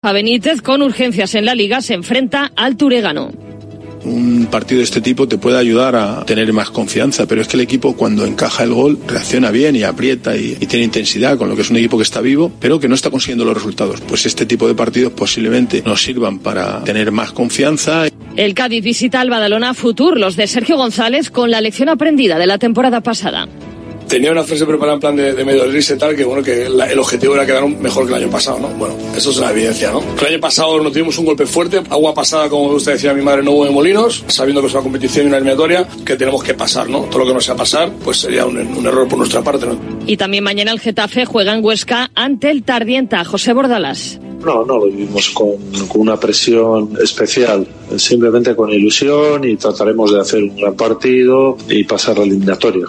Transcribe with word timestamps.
A 0.00 0.12
Benítez, 0.12 0.62
con 0.62 0.80
urgencias 0.80 1.34
en 1.34 1.44
la 1.44 1.56
liga, 1.56 1.80
se 1.80 1.92
enfrenta 1.92 2.52
al 2.54 2.76
Turegano. 2.76 3.32
Un 4.04 4.46
partido 4.48 4.78
de 4.78 4.84
este 4.84 5.00
tipo 5.00 5.26
te 5.26 5.38
puede 5.38 5.58
ayudar 5.58 5.96
a 5.96 6.24
tener 6.24 6.52
más 6.52 6.70
confianza, 6.70 7.26
pero 7.26 7.40
es 7.42 7.48
que 7.48 7.56
el 7.56 7.62
equipo 7.62 7.96
cuando 7.96 8.24
encaja 8.24 8.62
el 8.62 8.72
gol 8.72 8.96
reacciona 9.08 9.50
bien 9.50 9.74
y 9.74 9.82
aprieta 9.82 10.36
y, 10.36 10.56
y, 10.60 10.66
tiene 10.66 10.84
intensidad, 10.84 11.36
con 11.36 11.48
lo 11.48 11.56
que 11.56 11.62
es 11.62 11.70
un 11.70 11.78
equipo 11.78 11.96
que 11.96 12.04
está 12.04 12.20
vivo, 12.20 12.52
pero 12.60 12.78
que 12.78 12.86
no 12.86 12.94
está 12.94 13.10
consiguiendo 13.10 13.44
los 13.44 13.54
resultados. 13.54 14.00
Pues 14.02 14.24
este 14.24 14.46
tipo 14.46 14.68
de 14.68 14.76
partidos 14.76 15.14
posiblemente 15.14 15.82
nos 15.84 16.00
sirvan 16.00 16.38
para 16.38 16.84
tener 16.84 17.10
más 17.10 17.32
confianza. 17.32 18.06
El 18.36 18.54
Cádiz 18.54 18.84
visita 18.84 19.20
al 19.20 19.30
Badalona 19.30 19.74
Futur, 19.74 20.16
los 20.16 20.36
de 20.36 20.46
Sergio 20.46 20.76
González, 20.76 21.28
con 21.32 21.50
la 21.50 21.60
lección 21.60 21.88
aprendida 21.88 22.38
de 22.38 22.46
la 22.46 22.58
temporada 22.58 23.00
pasada 23.00 23.48
tenía 24.08 24.32
una 24.32 24.42
frase 24.42 24.66
preparada 24.66 24.94
en 24.94 25.00
plan 25.00 25.16
de, 25.16 25.34
de 25.34 25.44
medio 25.44 25.64
risa 25.66 25.94
y 25.94 25.98
tal, 25.98 26.16
que 26.16 26.24
bueno, 26.24 26.42
que 26.42 26.68
la, 26.68 26.90
el 26.90 26.98
objetivo 26.98 27.34
era 27.34 27.46
quedar 27.46 27.68
mejor 27.68 28.06
que 28.06 28.14
el 28.14 28.22
año 28.22 28.30
pasado, 28.30 28.58
¿no? 28.58 28.68
Bueno, 28.68 28.96
eso 29.14 29.30
es 29.30 29.38
una 29.38 29.50
evidencia, 29.50 29.90
¿no? 29.90 30.02
El 30.20 30.26
año 30.26 30.40
pasado 30.40 30.82
no 30.82 30.90
tuvimos 30.90 31.18
un 31.18 31.26
golpe 31.26 31.46
fuerte, 31.46 31.82
agua 31.90 32.14
pasada, 32.14 32.48
como 32.48 32.68
usted 32.70 32.92
decía 32.92 33.14
mi 33.14 33.22
madre, 33.22 33.42
no 33.42 33.52
hubo 33.52 33.64
de 33.64 33.70
molinos, 33.70 34.24
sabiendo 34.28 34.60
que 34.60 34.68
es 34.68 34.74
una 34.74 34.82
competición 34.82 35.26
y 35.26 35.28
una 35.28 35.36
eliminatoria, 35.36 35.86
que 36.04 36.16
tenemos 36.16 36.42
que 36.42 36.54
pasar, 36.54 36.88
¿no? 36.88 37.02
Todo 37.02 37.20
lo 37.20 37.26
que 37.26 37.34
no 37.34 37.40
sea 37.40 37.54
pasar, 37.54 37.92
pues 38.02 38.18
sería 38.18 38.46
un, 38.46 38.56
un 38.56 38.86
error 38.86 39.06
por 39.06 39.18
nuestra 39.18 39.42
parte, 39.42 39.66
¿no? 39.66 39.78
Y 40.06 40.16
también 40.16 40.42
mañana 40.42 40.72
el 40.72 40.80
Getafe 40.80 41.26
juega 41.26 41.54
en 41.54 41.64
Huesca 41.64 42.10
ante 42.14 42.50
el 42.50 42.62
Tardienta, 42.62 43.24
José 43.24 43.52
Bordalas. 43.52 44.18
No, 44.44 44.64
no 44.64 44.78
lo 44.78 44.86
vivimos 44.86 45.30
con, 45.30 45.56
con, 45.88 46.00
una 46.00 46.18
presión 46.18 46.90
especial, 47.02 47.66
simplemente 47.96 48.54
con 48.54 48.70
ilusión 48.70 49.44
y 49.44 49.56
trataremos 49.56 50.12
de 50.12 50.20
hacer 50.20 50.42
un 50.44 50.56
gran 50.56 50.74
partido 50.74 51.58
y 51.68 51.82
pasar 51.82 52.18
la 52.18 52.24
eliminatoria. 52.24 52.86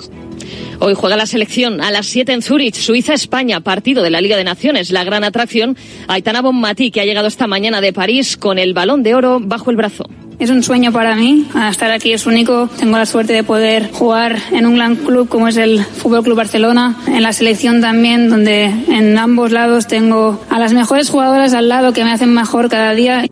Hoy 0.81 0.93
juega 0.95 1.17
la 1.17 1.25
selección 1.25 1.81
a 1.81 1.91
las 1.91 2.07
7 2.07 2.31
en 2.31 2.41
Zurich, 2.41 2.75
Suiza-España, 2.75 3.59
partido 3.59 4.01
de 4.01 4.09
la 4.09 4.21
Liga 4.21 4.37
de 4.37 4.45
Naciones. 4.45 4.91
La 4.91 5.03
gran 5.03 5.25
atracción, 5.25 5.75
Aitana 6.07 6.41
Bonmatí, 6.41 6.89
que 6.89 7.01
ha 7.01 7.05
llegado 7.05 7.27
esta 7.27 7.47
mañana 7.47 7.81
de 7.81 7.91
París 7.91 8.37
con 8.37 8.57
el 8.57 8.73
balón 8.73 9.03
de 9.03 9.13
oro 9.13 9.41
bajo 9.41 9.71
el 9.71 9.75
brazo. 9.75 10.05
Es 10.39 10.49
un 10.49 10.63
sueño 10.63 10.93
para 10.93 11.17
mí, 11.17 11.45
estar 11.69 11.91
aquí 11.91 12.13
es 12.13 12.25
único. 12.25 12.69
Tengo 12.79 12.97
la 12.97 13.05
suerte 13.05 13.33
de 13.33 13.43
poder 13.43 13.91
jugar 13.91 14.37
en 14.53 14.65
un 14.65 14.75
gran 14.75 14.95
club 14.95 15.27
como 15.27 15.49
es 15.49 15.57
el 15.57 15.83
Fútbol 15.83 16.23
Club 16.23 16.37
Barcelona, 16.37 16.95
en 17.07 17.21
la 17.23 17.33
selección 17.33 17.81
también, 17.81 18.29
donde 18.29 18.63
en 18.63 19.17
ambos 19.17 19.51
lados 19.51 19.85
tengo 19.85 20.41
a 20.49 20.59
las 20.59 20.71
mejores 20.71 21.09
jugadoras 21.09 21.53
al 21.53 21.67
lado 21.67 21.91
que 21.91 22.05
me 22.05 22.11
hacen 22.13 22.33
mejor 22.33 22.69
cada 22.69 22.93
día. 22.93 23.25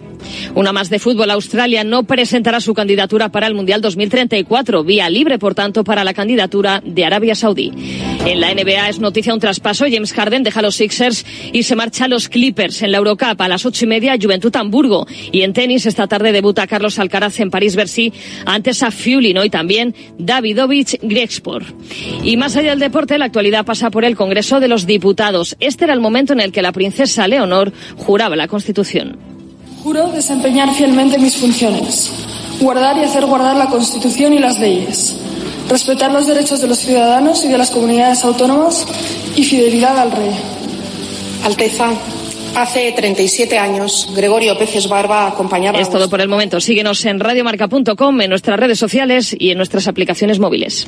Una 0.56 0.74
más 0.74 0.90
de 0.90 1.00
fútbol. 1.00 1.32
Australia 1.32 1.84
no 1.84 2.04
presentará 2.04 2.60
su 2.60 2.74
candidatura 2.74 3.30
para 3.30 3.48
el 3.48 3.54
Mundial 3.54 3.82
2034. 3.82 4.84
Vía 4.84 5.10
libre, 5.10 5.40
por 5.40 5.56
tanto, 5.56 5.84
para 5.84 6.04
la 6.04 6.14
candidatura 6.14 6.82
de 6.84 7.06
Arabia 7.06 7.36
Saudí. 7.36 7.72
En 8.26 8.42
la 8.42 8.54
NBA 8.54 8.90
es 8.90 9.00
noticia 9.00 9.34
un 9.34 9.40
traspaso. 9.40 9.86
James 9.90 10.14
Harden 10.14 10.44
deja 10.44 10.62
los 10.62 10.76
Sixers 10.76 11.26
y 11.54 11.64
se 11.64 11.76
marcha 11.76 12.06
a 12.06 12.08
los 12.08 12.30
Clippers. 12.30 12.82
En 12.82 12.92
la 12.92 12.98
Eurocup 12.98 13.40
a 13.40 13.48
las 13.48 13.66
ocho 13.66 13.86
y 13.86 13.88
media, 13.88 14.18
Juventud 14.22 14.56
Hamburgo. 14.56 15.08
Y 15.32 15.42
en 15.42 15.54
tenis 15.54 15.86
esta 15.86 16.08
tarde 16.08 16.32
debuta 16.32 16.68
Carlos 16.68 17.00
Alcaraz 17.00 17.40
en 17.40 17.50
París-Bercy 17.50 18.14
antes 18.46 18.84
a 18.84 18.92
Fiulino 18.92 19.44
y 19.46 19.50
también 19.50 19.96
Davidovich 20.18 21.00
Grexpor. 21.02 21.64
Y 22.24 22.38
más 22.38 22.56
allá 22.56 22.72
del 22.72 22.80
deporte, 22.80 23.18
la 23.18 23.26
actualidad 23.26 23.66
pasa 23.66 23.90
por 23.90 24.06
el 24.06 24.16
Congreso 24.16 24.60
de 24.60 24.68
los 24.68 24.86
Diputados. 24.86 25.56
Este 25.60 25.86
era 25.86 25.94
el 25.94 26.00
momento 26.00 26.34
en 26.34 26.42
el 26.42 26.52
que 26.52 26.62
la 26.62 26.72
princesa 26.72 27.28
Leonor 27.28 27.72
juraba 27.96 28.36
la 28.36 28.48
Constitución. 28.48 29.37
Juro 29.84 30.12
desempeñar 30.12 30.74
fielmente 30.74 31.18
mis 31.18 31.38
funciones, 31.38 32.12
guardar 32.60 32.98
y 32.98 33.04
hacer 33.04 33.26
guardar 33.26 33.56
la 33.56 33.68
Constitución 33.68 34.34
y 34.34 34.40
las 34.40 34.60
leyes, 34.60 35.16
respetar 35.70 36.12
los 36.12 36.28
derechos 36.28 36.62
de 36.62 36.68
los 36.68 36.80
ciudadanos 36.80 37.44
y 37.46 37.48
de 37.48 37.58
las 37.58 37.72
comunidades 37.72 38.24
autónomas 38.24 38.86
y 39.36 39.44
fidelidad 39.44 39.98
al 39.98 40.12
Rey. 40.12 40.32
Alteza, 41.46 41.92
Hace 42.58 42.92
37 42.92 43.60
años, 43.60 44.10
Gregorio 44.16 44.58
Peces 44.58 44.90
Barba 44.90 45.28
acompañaba. 45.28 45.80
Es 45.80 45.92
todo 45.92 46.10
por 46.10 46.22
el 46.22 46.28
momento. 46.28 46.60
Síguenos 46.60 47.06
en 47.06 47.20
radiomarca.com, 47.20 48.22
en 48.22 48.30
nuestras 48.32 48.60
redes 48.60 48.80
sociales 48.80 49.36
y 49.38 49.52
en 49.52 49.58
nuestras 49.58 49.88
aplicaciones 49.88 50.40
móviles. 50.40 50.88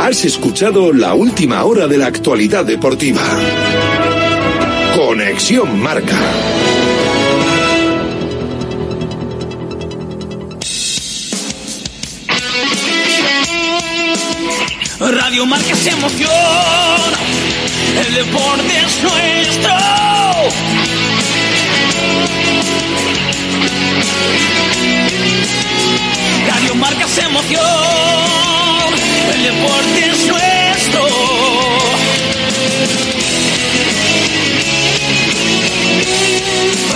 Has 0.00 0.24
escuchado 0.24 0.92
la 0.92 1.14
última 1.14 1.64
hora 1.64 1.88
de 1.88 1.98
la 1.98 2.06
actualidad 2.06 2.64
deportiva. 2.64 3.22
Conexión 5.16 5.80
Marca. 5.80 6.14
Radio 15.00 15.46
Marca 15.46 15.72
es 15.72 15.86
emoción, 15.86 16.30
el 18.06 18.14
deporte 18.14 18.78
es 18.84 19.02
nuestro. 19.02 19.72
Radio 26.46 26.74
Marca 26.74 27.06
es 27.06 27.18
emoción, 27.24 27.62
el 29.34 29.42
deporte 29.44 30.10
es 30.10 30.26
nuestro. 30.26 30.55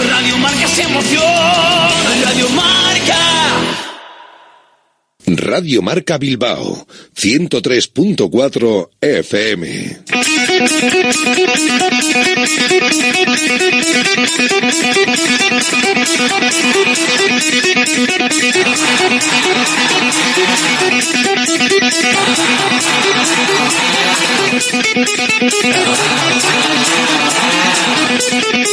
Radio 0.09 0.39
Marca 0.39 0.65
es 0.65 0.79
emoción, 0.79 1.23
Radio 2.25 2.49
Marca. 2.51 2.81
Radio 5.27 5.83
Marca 5.83 6.19
Bilbao, 6.19 6.87
103.4 7.15 8.89
FM. 9.01 10.01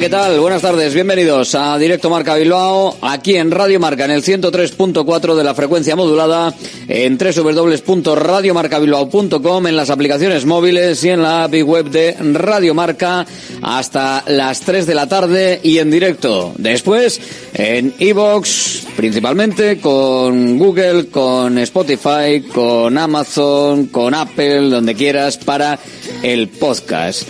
¿Qué 0.00 0.08
tal? 0.10 0.38
Buenas 0.40 0.60
tardes, 0.60 0.92
bienvenidos 0.92 1.54
a 1.54 1.78
Directo 1.78 2.10
Marca 2.10 2.34
Bilbao, 2.34 2.98
aquí 3.00 3.36
en 3.36 3.50
Radio 3.50 3.80
Marca, 3.80 4.04
en 4.04 4.10
el 4.10 4.22
103.4 4.22 5.34
de 5.34 5.42
la 5.42 5.54
frecuencia 5.54 5.96
modulada, 5.96 6.52
en 6.86 7.16
www.radiomarcabilbao.com, 7.16 9.66
en 9.66 9.74
las 9.74 9.88
aplicaciones 9.88 10.44
móviles 10.44 11.02
y 11.02 11.08
en 11.08 11.22
la 11.22 11.44
API 11.44 11.62
web 11.62 11.88
de 11.88 12.14
Radio 12.34 12.74
Marca, 12.74 13.24
hasta 13.62 14.22
las 14.26 14.60
3 14.60 14.86
de 14.86 14.94
la 14.94 15.08
tarde 15.08 15.60
y 15.62 15.78
en 15.78 15.90
directo. 15.90 16.52
Después, 16.58 17.18
en 17.54 17.94
iBox, 17.98 18.88
principalmente 18.96 19.80
con 19.80 20.58
Google, 20.58 21.06
con 21.06 21.56
Spotify, 21.56 22.42
con 22.52 22.98
Amazon, 22.98 23.86
con 23.86 24.12
Apple, 24.12 24.68
donde 24.68 24.94
quieras, 24.94 25.38
para 25.38 25.78
el 26.22 26.48
podcast. 26.48 27.22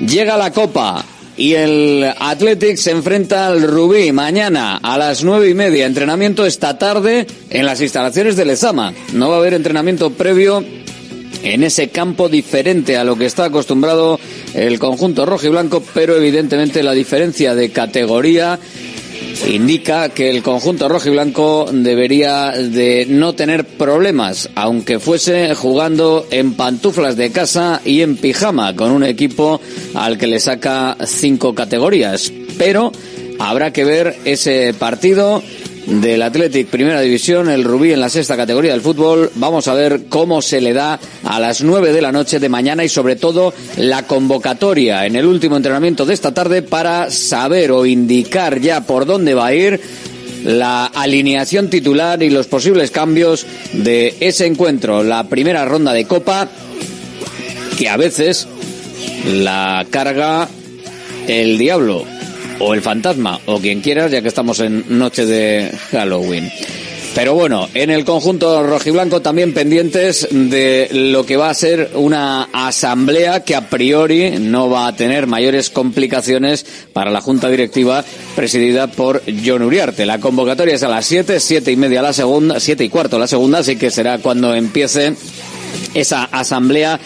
Llega 0.00 0.36
la 0.36 0.50
Copa, 0.50 1.04
y 1.36 1.54
el 1.54 2.04
Athletic 2.18 2.76
se 2.76 2.92
enfrenta 2.92 3.48
al 3.48 3.62
Rubí 3.62 4.12
mañana 4.12 4.76
a 4.76 4.98
las 4.98 5.24
nueve 5.24 5.48
y 5.48 5.54
media. 5.54 5.86
Entrenamiento 5.86 6.46
esta 6.46 6.78
tarde 6.78 7.26
en 7.50 7.66
las 7.66 7.80
instalaciones 7.80 8.36
de 8.36 8.44
Lezama. 8.44 8.92
No 9.12 9.30
va 9.30 9.36
a 9.36 9.38
haber 9.38 9.54
entrenamiento 9.54 10.10
previo 10.10 10.64
en 11.42 11.62
ese 11.62 11.88
campo 11.88 12.28
diferente 12.28 12.96
a 12.96 13.04
lo 13.04 13.16
que 13.16 13.26
está 13.26 13.44
acostumbrado 13.44 14.18
el 14.54 14.78
conjunto 14.78 15.26
rojo 15.26 15.46
y 15.46 15.50
blanco, 15.50 15.82
pero 15.92 16.16
evidentemente 16.16 16.82
la 16.82 16.92
diferencia 16.92 17.54
de 17.54 17.70
categoría 17.70 18.58
indica 19.48 20.08
que 20.08 20.30
el 20.30 20.42
conjunto 20.42 20.88
rojo 20.88 21.08
y 21.08 21.12
blanco 21.12 21.66
debería 21.72 22.52
de 22.52 23.06
no 23.08 23.34
tener 23.34 23.64
problemas, 23.64 24.48
aunque 24.54 24.98
fuese 24.98 25.54
jugando 25.54 26.26
en 26.30 26.54
pantuflas 26.54 27.16
de 27.16 27.30
casa 27.30 27.80
y 27.84 28.00
en 28.02 28.16
pijama, 28.16 28.74
con 28.74 28.90
un 28.90 29.04
equipo 29.04 29.60
al 29.94 30.18
que 30.18 30.26
le 30.26 30.40
saca 30.40 30.96
cinco 31.04 31.54
categorías. 31.54 32.32
Pero 32.58 32.92
habrá 33.38 33.72
que 33.72 33.84
ver 33.84 34.16
ese 34.24 34.74
partido 34.74 35.42
del 35.86 36.22
Athletic 36.22 36.68
Primera 36.68 37.00
División, 37.00 37.48
el 37.48 37.64
Rubí 37.64 37.92
en 37.92 38.00
la 38.00 38.08
sexta 38.08 38.36
categoría 38.36 38.72
del 38.72 38.80
fútbol. 38.80 39.30
Vamos 39.34 39.68
a 39.68 39.74
ver 39.74 40.06
cómo 40.08 40.42
se 40.42 40.60
le 40.60 40.72
da 40.72 40.98
a 41.24 41.40
las 41.40 41.62
nueve 41.62 41.92
de 41.92 42.02
la 42.02 42.12
noche 42.12 42.40
de 42.40 42.48
mañana 42.48 42.84
y 42.84 42.88
sobre 42.88 43.16
todo 43.16 43.52
la 43.76 44.04
convocatoria 44.06 45.06
en 45.06 45.16
el 45.16 45.26
último 45.26 45.56
entrenamiento 45.56 46.06
de 46.06 46.14
esta 46.14 46.32
tarde 46.32 46.62
para 46.62 47.10
saber 47.10 47.72
o 47.72 47.86
indicar 47.86 48.60
ya 48.60 48.82
por 48.82 49.06
dónde 49.06 49.34
va 49.34 49.46
a 49.46 49.54
ir 49.54 49.80
la 50.44 50.86
alineación 50.86 51.70
titular 51.70 52.22
y 52.22 52.30
los 52.30 52.46
posibles 52.46 52.90
cambios 52.90 53.46
de 53.72 54.14
ese 54.20 54.46
encuentro, 54.46 55.02
la 55.02 55.24
primera 55.24 55.64
ronda 55.64 55.92
de 55.92 56.04
Copa, 56.04 56.48
que 57.78 57.88
a 57.88 57.96
veces 57.96 58.46
la 59.26 59.86
carga 59.90 60.48
el 61.26 61.56
diablo 61.56 62.04
o 62.58 62.74
el 62.74 62.82
fantasma 62.82 63.40
o 63.46 63.58
quien 63.58 63.80
quieras, 63.80 64.10
ya 64.10 64.22
que 64.22 64.28
estamos 64.28 64.60
en 64.60 64.84
noche 64.98 65.26
de 65.26 65.70
Halloween. 65.90 66.50
Pero 67.14 67.34
bueno, 67.34 67.68
en 67.74 67.90
el 67.90 68.04
conjunto 68.04 68.64
rojiblanco 68.64 69.22
también 69.22 69.54
pendientes 69.54 70.26
de 70.32 70.88
lo 70.90 71.24
que 71.24 71.36
va 71.36 71.48
a 71.48 71.54
ser 71.54 71.92
una 71.94 72.48
asamblea 72.52 73.44
que 73.44 73.54
a 73.54 73.70
priori 73.70 74.32
no 74.40 74.68
va 74.68 74.88
a 74.88 74.96
tener 74.96 75.28
mayores 75.28 75.70
complicaciones 75.70 76.66
para 76.92 77.12
la 77.12 77.20
junta 77.20 77.48
directiva 77.48 78.04
presidida 78.34 78.88
por 78.88 79.22
John 79.44 79.62
Uriarte. 79.62 80.06
La 80.06 80.18
convocatoria 80.18 80.74
es 80.74 80.82
a 80.82 80.88
las 80.88 81.06
7, 81.06 81.38
siete 81.38 81.70
y 81.70 81.76
media 81.76 82.02
la 82.02 82.12
segunda, 82.12 82.58
siete 82.58 82.82
y 82.82 82.88
cuarto 82.88 83.16
la 83.16 83.28
segunda, 83.28 83.60
así 83.60 83.76
que 83.76 83.92
será 83.92 84.18
cuando 84.18 84.52
empiece 84.52 85.14
esa 85.94 86.24
asamblea 86.24 86.98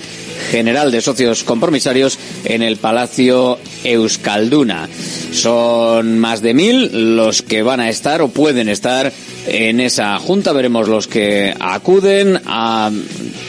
general 0.51 0.91
de 0.91 1.01
socios 1.01 1.45
compromisarios 1.45 2.19
en 2.45 2.63
el 2.63 2.77
Palacio 2.77 3.59
Euskalduna. 3.85 4.89
Son 5.33 6.19
más 6.19 6.43
de 6.43 6.55
mil 6.55 7.17
los 7.17 7.43
que 7.43 7.63
van 7.63 7.81
a 7.81 7.89
estar 7.89 8.23
o 8.23 8.29
pueden 8.29 8.69
estar 8.69 9.13
en 9.47 9.81
esa 9.81 10.19
junta. 10.19 10.53
Veremos 10.53 10.89
los 10.89 11.07
que 11.07 11.55
acuden 11.59 12.41
a 12.47 12.91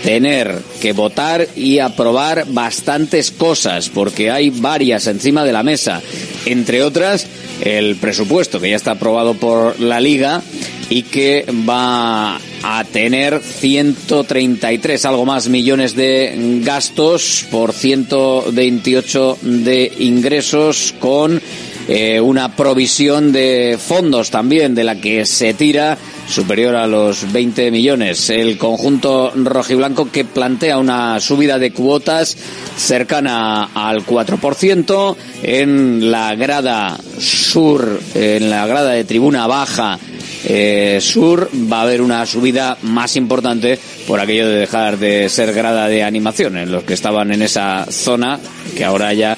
tener 0.03 0.59
que 0.81 0.93
votar 0.93 1.47
y 1.55 1.79
aprobar 1.79 2.45
bastantes 2.47 3.31
cosas, 3.31 3.89
porque 3.89 4.31
hay 4.31 4.49
varias 4.49 5.07
encima 5.07 5.43
de 5.43 5.53
la 5.53 5.63
mesa. 5.63 6.01
Entre 6.45 6.83
otras, 6.83 7.27
el 7.61 7.95
presupuesto 7.97 8.59
que 8.59 8.69
ya 8.69 8.75
está 8.75 8.91
aprobado 8.91 9.33
por 9.33 9.79
la 9.79 9.99
Liga 9.99 10.41
y 10.89 11.03
que 11.03 11.45
va 11.67 12.39
a 12.63 12.83
tener 12.85 13.39
133, 13.39 15.05
algo 15.05 15.25
más 15.25 15.47
millones 15.47 15.95
de 15.95 16.61
gastos 16.63 17.45
por 17.51 17.73
128 17.73 19.37
de 19.41 19.93
ingresos 19.99 20.93
con 20.99 21.41
eh, 21.87 22.19
una 22.19 22.55
provisión 22.55 23.31
de 23.31 23.77
fondos 23.79 24.29
también 24.29 24.75
de 24.75 24.83
la 24.83 24.95
que 24.95 25.25
se 25.25 25.53
tira 25.53 25.97
superior 26.29 26.75
a 26.75 26.87
los 26.87 27.31
20 27.31 27.71
millones. 27.71 28.29
El 28.29 28.57
conjunto 28.57 29.31
rojiblanco 29.35 30.11
que 30.11 30.25
plantea 30.25 30.77
una 30.77 31.19
subida 31.19 31.59
de 31.59 31.71
cuotas 31.71 32.37
cercana 32.77 33.69
al 33.73 34.05
4% 34.05 35.15
en 35.43 36.11
la 36.11 36.35
grada 36.35 36.97
sur, 37.17 37.99
en 38.13 38.49
la 38.49 38.67
grada 38.67 38.91
de 38.91 39.03
tribuna 39.03 39.47
baja 39.47 39.99
eh, 40.45 40.99
sur 41.01 41.49
va 41.71 41.79
a 41.79 41.81
haber 41.81 42.01
una 42.01 42.25
subida 42.25 42.77
más 42.83 43.15
importante 43.17 43.77
por 44.07 44.19
aquello 44.19 44.47
de 44.47 44.59
dejar 44.59 44.97
de 44.97 45.27
ser 45.27 45.53
grada 45.53 45.87
de 45.87 46.03
animación 46.03 46.57
en 46.57 46.71
los 46.71 46.83
que 46.83 46.93
estaban 46.93 47.31
en 47.31 47.41
esa 47.41 47.85
zona 47.89 48.39
que 48.75 48.85
ahora 48.85 49.13
ya 49.13 49.37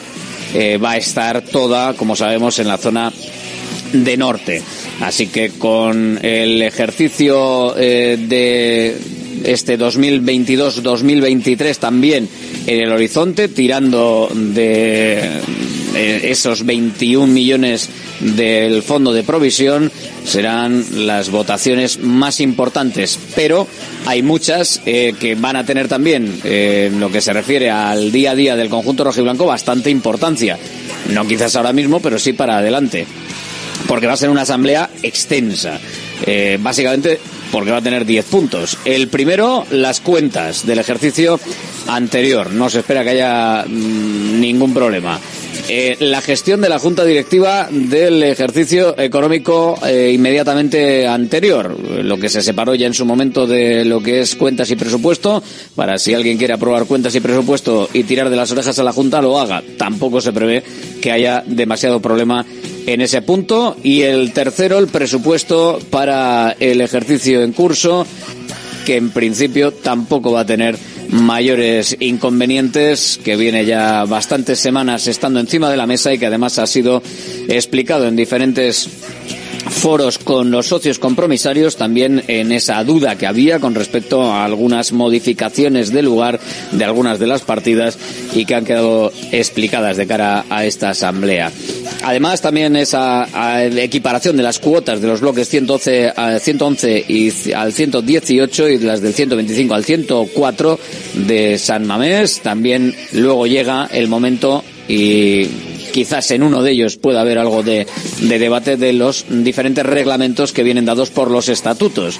eh, 0.53 0.77
va 0.77 0.91
a 0.91 0.97
estar 0.97 1.41
toda, 1.41 1.93
como 1.93 2.15
sabemos, 2.15 2.59
en 2.59 2.67
la 2.67 2.77
zona 2.77 3.11
de 3.91 4.17
norte. 4.17 4.61
Así 4.99 5.27
que 5.27 5.51
con 5.51 6.19
el 6.21 6.61
ejercicio 6.61 7.75
eh, 7.77 8.17
de 8.19 8.97
este 9.43 9.77
2022-2023 9.79 11.77
también 11.77 12.27
en 12.67 12.79
el 12.79 12.91
horizonte, 12.91 13.47
tirando 13.47 14.29
de 14.33 15.41
esos 15.95 16.65
21 16.65 17.27
millones 17.27 17.89
del 18.19 18.83
fondo 18.83 19.13
de 19.13 19.23
provisión 19.23 19.91
serán 20.23 20.85
las 21.07 21.29
votaciones 21.29 21.99
más 21.99 22.39
importantes, 22.39 23.17
pero 23.35 23.67
hay 24.05 24.21
muchas 24.21 24.81
eh, 24.85 25.13
que 25.19 25.35
van 25.35 25.55
a 25.55 25.65
tener 25.65 25.88
también, 25.88 26.39
eh, 26.43 26.89
en 26.91 26.99
lo 26.99 27.11
que 27.11 27.21
se 27.21 27.33
refiere 27.33 27.69
al 27.69 28.11
día 28.11 28.31
a 28.31 28.35
día 28.35 28.55
del 28.55 28.69
conjunto 28.69 29.03
rojiblanco, 29.03 29.45
bastante 29.45 29.89
importancia. 29.89 30.57
No 31.09 31.27
quizás 31.27 31.55
ahora 31.55 31.73
mismo, 31.73 31.99
pero 31.99 32.19
sí 32.19 32.33
para 32.33 32.59
adelante, 32.59 33.05
porque 33.91 34.07
va 34.07 34.13
a 34.13 34.17
ser 34.17 34.29
una 34.29 34.43
asamblea 34.43 34.89
extensa. 35.03 35.77
Eh, 36.25 36.57
básicamente 36.61 37.19
porque 37.51 37.71
va 37.71 37.79
a 37.79 37.81
tener 37.81 38.05
10 38.05 38.25
puntos. 38.27 38.77
El 38.85 39.09
primero, 39.09 39.65
las 39.69 39.99
cuentas 39.99 40.65
del 40.65 40.79
ejercicio 40.79 41.38
anterior. 41.88 42.51
No 42.51 42.69
se 42.69 42.79
espera 42.79 43.03
que 43.03 43.09
haya 43.09 43.65
mm, 43.67 44.39
ningún 44.39 44.73
problema. 44.73 45.19
Eh, 45.68 45.95
la 46.00 46.21
gestión 46.21 46.62
de 46.62 46.69
la 46.69 46.80
Junta 46.80 47.06
Directiva 47.06 47.68
del 47.71 48.24
ejercicio 48.24 48.98
económico 48.98 49.77
eh, 49.86 50.12
inmediatamente 50.13 51.07
anterior, 51.07 51.77
lo 52.03 52.18
que 52.18 52.30
se 52.30 52.42
separó 52.42 52.75
ya 52.75 52.88
en 52.88 52.94
su 52.94 53.06
momento 53.06 53.48
de 53.48 53.86
lo 53.86 54.01
que 54.01 54.21
es 54.21 54.36
cuentas 54.36 54.69
y 54.71 54.75
presupuesto, 54.75 55.42
para 55.75 55.98
si 55.98 56.13
alguien 56.13 56.38
quiere 56.38 56.53
aprobar 56.53 56.86
cuentas 56.86 57.15
y 57.15 57.19
presupuesto 57.19 57.89
y 57.94 58.03
tirar 58.03 58.30
de 58.30 58.36
las 58.36 58.51
orejas 58.51 58.77
a 58.80 58.83
la 58.83 58.92
Junta, 58.92 59.21
lo 59.21 59.39
haga. 59.39 59.63
Tampoco 59.77 60.19
se 60.19 60.33
prevé 60.33 60.63
que 61.01 61.12
haya 61.12 61.44
demasiado 61.45 62.01
problema 62.01 62.45
en 62.86 63.01
ese 63.01 63.21
punto. 63.21 63.77
Y 63.83 64.01
el 64.01 64.33
tercero, 64.33 64.77
el 64.77 64.88
presupuesto 64.88 65.80
para 65.89 66.56
el 66.59 66.81
ejercicio 66.81 67.44
en 67.44 67.53
curso, 67.53 68.06
que 68.86 68.98
en 68.98 69.12
principio 69.12 69.71
tampoco 69.71 70.31
va 70.31 70.42
a 70.42 70.45
tener 70.45 70.77
mayores 71.12 71.96
inconvenientes, 72.00 73.19
que 73.24 73.36
viene 73.36 73.66
ya 73.66 74.06
bastantes 74.06 74.60
semanas 74.60 75.08
estando 75.08 75.40
encima 75.40 75.69
de 75.69 75.78
la 75.78 75.86
mesa 75.86 76.13
y 76.13 76.18
que 76.18 76.25
además 76.25 76.58
ha 76.60 76.68
sido 76.68 77.04
explicado 77.48 78.08
en 78.08 78.16
diferentes 78.16 78.90
foros 79.69 80.18
con 80.18 80.52
los 80.52 80.68
socios 80.68 81.00
compromisarios, 81.00 81.75
también 81.75 82.24
en 82.28 82.52
esa 82.52 82.84
duda 82.84 83.18
que 83.18 83.28
había 83.28 83.60
con 83.60 83.75
respecto 83.75 84.24
a 84.24 84.46
algunas 84.46 84.92
modificaciones 84.92 85.92
de 85.92 86.02
lugar 86.02 86.40
de 86.72 86.84
algunas 86.84 87.19
de 87.19 87.28
las 87.28 87.42
partidas 87.42 87.98
y 88.34 88.46
que 88.46 88.56
han 88.56 88.66
quedado 88.66 89.12
explicadas 89.31 89.98
de 89.98 90.08
cara 90.08 90.46
a 90.50 90.66
esta 90.66 90.90
asamblea. 90.90 91.52
Además, 92.04 92.42
también 92.42 92.75
esa 92.75 93.28
equiparación 93.63 94.38
de 94.38 94.44
las 94.44 94.60
cuotas 94.60 95.02
de 95.02 95.08
los 95.08 95.22
bloques 95.22 95.48
111, 95.50 96.13
111 96.40 97.06
y 97.08 97.52
al 97.54 97.74
118 97.74 98.69
y 98.69 98.80
las 98.80 99.02
del 99.02 99.13
125 99.13 99.74
al 99.74 99.86
104 99.86 100.80
de 101.27 101.58
San 101.58 101.86
Mamés. 101.86 102.41
También 102.41 102.96
luego 103.13 103.46
llega 103.46 103.88
el 103.91 104.08
momento 104.08 104.63
y 104.88 105.48
quizás 105.91 106.31
en 106.31 106.43
uno 106.43 106.63
de 106.63 106.71
ellos 106.71 106.98
pueda 106.98 107.21
haber 107.21 107.38
algo 107.38 107.63
de, 107.63 107.88
debate 108.21 108.77
de 108.77 108.93
los 108.93 109.25
diferentes 109.29 109.86
reglamentos 109.86 110.53
que 110.53 110.63
vienen 110.63 110.86
dados 110.86 111.10
por 111.10 111.29
los 111.29 111.50
estatutos. 111.50 112.19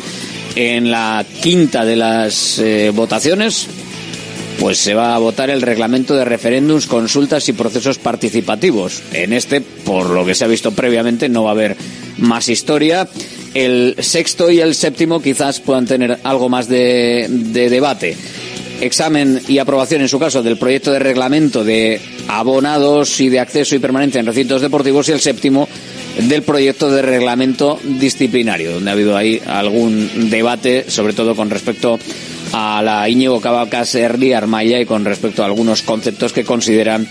En 0.55 0.91
la 0.91 1.25
quinta 1.41 1.85
de 1.85 1.95
las 1.95 2.59
eh, 2.59 2.91
votaciones, 2.93 3.67
pues 4.59 4.77
se 4.77 4.93
va 4.93 5.15
a 5.15 5.19
votar 5.19 5.49
el 5.49 5.61
reglamento 5.61 6.15
de 6.15 6.25
referéndums, 6.25 6.85
consultas 6.85 7.47
y 7.49 7.53
procesos 7.53 7.97
participativos. 7.97 9.01
En 9.13 9.33
este, 9.33 9.61
por 9.61 10.09
lo 10.09 10.25
que 10.25 10.35
se 10.35 10.43
ha 10.43 10.47
visto 10.47 10.71
previamente, 10.71 11.29
no 11.29 11.43
va 11.43 11.51
a 11.51 11.53
haber 11.53 11.77
más 12.17 12.49
historia. 12.49 13.07
El 13.53 13.95
sexto 13.99 14.51
y 14.51 14.59
el 14.59 14.75
séptimo 14.75 15.21
quizás 15.21 15.59
puedan 15.59 15.85
tener 15.85 16.19
algo 16.23 16.49
más 16.49 16.67
de 16.67 17.27
debate 17.69 18.15
examen 18.81 19.41
y 19.47 19.59
aprobación, 19.59 20.01
en 20.01 20.09
su 20.09 20.19
caso, 20.19 20.43
del 20.43 20.57
proyecto 20.57 20.91
de 20.91 20.99
reglamento 20.99 21.63
de 21.63 22.01
abonados 22.39 23.19
y 23.19 23.29
de 23.29 23.39
acceso 23.39 23.75
y 23.75 23.79
permanencia 23.79 24.19
en 24.19 24.25
recintos 24.25 24.61
deportivos 24.61 25.09
y 25.09 25.11
el 25.11 25.19
séptimo 25.19 25.67
del 26.17 26.43
proyecto 26.43 26.89
de 26.89 27.01
reglamento 27.01 27.79
disciplinario, 27.83 28.73
donde 28.73 28.89
ha 28.89 28.93
habido 28.93 29.17
ahí 29.17 29.41
algún 29.45 30.29
debate, 30.29 30.85
sobre 30.89 31.13
todo 31.13 31.35
con 31.35 31.50
respecto 31.50 32.00
a 32.53 32.81
la 32.81 33.07
Íñigo 33.09 33.41
Cabacas 33.41 33.95
Erli 33.95 34.33
Armaya 34.33 34.79
y 34.79 34.85
con 34.85 35.03
respecto 35.03 35.43
a 35.43 35.45
algunos 35.45 35.81
conceptos 35.81 36.33
que 36.33 36.43
consideran 36.43 37.07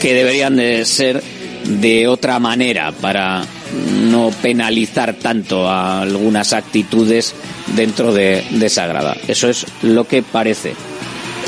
que 0.00 0.14
deberían 0.14 0.56
de 0.56 0.84
ser 0.84 1.22
de 1.64 2.08
otra 2.08 2.38
manera 2.38 2.92
para 2.92 3.44
no 4.08 4.30
penalizar 4.42 5.14
tanto 5.14 5.68
a 5.68 6.02
algunas 6.02 6.52
actitudes 6.52 7.34
dentro 7.76 8.12
de, 8.12 8.44
de. 8.50 8.66
Eso 9.28 9.48
es 9.48 9.66
lo 9.82 10.06
que 10.06 10.22
parece. 10.22 10.74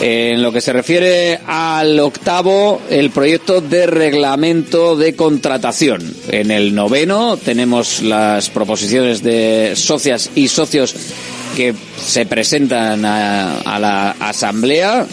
En 0.05 0.43
lo 0.43 0.51
que 0.51 0.61
se 0.61 0.73
refiere 0.73 1.39
al 1.47 2.01
octavo, 2.01 2.83
el 2.91 3.11
proyecto 3.11 3.61
de 3.61 3.87
reglamento 3.87 4.97
de 4.97 5.15
contratación. 5.15 6.03
En 6.29 6.51
el 6.51 6.75
noveno 6.75 7.37
tenemos 7.37 8.03
las 8.03 8.51
proposiciones 8.51 9.23
de 9.23 9.75
socias 9.77 10.31
y 10.35 10.49
socios 10.49 10.97
que 11.57 11.73
se 12.05 12.27
presentan 12.27 13.05
a, 13.05 13.59
a 13.59 13.79
la 13.79 14.11
asamblea, 14.19 15.07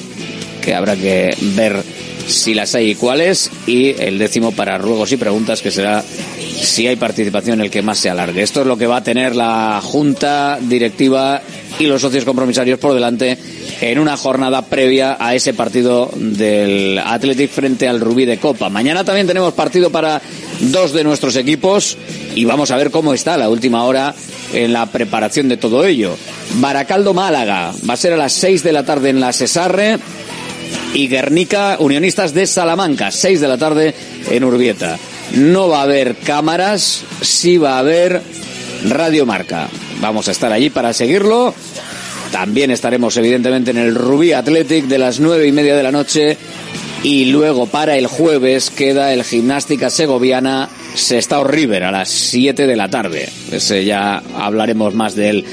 que 0.60 0.74
habrá 0.74 0.96
que 0.96 1.38
ver 1.39 1.84
si 2.29 2.53
las 2.53 2.75
hay 2.75 2.91
y 2.91 2.95
cuáles, 2.95 3.51
y 3.67 3.89
el 4.01 4.17
décimo 4.17 4.51
para 4.51 4.77
ruegos 4.77 5.12
y 5.12 5.17
preguntas, 5.17 5.62
que 5.62 5.71
será 5.71 6.03
si 6.03 6.88
hay 6.88 6.95
participación 6.95 7.62
el 7.62 7.69
que 7.69 7.81
más 7.81 7.98
se 7.98 8.09
alargue. 8.09 8.41
Esto 8.41 8.62
es 8.62 8.67
lo 8.67 8.77
que 8.77 8.88
va 8.88 8.98
a 8.98 9.03
tener 9.03 9.36
la 9.36 9.81
Junta 9.83 10.59
Directiva 10.62 11.41
y 11.79 11.86
los 11.86 12.01
socios 12.01 12.25
compromisarios 12.25 12.79
por 12.79 12.93
delante 12.93 13.38
en 13.81 14.00
una 14.00 14.17
jornada 14.17 14.63
previa 14.63 15.17
a 15.19 15.33
ese 15.36 15.53
partido 15.53 16.12
del 16.15 17.00
Athletic 17.00 17.50
frente 17.50 17.88
al 17.88 18.01
Rubí 18.01 18.25
de 18.25 18.38
Copa. 18.38 18.69
Mañana 18.69 19.03
también 19.03 19.27
tenemos 19.27 19.53
partido 19.53 19.89
para 19.89 20.21
dos 20.59 20.91
de 20.91 21.03
nuestros 21.03 21.36
equipos 21.36 21.98
y 22.36 22.45
vamos 22.45 22.71
a 22.71 22.77
ver 22.77 22.91
cómo 22.91 23.13
está 23.13 23.38
la 23.38 23.50
última 23.50 23.86
hora 23.86 24.13
en 24.53 24.74
la 24.74 24.86
preparación 24.88 25.48
de 25.48 25.57
todo 25.57 25.86
ello. 25.86 26.15
Baracaldo 26.55 27.13
Málaga 27.13 27.74
va 27.88 27.93
a 27.93 27.98
ser 27.98 28.13
a 28.13 28.17
las 28.17 28.33
6 28.33 28.63
de 28.63 28.74
la 28.74 28.83
tarde 28.83 29.09
en 29.09 29.19
la 29.19 29.31
Cesarre 29.31 29.98
y 30.93 31.07
Guernica 31.07 31.77
Unionistas 31.79 32.33
de 32.33 32.47
Salamanca, 32.47 33.11
6 33.11 33.41
de 33.41 33.47
la 33.47 33.57
tarde 33.57 33.93
en 34.29 34.43
Urbieta. 34.43 34.97
No 35.33 35.69
va 35.69 35.79
a 35.79 35.83
haber 35.83 36.15
cámaras, 36.15 37.03
sí 37.21 37.57
va 37.57 37.75
a 37.75 37.79
haber 37.79 38.21
Radio 38.85 39.25
Marca. 39.25 39.69
Vamos 40.01 40.27
a 40.27 40.31
estar 40.31 40.51
allí 40.51 40.69
para 40.69 40.93
seguirlo. 40.93 41.53
También 42.31 42.71
estaremos 42.71 43.17
evidentemente 43.17 43.71
en 43.71 43.77
el 43.77 43.95
Rubí 43.95 44.33
Athletic 44.33 44.85
de 44.85 44.99
las 44.99 45.19
nueve 45.19 45.47
y 45.47 45.51
media 45.51 45.75
de 45.75 45.83
la 45.83 45.91
noche. 45.91 46.38
Y 47.03 47.25
luego 47.25 47.65
para 47.67 47.97
el 47.97 48.07
jueves 48.07 48.69
queda 48.69 49.13
el 49.13 49.23
Gimnástica 49.23 49.89
Segoviana 49.89 50.67
Sestao 50.95 51.45
River 51.45 51.85
a 51.85 51.91
las 51.91 52.09
7 52.09 52.67
de 52.67 52.75
la 52.75 52.89
tarde. 52.89 53.29
Ese 53.51 53.85
ya 53.85 54.21
hablaremos 54.38 54.93
más 54.93 55.15
de 55.15 55.29
él 55.29 55.45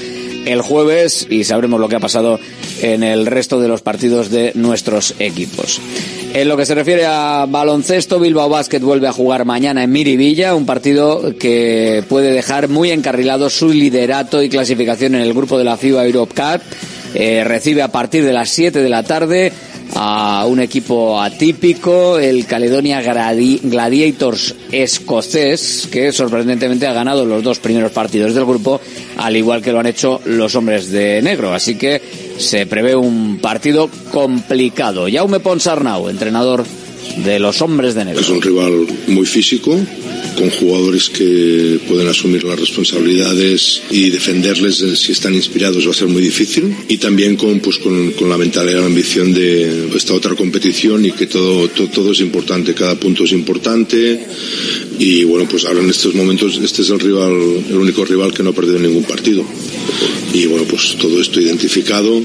el 0.45 0.61
jueves 0.61 1.27
y 1.29 1.43
sabremos 1.43 1.79
lo 1.79 1.89
que 1.89 1.97
ha 1.97 1.99
pasado 1.99 2.39
en 2.81 3.03
el 3.03 3.25
resto 3.25 3.59
de 3.59 3.67
los 3.67 3.81
partidos 3.81 4.29
de 4.29 4.51
nuestros 4.55 5.15
equipos. 5.19 5.81
En 6.33 6.47
lo 6.47 6.57
que 6.57 6.65
se 6.65 6.75
refiere 6.75 7.05
a 7.05 7.45
baloncesto, 7.47 8.19
Bilbao 8.19 8.49
Basket 8.49 8.79
vuelve 8.79 9.07
a 9.07 9.13
jugar 9.13 9.45
mañana 9.45 9.83
en 9.83 9.91
Miribilla, 9.91 10.55
un 10.55 10.65
partido 10.65 11.33
que 11.39 12.03
puede 12.07 12.31
dejar 12.31 12.67
muy 12.67 12.91
encarrilado 12.91 13.49
su 13.49 13.69
liderato 13.69 14.43
y 14.43 14.49
clasificación 14.49 15.15
en 15.15 15.21
el 15.21 15.33
grupo 15.33 15.57
de 15.57 15.63
la 15.63 15.77
FIBA 15.77 16.05
Europe 16.05 16.33
Cup. 16.35 16.61
Eh, 17.13 17.43
recibe 17.43 17.81
a 17.81 17.87
partir 17.87 18.23
de 18.23 18.33
las 18.33 18.49
7 18.49 18.79
de 18.79 18.89
la 18.89 19.03
tarde 19.03 19.51
a 19.95 20.45
un 20.47 20.59
equipo 20.59 21.19
atípico, 21.19 22.19
el 22.19 22.45
Caledonia 22.45 23.01
Gladiators 23.01 24.55
escocés, 24.71 25.87
que 25.91 26.11
sorprendentemente 26.11 26.87
ha 26.87 26.93
ganado 26.93 27.25
los 27.25 27.43
dos 27.43 27.59
primeros 27.59 27.91
partidos 27.91 28.35
del 28.35 28.45
grupo, 28.45 28.79
al 29.17 29.35
igual 29.35 29.61
que 29.61 29.71
lo 29.71 29.79
han 29.79 29.87
hecho 29.87 30.21
los 30.25 30.55
hombres 30.55 30.91
de 30.91 31.21
negro. 31.21 31.53
Así 31.53 31.75
que 31.75 32.26
se 32.37 32.65
prevé 32.65 32.95
un 32.95 33.39
partido 33.39 33.89
complicado. 34.11 35.07
Jaume 35.11 35.39
Ponsarnau, 35.39 36.09
entrenador 36.09 36.65
de 37.23 37.39
los 37.39 37.61
hombres 37.61 37.95
de 37.95 38.05
negro. 38.05 38.21
Es 38.21 38.29
un 38.29 38.41
rival 38.41 38.85
muy 39.07 39.25
físico, 39.25 39.79
con 40.37 40.49
jugadores 40.51 41.09
que 41.09 41.79
pueden 41.87 42.07
asumir 42.07 42.43
las 42.43 42.59
responsabilidades 42.59 43.81
y 43.89 44.09
defenderles 44.11 44.77
si 44.77 45.11
están 45.11 45.33
inspirados 45.33 45.87
va 45.87 45.91
a 45.91 45.95
ser 45.95 46.07
muy 46.07 46.21
difícil 46.21 46.75
y 46.87 46.97
también 46.97 47.35
con 47.35 47.59
pues 47.59 47.79
con, 47.79 48.11
con 48.11 48.29
la 48.29 48.37
mentalidad 48.37 48.77
y 48.77 48.81
la 48.81 48.85
ambición 48.85 49.33
de 49.33 49.89
esta 49.95 50.13
otra 50.13 50.35
competición 50.35 51.05
y 51.05 51.11
que 51.11 51.25
todo, 51.25 51.67
todo, 51.69 51.87
todo 51.87 52.11
es 52.11 52.19
importante 52.19 52.75
cada 52.75 52.95
punto 52.95 53.23
es 53.23 53.31
importante 53.31 54.27
y 54.99 55.23
bueno 55.23 55.47
pues 55.49 55.65
ahora 55.65 55.81
en 55.81 55.89
estos 55.89 56.13
momentos 56.13 56.59
este 56.63 56.83
es 56.83 56.89
el 56.91 56.99
rival 56.99 57.33
el 57.69 57.77
único 57.77 58.05
rival 58.05 58.31
que 58.31 58.43
no 58.43 58.51
ha 58.51 58.53
perdido 58.53 58.77
ningún 58.77 59.03
partido 59.03 59.43
y 60.33 60.45
bueno 60.45 60.65
pues 60.65 60.95
todo 60.97 61.21
esto 61.21 61.39
identificado 61.39 62.21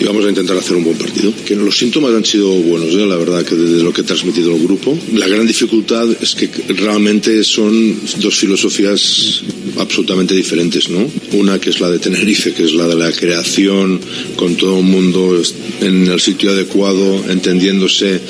y 0.00 0.04
vamos 0.04 0.24
a 0.24 0.28
intentar 0.28 0.56
hacer 0.56 0.76
un 0.76 0.84
buen 0.84 0.98
partido 0.98 1.32
que 1.44 1.54
los 1.54 1.76
síntomas 1.76 2.14
han 2.14 2.24
sido 2.24 2.50
buenos 2.50 2.94
¿eh? 2.94 3.06
la 3.06 3.16
verdad 3.16 3.44
que 3.44 3.54
desde 3.54 3.82
lo 3.82 3.92
que 3.92 4.02
ha 4.02 4.04
transmitido 4.04 4.54
el 4.54 4.62
grupo 4.62 4.96
la 5.12 5.28
gran 5.28 5.46
dificultad 5.46 6.08
es 6.20 6.34
que 6.34 6.48
realmente 6.74 7.44
son 7.44 7.98
dos 8.20 8.36
filosofías 8.36 9.42
absolutamente 9.78 10.34
diferentes, 10.34 10.88
¿no? 10.88 11.10
Una 11.32 11.58
que 11.58 11.70
es 11.70 11.80
la 11.80 11.90
de 11.90 11.98
Tenerife, 11.98 12.52
que 12.52 12.64
es 12.64 12.74
la 12.74 12.86
de 12.86 12.96
la 12.96 13.10
creación, 13.12 14.00
con 14.36 14.56
todo 14.56 14.78
el 14.78 14.84
mundo 14.84 15.40
en 15.80 16.06
el 16.06 16.20
sitio 16.20 16.50
adecuado, 16.50 17.24
entendiéndose 17.28 18.20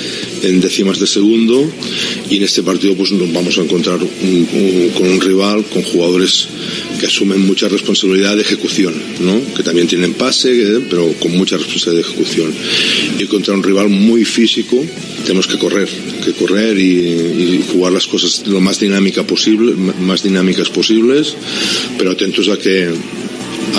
en 0.42 0.60
décimas 0.60 0.98
de 1.00 1.06
segundo, 1.06 1.70
y 2.30 2.36
en 2.36 2.42
este 2.42 2.62
partido 2.62 2.94
pues 2.94 3.12
nos 3.12 3.32
vamos 3.32 3.58
a 3.58 3.62
encontrar 3.62 3.98
con 3.98 5.08
un 5.08 5.20
rival, 5.20 5.64
con 5.66 5.82
jugadores 5.82 6.48
que 6.98 7.06
asumen 7.06 7.46
mucha 7.46 7.68
responsabilidad 7.68 8.36
de 8.36 8.44
¿no? 9.20 9.40
Que 9.54 9.62
también 9.62 9.86
tienen 9.86 10.14
pase, 10.14 10.80
pero 10.88 11.12
con 11.20 11.32
mucha 11.36 11.56
responsabilidad 11.56 12.04
de 12.04 12.10
ejecución. 12.12 12.52
Y 13.18 13.26
contra 13.26 13.54
un 13.54 13.62
rival 13.62 13.88
muy 13.88 14.24
físico, 14.24 14.84
tenemos 15.22 15.46
que 15.46 15.58
correr, 15.58 15.88
que 16.24 16.32
correr 16.32 16.78
y, 16.78 16.82
y 16.82 17.64
jugar 17.72 17.92
las 17.92 18.06
cosas 18.06 18.46
lo 18.46 18.60
más 18.60 18.80
dinámica 18.80 19.26
posible, 19.26 19.74
más 19.74 20.22
dinámicas 20.22 20.68
posibles, 20.68 21.34
pero 21.98 22.12
atentos 22.12 22.48
a 22.48 22.58
que 22.58 22.90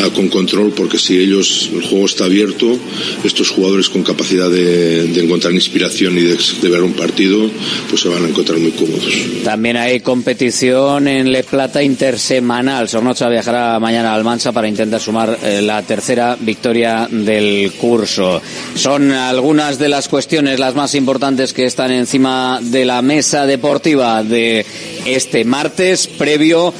a, 0.04 0.10
con 0.14 0.30
control 0.30 0.72
porque 0.72 0.98
si 0.98 1.18
ellos 1.18 1.70
el 1.74 1.82
juego 1.82 2.06
está 2.06 2.26
abierto 2.26 2.78
estos 3.24 3.50
jugadores 3.50 3.90
con 3.90 4.04
capacidad 4.04 4.50
de, 4.50 5.06
encontrar 5.22 5.54
inspiración 5.54 6.18
y 6.18 6.22
de, 6.22 6.38
de, 6.62 6.70
ver 6.70 6.82
un 6.82 6.94
partido 6.94 7.50
pues 7.90 8.02
se 8.02 8.10
van 8.10 8.26
a 8.26 8.30
encontrar 8.30 8.60
muy 8.60 8.72
cómodos. 8.72 9.14
También 9.44 9.78
hay 9.78 10.00
competición 10.02 11.08
en 11.08 11.32
Le 11.32 11.44
Plata 11.44 11.82
intersemanal. 11.82 12.90
Sornocha 12.90 13.30
viajará 13.30 13.80
mañana 13.80 14.14
al 14.14 14.24
Mancha 14.24 14.52
para 14.52 14.68
intentar 14.68 15.00
sumar 15.00 15.38
eh, 15.44 15.62
la 15.62 15.82
tercera 15.84 16.38
victoria 16.40 17.08
del 17.10 17.72
curso. 17.74 18.42
Son 18.76 19.12
algunas 19.12 19.80
de 19.80 19.90
las 19.90 20.08
cuestiones 20.08 20.60
las 20.60 20.76
más 20.76 20.96
importantes 20.96 21.54
que 21.54 21.66
están 21.66 21.92
encima 21.92 22.60
de 22.62 22.86
la 22.86 23.02
mesa 23.02 23.46
deportiva 23.46 24.24
de 24.24 24.66
este 25.06 25.46
martes 25.46 26.08
previo 26.08 26.74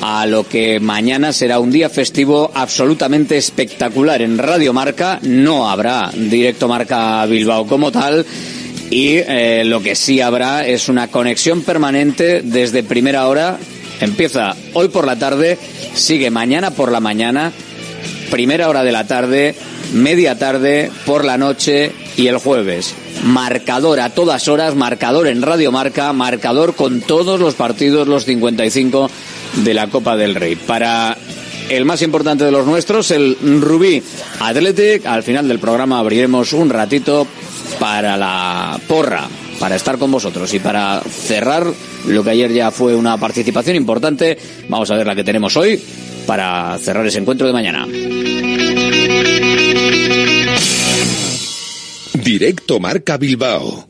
a 0.00 0.26
lo 0.26 0.46
que 0.48 0.80
mañana 0.80 1.32
será 1.32 1.58
un 1.58 1.70
día 1.70 1.88
festivo 1.88 2.50
absolutamente 2.54 3.36
espectacular 3.36 4.22
en 4.22 4.38
Radio 4.38 4.72
Marca. 4.72 5.18
No 5.22 5.68
habrá 5.68 6.10
directo 6.14 6.68
Marca 6.68 7.24
Bilbao 7.26 7.66
como 7.66 7.92
tal. 7.92 8.24
Y 8.90 9.16
eh, 9.18 9.62
lo 9.64 9.82
que 9.82 9.94
sí 9.94 10.20
habrá 10.20 10.66
es 10.66 10.88
una 10.88 11.08
conexión 11.08 11.62
permanente 11.62 12.42
desde 12.42 12.82
primera 12.82 13.28
hora. 13.28 13.58
Empieza 14.00 14.56
hoy 14.72 14.88
por 14.88 15.06
la 15.06 15.16
tarde, 15.16 15.58
sigue 15.94 16.30
mañana 16.30 16.70
por 16.70 16.90
la 16.90 17.00
mañana, 17.00 17.52
primera 18.30 18.68
hora 18.68 18.82
de 18.82 18.92
la 18.92 19.06
tarde, 19.06 19.54
media 19.92 20.38
tarde, 20.38 20.90
por 21.04 21.24
la 21.24 21.36
noche 21.36 21.92
y 22.16 22.26
el 22.26 22.38
jueves. 22.38 22.94
Marcador 23.24 24.00
a 24.00 24.10
todas 24.10 24.48
horas, 24.48 24.74
marcador 24.74 25.26
en 25.26 25.42
Radio 25.42 25.70
Marca, 25.70 26.12
marcador 26.14 26.74
con 26.74 27.02
todos 27.02 27.38
los 27.38 27.54
partidos, 27.54 28.08
los 28.08 28.24
55 28.24 29.10
de 29.56 29.74
la 29.74 29.88
Copa 29.88 30.16
del 30.16 30.34
Rey. 30.34 30.56
Para 30.56 31.16
el 31.68 31.84
más 31.84 32.02
importante 32.02 32.44
de 32.44 32.50
los 32.50 32.66
nuestros, 32.66 33.10
el 33.10 33.36
Rubí 33.60 34.02
Athletic. 34.40 35.06
Al 35.06 35.22
final 35.22 35.48
del 35.48 35.58
programa 35.58 35.98
abriremos 35.98 36.52
un 36.52 36.70
ratito 36.70 37.26
para 37.78 38.16
la 38.16 38.78
porra, 38.88 39.28
para 39.58 39.76
estar 39.76 39.98
con 39.98 40.10
vosotros 40.10 40.52
y 40.54 40.58
para 40.58 41.00
cerrar 41.00 41.66
lo 42.06 42.24
que 42.24 42.30
ayer 42.30 42.52
ya 42.52 42.70
fue 42.70 42.94
una 42.94 43.16
participación 43.18 43.76
importante. 43.76 44.36
Vamos 44.68 44.90
a 44.90 44.96
ver 44.96 45.06
la 45.06 45.14
que 45.14 45.24
tenemos 45.24 45.56
hoy 45.56 45.80
para 46.26 46.78
cerrar 46.78 47.06
ese 47.06 47.18
encuentro 47.18 47.46
de 47.46 47.52
mañana. 47.52 47.86
Directo 52.14 52.80
Marca 52.80 53.16
Bilbao 53.16 53.89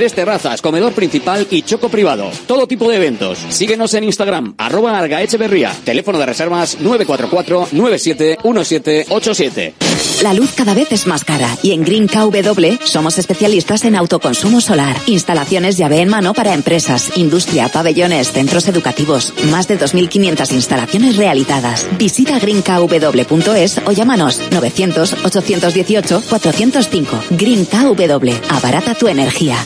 tres 0.00 0.14
terrazas, 0.14 0.62
comedor 0.62 0.94
principal 0.94 1.46
y 1.50 1.60
choco 1.60 1.90
privado. 1.90 2.30
Todo 2.46 2.66
tipo 2.66 2.88
de 2.88 2.96
eventos. 2.96 3.38
Síguenos 3.50 3.92
en 3.92 4.04
Instagram, 4.04 4.54
arroba 4.56 4.98
Argaecheverría. 4.98 5.74
Teléfono 5.84 6.18
de 6.18 6.24
reservas 6.24 6.78
944-971787. 6.80 9.74
La 10.22 10.32
luz 10.32 10.52
cada 10.56 10.72
vez 10.72 10.90
es 10.92 11.06
más 11.06 11.22
cara 11.22 11.54
y 11.62 11.72
en 11.72 11.84
Green 11.84 12.06
KW 12.06 12.82
somos 12.82 13.18
especialistas 13.18 13.84
en 13.84 13.94
autoconsumo 13.94 14.62
solar, 14.62 14.96
instalaciones 15.04 15.76
llave 15.76 16.00
en 16.00 16.08
mano 16.08 16.32
para 16.32 16.54
empresas, 16.54 17.18
industria, 17.18 17.68
pabellones, 17.68 18.32
centros 18.32 18.68
educativos, 18.68 19.34
más 19.50 19.68
de 19.68 19.78
2.500 19.78 20.52
instalaciones 20.52 21.18
realizadas. 21.18 21.86
Visita 21.98 22.38
greenkw.es 22.38 23.82
o 23.84 23.92
llámanos 23.92 24.40
900-818-405. 24.50 27.06
Green 27.32 27.66
KW, 27.66 28.30
abarata 28.48 28.94
tu 28.94 29.06
energía. 29.06 29.58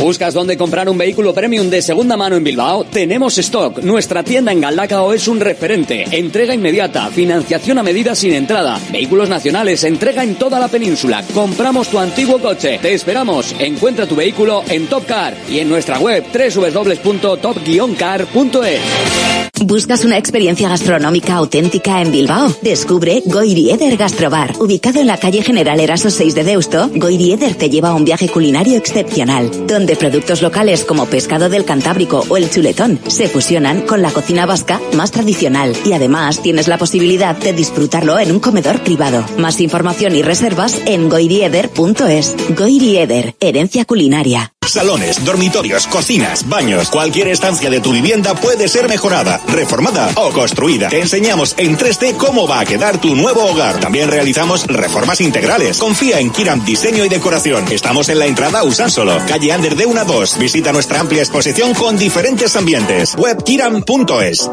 ¿Buscas 0.00 0.32
dónde 0.32 0.56
comprar 0.56 0.88
un 0.88 0.96
vehículo 0.96 1.34
premium 1.34 1.68
de 1.68 1.82
segunda 1.82 2.16
mano 2.16 2.36
en 2.36 2.42
Bilbao? 2.42 2.84
Tenemos 2.84 3.36
stock. 3.36 3.82
Nuestra 3.82 4.22
tienda 4.22 4.50
en 4.50 4.62
Galdacao 4.62 5.12
es 5.12 5.28
un 5.28 5.40
referente. 5.40 6.06
Entrega 6.10 6.54
inmediata, 6.54 7.10
financiación 7.10 7.76
a 7.76 7.82
medida 7.82 8.14
sin 8.14 8.32
entrada, 8.32 8.80
vehículos 8.90 9.28
nacionales, 9.28 9.84
entrega 9.84 10.24
en 10.24 10.36
toda 10.36 10.58
la 10.58 10.68
península. 10.68 11.22
Compramos 11.34 11.88
tu 11.88 11.98
antiguo 11.98 12.38
coche. 12.38 12.78
Te 12.80 12.94
esperamos. 12.94 13.54
Encuentra 13.58 14.06
tu 14.06 14.16
vehículo 14.16 14.62
en 14.70 14.86
Top 14.86 15.04
Car 15.04 15.36
y 15.50 15.58
en 15.58 15.68
nuestra 15.68 15.98
web 15.98 16.24
www.top-car.es. 16.32 18.80
¿Buscas 19.62 20.06
una 20.06 20.16
experiencia 20.16 20.70
gastronómica 20.70 21.34
auténtica 21.34 22.00
en 22.00 22.10
Bilbao? 22.10 22.48
Descubre 22.62 23.22
Goirieder 23.26 23.98
Gastrobar. 23.98 24.54
Ubicado 24.58 25.00
en 25.00 25.06
la 25.06 25.18
calle 25.18 25.42
General 25.42 25.78
Eraso 25.78 26.08
6 26.08 26.34
de 26.34 26.44
Deusto, 26.44 26.90
Goirieder 26.94 27.54
te 27.56 27.68
lleva 27.68 27.90
a 27.90 27.94
un 27.94 28.06
viaje 28.06 28.30
culinario 28.30 28.78
excepcional, 28.78 29.50
donde 29.66 29.89
productos 29.96 30.42
locales 30.42 30.84
como 30.84 31.06
pescado 31.06 31.48
del 31.48 31.64
Cantábrico 31.64 32.24
o 32.28 32.36
el 32.36 32.50
chuletón 32.50 33.00
se 33.08 33.28
fusionan 33.28 33.82
con 33.82 34.02
la 34.02 34.10
cocina 34.10 34.46
vasca 34.46 34.80
más 34.94 35.10
tradicional 35.10 35.76
y 35.84 35.92
además 35.92 36.42
tienes 36.42 36.68
la 36.68 36.78
posibilidad 36.78 37.36
de 37.36 37.52
disfrutarlo 37.52 38.18
en 38.18 38.32
un 38.32 38.40
comedor 38.40 38.80
privado. 38.82 39.24
Más 39.38 39.60
información 39.60 40.14
y 40.14 40.22
reservas 40.22 40.80
en 40.86 41.08
goirieder.es. 41.08 42.36
Goirieder, 42.56 43.34
herencia 43.40 43.84
culinaria. 43.84 44.52
Salones, 44.66 45.24
dormitorios, 45.24 45.86
cocinas, 45.86 46.46
baños, 46.46 46.90
cualquier 46.90 47.28
estancia 47.28 47.70
de 47.70 47.80
tu 47.80 47.92
vivienda 47.92 48.34
puede 48.34 48.68
ser 48.68 48.88
mejorada, 48.88 49.40
reformada 49.48 50.10
o 50.16 50.30
construida. 50.32 50.88
Te 50.88 51.00
enseñamos 51.00 51.54
en 51.56 51.78
3D 51.78 52.16
cómo 52.16 52.46
va 52.46 52.60
a 52.60 52.64
quedar 52.66 53.00
tu 53.00 53.16
nuevo 53.16 53.42
hogar. 53.46 53.80
También 53.80 54.10
realizamos 54.10 54.66
reformas 54.66 55.22
integrales. 55.22 55.78
Confía 55.78 56.20
en 56.20 56.30
Kiram 56.30 56.62
Diseño 56.64 57.04
y 57.06 57.08
Decoración. 57.08 57.64
Estamos 57.72 58.10
en 58.10 58.18
la 58.18 58.26
entrada 58.26 58.62
Usánsolo, 58.62 59.18
calle 59.26 59.50
Ander 59.50 59.74
de 59.74 59.86
1 59.86 60.00
a 60.02 60.04
2. 60.04 60.38
Visita 60.38 60.72
nuestra 60.72 61.00
amplia 61.00 61.22
exposición 61.22 61.72
con 61.74 61.96
diferentes 61.98 62.54
ambientes. 62.54 63.16
Webkiram.es. 63.18 64.50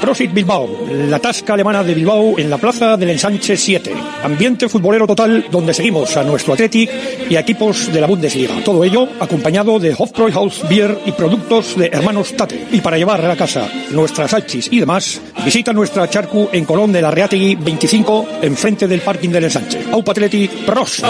Prosit 0.00 0.32
Bilbao, 0.32 0.68
la 0.90 1.18
tasca 1.18 1.54
alemana 1.54 1.82
de 1.82 1.94
Bilbao 1.94 2.38
en 2.38 2.48
la 2.48 2.58
plaza 2.58 2.96
del 2.96 3.10
Ensanche 3.10 3.56
7. 3.56 3.92
Ambiente 4.22 4.68
futbolero 4.68 5.06
total 5.06 5.46
donde 5.50 5.74
seguimos 5.74 6.16
a 6.16 6.24
nuestro 6.24 6.54
Athletic 6.54 6.90
y 7.28 7.36
a 7.36 7.40
equipos 7.40 7.92
de 7.92 8.00
la 8.00 8.06
Bundesliga. 8.06 8.37
Todo 8.64 8.84
ello 8.84 9.08
acompañado 9.20 9.78
de 9.78 9.94
Hofbräuhaus 9.96 10.68
Beer 10.68 10.98
y 11.06 11.12
productos 11.12 11.76
de 11.76 11.86
hermanos 11.86 12.34
Tate. 12.36 12.66
Y 12.72 12.80
para 12.80 12.98
llevar 12.98 13.20
a 13.20 13.28
la 13.28 13.36
casa 13.36 13.68
nuestras 13.90 14.30
salchis 14.30 14.68
y 14.70 14.80
demás, 14.80 15.20
visita 15.44 15.72
nuestra 15.72 16.08
charcu 16.08 16.48
en 16.52 16.64
Colón 16.64 16.92
de 16.92 17.02
la 17.02 17.10
Reategui 17.10 17.56
25, 17.56 18.28
enfrente 18.42 18.86
del 18.86 19.00
parking 19.00 19.30
del 19.30 19.44
Ensanche. 19.44 19.84
Aupa 19.90 20.12
Athletic, 20.12 20.64
pros. 20.64 21.02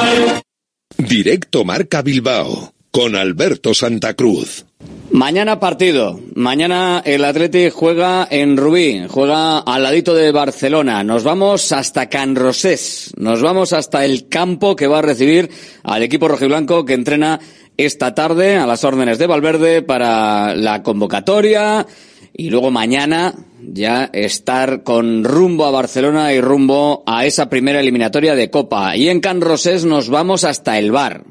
Directo 0.97 1.65
Marca 1.65 2.03
Bilbao 2.03 2.78
con 2.91 3.17
Alberto 3.17 3.75
Santa 3.75 4.15
Cruz. 4.15 4.65
Mañana 5.11 5.59
partido. 5.59 6.21
Mañana 6.35 7.03
el 7.05 7.25
Athletic 7.25 7.73
juega 7.73 8.29
en 8.31 8.57
Rubí, 8.57 9.07
juega 9.09 9.59
al 9.59 9.83
ladito 9.83 10.15
de 10.15 10.33
Barcelona. 10.33 11.03
Nos 11.03 11.25
vamos 11.25 11.73
hasta 11.73 12.09
Can 12.09 12.37
Rosés. 12.37 13.13
Nos 13.17 13.43
vamos 13.43 13.73
hasta 13.73 14.05
el 14.05 14.29
campo 14.29 14.77
que 14.77 14.87
va 14.87 14.99
a 14.99 15.03
recibir 15.03 15.51
al 15.83 16.03
equipo 16.03 16.29
rojiblanco 16.29 16.85
que 16.85 16.95
entrena 16.95 17.41
esta 17.77 18.15
tarde 18.15 18.57
a 18.57 18.67
las 18.67 18.85
órdenes 18.85 19.19
de 19.19 19.27
Valverde 19.27 19.83
para 19.83 20.55
la 20.55 20.83
convocatoria 20.83 21.87
y 22.35 22.51
luego 22.51 22.71
mañana 22.71 23.35
ya 23.61 24.11
estar 24.13 24.83
con 24.83 25.25
rumbo 25.25 25.65
a 25.65 25.71
Barcelona 25.71 26.33
y 26.33 26.41
rumbo 26.41 27.03
a 27.07 27.25
esa 27.25 27.49
primera 27.49 27.81
eliminatoria 27.81 28.35
de 28.35 28.51
Copa. 28.51 28.97
Y 28.97 29.09
en 29.09 29.21
Can 29.21 29.41
Rosés 29.41 29.85
nos 29.85 30.09
vamos 30.09 30.45
hasta 30.45 30.79
el 30.79 30.93
bar. 30.93 31.25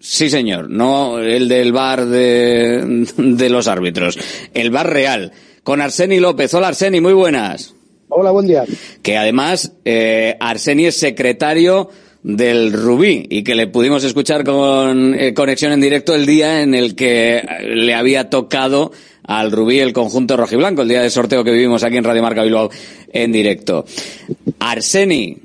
Sí, 0.00 0.30
señor, 0.30 0.70
no 0.70 1.18
el 1.18 1.48
del 1.48 1.72
bar 1.72 2.06
de, 2.06 3.06
de 3.16 3.50
los 3.50 3.66
árbitros, 3.66 4.16
el 4.54 4.70
bar 4.70 4.92
real, 4.92 5.32
con 5.64 5.80
Arseni 5.80 6.20
López. 6.20 6.54
Hola 6.54 6.68
Arseni, 6.68 7.00
muy 7.00 7.14
buenas. 7.14 7.74
Hola, 8.08 8.30
buen 8.30 8.46
día. 8.46 8.64
Que 9.02 9.16
además 9.16 9.72
eh, 9.84 10.36
Arseni 10.38 10.86
es 10.86 10.96
secretario 10.96 11.90
del 12.22 12.72
Rubí 12.72 13.26
y 13.28 13.42
que 13.42 13.54
le 13.54 13.66
pudimos 13.66 14.04
escuchar 14.04 14.44
con 14.44 15.14
eh, 15.14 15.34
conexión 15.34 15.72
en 15.72 15.80
directo 15.80 16.14
el 16.14 16.26
día 16.26 16.62
en 16.62 16.74
el 16.74 16.94
que 16.94 17.42
le 17.62 17.94
había 17.94 18.30
tocado 18.30 18.92
al 19.24 19.52
Rubí 19.52 19.80
el 19.80 19.92
conjunto 19.92 20.36
rojiblanco, 20.36 20.82
el 20.82 20.88
día 20.88 21.02
de 21.02 21.10
sorteo 21.10 21.44
que 21.44 21.52
vivimos 21.52 21.82
aquí 21.82 21.96
en 21.96 22.04
Radio 22.04 22.22
Marca 22.22 22.42
Bilbao 22.42 22.70
en 23.12 23.32
directo. 23.32 23.84
Arseni, 24.60 25.36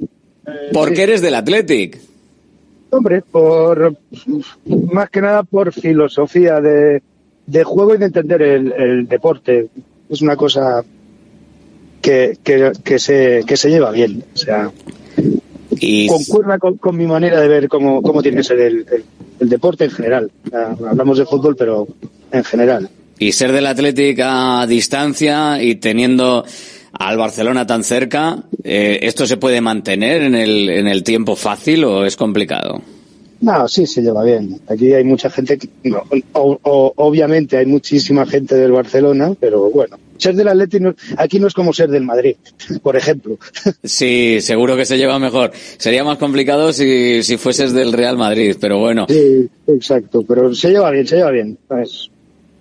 ¿por 0.72 0.94
qué 0.94 1.04
eres 1.04 1.22
del 1.22 1.36
Athletic? 1.36 2.12
Hombre, 2.93 3.23
por 3.23 3.97
más 4.91 5.10
que 5.10 5.19
nada 5.19 5.41
por 5.41 5.73
filosofía 5.73 6.62
de, 6.62 7.01
de 7.47 7.63
juego 7.63 7.95
y 7.95 7.97
de 7.97 8.06
entender 8.06 8.41
el, 8.43 8.71
el 8.71 9.08
deporte. 9.08 9.69
Es 10.10 10.21
una 10.21 10.36
cosa 10.36 10.84
que, 12.01 12.38
que, 12.43 12.71
que, 12.84 12.99
se, 12.99 13.43
que 13.47 13.58
se 13.58 13.71
lleva 13.71 13.89
bien. 13.89 14.23
O 14.36 14.38
sea, 14.38 14.71
y... 15.71 16.06
concuerda 16.06 16.60
con, 16.60 16.77
con, 16.77 16.95
mi 16.95 17.08
manera 17.08 17.41
de 17.41 17.47
ver 17.47 17.67
cómo, 17.67 18.03
cómo 18.03 18.21
tiene 18.21 18.38
que 18.38 18.43
ser 18.43 18.60
el, 18.60 18.86
el, 18.91 19.03
el 19.39 19.49
deporte 19.49 19.86
en 19.86 19.91
general. 19.91 20.32
O 20.45 20.49
sea, 20.51 20.75
hablamos 20.88 21.17
de 21.17 21.25
fútbol, 21.25 21.56
pero 21.56 21.88
en 22.32 22.43
general. 22.43 22.89
Y 23.17 23.32
ser 23.32 23.53
del 23.53 23.65
Athletic 23.65 24.19
a 24.23 24.67
distancia 24.67 25.63
y 25.63 25.75
teniendo 25.75 26.45
al 26.93 27.17
Barcelona 27.17 27.65
tan 27.65 27.84
cerca, 27.84 28.43
eh, 28.63 28.99
¿esto 29.01 29.25
se 29.25 29.38
puede 29.38 29.62
mantener 29.62 30.21
en 30.21 30.36
el, 30.36 30.69
en 30.69 30.88
el 30.88 31.03
tiempo 31.03 31.36
fácil 31.36 31.84
o 31.84 32.06
es 32.06 32.15
complicado? 32.15 32.82
No, 33.41 33.67
sí, 33.67 33.86
se 33.86 34.01
lleva 34.01 34.23
bien. 34.23 34.62
Aquí 34.67 34.93
hay 34.93 35.03
mucha 35.03 35.29
gente, 35.29 35.58
que, 35.58 35.67
no, 35.84 36.03
o, 36.32 36.58
o, 36.62 36.93
obviamente 36.95 37.58
hay 37.58 37.65
muchísima 37.65 38.25
gente 38.25 38.56
del 38.56 38.71
Barcelona, 38.71 39.34
pero 39.38 39.69
bueno, 39.69 39.97
ser 40.17 40.36
del 40.36 40.47
Atleti 40.47 40.79
no, 40.79 40.95
aquí 41.17 41.39
no 41.39 41.47
es 41.47 41.53
como 41.53 41.73
ser 41.73 41.89
del 41.89 42.03
Madrid, 42.03 42.38
por 42.82 42.95
ejemplo. 42.95 43.38
Sí, 43.84 44.39
seguro 44.39 44.77
que 44.77 44.86
se 44.86 44.97
lleva 44.97 45.19
mejor. 45.19 45.51
Sería 45.77 46.06
más 46.06 46.19
complicado 46.19 46.71
si, 46.71 47.21
si 47.23 47.36
fueses 47.36 47.73
del 47.73 47.91
Real 47.91 48.17
Madrid, 48.17 48.56
pero 48.60 48.79
bueno. 48.79 49.08
Sí, 49.10 49.49
exacto, 49.67 50.23
pero 50.25 50.56
se 50.56 50.69
lleva 50.69 50.89
bien, 50.91 51.06
se 51.06 51.17
lleva 51.17 51.32
bien. 51.32 51.58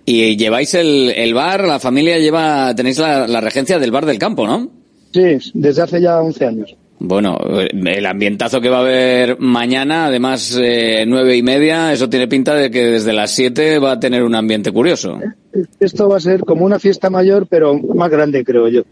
Y 0.05 0.35
lleváis 0.35 0.73
el, 0.73 1.11
el 1.15 1.33
bar, 1.33 1.65
la 1.65 1.79
familia 1.79 2.19
lleva, 2.19 2.75
tenéis 2.75 2.99
la, 2.99 3.27
la 3.27 3.41
regencia 3.41 3.79
del 3.79 3.91
bar 3.91 4.05
del 4.05 4.19
campo, 4.19 4.45
¿no? 4.45 4.69
Sí, 5.13 5.37
desde 5.53 5.81
hace 5.81 6.01
ya 6.01 6.19
11 6.21 6.45
años. 6.45 6.75
Bueno, 7.05 7.37
el 7.69 8.05
ambientazo 8.05 8.61
que 8.61 8.69
va 8.69 8.77
a 8.77 8.81
haber 8.81 9.37
mañana, 9.37 10.05
además 10.05 10.57
eh, 10.57 11.03
nueve 11.05 11.35
y 11.35 11.43
media, 11.43 11.91
eso 11.91 12.09
tiene 12.09 12.29
pinta 12.29 12.55
de 12.55 12.71
que 12.71 12.81
desde 12.85 13.11
las 13.11 13.31
siete 13.31 13.77
va 13.77 13.91
a 13.91 13.99
tener 13.99 14.23
un 14.23 14.33
ambiente 14.35 14.71
curioso. 14.71 15.19
Esto 15.81 16.07
va 16.07 16.15
a 16.15 16.21
ser 16.21 16.45
como 16.45 16.63
una 16.63 16.79
fiesta 16.79 17.09
mayor, 17.09 17.47
pero 17.47 17.77
más 17.77 18.09
grande, 18.09 18.45
creo 18.45 18.69
yo. 18.69 18.83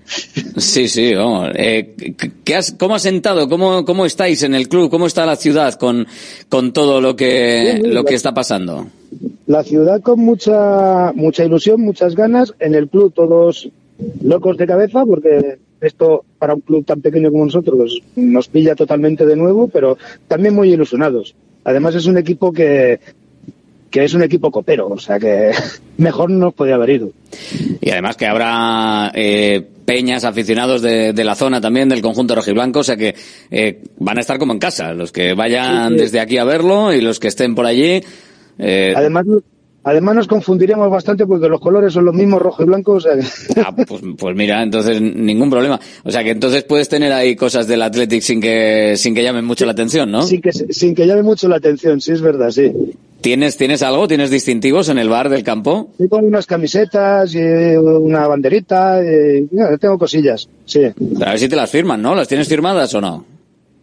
Sí, 0.58 0.90
sí, 0.90 1.14
vamos. 1.14 1.52
Eh, 1.56 1.96
¿qué 2.44 2.56
has, 2.56 2.74
¿Cómo 2.74 2.96
has 2.96 3.04
sentado? 3.04 3.48
¿Cómo, 3.48 3.86
¿Cómo 3.86 4.06
estáis 4.06 4.44
en 4.44 4.56
el 4.56 4.68
club? 4.68 4.90
¿Cómo 4.90 5.08
está 5.08 5.26
la 5.26 5.38
ciudad 5.38 5.76
con, 5.76 6.06
con 6.50 6.74
todo 6.74 7.00
lo 7.00 7.16
que, 7.16 7.82
lo 7.82 8.04
que 8.04 8.16
está 8.16 8.34
pasando? 8.34 8.88
La 9.52 9.66
ciudad 9.66 10.02
con 10.02 10.22
mucha, 10.22 11.12
mucha 11.14 11.44
ilusión, 11.44 11.82
muchas 11.82 12.16
ganas. 12.16 12.54
En 12.62 12.74
el 12.74 12.88
club 12.88 13.12
todos 13.14 13.68
locos 14.24 14.56
de 14.56 14.66
cabeza 14.66 15.06
porque 15.06 15.58
esto 15.82 16.24
para 16.40 16.54
un 16.54 16.62
club 16.62 16.86
tan 16.86 17.02
pequeño 17.02 17.32
como 17.32 17.44
nosotros 17.44 18.02
nos 18.16 18.48
pilla 18.48 18.76
totalmente 18.76 19.26
de 19.26 19.36
nuevo, 19.36 19.68
pero 19.68 19.98
también 20.30 20.56
muy 20.56 20.72
ilusionados. 20.72 21.36
Además 21.66 21.96
es 21.96 22.06
un 22.06 22.18
equipo 22.18 22.54
que, 22.54 23.02
que 23.90 24.06
es 24.06 24.14
un 24.14 24.24
equipo 24.24 24.52
copero, 24.52 24.88
o 24.88 25.00
sea 25.00 25.20
que 25.20 25.52
mejor 25.98 26.30
no 26.30 26.46
nos 26.46 26.54
podía 26.54 26.76
haber 26.76 26.92
ido. 26.92 27.10
Y 27.82 27.90
además 27.90 28.16
que 28.16 28.28
habrá 28.28 29.12
eh, 29.14 29.68
peñas, 29.84 30.24
aficionados 30.24 30.82
de, 30.82 31.12
de, 31.12 31.24
la 31.26 31.36
zona 31.36 31.60
también, 31.60 31.90
del 31.90 32.02
conjunto 32.02 32.36
rojiblanco, 32.36 32.80
o 32.80 32.84
sea 32.86 32.96
que 32.96 33.16
eh, 33.52 33.82
van 34.00 34.18
a 34.18 34.22
estar 34.22 34.40
como 34.40 34.54
en 34.54 34.60
casa, 34.60 34.94
los 34.94 35.12
que 35.12 35.34
vayan 35.34 35.90
sí, 35.90 35.96
sí. 35.96 36.02
desde 36.04 36.20
aquí 36.22 36.38
a 36.38 36.46
verlo 36.46 36.94
y 36.94 37.02
los 37.02 37.20
que 37.20 37.28
estén 37.28 37.54
por 37.54 37.66
allí. 37.66 38.02
Eh... 38.62 38.94
Además, 38.96 39.26
Además 39.84 40.16
nos 40.16 40.28
confundiríamos 40.28 40.92
bastante 40.92 41.26
porque 41.26 41.50
los 41.50 41.60
colores 41.60 41.94
son 41.94 42.06
los 42.06 42.14
mismos 42.14 42.40
rojo 42.40 42.62
y 42.62 42.66
blanco. 42.68 42.94
O 42.94 43.00
sea 43.00 43.14
ah, 43.66 43.76
pues, 43.76 44.02
pues, 44.18 44.36
mira, 44.36 44.62
entonces 44.62 45.02
ningún 45.02 45.50
problema. 45.50 45.80
O 46.04 46.12
sea 46.12 46.24
que 46.24 46.32
entonces 46.32 46.64
puedes 46.64 46.88
tener 46.88 47.12
ahí 47.12 47.36
cosas 47.36 47.68
del 47.68 47.82
Athletic 47.82 48.22
sin 48.22 48.40
que 48.40 48.94
sin 48.96 49.16
que 49.16 49.24
llamen 49.24 49.44
mucho 49.44 49.66
la 49.66 49.72
atención, 49.72 50.12
¿no? 50.12 50.22
Sin 50.22 50.40
que 50.40 50.52
sin 50.52 50.94
que 50.94 51.08
llame 51.08 51.24
mucho 51.24 51.48
la 51.48 51.56
atención, 51.56 52.00
sí 52.00 52.12
es 52.12 52.22
verdad, 52.22 52.52
sí. 52.52 52.72
¿Tienes 53.22 53.58
tienes 53.58 53.82
algo? 53.82 54.08
¿Tienes 54.08 54.30
distintivos 54.30 54.90
en 54.90 55.00
el 55.00 55.10
bar 55.10 55.30
del 55.30 55.44
campo? 55.44 55.90
Con 56.10 56.26
unas 56.26 56.46
camisetas 56.46 57.34
y 57.34 57.40
una 57.40 58.28
banderita. 58.28 59.00
Y, 59.04 59.48
tengo 59.80 59.98
cosillas, 59.98 60.48
sí. 60.66 60.84
A 60.86 61.30
ver 61.32 61.40
si 61.40 61.50
te 61.50 61.56
las 61.56 61.72
firman, 61.72 62.02
¿no? 62.02 62.14
¿Las 62.14 62.28
tienes 62.28 62.48
firmadas 62.48 62.94
o 62.94 63.02
no? 63.02 63.26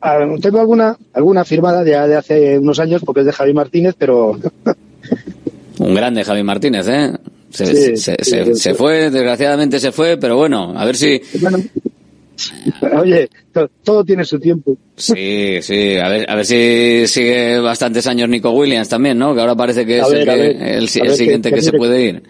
Ah, 0.00 0.18
tengo 0.40 0.60
alguna 0.60 0.96
alguna 1.12 1.44
firmada 1.44 1.84
ya 1.84 2.06
de 2.06 2.16
hace 2.16 2.58
unos 2.58 2.78
años 2.78 3.02
porque 3.04 3.20
es 3.20 3.26
de 3.26 3.32
Javi 3.32 3.52
Martínez, 3.52 3.94
pero 3.98 4.38
Un 5.78 5.94
grande 5.94 6.24
Javi 6.24 6.42
Martínez, 6.42 6.86
¿eh? 6.88 7.12
Se, 7.50 7.66
sí, 7.66 7.74
se, 7.74 7.96
sí, 7.96 8.14
se, 8.22 8.44
sí. 8.44 8.54
se, 8.54 8.74
fue, 8.74 9.10
desgraciadamente 9.10 9.80
se 9.80 9.92
fue, 9.92 10.18
pero 10.18 10.36
bueno, 10.36 10.74
a 10.76 10.84
ver 10.84 10.96
si... 10.96 11.20
Bueno, 11.40 11.58
oye, 13.00 13.28
todo, 13.52 13.70
todo, 13.82 14.04
tiene 14.04 14.24
su 14.24 14.38
tiempo. 14.38 14.76
Sí, 14.96 15.58
sí, 15.62 15.96
a 15.96 16.08
ver, 16.08 16.30
a 16.30 16.34
ver 16.34 16.44
si 16.44 17.06
sigue 17.06 17.58
bastantes 17.60 18.06
años 18.06 18.28
Nico 18.28 18.50
Williams 18.50 18.88
también, 18.88 19.18
¿no? 19.18 19.34
Que 19.34 19.40
ahora 19.40 19.54
parece 19.54 19.86
que 19.86 19.98
es 19.98 20.10
ver, 20.10 20.18
el, 20.20 20.24
que, 20.26 20.36
ver, 20.36 20.62
el, 20.62 20.82
el 20.82 20.88
siguiente 20.88 21.48
que, 21.48 21.56
que, 21.56 21.62
se 21.62 21.72
puede 21.72 22.04
ir. 22.04 22.22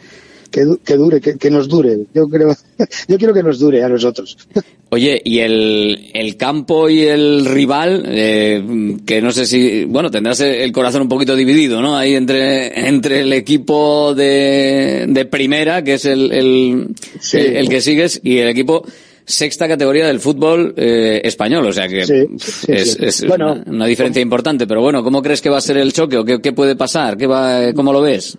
Que, 0.50 0.64
que 0.84 0.94
dure, 0.96 1.20
que, 1.20 1.36
que, 1.36 1.50
nos 1.50 1.68
dure. 1.68 2.06
Yo 2.14 2.26
creo, 2.28 2.56
yo 3.08 3.18
quiero 3.18 3.34
que 3.34 3.42
nos 3.42 3.58
dure 3.58 3.82
a 3.82 3.88
nosotros. 3.88 4.36
Oye, 4.90 5.20
y 5.22 5.40
el, 5.40 6.10
el 6.14 6.36
campo 6.38 6.88
y 6.88 7.02
el 7.02 7.44
rival, 7.44 8.04
eh, 8.06 8.96
que 9.04 9.20
no 9.20 9.32
sé 9.32 9.44
si, 9.44 9.84
bueno, 9.84 10.10
tendrás 10.10 10.40
el 10.40 10.72
corazón 10.72 11.02
un 11.02 11.08
poquito 11.10 11.36
dividido, 11.36 11.82
¿no? 11.82 11.94
Ahí 11.94 12.14
entre, 12.14 12.88
entre 12.88 13.20
el 13.20 13.32
equipo 13.34 14.14
de, 14.14 15.04
de 15.06 15.24
primera, 15.26 15.84
que 15.84 15.94
es 15.94 16.06
el, 16.06 16.32
el, 16.32 16.88
sí. 17.20 17.36
el, 17.36 17.56
el, 17.56 17.68
que 17.68 17.82
sigues, 17.82 18.18
y 18.24 18.38
el 18.38 18.48
equipo 18.48 18.82
sexta 19.28 19.68
categoría 19.68 20.06
del 20.06 20.20
fútbol 20.20 20.72
eh, 20.74 21.20
español, 21.22 21.66
o 21.66 21.72
sea 21.72 21.86
que 21.86 22.06
sí, 22.06 22.24
sí, 22.38 22.72
es, 22.72 22.98
es 22.98 23.26
bueno, 23.26 23.52
una, 23.52 23.64
una, 23.66 23.86
diferencia 23.86 24.22
importante, 24.22 24.66
pero 24.66 24.80
bueno, 24.80 25.04
¿cómo 25.04 25.20
crees 25.20 25.42
que 25.42 25.50
va 25.50 25.58
a 25.58 25.60
ser 25.60 25.76
el 25.76 25.92
choque 25.92 26.16
o 26.16 26.24
qué, 26.24 26.40
qué 26.40 26.54
puede 26.54 26.76
pasar? 26.76 27.18
¿Qué 27.18 27.26
va, 27.26 27.74
¿Cómo 27.74 27.92
lo 27.92 28.00
ves? 28.00 28.38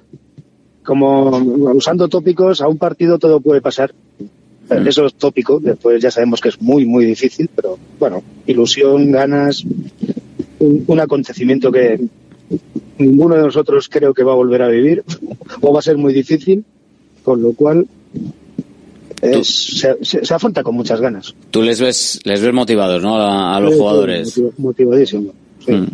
Como 0.90 1.30
usando 1.76 2.08
tópicos, 2.08 2.62
a 2.62 2.68
un 2.68 2.80
partido 2.80 3.20
todo 3.20 3.40
puede 3.40 3.62
pasar. 3.62 3.94
Eso 4.88 5.06
es 5.06 5.14
tópico, 5.14 5.60
después 5.60 6.02
ya 6.02 6.10
sabemos 6.10 6.42
que 6.42 6.50
es 6.50 6.60
muy, 6.60 6.84
muy 6.84 7.06
difícil, 7.06 7.48
pero 7.56 7.78
bueno, 8.00 8.24
ilusión, 8.48 9.12
ganas, 9.12 9.64
un, 10.58 10.84
un 10.88 11.00
acontecimiento 11.00 11.72
que 11.72 12.00
ninguno 12.98 13.36
de 13.36 13.44
nosotros 13.44 13.88
creo 13.88 14.16
que 14.16 14.24
va 14.24 14.32
a 14.32 14.36
volver 14.36 14.64
a 14.64 14.68
vivir 14.68 15.04
o 15.62 15.72
va 15.72 15.78
a 15.78 15.84
ser 15.84 15.98
muy 15.98 16.12
difícil, 16.12 16.66
con 17.24 17.40
lo 17.40 17.54
cual 17.54 17.88
es, 19.22 19.48
se, 19.48 19.96
se, 20.02 20.26
se, 20.26 20.34
afronta 20.34 20.64
con 20.64 20.74
muchas 20.74 21.00
ganas. 21.00 21.36
Tú 21.52 21.62
les 21.62 21.80
ves, 21.80 22.20
les 22.24 22.42
ves 22.42 22.54
motivados, 22.54 23.04
¿no? 23.04 23.16
A, 23.16 23.56
a 23.56 23.60
los 23.60 23.76
jugadores. 23.76 24.40
Motiv, 24.40 24.54
motivadísimo. 24.58 25.34
Sí. 25.70 25.76
Mm. 25.76 25.88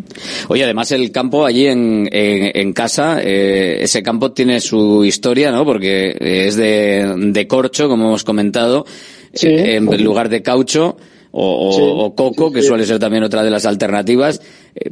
Oye, 0.49 0.63
además 0.63 0.91
el 0.91 1.11
campo 1.11 1.45
allí 1.45 1.67
en, 1.67 2.07
en, 2.11 2.51
en 2.53 2.73
casa, 2.73 3.19
eh, 3.21 3.77
ese 3.81 4.01
campo 4.03 4.31
tiene 4.31 4.59
su 4.61 5.03
historia, 5.05 5.51
¿no? 5.51 5.65
Porque 5.65 6.15
es 6.19 6.55
de, 6.55 7.13
de 7.17 7.47
corcho, 7.47 7.88
como 7.88 8.05
hemos 8.07 8.23
comentado, 8.23 8.85
sí. 9.33 9.47
eh, 9.47 9.75
en 9.75 10.03
lugar 10.03 10.29
de 10.29 10.41
caucho. 10.41 10.97
O, 11.38 11.73
Sí, 11.73 11.81
o, 11.83 12.15
coco, 12.15 12.49
que 12.49 12.61
sí. 12.61 12.69
suele 12.69 12.85
ser 12.85 12.97
también 12.97 13.21
otra 13.23 13.43
de 13.43 13.49
las 13.49 13.65
alternativas. 13.65 14.39
Eh, 14.73 14.89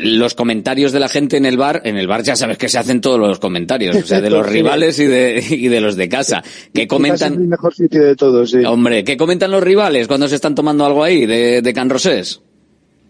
los 0.00 0.32
comentarios 0.32 0.90
de 0.90 0.98
la 1.00 1.08
gente 1.10 1.36
en 1.36 1.44
el 1.44 1.58
bar, 1.58 1.82
en 1.84 1.98
el 1.98 2.06
bar 2.06 2.22
ya 2.22 2.34
sabes 2.34 2.56
que 2.56 2.70
se 2.70 2.78
hacen 2.78 3.02
todos 3.02 3.18
los 3.18 3.38
comentarios, 3.38 3.94
o 3.96 4.06
sea, 4.06 4.22
de 4.22 4.30
los 4.30 4.48
rivales 4.48 4.98
y 4.98 5.04
de, 5.04 5.44
y 5.50 5.68
de 5.68 5.80
los 5.82 5.96
de 5.96 6.08
casa. 6.08 6.42
¿Qué 6.72 6.80
Es 6.80 6.82
el 6.84 6.88
comentan? 6.88 7.46
mejor 7.46 7.74
sitio 7.74 8.02
de 8.04 8.16
todos, 8.16 8.52
sí. 8.52 8.64
Hombre, 8.64 9.04
¿qué 9.04 9.18
comentan 9.18 9.50
los 9.50 9.62
rivales 9.62 10.08
cuando 10.08 10.28
se 10.28 10.36
están 10.36 10.54
tomando 10.54 10.86
algo 10.86 11.04
ahí 11.04 11.26
de, 11.26 11.60
de 11.60 11.72
Can 11.74 11.90
Rosés? 11.90 12.40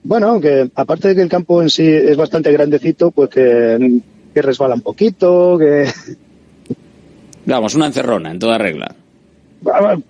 Bueno, 0.04 0.28
aunque 0.28 0.70
aparte 0.74 1.08
de 1.08 1.14
que 1.14 1.22
el 1.22 1.28
campo 1.28 1.62
en 1.62 1.70
sí 1.70 1.86
es 1.86 2.16
bastante 2.16 2.50
grandecito, 2.52 3.10
pues 3.10 3.30
que, 3.30 4.00
que 4.34 4.42
resbala 4.42 4.74
un 4.74 4.82
poquito, 4.82 5.56
que 5.58 5.86
Vamos, 7.46 7.74
una 7.74 7.86
encerrona 7.86 8.30
en 8.30 8.38
toda 8.38 8.58
regla. 8.58 8.94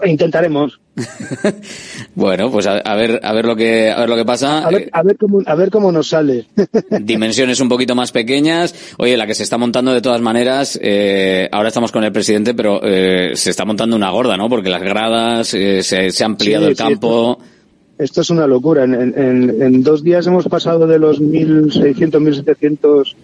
Intentaremos. 0.05 0.81
Bueno, 2.15 2.51
pues 2.51 2.67
a, 2.67 2.77
a 2.77 2.95
ver, 2.95 3.21
a 3.23 3.33
ver 3.33 3.47
lo 3.47 3.57
que, 3.57 3.91
a 3.91 4.01
ver 4.01 4.09
lo 4.11 4.17
que 4.17 4.25
pasa. 4.27 4.67
A 4.67 4.71
ver, 4.71 4.91
a 4.93 5.03
ver 5.03 5.17
cómo, 5.17 5.41
a 5.47 5.55
ver 5.55 5.71
cómo 5.71 5.91
nos 5.91 6.09
sale. 6.09 6.47
Dimensiones 7.01 7.59
un 7.61 7.71
poquito 7.71 7.95
más 7.95 8.13
pequeñas. 8.13 8.75
Oye, 8.99 9.17
la 9.17 9.27
que 9.27 9.35
se 9.35 9.43
está 9.45 9.57
montando 9.57 9.95
de 9.95 10.03
todas 10.03 10.21
maneras, 10.21 10.79
eh, 10.83 11.49
ahora 11.51 11.69
estamos 11.69 11.91
con 11.91 12.05
el 12.05 12.13
presidente, 12.13 12.53
pero 12.53 12.81
eh, 12.83 13.31
se 13.35 13.49
está 13.49 13.65
montando 13.65 13.97
una 13.97 14.11
gorda, 14.11 14.37
¿no? 14.37 14.51
Porque 14.51 14.69
las 14.69 14.83
gradas, 14.83 15.55
eh, 15.55 15.83
se, 15.83 16.11
se 16.11 16.23
ha 16.23 16.27
ampliado 16.27 16.65
Sí, 16.67 16.71
el 16.71 16.77
sí, 16.77 16.83
campo. 16.83 17.39
Esto 18.03 18.21
es 18.23 18.31
una 18.31 18.47
locura. 18.47 18.85
En, 18.85 18.95
en, 18.95 19.62
en 19.62 19.83
dos 19.83 20.03
días 20.03 20.27
hemos 20.27 20.47
pasado 20.49 20.87
de 20.87 20.99
los 20.99 21.21
1.600, 21.21 22.11
1.700 22.11 23.15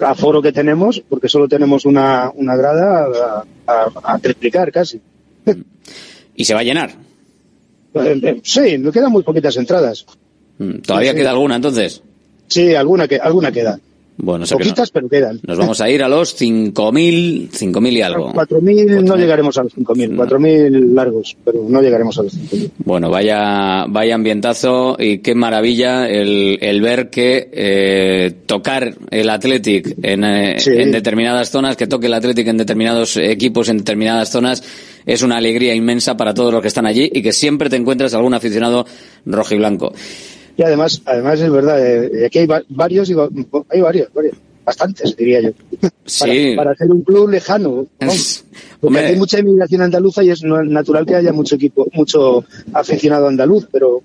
aforo 0.00 0.42
que 0.42 0.52
tenemos, 0.52 1.02
porque 1.08 1.28
solo 1.28 1.48
tenemos 1.48 1.84
una, 1.86 2.30
una 2.34 2.56
grada, 2.56 3.06
a, 3.66 3.72
a, 3.72 4.14
a 4.14 4.18
triplicar 4.18 4.70
casi. 4.72 5.00
Y 6.36 6.44
se 6.44 6.52
va 6.52 6.60
a 6.60 6.64
llenar. 6.64 6.90
Eh, 7.94 8.20
eh, 8.24 8.40
Sí, 8.42 8.76
nos 8.78 8.92
quedan 8.92 9.12
muy 9.12 9.22
poquitas 9.22 9.56
entradas. 9.56 10.04
Mm, 10.58 10.78
Todavía 10.80 11.12
Sí. 11.12 11.18
queda 11.18 11.30
alguna 11.30 11.54
entonces. 11.56 12.02
Sí, 12.48 12.74
alguna, 12.74 13.06
que, 13.06 13.18
alguna 13.18 13.52
queda. 13.52 13.78
Bueno, 14.16 14.44
o 14.44 14.46
sea 14.46 14.56
Poquitas, 14.58 14.90
pero 14.92 15.08
quedan. 15.08 15.36
no- 15.36 15.40
nos 15.48 15.58
vamos 15.58 15.80
a 15.80 15.90
ir 15.90 16.02
a 16.02 16.08
los 16.08 16.34
5.000, 16.40 17.50
5.000 17.50 17.92
y 17.92 18.00
algo. 18.02 18.32
4.000 18.32 19.02
no 19.02 19.16
llegaremos 19.16 19.58
a 19.58 19.64
los 19.64 19.72
5.000, 19.74 20.14
4.000 20.16 20.94
largos, 20.94 21.36
pero 21.44 21.64
no 21.68 21.82
llegaremos 21.82 22.16
a 22.18 22.22
los 22.22 22.32
5.000. 22.34 22.70
Bueno, 22.84 23.10
vaya, 23.10 23.86
vaya 23.88 24.14
ambientazo 24.14 24.96
y 24.98 25.18
qué 25.18 25.34
maravilla 25.34 26.08
el, 26.08 26.58
el 26.60 26.80
ver 26.80 27.10
que 27.10 27.50
eh, 27.52 28.32
tocar 28.46 28.94
el 29.10 29.28
Athletic 29.30 29.94
en, 30.02 30.24
eh, 30.24 30.56
Sí. 30.60 30.70
en 30.70 30.92
determinadas 30.92 31.50
zonas, 31.50 31.76
que 31.76 31.86
toque 31.88 32.06
el 32.06 32.14
Athletic 32.14 32.46
en 32.46 32.56
determinados 32.58 33.16
equipos, 33.16 33.68
en 33.68 33.78
determinadas 33.78 34.30
zonas, 34.30 34.62
es 35.06 35.22
una 35.22 35.36
alegría 35.38 35.74
inmensa 35.74 36.16
para 36.16 36.32
todos 36.34 36.52
los 36.52 36.62
que 36.62 36.68
están 36.68 36.86
allí 36.86 37.10
y 37.12 37.20
que 37.20 37.32
siempre 37.32 37.68
te 37.68 37.76
encuentras 37.76 38.14
algún 38.14 38.32
aficionado 38.34 38.86
rojo 39.26 39.54
y 40.56 40.62
además, 40.62 41.02
además 41.04 41.40
es 41.40 41.50
verdad, 41.50 41.84
eh, 41.84 42.26
aquí 42.26 42.38
hay 42.40 42.46
va- 42.46 42.62
varios, 42.68 43.10
y 43.10 43.14
va- 43.14 43.28
hay 43.70 43.80
varios, 43.80 44.08
varios, 44.14 44.36
bastantes 44.64 45.16
diría 45.16 45.40
yo. 45.40 45.50
Sí. 46.06 46.54
Para, 46.56 46.70
para 46.70 46.76
ser 46.76 46.90
un 46.90 47.02
club 47.02 47.28
lejano. 47.30 47.86
¿no? 48.00 48.12
Porque 48.80 48.98
hay 48.98 49.16
mucha 49.16 49.38
inmigración 49.40 49.82
andaluza 49.82 50.22
y 50.22 50.30
es 50.30 50.42
natural 50.42 51.06
que 51.06 51.16
haya 51.16 51.32
mucho 51.32 51.56
equipo, 51.56 51.86
mucho 51.92 52.44
aficionado 52.72 53.28
andaluz, 53.28 53.66
pero 53.72 54.02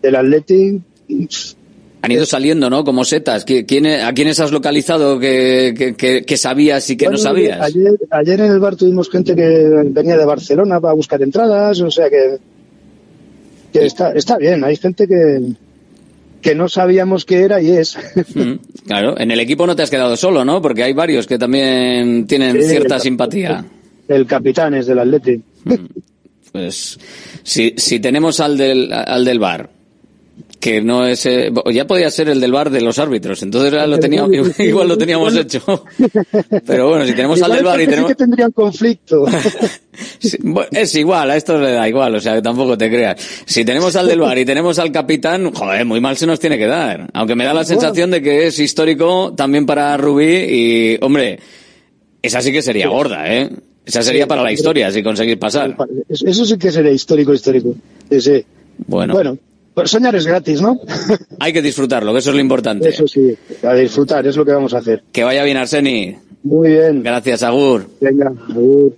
del 0.00 0.16
Athletic, 0.16 0.80
Han 2.04 2.10
ido 2.10 2.26
saliendo, 2.26 2.68
¿no? 2.68 2.82
Como 2.82 3.04
setas. 3.04 3.46
¿Qui- 3.46 3.64
quién- 3.64 3.86
¿A 3.86 4.12
quiénes 4.12 4.40
has 4.40 4.50
localizado 4.50 5.20
que, 5.20 5.72
que, 5.76 5.94
que- 5.94 6.22
que 6.24 6.36
sabías 6.36 6.88
y 6.90 6.96
que 6.96 7.04
Bueno, 7.04 7.18
no 7.18 7.22
sabías? 7.22 7.60
Ayer, 7.60 7.92
ayer 8.10 8.40
en 8.40 8.50
el 8.50 8.58
bar 8.58 8.74
tuvimos 8.74 9.08
gente 9.08 9.36
que 9.36 9.68
venía 9.90 10.16
de 10.16 10.24
Barcelona 10.24 10.80
para 10.80 10.94
buscar 10.94 11.22
entradas, 11.22 11.80
o 11.80 11.90
sea 11.92 12.10
que, 12.10 12.38
que 13.72 13.86
está, 13.86 14.12
está 14.14 14.36
bien. 14.36 14.64
Hay 14.64 14.74
gente 14.76 15.06
que, 15.06 15.52
que 16.42 16.54
no 16.54 16.68
sabíamos 16.68 17.24
qué 17.24 17.42
era 17.42 17.62
y 17.62 17.70
es. 17.70 17.96
Mm, 18.34 18.54
Claro, 18.86 19.18
en 19.18 19.30
el 19.30 19.40
equipo 19.40 19.66
no 19.66 19.74
te 19.76 19.82
has 19.82 19.90
quedado 19.90 20.16
solo, 20.16 20.44
¿no? 20.44 20.60
Porque 20.60 20.82
hay 20.82 20.92
varios 20.92 21.26
que 21.26 21.38
también 21.38 22.26
tienen 22.26 22.60
Sí, 22.62 22.68
cierta 22.68 22.96
el- 22.96 23.00
simpatía. 23.00 23.64
El 24.08 24.26
capitán 24.26 24.74
es 24.74 24.86
del 24.86 24.98
Athletic. 24.98 25.40
Pues 26.52 26.98
si, 27.44 27.72
si 27.78 28.00
tenemos 28.00 28.40
al 28.40 28.58
del, 28.58 28.92
al 28.92 29.24
del 29.24 29.38
bar, 29.38 29.70
que 30.60 30.82
no 30.82 31.06
es, 31.06 31.24
eh, 31.26 31.50
ya 31.72 31.86
podía 31.86 32.10
ser 32.10 32.28
el 32.28 32.40
del 32.40 32.52
bar 32.52 32.70
de 32.70 32.80
los 32.82 32.98
árbitros, 32.98 33.42
entonces 33.42 33.72
ya 33.72 33.86
lo 33.86 33.98
teníamos, 33.98 34.30
igual 34.60 34.88
lo 34.88 34.98
teníamos 34.98 35.34
hecho. 35.36 35.84
Pero 36.66 36.88
bueno, 36.90 37.06
si 37.06 37.12
tenemos 37.14 37.40
al 37.42 37.52
del 37.52 37.64
bar 37.64 37.80
y 37.80 37.86
tenemos, 37.86 38.10
Sí 38.10 38.14
que 38.14 38.18
tendrían 38.18 38.52
conflicto. 38.52 39.24
Es 40.70 40.94
igual, 40.94 41.30
a 41.30 41.36
esto 41.36 41.58
le 41.60 41.72
da 41.72 41.88
igual, 41.88 42.14
o 42.14 42.20
sea, 42.20 42.34
que 42.34 42.42
tampoco 42.42 42.76
te 42.78 42.88
creas. 42.88 43.16
Si 43.44 43.64
tenemos 43.64 43.94
al 43.96 44.06
del 44.08 44.20
bar 44.20 44.38
y 44.38 44.44
tenemos 44.44 44.78
al 44.78 44.92
capitán, 44.92 45.52
joder, 45.52 45.84
muy 45.84 46.00
mal 46.00 46.16
se 46.16 46.26
nos 46.26 46.38
tiene 46.40 46.58
que 46.58 46.66
dar. 46.66 47.08
Aunque 47.12 47.34
me 47.34 47.44
da 47.44 47.52
la 47.54 47.64
sensación 47.64 48.10
de 48.10 48.22
que 48.22 48.46
es 48.46 48.58
histórico 48.58 49.34
también 49.36 49.66
para 49.66 49.96
Rubí 49.96 50.24
y, 50.24 50.98
hombre, 51.00 51.38
esa 52.22 52.40
sí 52.40 52.52
que 52.52 52.62
sería 52.62 52.88
gorda, 52.88 53.32
¿eh? 53.34 53.50
Esa 53.84 54.02
sería 54.02 54.26
para 54.28 54.42
la 54.42 54.46
pero- 54.48 54.54
historia, 54.54 54.90
si 54.92 55.02
conseguir 55.02 55.38
pasar. 55.38 55.76
Eso 56.08 56.44
sí 56.44 56.56
que 56.56 56.70
sería 56.70 56.92
histórico, 56.92 57.34
histórico. 57.34 57.74
Sí, 58.10 58.20
sí. 58.20 58.44
Bueno, 58.86 59.12
Bueno, 59.14 59.38
Pues 59.74 59.90
soñar 59.90 60.14
es 60.14 60.26
gratis, 60.26 60.60
¿no? 60.60 60.78
Hay 61.40 61.52
que 61.52 61.60
disfrutarlo, 61.62 62.12
que 62.12 62.20
eso 62.20 62.30
es 62.30 62.36
lo 62.36 62.40
importante. 62.42 62.88
Eso 62.90 63.08
sí, 63.08 63.34
a 63.62 63.74
disfrutar, 63.74 64.24
es 64.26 64.36
lo 64.36 64.44
que 64.44 64.52
vamos 64.52 64.72
a 64.74 64.78
hacer. 64.78 65.02
Que 65.10 65.24
vaya 65.24 65.42
bien, 65.44 65.56
Arseni. 65.56 66.14
Muy 66.44 66.70
bien. 66.70 67.02
Gracias, 67.02 67.42
Agur. 67.42 67.86
Venga, 68.00 68.32
Agur. 68.50 68.94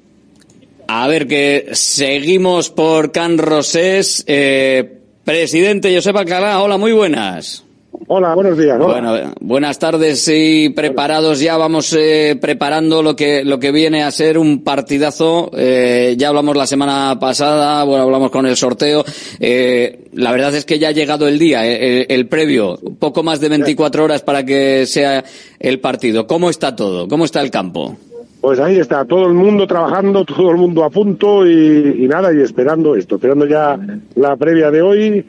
A 0.87 1.09
ver, 1.09 1.27
que 1.27 1.71
seguimos 1.73 2.71
por 2.71 3.13
Can 3.13 3.39
Rosés. 3.39 4.25
Eh, 4.27 5.01
presidente 5.25 5.95
Josep 5.95 6.17
Alcalá, 6.17 6.63
hola, 6.63 6.77
muy 6.77 6.93
buenas. 6.93 7.65
Hola, 8.07 8.35
buenos 8.35 8.59
días. 8.59 8.79
Hola. 8.79 9.01
Bueno, 9.01 9.35
buenas 9.41 9.79
tardes 9.79 10.29
y 10.29 10.69
preparados 10.71 11.41
ya. 11.41 11.57
Vamos 11.57 11.95
eh, 11.97 12.37
preparando 12.41 13.03
lo 13.03 13.17
que 13.17 13.45
lo 13.45 13.59
que 13.59 13.71
viene 13.71 14.03
a 14.03 14.11
ser 14.11 14.37
un 14.37 14.63
partidazo. 14.63 15.51
Eh, 15.57 16.15
ya 16.19 16.29
hablamos 16.29 16.57
la 16.57 16.67
semana 16.67 17.19
pasada, 17.19 17.83
bueno, 17.85 18.05
hablamos 18.05 18.31
con 18.31 18.47
el 18.47 18.57
sorteo. 18.57 19.05
Eh, 19.41 20.11
la 20.13 20.33
verdad 20.33 20.55
es 20.55 20.65
que 20.65 20.79
ya 20.79 20.89
ha 20.89 20.93
llegado 20.93 21.29
el 21.29 21.39
día, 21.39 21.67
eh, 21.67 22.03
el, 22.03 22.07
el, 22.09 22.29
previo, 22.29 22.79
poco 22.99 23.23
más 23.23 23.41
de 23.41 23.49
24 23.49 24.05
horas 24.05 24.23
para 24.23 24.45
que 24.45 24.87
sea 24.87 25.25
el 25.59 25.81
partido. 25.81 26.27
¿Cómo 26.27 26.51
está 26.51 26.77
todo? 26.77 27.09
¿Cómo 27.09 27.25
está 27.25 27.41
el 27.41 27.51
campo? 27.51 27.97
Pues 28.45 28.61
ahí 28.61 28.79
está, 28.79 29.07
todo 29.07 29.27
el 29.27 29.33
mundo 29.33 29.67
trabajando, 29.67 30.23
todo 30.23 30.51
el 30.51 30.59
mundo 30.59 30.85
a 30.85 30.91
punto 30.91 31.47
y, 31.47 32.05
y 32.05 32.07
nada, 32.07 32.31
y 32.31 32.43
esperando 32.43 32.95
esto, 32.95 33.15
esperando 33.15 33.47
ya 33.47 33.75
la 34.17 34.37
previa 34.37 34.71
de 34.71 34.83
hoy 34.83 35.25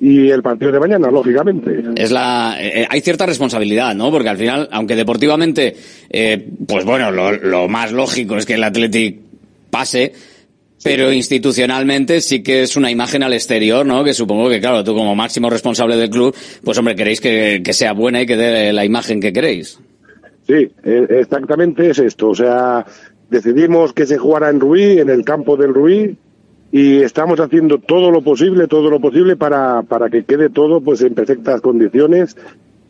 y 0.00 0.30
el 0.30 0.40
partido 0.40 0.70
de 0.70 0.78
mañana, 0.78 1.10
lógicamente. 1.10 1.82
Es 1.96 2.12
la, 2.12 2.56
eh, 2.60 2.86
hay 2.88 3.00
cierta 3.00 3.26
responsabilidad, 3.26 3.96
¿no? 3.96 4.12
Porque 4.12 4.28
al 4.28 4.36
final, 4.36 4.68
aunque 4.70 4.94
deportivamente, 4.94 5.74
eh, 6.10 6.48
pues 6.64 6.84
bueno, 6.84 7.10
lo, 7.10 7.32
lo, 7.32 7.66
más 7.66 7.90
lógico 7.90 8.36
es 8.36 8.46
que 8.46 8.54
el 8.54 8.62
Athletic 8.62 9.18
pase, 9.68 10.12
pero 10.84 11.12
institucionalmente 11.12 12.20
sí 12.20 12.40
que 12.40 12.62
es 12.62 12.76
una 12.76 12.88
imagen 12.88 13.24
al 13.24 13.32
exterior, 13.32 13.84
¿no? 13.84 14.04
Que 14.04 14.14
supongo 14.14 14.48
que, 14.48 14.60
claro, 14.60 14.84
tú 14.84 14.94
como 14.94 15.16
máximo 15.16 15.50
responsable 15.50 15.96
del 15.96 16.08
club, 16.08 16.32
pues 16.62 16.78
hombre, 16.78 16.94
queréis 16.94 17.20
que, 17.20 17.62
que 17.64 17.72
sea 17.72 17.94
buena 17.94 18.22
y 18.22 18.26
que 18.26 18.36
dé 18.36 18.72
la 18.72 18.84
imagen 18.84 19.20
que 19.20 19.32
queréis. 19.32 19.80
Sí, 20.50 20.68
exactamente 20.82 21.90
es 21.90 22.00
esto. 22.00 22.30
O 22.30 22.34
sea, 22.34 22.84
decidimos 23.30 23.92
que 23.92 24.04
se 24.04 24.18
jugara 24.18 24.50
en 24.50 24.58
Ruí, 24.58 24.98
en 24.98 25.08
el 25.08 25.24
campo 25.24 25.56
del 25.56 25.72
Ruí, 25.72 26.16
y 26.72 27.02
estamos 27.02 27.38
haciendo 27.38 27.78
todo 27.78 28.10
lo 28.10 28.20
posible, 28.20 28.66
todo 28.66 28.90
lo 28.90 28.98
posible 28.98 29.36
para, 29.36 29.82
para 29.82 30.10
que 30.10 30.24
quede 30.24 30.50
todo 30.50 30.80
pues 30.80 31.02
en 31.02 31.14
perfectas 31.14 31.60
condiciones 31.60 32.36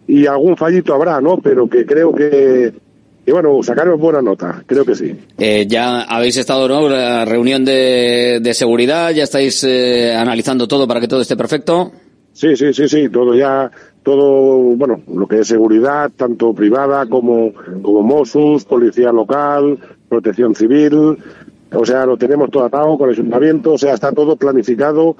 y 0.06 0.26
algún 0.26 0.56
fallito 0.56 0.94
habrá, 0.94 1.20
¿no? 1.20 1.36
Pero 1.38 1.68
que 1.68 1.84
creo 1.84 2.14
que, 2.14 2.72
que 3.26 3.32
bueno, 3.32 3.62
sacaremos 3.62 4.00
buena 4.00 4.22
nota, 4.22 4.62
creo 4.66 4.86
que 4.86 4.94
sí. 4.94 5.14
Eh, 5.36 5.66
ya 5.68 6.02
habéis 6.04 6.38
estado, 6.38 6.66
¿no? 6.66 6.88
La 6.88 7.26
reunión 7.26 7.62
de, 7.62 8.40
de 8.40 8.54
seguridad, 8.54 9.10
ya 9.10 9.24
estáis 9.24 9.62
eh, 9.64 10.14
analizando 10.14 10.66
todo 10.66 10.88
para 10.88 11.00
que 11.00 11.08
todo 11.08 11.20
esté 11.20 11.36
perfecto. 11.36 11.92
Sí, 12.32 12.56
sí, 12.56 12.72
sí, 12.72 12.88
sí, 12.88 13.08
todo 13.10 13.34
ya, 13.34 13.70
todo, 14.02 14.58
bueno, 14.76 15.00
lo 15.12 15.26
que 15.26 15.40
es 15.40 15.48
seguridad, 15.48 16.10
tanto 16.16 16.54
privada 16.54 17.06
como, 17.06 17.52
como 17.82 18.02
Mossos, 18.02 18.64
policía 18.64 19.12
local, 19.12 19.78
protección 20.08 20.54
civil, 20.54 21.18
o 21.72 21.84
sea, 21.84 22.06
lo 22.06 22.16
tenemos 22.16 22.50
todo 22.50 22.64
atado 22.64 22.96
con 22.98 23.08
el 23.08 23.14
ayuntamiento, 23.14 23.72
o 23.74 23.78
sea, 23.78 23.94
está 23.94 24.12
todo 24.12 24.36
planificado. 24.36 25.16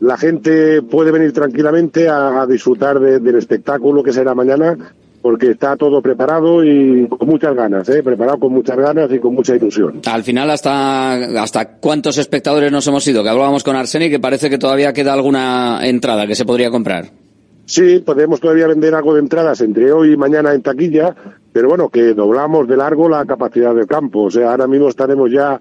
La 0.00 0.16
gente 0.16 0.82
puede 0.82 1.10
venir 1.10 1.32
tranquilamente 1.32 2.08
a, 2.08 2.42
a 2.42 2.46
disfrutar 2.46 3.00
de, 3.00 3.18
del 3.18 3.36
espectáculo 3.36 4.02
que 4.02 4.12
será 4.12 4.34
mañana, 4.34 4.76
porque 5.20 5.50
está 5.50 5.76
todo 5.76 6.00
preparado 6.00 6.64
y 6.64 7.08
con 7.08 7.28
muchas 7.28 7.54
ganas, 7.54 7.88
¿eh? 7.88 8.02
preparado 8.02 8.38
con 8.38 8.52
muchas 8.52 8.76
ganas 8.76 9.10
y 9.12 9.18
con 9.18 9.34
mucha 9.34 9.56
ilusión. 9.56 10.00
Al 10.06 10.22
final, 10.22 10.50
¿hasta, 10.50 11.42
hasta 11.42 11.78
cuántos 11.78 12.18
espectadores 12.18 12.70
nos 12.70 12.86
hemos 12.86 13.06
ido? 13.08 13.22
Que 13.22 13.28
hablábamos 13.28 13.64
con 13.64 13.74
Arseni, 13.74 14.10
que 14.10 14.20
parece 14.20 14.48
que 14.48 14.58
todavía 14.58 14.92
queda 14.92 15.12
alguna 15.12 15.80
entrada 15.82 16.26
que 16.26 16.36
se 16.36 16.44
podría 16.44 16.70
comprar. 16.70 17.06
Sí, 17.68 17.98
podemos 17.98 18.40
todavía 18.40 18.66
vender 18.66 18.94
algo 18.94 19.12
de 19.12 19.20
entradas 19.20 19.60
entre 19.60 19.92
hoy 19.92 20.14
y 20.14 20.16
mañana 20.16 20.54
en 20.54 20.62
taquilla, 20.62 21.14
pero 21.52 21.68
bueno, 21.68 21.90
que 21.90 22.14
doblamos 22.14 22.66
de 22.66 22.78
largo 22.78 23.10
la 23.10 23.26
capacidad 23.26 23.74
del 23.74 23.86
campo. 23.86 24.22
O 24.22 24.30
sea, 24.30 24.52
ahora 24.52 24.66
mismo 24.66 24.88
estaremos 24.88 25.30
ya 25.30 25.60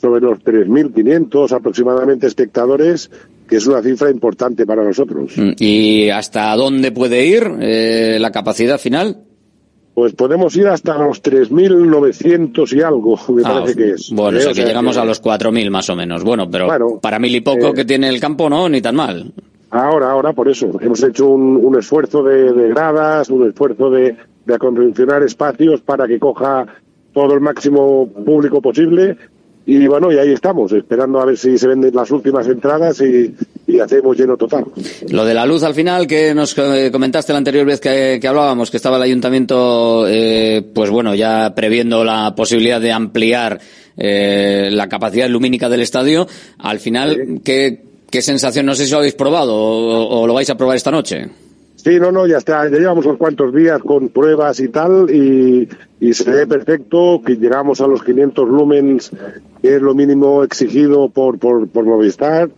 sobre 0.00 0.22
los 0.22 0.38
3.500 0.38 1.52
aproximadamente 1.52 2.28
espectadores, 2.28 3.10
que 3.46 3.56
es 3.56 3.66
una 3.66 3.82
cifra 3.82 4.10
importante 4.10 4.64
para 4.64 4.82
nosotros. 4.84 5.34
¿Y 5.58 6.08
hasta 6.08 6.56
dónde 6.56 6.92
puede 6.92 7.26
ir 7.26 7.42
eh, 7.60 8.16
la 8.18 8.32
capacidad 8.32 8.78
final? 8.78 9.18
Pues 9.92 10.14
podemos 10.14 10.56
ir 10.56 10.68
hasta 10.68 10.96
los 10.96 11.22
3.900 11.22 12.74
y 12.74 12.80
algo, 12.80 13.20
me 13.34 13.42
ah, 13.44 13.60
parece 13.60 13.76
que 13.76 13.90
es. 13.90 14.10
Bueno, 14.14 14.38
¿eh? 14.38 14.40
o 14.40 14.44
sea, 14.44 14.52
que 14.54 14.60
o 14.60 14.62
sea 14.62 14.64
llegamos 14.64 14.96
que... 14.96 15.02
a 15.02 15.04
los 15.04 15.22
4.000 15.22 15.70
más 15.70 15.90
o 15.90 15.94
menos. 15.94 16.24
Bueno, 16.24 16.50
pero 16.50 16.68
bueno, 16.68 17.00
para 17.02 17.18
mil 17.18 17.36
y 17.36 17.42
poco 17.42 17.68
eh... 17.68 17.74
que 17.74 17.84
tiene 17.84 18.08
el 18.08 18.18
campo, 18.18 18.48
no, 18.48 18.66
ni 18.66 18.80
tan 18.80 18.96
mal. 18.96 19.30
Ahora, 19.74 20.10
ahora, 20.10 20.32
por 20.32 20.48
eso. 20.48 20.70
Hemos 20.80 21.02
hecho 21.02 21.28
un, 21.28 21.56
un 21.56 21.76
esfuerzo 21.76 22.22
de, 22.22 22.52
de, 22.52 22.68
gradas, 22.68 23.28
un 23.28 23.48
esfuerzo 23.48 23.90
de, 23.90 24.16
de 24.46 24.54
acondicionar 24.54 25.22
espacios 25.24 25.80
para 25.80 26.06
que 26.06 26.18
coja 26.18 26.64
todo 27.12 27.34
el 27.34 27.40
máximo 27.40 28.08
público 28.08 28.62
posible 28.62 29.16
y 29.66 29.86
bueno, 29.86 30.12
y 30.12 30.18
ahí 30.18 30.30
estamos, 30.30 30.70
esperando 30.72 31.20
a 31.20 31.24
ver 31.24 31.38
si 31.38 31.56
se 31.56 31.66
venden 31.66 31.94
las 31.94 32.10
últimas 32.10 32.46
entradas 32.46 33.00
y, 33.00 33.34
y 33.66 33.80
hacemos 33.80 34.16
lleno 34.16 34.36
total. 34.36 34.66
Lo 35.08 35.24
de 35.24 35.32
la 35.32 35.46
luz 35.46 35.62
al 35.62 35.74
final, 35.74 36.06
que 36.06 36.34
nos 36.34 36.54
comentaste 36.54 37.32
la 37.32 37.38
anterior 37.38 37.64
vez 37.64 37.80
que, 37.80 38.18
que 38.20 38.28
hablábamos, 38.28 38.70
que 38.70 38.76
estaba 38.76 38.98
el 38.98 39.02
ayuntamiento, 39.04 40.06
eh, 40.06 40.62
pues 40.74 40.90
bueno, 40.90 41.14
ya 41.14 41.54
previendo 41.54 42.04
la 42.04 42.34
posibilidad 42.36 42.78
de 42.78 42.92
ampliar 42.92 43.58
eh, 43.96 44.68
la 44.70 44.88
capacidad 44.88 45.30
lumínica 45.30 45.70
del 45.70 45.80
estadio, 45.80 46.26
al 46.58 46.78
final, 46.78 47.16
sí. 47.16 47.40
¿qué, 47.42 47.93
¿qué 48.14 48.22
sensación? 48.22 48.64
No 48.64 48.76
sé 48.76 48.84
si 48.86 48.92
lo 48.92 48.98
habéis 48.98 49.16
probado 49.16 49.52
o, 49.56 50.24
lo 50.24 50.34
vais 50.34 50.48
a 50.48 50.54
probar 50.56 50.76
esta 50.76 50.92
noche. 50.92 51.28
Sí, 51.74 51.98
no, 51.98 52.12
no, 52.12 52.28
ya 52.28 52.38
está, 52.38 52.62
ya 52.70 52.78
llevamos 52.78 53.04
unos 53.06 53.18
cuantos 53.18 53.52
días 53.52 53.82
con 53.82 54.08
pruebas 54.08 54.60
y 54.60 54.68
tal, 54.68 55.10
y, 55.10 55.68
y 55.98 56.14
se 56.14 56.30
ve 56.30 56.46
perfecto 56.46 57.20
que 57.26 57.34
llegamos 57.34 57.80
a 57.80 57.88
los 57.88 58.04
500 58.04 58.48
lumens, 58.48 59.10
que 59.60 59.74
es 59.74 59.82
lo 59.82 59.96
mínimo 59.96 60.44
exigido 60.44 61.08
por, 61.08 61.40
por, 61.40 61.66
por 61.66 61.84
Movistar, 61.84 62.50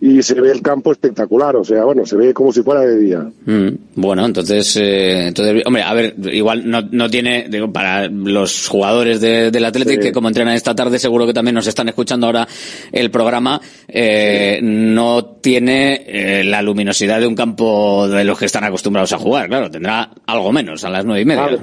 y 0.00 0.22
se 0.22 0.40
ve 0.40 0.52
el 0.52 0.62
campo 0.62 0.92
espectacular, 0.92 1.56
o 1.56 1.64
sea, 1.64 1.84
bueno, 1.84 2.06
se 2.06 2.16
ve 2.16 2.32
como 2.32 2.52
si 2.52 2.62
fuera 2.62 2.82
de 2.82 2.98
día. 2.98 3.28
Mm, 3.46 3.68
bueno, 3.96 4.24
entonces, 4.26 4.76
eh, 4.76 5.28
entonces, 5.28 5.62
hombre, 5.66 5.82
a 5.82 5.92
ver, 5.92 6.14
igual 6.32 6.70
no, 6.70 6.82
no 6.92 7.10
tiene, 7.10 7.46
digo, 7.50 7.72
para 7.72 8.06
los 8.06 8.68
jugadores 8.68 9.20
de, 9.20 9.50
del 9.50 9.64
Athletic 9.64 10.00
sí. 10.00 10.06
que 10.06 10.12
como 10.12 10.28
entrenan 10.28 10.54
esta 10.54 10.74
tarde 10.74 11.00
seguro 11.00 11.26
que 11.26 11.32
también 11.32 11.56
nos 11.56 11.66
están 11.66 11.88
escuchando 11.88 12.26
ahora 12.26 12.46
el 12.92 13.10
programa, 13.10 13.60
eh, 13.88 14.60
no 14.62 15.24
tiene 15.24 16.04
eh, 16.06 16.44
la 16.44 16.62
luminosidad 16.62 17.18
de 17.18 17.26
un 17.26 17.34
campo 17.34 18.06
de 18.08 18.24
los 18.24 18.38
que 18.38 18.46
están 18.46 18.62
acostumbrados 18.62 19.12
a 19.12 19.18
jugar, 19.18 19.48
claro, 19.48 19.68
tendrá 19.68 20.10
algo 20.26 20.52
menos 20.52 20.84
a 20.84 20.90
las 20.90 21.04
nueve 21.04 21.22
y 21.22 21.24
media. 21.24 21.48
Claro, 21.48 21.62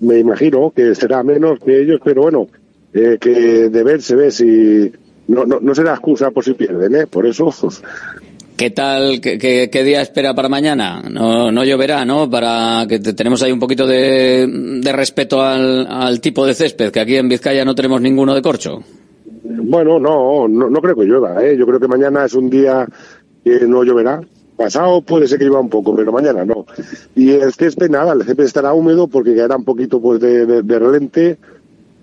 me 0.00 0.18
imagino 0.18 0.72
que 0.74 0.94
será 0.96 1.22
menos 1.22 1.60
que 1.60 1.82
ellos, 1.82 2.00
pero 2.02 2.22
bueno, 2.22 2.48
eh, 2.92 3.18
que 3.20 3.68
de 3.68 3.84
ver 3.84 4.02
se 4.02 4.16
ve 4.16 4.30
si 4.32 4.90
no, 5.30 5.46
no, 5.46 5.60
no 5.60 5.74
será 5.76 5.92
excusa 5.92 6.32
por 6.32 6.44
si 6.44 6.54
pierden, 6.54 6.94
¿eh? 6.96 7.06
Por 7.06 7.24
eso. 7.24 7.52
¿Qué 8.56 8.70
tal? 8.70 9.20
¿Qué, 9.20 9.38
qué, 9.38 9.70
qué 9.70 9.84
día 9.84 10.02
espera 10.02 10.34
para 10.34 10.48
mañana? 10.48 11.02
No, 11.08 11.52
no 11.52 11.64
lloverá, 11.64 12.04
¿no? 12.04 12.28
Para 12.28 12.84
que 12.88 12.98
tenemos 12.98 13.40
ahí 13.42 13.52
un 13.52 13.60
poquito 13.60 13.86
de, 13.86 14.48
de 14.48 14.92
respeto 14.92 15.40
al, 15.40 15.86
al, 15.86 16.20
tipo 16.20 16.44
de 16.44 16.54
césped, 16.54 16.90
que 16.90 16.98
aquí 16.98 17.14
en 17.16 17.28
Vizcaya 17.28 17.64
no 17.64 17.76
tenemos 17.76 18.00
ninguno 18.00 18.34
de 18.34 18.42
corcho. 18.42 18.82
Bueno, 19.44 20.00
no, 20.00 20.48
no, 20.48 20.68
no 20.68 20.80
creo 20.80 20.96
que 20.96 21.04
llueva, 21.04 21.44
¿eh? 21.44 21.56
Yo 21.56 21.64
creo 21.64 21.78
que 21.78 21.88
mañana 21.88 22.24
es 22.24 22.34
un 22.34 22.50
día 22.50 22.86
que 23.44 23.60
no 23.68 23.84
lloverá. 23.84 24.20
Pasado 24.56 25.00
puede 25.00 25.28
ser 25.28 25.38
que 25.38 25.44
llueva 25.44 25.60
un 25.60 25.70
poco, 25.70 25.94
pero 25.94 26.10
mañana 26.10 26.44
no. 26.44 26.66
Y 27.14 27.30
el 27.30 27.52
césped, 27.52 27.88
nada, 27.88 28.14
el 28.14 28.24
césped 28.24 28.44
estará 28.44 28.72
húmedo 28.72 29.06
porque 29.06 29.36
caerá 29.36 29.56
un 29.56 29.64
poquito 29.64 30.00
pues 30.00 30.20
de, 30.20 30.44
de, 30.44 30.62
de 30.62 30.78
relente 30.78 31.38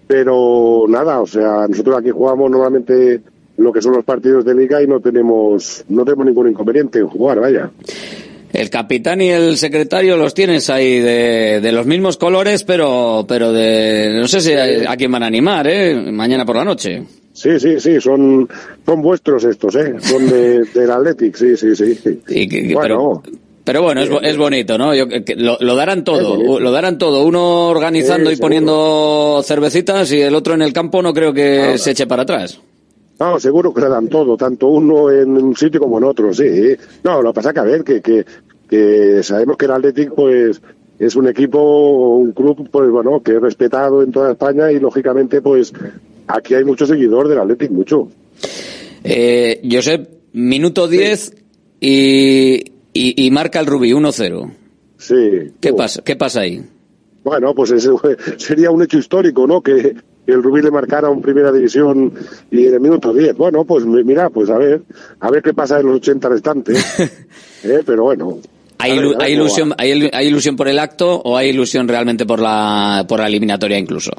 pero 0.07 0.85
nada, 0.87 1.19
o 1.19 1.27
sea, 1.27 1.67
nosotros 1.67 1.97
aquí 1.97 2.09
jugamos 2.09 2.49
normalmente 2.49 3.21
lo 3.57 3.73
que 3.73 3.81
son 3.81 3.93
los 3.93 4.05
partidos 4.05 4.45
de 4.45 4.55
liga 4.55 4.81
y 4.81 4.87
no 4.87 4.99
tenemos 4.99 5.83
no 5.89 6.05
tenemos 6.05 6.25
ningún 6.25 6.49
inconveniente 6.49 6.99
en 6.99 7.07
jugar, 7.07 7.39
vaya. 7.39 7.69
El 8.53 8.69
capitán 8.69 9.19
y 9.21 9.29
el 9.29 9.57
secretario 9.57 10.15
los 10.15 10.33
tienes 10.33 10.69
ahí 10.69 10.99
de, 10.99 11.59
de 11.61 11.71
los 11.71 11.85
mismos 11.85 12.17
colores, 12.17 12.63
pero 12.63 13.25
pero 13.27 13.51
de 13.51 14.17
no 14.19 14.27
sé 14.27 14.39
si 14.39 14.53
a, 14.53 14.91
a, 14.91 14.95
quién 14.95 15.11
van 15.11 15.23
a 15.23 15.27
animar, 15.27 15.67
¿eh? 15.67 16.11
Mañana 16.11 16.45
por 16.45 16.55
la 16.55 16.63
noche. 16.63 17.03
Sí, 17.33 17.59
sí, 17.59 17.79
sí, 17.79 17.99
son 17.99 18.47
son 18.85 19.01
vuestros 19.01 19.43
estos, 19.43 19.75
¿eh? 19.75 19.95
Son 19.99 20.27
de, 20.27 20.63
del 20.73 20.89
Athletic, 20.89 21.35
sí, 21.35 21.57
sí, 21.57 21.75
sí. 21.75 22.21
Y 22.29 22.47
que, 22.47 22.73
bueno, 22.73 23.21
pero... 23.23 23.37
Pero 23.67 23.81
bueno, 23.81 24.01
es, 24.01 24.09
es 24.21 24.37
bonito, 24.37 24.77
¿no? 24.77 24.95
Yo, 24.95 25.09
que 25.09 25.35
lo, 25.35 25.57
lo, 25.59 25.75
darán 25.75 26.05
todo, 26.05 26.57
lo 26.57 26.71
darán 26.71 26.97
todo. 26.97 27.25
Uno 27.25 27.67
organizando 27.67 28.31
y 28.31 28.37
poniendo 28.37 29.41
cervecitas 29.43 30.09
y 30.13 30.21
el 30.21 30.35
otro 30.35 30.53
en 30.53 30.61
el 30.61 30.71
campo 30.71 31.01
no 31.01 31.13
creo 31.13 31.33
que 31.33 31.59
Ahora. 31.59 31.77
se 31.77 31.91
eche 31.91 32.07
para 32.07 32.21
atrás. 32.21 32.61
No, 33.19 33.37
seguro 33.41 33.73
que 33.73 33.81
le 33.81 33.89
dan 33.89 34.07
todo, 34.07 34.37
tanto 34.37 34.67
uno 34.67 35.11
en 35.11 35.31
un 35.31 35.53
sitio 35.57 35.81
como 35.81 35.97
en 35.97 36.05
otro, 36.05 36.33
sí. 36.33 36.77
No, 37.03 37.21
lo 37.21 37.33
que 37.33 37.35
pasa 37.35 37.51
que 37.51 37.59
a 37.59 37.63
ver, 37.63 37.83
que, 37.83 38.01
que, 38.01 38.25
que 38.69 39.21
sabemos 39.21 39.57
que 39.57 39.65
el 39.65 39.71
Athletic, 39.71 40.13
pues, 40.15 40.61
es 40.97 41.17
un 41.17 41.27
equipo, 41.27 42.15
un 42.19 42.31
club, 42.31 42.69
pues 42.71 42.89
bueno, 42.89 43.21
que 43.21 43.33
es 43.33 43.41
respetado 43.41 44.01
en 44.01 44.13
toda 44.13 44.31
España 44.31 44.71
y 44.71 44.79
lógicamente, 44.79 45.41
pues, 45.41 45.73
aquí 46.27 46.53
hay 46.53 46.63
mucho 46.63 46.85
seguidor 46.85 47.27
del 47.27 47.39
Athletic, 47.39 47.69
mucho. 47.71 48.07
Eh, 49.03 49.59
Josep, 49.69 50.07
minuto 50.31 50.87
10, 50.87 51.33
y, 51.81 52.76
y, 53.15 53.31
marca 53.31 53.59
el 53.59 53.65
Rubí 53.65 53.91
1-0. 53.91 54.51
Sí. 54.97 55.53
¿Qué, 55.59 55.73
pasa, 55.73 56.01
¿Qué 56.03 56.15
pasa 56.15 56.41
ahí? 56.41 56.63
Bueno, 57.23 57.53
pues 57.53 57.71
ese 57.71 57.91
sería 58.37 58.71
un 58.71 58.81
hecho 58.81 58.97
histórico, 58.97 59.45
¿no? 59.45 59.61
Que 59.61 59.95
el 60.27 60.43
Rubí 60.43 60.61
le 60.61 60.71
marcara 60.71 61.09
un 61.09 61.21
primera 61.21 61.51
división 61.51 62.13
y 62.51 62.65
en 62.65 62.73
el 62.73 62.79
minuto 62.79 63.13
10. 63.13 63.35
Bueno, 63.37 63.65
pues 63.65 63.85
mira, 63.85 64.29
pues 64.29 64.49
a 64.49 64.57
ver, 64.57 64.81
a 65.19 65.31
ver 65.31 65.41
qué 65.41 65.53
pasa 65.53 65.79
en 65.79 65.87
los 65.87 65.95
80 65.97 66.29
restantes. 66.29 66.99
¿eh? 67.63 67.81
Pero 67.85 68.03
bueno. 68.03 68.39
¿Hay, 68.79 68.91
ilusión, 69.33 69.73
hay, 69.77 70.09
¿Hay 70.13 70.27
ilusión 70.27 70.55
por 70.55 70.67
el 70.67 70.77
acto 70.77 71.21
o 71.23 71.35
hay 71.35 71.49
ilusión 71.49 71.87
realmente 71.87 72.25
por 72.25 72.39
la, 72.39 73.05
por 73.07 73.19
la 73.19 73.27
eliminatoria 73.27 73.77
incluso? 73.77 74.11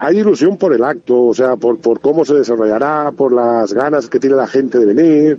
Hay 0.00 0.18
ilusión 0.18 0.56
por 0.56 0.72
el 0.72 0.82
acto, 0.82 1.26
o 1.26 1.34
sea, 1.34 1.56
por, 1.56 1.78
por 1.78 2.00
cómo 2.00 2.24
se 2.24 2.34
desarrollará, 2.34 3.12
por 3.12 3.32
las 3.32 3.72
ganas 3.72 4.08
que 4.08 4.18
tiene 4.18 4.36
la 4.36 4.46
gente 4.46 4.78
de 4.78 4.86
venir, 4.86 5.38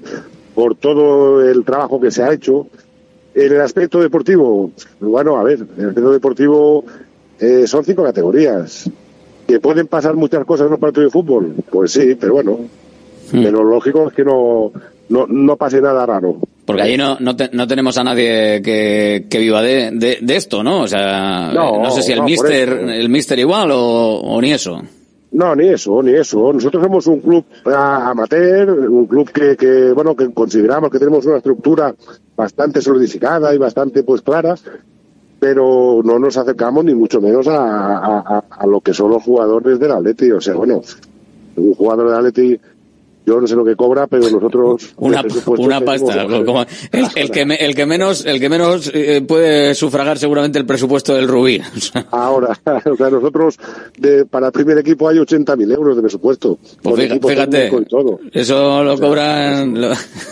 por 0.57 0.73
todo 0.73 1.47
el 1.47 1.63
trabajo 1.63 2.01
que 2.01 2.09
se 2.09 2.23
ha 2.23 2.33
hecho. 2.33 2.65
En 3.35 3.53
el 3.53 3.61
aspecto 3.61 4.01
deportivo, 4.01 4.71
bueno, 4.99 5.37
a 5.37 5.43
ver, 5.43 5.59
en 5.59 5.83
el 5.83 5.89
aspecto 5.89 6.11
deportivo 6.11 6.83
eh, 7.39 7.67
son 7.67 7.85
cinco 7.85 8.03
categorías. 8.03 8.89
¿Que 9.47 9.59
pueden 9.59 9.85
pasar 9.85 10.15
muchas 10.15 10.43
cosas 10.45 10.65
en 10.65 10.73
un 10.73 10.79
partido 10.79 11.03
de 11.03 11.11
fútbol? 11.11 11.53
Pues 11.69 11.91
sí, 11.91 12.17
pero 12.19 12.33
bueno. 12.33 12.57
Hmm. 13.31 13.43
Pero 13.43 13.63
lo 13.63 13.69
lógico 13.69 14.07
es 14.07 14.15
que 14.15 14.25
no, 14.25 14.71
no, 15.09 15.27
no 15.27 15.55
pase 15.57 15.79
nada 15.79 16.03
raro. 16.07 16.37
Porque 16.65 16.81
allí 16.81 16.97
no, 16.97 17.17
no, 17.19 17.35
no 17.51 17.67
tenemos 17.67 17.95
a 17.99 18.03
nadie 18.03 18.59
que, 18.63 19.27
que 19.29 19.37
viva 19.37 19.61
de, 19.61 19.91
de, 19.91 20.35
esto, 20.35 20.63
¿no? 20.63 20.81
O 20.81 20.87
sea, 20.87 21.51
no, 21.53 21.91
sé 21.91 22.01
si 22.01 22.13
el 22.13 22.23
mister, 22.23 22.67
el 22.67 23.09
mister 23.09 23.37
igual 23.37 23.69
o, 23.69 24.21
o, 24.21 24.41
ni 24.41 24.53
eso. 24.53 24.81
No, 25.31 25.55
ni 25.55 25.67
eso, 25.67 26.01
ni 26.01 26.13
eso. 26.13 26.53
Nosotros 26.53 26.81
somos 26.83 27.05
un 27.07 27.19
club 27.19 27.45
amateur, 27.65 28.69
un 28.89 29.05
club 29.07 29.29
que, 29.29 29.57
que, 29.57 29.91
bueno, 29.91 30.15
que 30.15 30.33
consideramos 30.33 30.89
que 30.89 30.99
tenemos 30.99 31.25
una 31.25 31.37
estructura 31.37 31.93
bastante 32.35 32.81
solidificada 32.81 33.53
y 33.53 33.57
bastante, 33.57 34.03
pues, 34.03 34.21
clara, 34.21 34.55
pero 35.39 36.01
no 36.03 36.17
nos 36.17 36.37
acercamos 36.37 36.85
ni 36.85 36.95
mucho 36.95 37.21
menos 37.21 37.47
a, 37.47 37.57
a, 37.57 38.43
a 38.49 38.67
lo 38.67 38.79
que 38.81 38.93
son 38.93 39.11
los 39.11 39.23
jugadores 39.23 39.79
del 39.79 39.91
Atleti. 39.91 40.31
O 40.31 40.41
sea, 40.41 40.55
bueno, 40.55 40.81
un 41.57 41.73
jugador 41.73 42.07
del 42.07 42.17
Atleti 42.17 42.59
yo 43.27 43.41
no 43.41 43.45
sé 43.45 43.55
lo 43.55 43.65
que 43.65 43.75
cobra, 43.75 44.07
pero 44.07 44.29
nosotros 44.29 44.93
una, 44.97 45.21
una 45.57 45.81
pasta. 45.81 46.23
el, 46.23 47.29
que 47.29 47.41
el 47.41 47.75
que 47.75 47.85
menos 47.85 48.25
el 48.25 48.39
que 48.39 48.47
menos 48.49 48.89
eh, 48.93 49.21
puede 49.27 49.75
sufragar 49.75 50.17
seguramente 50.17 50.57
el 50.57 50.65
presupuesto 50.65 51.13
del 51.13 51.27
Rubí. 51.27 51.61
Ahora, 52.11 52.57
o 52.85 52.95
sea, 52.95 53.09
nosotros 53.09 53.59
de, 53.97 54.25
para 54.25 54.47
el 54.47 54.53
primer 54.53 54.77
equipo 54.77 55.09
hay 55.09 55.17
80.000 55.17 55.73
euros 55.73 55.97
de 55.97 56.01
presupuesto. 56.01 56.57
Pues 56.81 57.19
fíjate, 57.21 57.69
eso 58.31 58.83
lo 58.83 58.97
cobran 58.97 59.75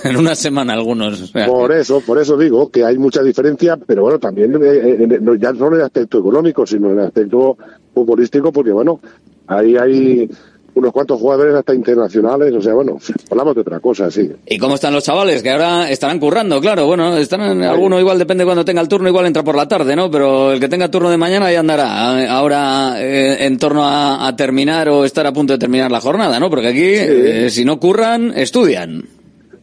en 0.05 0.15
una 0.15 0.34
semana 0.34 0.73
algunos. 0.73 1.31
Por 1.31 1.73
eso, 1.73 1.99
por 1.99 2.17
eso 2.17 2.38
digo 2.38 2.69
que 2.69 2.86
hay 2.86 2.97
mucha 2.97 3.21
diferencia, 3.21 3.77
pero 3.77 4.03
bueno, 4.03 4.19
también 4.19 4.58
eh, 4.63 5.19
ya 5.38 5.51
no 5.51 5.67
en 5.67 5.73
el 5.73 5.81
aspecto 5.81 6.19
económico, 6.19 6.65
sino 6.65 6.91
en 6.91 6.99
el 6.99 7.05
aspecto 7.08 7.58
futbolístico, 7.93 8.53
porque 8.53 8.71
bueno, 8.71 9.01
ahí 9.47 9.75
hay 9.75 10.29
unos 10.76 10.92
cuantos 10.92 11.20
jugadores 11.20 11.56
hasta 11.56 11.74
internacionales, 11.74 12.54
o 12.54 12.62
sea, 12.62 12.74
bueno, 12.74 12.98
hablamos 13.32 13.56
de 13.56 13.62
otra 13.62 13.80
cosa, 13.80 14.12
sí. 14.12 14.30
¿Y 14.46 14.58
cómo 14.58 14.76
están 14.76 14.94
los 14.94 15.04
chavales? 15.04 15.42
Que 15.42 15.52
ahora 15.52 15.90
estarán 15.90 16.20
currando, 16.20 16.60
claro, 16.60 16.86
bueno, 16.86 17.16
están 17.18 17.42
en, 17.42 17.64
alguno 17.64 18.00
igual 18.00 18.20
depende 18.20 18.44
cuando 18.44 18.66
tenga 18.66 18.82
el 18.82 18.90
turno, 18.90 19.08
igual 19.08 19.26
entra 19.26 19.44
por 19.44 19.56
la 19.56 19.68
tarde, 19.68 19.96
¿no? 19.96 20.12
Pero 20.12 20.52
el 20.52 20.60
que 20.60 20.68
tenga 20.68 20.92
turno 20.92 21.10
de 21.10 21.18
mañana 21.18 21.52
ya 21.52 21.62
andará 21.62 22.30
ahora 22.30 23.02
eh, 23.02 23.46
en 23.46 23.58
torno 23.58 23.84
a, 23.86 24.34
terminar 24.36 24.90
o 24.90 25.06
estar 25.06 25.26
a 25.26 25.32
punto 25.32 25.54
de 25.54 25.60
terminar 25.60 25.90
la 25.90 26.02
jornada, 26.02 26.40
¿no? 26.40 26.50
Porque 26.50 26.68
aquí, 26.68 26.84
eh, 26.84 27.50
si 27.50 27.64
no 27.64 27.80
curran, 27.80 28.34
estudian. 28.36 29.06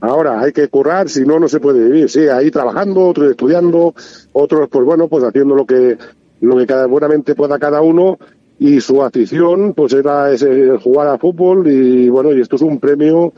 Ahora 0.01 0.40
hay 0.40 0.53
que 0.53 0.66
currar, 0.68 1.11
si 1.11 1.27
no, 1.27 1.38
no 1.38 1.46
se 1.46 1.61
puede 1.61 1.85
vivir. 1.85 2.09
Sí, 2.09 2.27
ahí 2.27 2.51
trabajando, 2.51 3.07
otros 3.07 3.31
estudiando, 3.31 3.94
otros, 4.33 4.68
pues 4.70 4.85
bueno, 4.85 5.09
pues 5.09 5.22
haciendo 5.25 5.55
lo 5.55 5.66
que, 5.66 5.98
lo 6.40 6.57
que 6.57 6.66
cada, 6.66 6.87
buenamente 6.87 7.35
pueda 7.35 7.59
cada 7.59 7.83
uno 7.83 8.18
y 8.62 8.81
su 8.81 9.03
afición 9.03 9.75
pues 9.75 9.92
era 9.92 10.31
ese, 10.31 10.79
jugar 10.79 11.09
a 11.09 11.18
fútbol 11.18 11.68
y 11.68 12.09
bueno, 12.09 12.33
y 12.33 12.40
esto 12.40 12.55
es 12.55 12.62
un 12.62 12.79
premio 12.79 13.33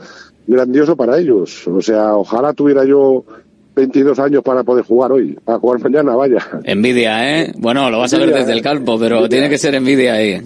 grandioso 0.45 0.95
para 0.95 1.17
ellos. 1.17 1.67
O 1.67 1.81
sea, 1.81 2.15
ojalá 2.15 2.53
tuviera 2.53 2.85
yo 2.85 3.25
22 3.75 4.19
años 4.19 4.43
para 4.43 4.63
poder 4.63 4.85
jugar 4.85 5.11
hoy, 5.13 5.35
para 5.43 5.57
jugar 5.57 5.79
mañana, 5.79 6.15
vaya. 6.15 6.47
Envidia, 6.63 7.41
¿eh? 7.41 7.51
Bueno, 7.57 7.89
lo 7.89 7.97
vas 7.97 8.13
a 8.13 8.19
ver 8.19 8.31
desde 8.31 8.53
el 8.53 8.61
campo, 8.61 8.99
pero 8.99 9.27
tiene 9.27 9.49
que 9.49 9.57
ser 9.57 9.73
envidia 9.73 10.13
ahí. 10.13 10.39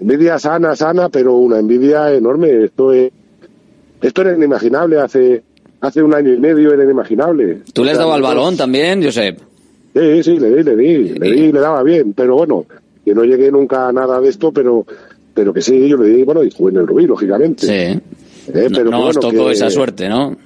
Envidia 0.00 0.40
sana, 0.40 0.74
sana, 0.74 1.08
pero 1.08 1.36
una 1.36 1.60
envidia 1.60 2.12
enorme. 2.12 2.64
Esto 2.64 2.92
es, 2.92 3.12
esto 4.02 4.22
era 4.22 4.34
inimaginable 4.34 4.98
hace, 4.98 5.40
hace 5.82 6.02
un 6.02 6.12
año 6.14 6.34
y 6.34 6.40
medio, 6.40 6.74
era 6.74 6.82
inimaginable. 6.82 7.60
¿Tú 7.72 7.84
le 7.84 7.92
has 7.92 7.98
dado 7.98 8.12
al 8.12 8.22
balón 8.22 8.56
también, 8.56 9.04
Josep? 9.04 9.38
Sí, 9.94 10.22
sí, 10.24 10.36
le 10.36 10.56
di, 10.56 10.62
le 10.64 10.76
di, 10.76 11.08
le 11.10 11.32
di, 11.32 11.52
le 11.52 11.60
daba 11.60 11.84
bien, 11.84 12.12
pero 12.12 12.36
bueno, 12.36 12.66
que 13.10 13.14
no 13.16 13.24
llegué 13.24 13.50
nunca 13.50 13.88
a 13.88 13.92
nada 13.92 14.20
de 14.20 14.28
esto, 14.28 14.52
pero 14.52 14.86
pero 15.34 15.52
que 15.52 15.60
sí, 15.62 15.88
yo 15.88 15.96
le 15.96 16.08
di, 16.10 16.22
bueno, 16.22 16.44
y 16.44 16.50
jugué 16.50 16.72
en 16.72 16.78
el 16.78 16.86
Rubí, 16.86 17.06
lógicamente. 17.06 17.66
Sí. 17.66 18.00
Eh, 18.52 18.68
pero 18.72 18.90
no, 18.90 19.06
os 19.06 19.18
tocó 19.18 19.50
esa 19.50 19.68
suerte, 19.68 20.08
¿no? 20.08 20.36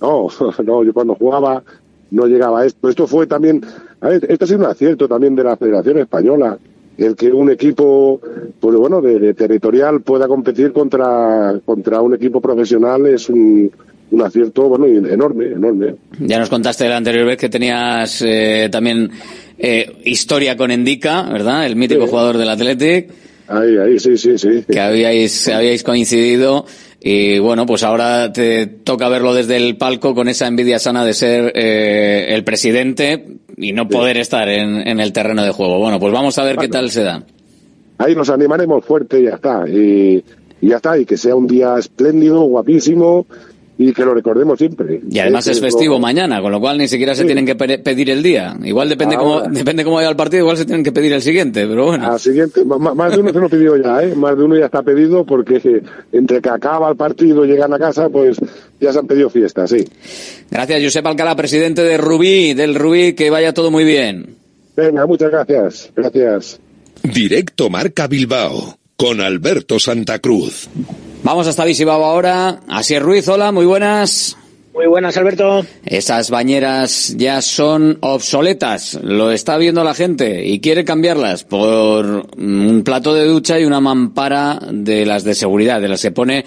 No, 0.00 0.28
no, 0.64 0.84
yo 0.84 0.92
cuando 0.92 1.16
jugaba 1.16 1.64
no 2.12 2.26
llegaba 2.26 2.60
a 2.60 2.66
esto. 2.66 2.88
Esto 2.88 3.08
fue 3.08 3.26
también, 3.26 3.60
a 4.00 4.08
ver, 4.08 4.24
esto 4.30 4.44
ha 4.44 4.48
sido 4.48 4.60
un 4.60 4.66
acierto 4.66 5.08
también 5.08 5.34
de 5.34 5.42
la 5.42 5.56
Federación 5.56 5.98
Española, 5.98 6.56
el 6.96 7.16
que 7.16 7.32
un 7.32 7.50
equipo, 7.50 8.20
pues 8.60 8.76
bueno, 8.76 9.00
de, 9.00 9.34
territorial 9.34 10.02
pueda 10.02 10.28
competir 10.28 10.72
contra, 10.72 11.60
contra 11.64 12.00
un 12.02 12.14
equipo 12.14 12.40
profesional 12.40 13.06
es 13.06 13.28
un, 13.28 13.72
un 14.10 14.22
acierto, 14.22 14.68
bueno, 14.68 14.86
enorme, 14.86 15.46
enorme. 15.46 15.94
Ya 16.20 16.38
nos 16.38 16.48
contaste 16.48 16.88
la 16.88 16.96
anterior 16.96 17.26
vez 17.26 17.36
que 17.36 17.48
tenías 17.48 18.22
eh, 18.22 18.68
también 18.70 19.10
eh, 19.58 19.96
historia 20.04 20.56
con 20.56 20.70
Endica, 20.70 21.22
¿verdad? 21.22 21.66
El 21.66 21.76
mítico 21.76 22.06
jugador 22.06 22.38
del 22.38 22.48
Athletic. 22.48 23.10
Ahí, 23.48 23.76
ahí, 23.76 23.98
sí, 23.98 24.16
sí, 24.16 24.38
sí. 24.38 24.64
Que 24.68 24.80
habíais, 24.80 25.48
habíais 25.48 25.82
coincidido 25.82 26.66
y 27.00 27.38
bueno, 27.38 27.66
pues 27.66 27.84
ahora 27.84 28.32
te 28.32 28.66
toca 28.66 29.08
verlo 29.08 29.32
desde 29.32 29.56
el 29.56 29.76
palco 29.76 30.14
con 30.14 30.28
esa 30.28 30.48
envidia 30.48 30.78
sana 30.78 31.04
de 31.04 31.14
ser 31.14 31.52
eh, 31.54 32.34
el 32.34 32.42
presidente 32.42 33.38
y 33.56 33.72
no 33.72 33.88
poder 33.88 34.16
estar 34.16 34.48
en, 34.48 34.86
en, 34.88 34.98
el 34.98 35.12
terreno 35.12 35.44
de 35.44 35.50
juego. 35.50 35.78
Bueno, 35.78 36.00
pues 36.00 36.12
vamos 36.12 36.36
a 36.38 36.44
ver 36.44 36.56
qué 36.56 36.68
tal 36.68 36.90
se 36.90 37.04
da. 37.04 37.22
Ahí 37.98 38.14
nos 38.14 38.28
animaremos 38.30 38.84
fuerte 38.84 39.20
y 39.20 39.24
ya 39.24 39.36
está. 39.36 39.64
Y, 39.68 40.24
y 40.60 40.68
ya 40.68 40.76
está. 40.76 40.98
Y 40.98 41.06
que 41.06 41.16
sea 41.16 41.36
un 41.36 41.46
día 41.46 41.76
espléndido, 41.78 42.40
guapísimo 42.42 43.26
y 43.78 43.92
que 43.92 44.04
lo 44.04 44.14
recordemos 44.14 44.58
siempre. 44.58 45.00
Y 45.10 45.18
además 45.18 45.46
es 45.48 45.60
festivo 45.60 45.98
mañana, 45.98 46.40
con 46.40 46.50
lo 46.50 46.60
cual 46.60 46.78
ni 46.78 46.88
siquiera 46.88 47.14
se 47.14 47.24
tienen 47.24 47.44
que 47.44 47.54
pedir 47.54 48.10
el 48.10 48.22
día. 48.22 48.56
Igual 48.64 48.88
depende 48.88 49.16
cómo, 49.16 49.40
depende 49.50 49.84
cómo 49.84 49.96
vaya 49.96 50.08
el 50.08 50.16
partido, 50.16 50.42
igual 50.42 50.56
se 50.56 50.64
tienen 50.64 50.82
que 50.82 50.92
pedir 50.92 51.12
el 51.12 51.22
siguiente, 51.22 51.66
pero 51.66 51.86
bueno. 51.86 52.12
Al 52.12 52.20
siguiente, 52.20 52.64
más 52.64 53.12
de 53.12 53.20
uno 53.20 53.32
se 53.32 53.38
lo 53.38 53.48
pidió 53.48 53.76
ya, 53.76 54.02
¿eh? 54.02 54.14
Más 54.14 54.36
de 54.36 54.44
uno 54.44 54.56
ya 54.56 54.66
está 54.66 54.82
pedido 54.82 55.24
porque 55.24 55.82
entre 56.12 56.40
que 56.40 56.48
acaba 56.48 56.88
el 56.90 56.96
partido 56.96 57.44
y 57.44 57.48
llegan 57.48 57.72
a 57.74 57.78
casa, 57.78 58.08
pues 58.08 58.38
ya 58.80 58.92
se 58.92 58.98
han 58.98 59.06
pedido 59.06 59.28
fiestas, 59.28 59.70
sí. 59.70 59.84
Gracias, 60.50 60.82
Josep 60.82 61.06
Alcalá, 61.06 61.36
presidente 61.36 61.82
de 61.82 61.98
Rubí, 61.98 62.54
del 62.54 62.74
Rubí, 62.74 63.12
que 63.12 63.30
vaya 63.30 63.52
todo 63.52 63.70
muy 63.70 63.84
bien. 63.84 64.36
Venga, 64.74 65.06
muchas 65.06 65.30
gracias. 65.30 65.90
Gracias. 65.94 66.60
Directo 67.02 67.70
Marca 67.70 68.06
Bilbao, 68.06 68.78
con 68.96 69.20
Alberto 69.20 69.78
Santa 69.78 70.18
Cruz. 70.18 70.68
Vamos 71.26 71.48
hasta 71.48 71.64
Visibao 71.64 72.04
ahora. 72.04 72.60
Asier 72.68 73.02
Ruiz, 73.02 73.26
hola, 73.26 73.50
muy 73.50 73.66
buenas. 73.66 74.36
Muy 74.72 74.86
buenas, 74.86 75.16
Alberto. 75.16 75.66
Esas 75.84 76.30
bañeras 76.30 77.16
ya 77.16 77.42
son 77.42 77.98
obsoletas, 78.00 79.00
lo 79.02 79.32
está 79.32 79.58
viendo 79.58 79.82
la 79.82 79.94
gente 79.94 80.46
y 80.46 80.60
quiere 80.60 80.84
cambiarlas 80.84 81.42
por 81.42 82.28
un 82.36 82.82
plato 82.84 83.12
de 83.12 83.24
ducha 83.24 83.58
y 83.58 83.64
una 83.64 83.80
mampara 83.80 84.60
de 84.70 85.04
las 85.04 85.24
de 85.24 85.34
seguridad, 85.34 85.80
de 85.80 85.88
las 85.88 86.00
que 86.00 86.12
pone 86.12 86.44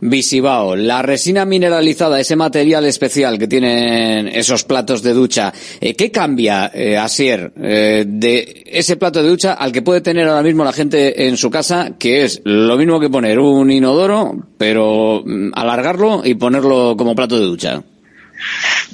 Visibao. 0.00 0.76
La 0.76 1.02
resina 1.02 1.44
mineralizada, 1.44 2.20
ese 2.20 2.36
material 2.36 2.84
especial 2.84 3.38
que 3.38 3.48
tienen 3.48 4.28
esos 4.28 4.64
platos 4.64 5.02
de 5.02 5.12
ducha, 5.12 5.52
eh, 5.80 5.94
¿qué 5.94 6.10
cambia, 6.10 6.70
eh, 6.72 6.96
Asier, 6.96 7.52
eh, 7.60 8.04
de 8.06 8.64
ese 8.66 8.96
plato 8.96 9.22
de 9.22 9.28
ducha 9.28 9.54
al 9.54 9.72
que 9.72 9.82
puede 9.82 10.00
tener 10.00 10.28
ahora 10.28 10.42
mismo 10.42 10.64
la 10.64 10.72
gente 10.72 11.26
en 11.26 11.36
su 11.36 11.50
casa, 11.50 11.92
que 11.98 12.24
es 12.24 12.40
lo 12.44 12.76
mismo 12.76 13.00
que 13.00 13.10
poner 13.10 13.38
un 13.38 13.70
inodoro, 13.70 14.46
pero 14.58 15.22
mm, 15.24 15.52
alargarlo 15.54 16.22
y 16.24 16.34
ponerlo 16.34 16.96
como 16.96 17.14
plato 17.14 17.38
de 17.38 17.46
ducha? 17.46 17.82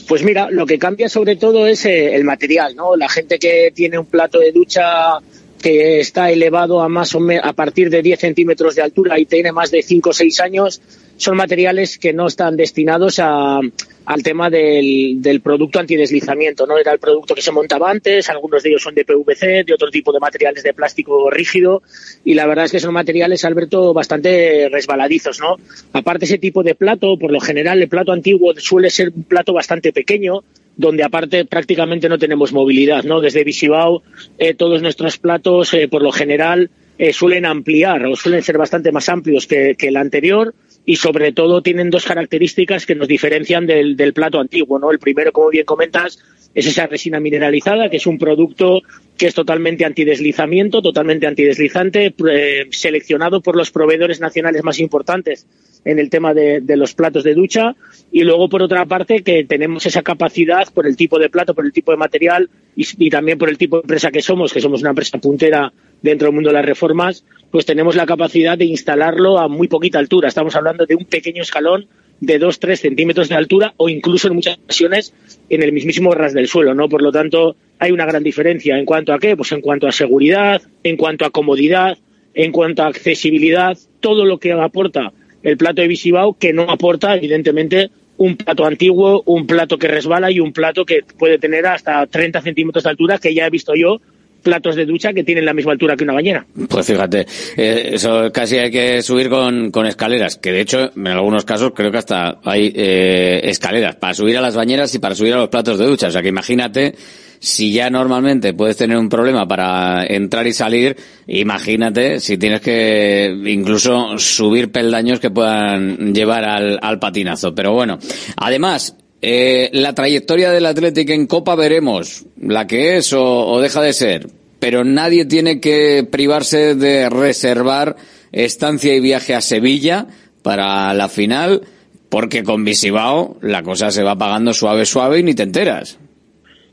Pues 0.07 0.23
mira, 0.23 0.49
lo 0.51 0.67
que 0.67 0.79
cambia 0.79 1.09
sobre 1.09 1.37
todo 1.37 1.67
es 1.67 1.85
el 1.85 2.23
material, 2.25 2.77
¿no? 2.77 2.97
La 2.97 3.09
gente 3.09 3.39
que 3.39 3.73
tiene 3.75 3.99
un 3.99 4.07
plato 4.07 4.39
de 4.39 4.53
ducha 4.53 5.19
que 5.63 6.01
está 6.01 6.31
elevado 6.31 6.83
a 6.83 6.89
más 6.89 7.15
o 7.15 7.21
menos 7.21 7.47
a 7.47 7.53
partir 7.53 7.89
de 7.89 8.03
10 8.03 8.21
centímetros 8.21 8.75
de 8.75 8.83
altura 8.83 9.19
y 9.19 9.25
tiene 9.25 9.53
más 9.53 9.71
de 9.71 9.83
5 9.83 10.11
o 10.11 10.13
6 10.13 10.41
años, 10.41 10.83
son 11.17 11.37
materiales 11.37 11.99
que 11.99 12.13
no 12.13 12.27
están 12.27 12.57
destinados 12.57 13.21
a, 13.21 13.61
al 14.07 14.23
tema 14.23 14.51
del, 14.51 15.23
del, 15.23 15.41
producto 15.41 15.79
antideslizamiento. 15.79 16.67
¿no? 16.67 16.79
Era 16.79 16.93
el 16.93 16.99
producto 16.99 17.35
que 17.35 17.43
se 17.43 17.53
montaba 17.53 17.91
antes, 17.91 18.29
algunos 18.29 18.63
de 18.63 18.71
ellos 18.71 18.83
son 18.83 18.95
de 18.95 19.05
PVC, 19.05 19.65
de 19.65 19.75
otro 19.75 19.89
tipo 19.91 20.13
de 20.13 20.21
materiales 20.21 20.63
de 20.63 20.75
plástico 20.75 21.31
rígido, 21.31 21.83
y 22.25 22.35
la 22.35 22.47
verdad 22.47 22.65
es 22.65 22.73
que 22.73 22.81
son 22.81 22.93
materiales, 22.93 23.45
Alberto, 23.45 23.95
bastante 23.95 24.69
resbaladizos. 24.71 25.39
¿no? 25.41 25.57
Aparte, 25.93 26.25
ese 26.25 26.39
tipo 26.39 26.63
de 26.63 26.75
plato, 26.75 27.17
por 27.17 27.31
lo 27.31 27.41
general, 27.41 27.81
el 27.81 27.89
plato 27.89 28.13
antiguo 28.13 28.53
suele 28.57 28.91
ser 28.91 29.13
un 29.15 29.23
plato 29.25 29.53
bastante 29.53 29.93
pequeño, 29.93 30.43
donde 30.77 31.05
aparte 31.05 31.45
prácticamente 31.45 32.09
no 32.09 32.19
tenemos 32.19 32.53
movilidad. 32.53 33.05
¿no? 33.05 33.21
Desde 33.21 33.45
Visibao, 33.45 34.03
eh, 34.39 34.55
todos 34.55 34.83
nuestros 34.83 35.19
platos, 35.19 35.75
eh, 35.75 35.89
por 35.89 36.03
lo 36.03 36.13
general, 36.13 36.71
eh, 36.99 37.13
suelen 37.13 37.47
ampliar 37.47 38.07
o 38.07 38.17
suelen 38.17 38.43
ser 38.43 38.59
bastante 38.59 38.93
más 38.93 39.09
amplios 39.09 39.47
que, 39.47 39.77
el 39.79 39.97
anterior 39.97 40.55
y 40.85 40.97
sobre 40.97 41.33
todo 41.33 41.63
tienen 41.63 41.91
dos 41.91 42.05
características 42.05 42.87
que 42.87 42.95
nos 42.95 43.09
diferencian 43.09 43.67
del, 43.67 43.97
del, 43.97 44.13
plato 44.13 44.41
antiguo. 44.41 44.79
¿no? 44.79 44.91
El 44.91 44.99
primero, 44.99 45.33
como 45.33 45.51
bien 45.51 45.65
comentas, 45.65 46.19
es 46.55 46.67
esa 46.67 46.87
resina 46.87 47.21
mineralizada, 47.21 47.89
que 47.89 47.97
es 47.97 48.07
un 48.07 48.19
producto 48.19 48.83
que 49.17 49.27
es 49.27 49.35
totalmente 49.35 49.85
antideslizamiento, 49.85 50.83
totalmente 50.83 51.27
antideslizante, 51.27 52.15
eh, 52.31 52.67
seleccionado 52.71 53.41
por 53.41 53.57
los 53.57 53.71
proveedores 53.71 54.21
nacionales 54.21 54.63
más 54.63 54.79
importantes 54.79 55.47
en 55.85 55.99
el 55.99 56.11
tema 56.11 56.35
de, 56.35 56.63
los 56.77 56.95
platos 56.95 57.25
de 57.25 57.35
ducha. 57.35 57.75
Y 58.11 58.23
luego, 58.23 58.49
por 58.49 58.63
otra 58.63 58.87
parte, 58.87 59.23
que 59.23 59.45
tenemos 59.45 59.85
esa 59.87 60.03
capacidad 60.03 60.73
por 60.73 60.87
el 60.87 60.97
tipo 60.97 61.19
de 61.19 61.31
plato, 61.31 61.55
por 61.55 61.65
el 61.65 61.73
tipo 61.73 61.93
de 61.93 61.99
material 61.99 62.51
y, 62.77 62.87
y 62.99 63.11
también 63.11 63.39
por 63.39 63.49
el 63.49 63.59
tipo 63.59 63.77
de 63.77 63.83
empresa 63.83 64.11
que 64.11 64.23
somos, 64.23 64.53
que 64.53 64.61
somos 64.61 64.81
una 64.81 64.91
empresa 64.91 65.19
puntera 65.19 65.73
dentro 66.03 66.27
del 66.27 66.35
mundo 66.35 66.51
de 66.51 66.55
las 66.55 66.67
reformas, 66.67 67.25
pues 67.51 67.65
tenemos 67.65 67.97
la 67.97 68.07
capacidad 68.07 68.59
de 68.59 68.65
instalarlo 68.65 69.39
a 69.39 69.49
muy 69.49 69.69
poquita 69.69 69.99
altura. 69.99 70.29
Estamos 70.29 70.55
hablando 70.57 70.85
de 70.85 70.95
un 70.95 71.05
pequeño 71.05 71.43
escalón 71.43 71.87
de 72.21 72.41
2-3 72.41 72.77
centímetros 72.77 73.29
de 73.29 73.35
altura 73.35 73.75
o 73.77 73.89
incluso 73.89 74.29
en 74.29 74.35
muchas 74.35 74.59
ocasiones 74.59 75.13
en 75.49 75.63
el 75.63 75.73
mismísimo 75.73 76.13
ras 76.13 76.33
del 76.33 76.47
suelo, 76.47 76.75
¿no? 76.75 76.89
Por 76.89 77.03
lo 77.03 77.11
tanto, 77.11 77.57
hay 77.79 77.91
una 77.91 78.07
gran 78.07 78.23
diferencia. 78.23 78.79
¿En 78.79 78.85
cuanto 78.85 79.13
a 79.13 79.19
qué? 79.19 79.37
Pues 79.37 79.51
en 79.53 79.61
cuanto 79.61 79.89
a 79.89 79.93
seguridad, 79.93 80.63
en 80.85 80.97
cuanto 80.97 81.25
a 81.25 81.31
comodidad, 81.31 81.99
en 82.35 82.53
cuanto 82.53 82.83
a 82.83 82.87
accesibilidad, 82.87 83.77
todo 84.01 84.25
lo 84.25 84.39
que 84.39 84.53
aporta 84.53 85.13
el 85.43 85.57
plato 85.57 85.83
de 85.83 85.89
Visibao 85.89 86.35
que 86.35 86.53
no 86.53 86.63
aporta, 86.63 87.17
evidentemente, 87.17 87.91
un 88.17 88.37
plato 88.37 88.65
antiguo, 88.65 89.23
un 89.27 89.47
plato 89.47 89.79
que 89.79 89.89
resbala 89.89 90.31
y 90.31 90.41
un 90.41 90.53
plato 90.53 90.85
que 90.85 91.01
puede 91.19 91.39
tener 91.39 91.67
hasta 91.67 92.07
30 92.07 92.43
centímetros 92.43 92.85
de 92.85 92.91
altura, 92.91 93.19
que 93.19 93.35
ya 93.35 93.47
he 93.47 93.51
visto 93.51 93.75
yo 93.75 94.01
platos 94.43 94.77
de 94.77 94.85
ducha 94.85 95.13
que 95.13 95.25
tienen 95.25 95.45
la 95.45 95.55
misma 95.55 95.73
altura 95.73 95.97
que 95.97 96.05
una 96.05 96.13
bañera. 96.13 96.45
Pues 96.69 96.87
fíjate, 96.87 97.27
eh, 97.57 97.91
eso 97.95 98.31
casi 98.33 98.59
hay 98.59 98.71
que 98.71 99.03
subir 99.03 99.29
con, 99.29 99.87
escaleras, 99.87 100.37
que 100.37 100.53
de 100.53 100.61
hecho 100.61 100.91
en 100.95 101.07
algunos 101.07 101.45
casos 101.45 101.73
creo 101.75 101.91
que 101.91 101.99
hasta 101.99 102.39
hay 102.45 102.73
eh, 102.75 103.41
escaleras 103.45 103.97
para 103.97 104.15
subir 104.15 104.37
a 104.37 104.41
las 104.41 104.55
bañeras 104.55 104.95
y 104.95 104.99
para 104.99 105.15
subir 105.15 105.35
a 105.35 105.39
los 105.39 105.49
platos 105.49 105.79
de 105.79 105.87
ducha. 105.87 106.09
O 106.09 106.11
sea 106.11 106.23
que 106.23 106.29
imagínate 106.29 106.95
si 107.39 107.73
ya 107.73 107.91
normalmente 107.91 108.55
puedes 108.55 108.77
tener 108.77 108.97
un 108.97 109.09
problema 109.09 109.49
para 109.49 110.07
entrar 110.07 110.47
y 110.47 110.53
salir, 110.53 110.97
imagínate 111.27 112.21
si 112.21 112.39
tienes 112.39 112.61
que 112.61 113.35
incluso 113.47 114.17
subir 114.19 114.71
peldaños 114.71 115.19
que 115.19 115.31
puedan 115.31 116.15
llevar 116.15 116.45
al, 116.45 116.79
al 116.81 117.01
patinazo. 117.01 117.53
Pero 117.53 117.73
bueno, 117.73 117.99
además, 118.37 118.97
eh, 119.25 119.71
la 119.73 119.95
trayectoria 119.95 120.51
del 120.51 120.67
Atlético 120.67 121.13
en 121.13 121.29
Copa 121.29 121.55
veremos 121.55 122.27
la 122.41 122.67
que 122.67 122.97
es 122.97 123.13
o, 123.13 123.61
deja 123.61 123.81
de 123.81 123.93
ser, 123.93 124.27
pero 124.59 124.83
nadie 124.83 125.25
tiene 125.27 125.61
que 125.61 126.05
privarse 126.11 126.75
de 126.75 127.09
reservar 127.09 127.95
estancia 128.33 128.93
y 128.97 129.01
viaje 129.01 129.37
a 129.37 129.41
Sevilla 129.41 130.09
para 130.43 130.93
la 130.93 131.09
final, 131.09 131.63
porque 132.09 132.43
con 132.43 132.65
Visibao 132.65 133.37
la 133.43 133.63
cosa 133.63 133.93
se 133.93 134.03
va 134.03 134.19
pagando 134.19 134.53
suave, 134.53 134.87
suave 134.87 135.21
y 135.21 135.23
ni 135.23 135.35
te 135.35 135.45
enteras. 135.45 136.01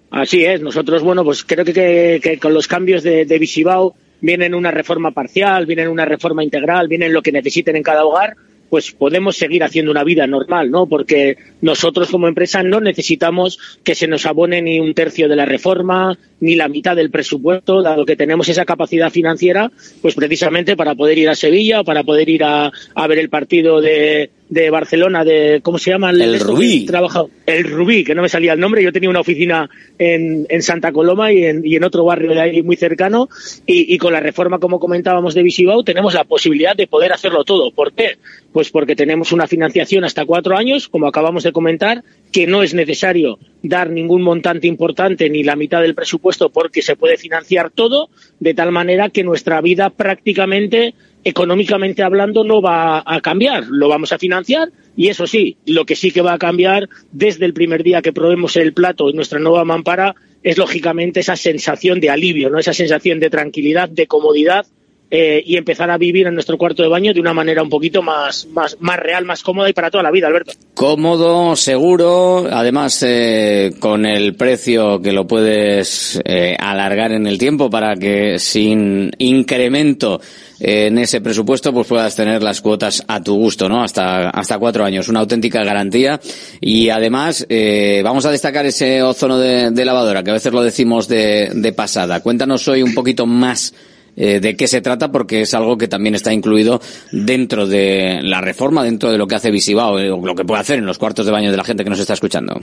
Así 0.09 0.43
es, 0.43 0.59
nosotros, 0.59 1.03
bueno, 1.03 1.23
pues 1.23 1.43
creo 1.43 1.63
que, 1.63 1.73
que, 1.73 2.19
que 2.19 2.39
con 2.39 2.55
los 2.55 2.67
cambios 2.67 3.03
de, 3.03 3.25
de 3.25 3.37
Visibao 3.37 3.93
vienen 4.21 4.55
una 4.55 4.71
reforma 4.71 5.11
parcial, 5.11 5.67
vienen 5.67 5.87
una 5.87 6.05
reforma 6.05 6.43
integral, 6.43 6.87
vienen 6.87 7.13
lo 7.13 7.21
que 7.21 7.31
necesiten 7.31 7.75
en 7.75 7.83
cada 7.83 8.05
hogar 8.05 8.35
pues 8.69 8.91
podemos 8.91 9.37
seguir 9.37 9.63
haciendo 9.63 9.91
una 9.91 10.03
vida 10.03 10.27
normal, 10.27 10.71
¿no? 10.71 10.85
Porque 10.85 11.37
nosotros 11.61 12.09
como 12.09 12.27
empresa 12.27 12.63
no 12.63 12.79
necesitamos 12.79 13.59
que 13.83 13.95
se 13.95 14.07
nos 14.07 14.25
abone 14.25 14.61
ni 14.61 14.79
un 14.79 14.93
tercio 14.93 15.27
de 15.27 15.35
la 15.35 15.45
reforma, 15.45 16.17
ni 16.39 16.55
la 16.55 16.67
mitad 16.67 16.95
del 16.95 17.11
presupuesto, 17.11 17.81
dado 17.81 18.05
que 18.05 18.15
tenemos 18.15 18.47
esa 18.49 18.65
capacidad 18.65 19.09
financiera, 19.11 19.71
pues 20.01 20.15
precisamente 20.15 20.77
para 20.77 20.95
poder 20.95 21.17
ir 21.17 21.29
a 21.29 21.35
Sevilla, 21.35 21.83
para 21.83 22.03
poder 22.03 22.29
ir 22.29 22.43
a 22.43 22.71
ver 23.07 23.19
el 23.19 23.29
partido 23.29 23.81
de, 23.81 24.29
de 24.49 24.71
Barcelona, 24.71 25.23
de 25.23 25.61
¿cómo 25.61 25.77
se 25.77 25.91
llama? 25.91 26.09
El, 26.09 26.21
el 26.21 26.39
Rubí. 26.39 26.85
Trabajado, 26.85 27.29
el 27.45 27.63
Rubí, 27.63 28.03
que 28.03 28.15
no 28.15 28.23
me 28.23 28.29
salía 28.29 28.53
el 28.53 28.59
nombre. 28.59 28.83
Yo 28.83 28.91
tenía 28.91 29.09
una 29.09 29.19
oficina 29.19 29.69
en, 29.97 30.47
en 30.49 30.61
Santa 30.63 30.91
Coloma 30.91 31.31
y 31.31 31.45
en, 31.45 31.65
y 31.65 31.75
en, 31.75 31.83
otro 31.83 32.03
barrio 32.03 32.31
de 32.31 32.41
ahí 32.41 32.63
muy 32.63 32.75
cercano. 32.75 33.29
Y, 33.67 33.93
y, 33.93 33.97
con 33.99 34.11
la 34.11 34.19
reforma, 34.19 34.57
como 34.57 34.79
comentábamos, 34.79 35.35
de 35.35 35.43
Visibao, 35.43 35.83
tenemos 35.83 36.15
la 36.15 36.23
posibilidad 36.23 36.75
de 36.75 36.87
poder 36.87 37.13
hacerlo 37.13 37.43
todo. 37.43 37.71
¿Por 37.71 37.93
qué? 37.93 38.17
Pues 38.51 38.71
porque 38.71 38.95
tenemos 38.95 39.31
una 39.31 39.45
financiación 39.45 40.03
hasta 40.03 40.25
cuatro 40.25 40.57
años, 40.57 40.89
como 40.89 41.07
acabamos 41.07 41.43
de 41.43 41.51
comentar, 41.51 42.03
que 42.31 42.47
no 42.47 42.63
es 42.63 42.73
necesario 42.73 43.37
dar 43.61 43.89
ningún 43.89 44.23
montante 44.23 44.67
importante 44.67 45.29
ni 45.29 45.43
la 45.43 45.55
mitad 45.55 45.81
del 45.81 45.95
presupuesto 45.95 46.49
porque 46.49 46.81
se 46.81 46.95
puede 46.95 47.17
financiar 47.17 47.69
todo, 47.69 48.09
de 48.39 48.53
tal 48.53 48.71
manera 48.71 49.09
que 49.09 49.23
nuestra 49.23 49.61
vida 49.61 49.89
prácticamente 49.89 50.95
económicamente 51.23 52.03
hablando 52.03 52.43
no 52.43 52.61
va 52.61 53.03
a 53.05 53.21
cambiar, 53.21 53.65
lo 53.67 53.87
vamos 53.89 54.11
a 54.13 54.17
financiar 54.17 54.69
y 54.95 55.09
eso 55.09 55.27
sí, 55.27 55.57
lo 55.65 55.85
que 55.85 55.95
sí 55.95 56.11
que 56.11 56.21
va 56.21 56.33
a 56.33 56.39
cambiar 56.39 56.89
desde 57.11 57.45
el 57.45 57.53
primer 57.53 57.83
día 57.83 58.01
que 58.01 58.13
probemos 58.13 58.55
el 58.55 58.73
plato 58.73 59.09
en 59.09 59.15
nuestra 59.15 59.39
nueva 59.39 59.65
mampara 59.65 60.15
es 60.43 60.57
lógicamente 60.57 61.19
esa 61.19 61.35
sensación 61.35 61.99
de 61.99 62.09
alivio, 62.09 62.49
¿no? 62.49 62.59
esa 62.59 62.73
sensación 62.73 63.19
de 63.19 63.29
tranquilidad, 63.29 63.89
de 63.89 64.07
comodidad 64.07 64.65
eh, 65.11 65.41
y 65.43 65.57
empezar 65.57 65.89
a 65.89 65.97
vivir 65.97 66.27
en 66.27 66.35
nuestro 66.35 66.57
cuarto 66.57 66.83
de 66.83 66.89
baño 66.89 67.13
de 67.13 67.19
una 67.19 67.33
manera 67.33 67.63
un 67.63 67.69
poquito 67.69 68.03
más, 68.03 68.45
más, 68.47 68.77
más 68.79 68.97
real, 68.97 69.25
más 69.25 69.41
cómoda 69.41 69.69
y 69.69 69.73
para 69.73 69.89
toda 69.89 70.03
la 70.03 70.11
vida, 70.11 70.27
Alberto. 70.27 70.53
Cómodo, 70.75 71.55
seguro, 71.55 72.47
además 72.51 73.03
eh, 73.03 73.73
con 73.79 74.05
el 74.05 74.35
precio 74.35 75.01
que 75.01 75.11
lo 75.11 75.25
puedes 75.25 76.21
eh, 76.25 76.55
alargar 76.59 77.11
en 77.11 77.25
el 77.25 77.39
tiempo 77.39 77.69
para 77.69 77.95
que 77.95 78.37
sin 78.37 79.11
incremento 79.17 80.21
en 80.59 80.97
ese 80.97 81.21
presupuesto 81.21 81.73
pues 81.73 81.87
puedas 81.87 82.15
tener 82.15 82.43
las 82.43 82.61
cuotas 82.61 83.03
a 83.07 83.23
tu 83.23 83.35
gusto, 83.35 83.69
¿no? 83.69 83.81
Hasta, 83.81 84.29
hasta 84.29 84.59
cuatro 84.59 84.83
años, 84.83 85.07
una 85.07 85.21
auténtica 85.21 85.63
garantía. 85.63 86.19
Y 86.59 86.89
además, 86.89 87.45
eh, 87.49 88.01
vamos 88.03 88.25
a 88.25 88.31
destacar 88.31 88.65
ese 88.65 89.01
ozono 89.01 89.39
de, 89.39 89.71
de, 89.71 89.85
lavadora, 89.85 90.21
que 90.23 90.31
a 90.31 90.33
veces 90.33 90.53
lo 90.53 90.61
decimos 90.61 91.07
de, 91.07 91.49
de 91.53 91.73
pasada. 91.73 92.19
Cuéntanos 92.21 92.67
hoy 92.67 92.83
un 92.83 92.93
poquito 92.93 93.25
más 93.25 93.73
eh, 94.19 94.41
de 94.41 94.55
qué 94.57 94.67
se 94.67 94.81
trata, 94.81 95.11
porque 95.11 95.41
es 95.41 95.53
algo 95.53 95.77
que 95.77 95.87
también 95.87 96.13
está 96.13 96.33
incluido 96.33 96.81
dentro 97.11 97.65
de 97.65 98.19
la 98.21 98.41
reforma, 98.41 98.83
dentro 98.83 99.11
de 99.11 99.17
lo 99.17 99.27
que 99.27 99.35
hace 99.35 99.49
Visibao, 99.49 99.93
o 99.93 100.25
lo 100.25 100.35
que 100.35 100.43
puede 100.43 100.59
hacer 100.59 100.77
en 100.77 100.85
los 100.85 100.97
cuartos 100.97 101.25
de 101.25 101.31
baño 101.31 101.51
de 101.51 101.57
la 101.57 101.63
gente 101.63 101.85
que 101.85 101.89
nos 101.89 101.99
está 101.99 102.13
escuchando. 102.13 102.59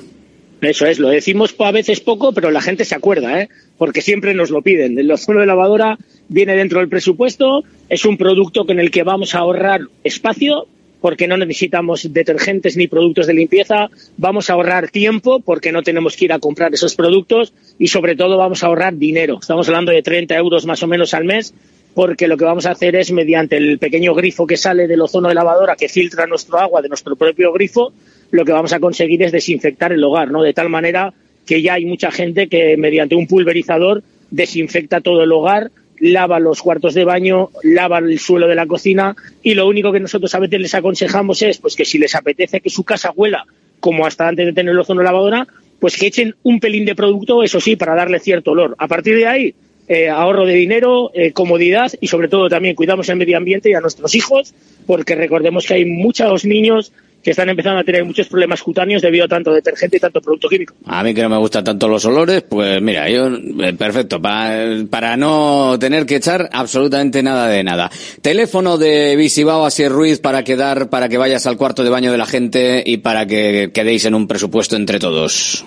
Eso 0.60 0.86
es, 0.86 0.98
lo 0.98 1.08
decimos 1.08 1.54
a 1.58 1.70
veces 1.70 2.00
poco, 2.00 2.32
pero 2.32 2.50
la 2.50 2.60
gente 2.60 2.84
se 2.84 2.94
acuerda, 2.94 3.40
¿eh? 3.40 3.48
porque 3.78 4.02
siempre 4.02 4.34
nos 4.34 4.50
lo 4.50 4.60
piden. 4.60 4.98
El 4.98 5.10
ozono 5.10 5.40
de 5.40 5.46
lavadora 5.46 5.98
viene 6.28 6.54
dentro 6.56 6.80
del 6.80 6.88
presupuesto, 6.88 7.64
es 7.88 8.04
un 8.04 8.18
producto 8.18 8.66
con 8.66 8.78
el 8.78 8.90
que 8.90 9.02
vamos 9.02 9.34
a 9.34 9.38
ahorrar 9.38 9.80
espacio, 10.04 10.66
porque 11.00 11.28
no 11.28 11.36
necesitamos 11.36 12.12
detergentes 12.12 12.76
ni 12.76 12.88
productos 12.88 13.26
de 13.26 13.34
limpieza, 13.34 13.90
vamos 14.16 14.50
a 14.50 14.54
ahorrar 14.54 14.90
tiempo 14.90 15.40
porque 15.40 15.72
no 15.72 15.82
tenemos 15.82 16.16
que 16.16 16.26
ir 16.26 16.32
a 16.32 16.38
comprar 16.38 16.72
esos 16.74 16.94
productos 16.94 17.52
y 17.78 17.88
sobre 17.88 18.16
todo 18.16 18.36
vamos 18.36 18.62
a 18.62 18.68
ahorrar 18.68 18.96
dinero. 18.96 19.38
Estamos 19.40 19.68
hablando 19.68 19.92
de 19.92 20.02
30 20.02 20.34
euros 20.36 20.66
más 20.66 20.82
o 20.82 20.86
menos 20.86 21.14
al 21.14 21.24
mes 21.24 21.54
porque 21.94 22.28
lo 22.28 22.36
que 22.36 22.44
vamos 22.44 22.66
a 22.66 22.72
hacer 22.72 22.94
es 22.94 23.10
mediante 23.10 23.56
el 23.56 23.78
pequeño 23.78 24.14
grifo 24.14 24.46
que 24.46 24.58
sale 24.58 24.86
del 24.86 25.00
ozono 25.00 25.28
de 25.28 25.34
lavadora 25.34 25.76
que 25.76 25.88
filtra 25.88 26.26
nuestro 26.26 26.58
agua 26.58 26.82
de 26.82 26.88
nuestro 26.88 27.16
propio 27.16 27.52
grifo, 27.54 27.92
lo 28.30 28.44
que 28.44 28.52
vamos 28.52 28.74
a 28.74 28.80
conseguir 28.80 29.22
es 29.22 29.32
desinfectar 29.32 29.92
el 29.92 30.04
hogar, 30.04 30.30
¿no? 30.30 30.42
De 30.42 30.52
tal 30.52 30.68
manera 30.68 31.14
que 31.46 31.62
ya 31.62 31.74
hay 31.74 31.86
mucha 31.86 32.10
gente 32.10 32.48
que 32.48 32.76
mediante 32.76 33.14
un 33.14 33.26
pulverizador 33.26 34.02
desinfecta 34.30 35.00
todo 35.00 35.22
el 35.22 35.32
hogar 35.32 35.70
lava 36.00 36.38
los 36.38 36.62
cuartos 36.62 36.94
de 36.94 37.04
baño, 37.04 37.50
lava 37.62 37.98
el 37.98 38.18
suelo 38.18 38.48
de 38.48 38.54
la 38.54 38.66
cocina 38.66 39.16
y 39.42 39.54
lo 39.54 39.66
único 39.66 39.92
que 39.92 40.00
nosotros 40.00 40.34
a 40.34 40.38
veces 40.38 40.60
les 40.60 40.74
aconsejamos 40.74 41.42
es 41.42 41.58
pues 41.58 41.76
que 41.76 41.84
si 41.84 41.98
les 41.98 42.14
apetece 42.14 42.60
que 42.60 42.70
su 42.70 42.84
casa 42.84 43.12
huela 43.14 43.44
como 43.80 44.06
hasta 44.06 44.28
antes 44.28 44.46
de 44.46 44.52
tener 44.52 44.72
el 44.72 44.78
ozono 44.78 45.02
lavadora, 45.02 45.46
pues 45.78 45.96
que 45.96 46.06
echen 46.06 46.34
un 46.42 46.60
pelín 46.60 46.84
de 46.84 46.94
producto, 46.94 47.42
eso 47.42 47.60
sí, 47.60 47.76
para 47.76 47.94
darle 47.94 48.18
cierto 48.18 48.52
olor. 48.52 48.74
A 48.78 48.88
partir 48.88 49.16
de 49.16 49.26
ahí, 49.26 49.54
eh, 49.88 50.08
ahorro 50.08 50.46
de 50.46 50.54
dinero, 50.54 51.10
eh, 51.14 51.32
comodidad 51.32 51.92
y 52.00 52.08
sobre 52.08 52.28
todo 52.28 52.48
también 52.48 52.74
cuidamos 52.74 53.08
el 53.08 53.16
medio 53.16 53.36
ambiente 53.36 53.70
y 53.70 53.74
a 53.74 53.80
nuestros 53.80 54.14
hijos, 54.14 54.54
porque 54.86 55.14
recordemos 55.14 55.66
que 55.66 55.74
hay 55.74 55.84
muchos 55.84 56.44
niños 56.44 56.92
que 57.22 57.30
están 57.30 57.48
empezando 57.48 57.80
a 57.80 57.84
tener 57.84 58.04
muchos 58.04 58.28
problemas 58.28 58.62
cutáneos 58.62 59.02
debido 59.02 59.24
a 59.24 59.28
tanto 59.28 59.52
detergente 59.52 59.96
y 59.96 60.00
tanto 60.00 60.20
producto 60.20 60.48
químico. 60.48 60.74
A 60.84 61.02
mí 61.02 61.12
que 61.12 61.22
no 61.22 61.28
me 61.28 61.38
gustan 61.38 61.64
tanto 61.64 61.88
los 61.88 62.04
olores, 62.04 62.44
pues 62.48 62.80
mira, 62.80 63.10
yo, 63.10 63.26
eh, 63.26 63.74
perfecto, 63.74 64.22
para, 64.22 64.84
para 64.88 65.16
no 65.16 65.76
tener 65.78 66.06
que 66.06 66.16
echar 66.16 66.48
absolutamente 66.52 67.22
nada 67.22 67.48
de 67.48 67.64
nada. 67.64 67.90
Teléfono 68.22 68.78
de 68.78 69.16
Visibao 69.16 69.66
Asier 69.66 69.90
Ruiz 69.90 70.20
para 70.20 70.44
quedar, 70.44 70.88
para 70.88 71.08
que 71.08 71.18
vayas 71.18 71.46
al 71.46 71.56
cuarto 71.56 71.82
de 71.82 71.90
baño 71.90 72.12
de 72.12 72.18
la 72.18 72.26
gente 72.26 72.82
y 72.86 72.98
para 72.98 73.26
que 73.26 73.70
quedéis 73.74 74.04
en 74.04 74.14
un 74.14 74.28
presupuesto 74.28 74.76
entre 74.76 74.98
todos. 74.98 75.64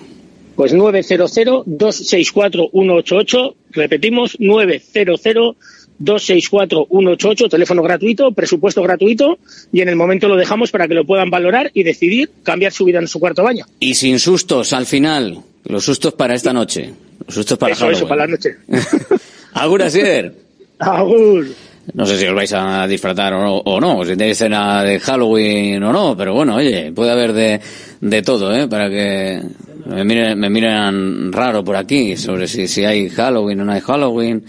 Pues 0.56 0.74
900-264-188, 0.74 3.54
repetimos, 3.70 4.36
900-264-188, 6.00 7.50
teléfono 7.50 7.82
gratuito, 7.82 8.32
presupuesto 8.32 8.82
gratuito, 8.82 9.38
y 9.72 9.80
en 9.80 9.88
el 9.88 9.96
momento 9.96 10.28
lo 10.28 10.36
dejamos 10.36 10.70
para 10.70 10.88
que 10.88 10.94
lo 10.94 11.04
puedan 11.04 11.30
valorar 11.30 11.70
y 11.74 11.82
decidir 11.82 12.30
cambiar 12.42 12.72
su 12.72 12.84
vida 12.84 12.98
en 12.98 13.08
su 13.08 13.20
cuarto 13.20 13.42
baño. 13.42 13.66
Y 13.78 13.94
sin 13.94 14.18
sustos 14.18 14.72
al 14.72 14.86
final, 14.86 15.38
los 15.64 15.84
sustos 15.84 16.14
para 16.14 16.34
esta 16.34 16.52
noche, 16.52 16.92
los 17.26 17.34
sustos 17.34 17.58
para 17.58 17.72
eso, 17.72 17.90
eso, 17.90 18.08
para 18.08 18.26
la 18.26 18.32
noche. 18.32 18.56
Agur 19.54 19.82
Asier. 19.82 20.34
Agur. 20.78 21.46
No 21.92 22.06
sé 22.06 22.18
si 22.18 22.26
os 22.26 22.34
vais 22.34 22.52
a 22.52 22.86
disfrutar 22.86 23.32
o 23.34 23.40
no, 23.40 23.56
o 23.56 23.80
no, 23.80 24.04
si 24.04 24.16
tenéis 24.16 24.38
cena 24.38 24.84
de 24.84 25.00
Halloween 25.00 25.82
o 25.82 25.92
no, 25.92 26.16
pero 26.16 26.34
bueno, 26.34 26.56
oye, 26.56 26.92
puede 26.92 27.10
haber 27.10 27.32
de, 27.32 27.60
de 28.00 28.22
todo, 28.22 28.54
¿eh? 28.54 28.68
Para 28.68 28.88
que 28.88 29.40
me 29.86 30.04
miren, 30.04 30.38
me 30.38 30.48
miren 30.50 31.32
raro 31.32 31.64
por 31.64 31.76
aquí 31.76 32.16
sobre 32.16 32.46
si, 32.46 32.68
si 32.68 32.84
hay 32.84 33.08
Halloween 33.08 33.60
o 33.60 33.64
no 33.64 33.72
hay 33.72 33.80
Halloween. 33.80 34.44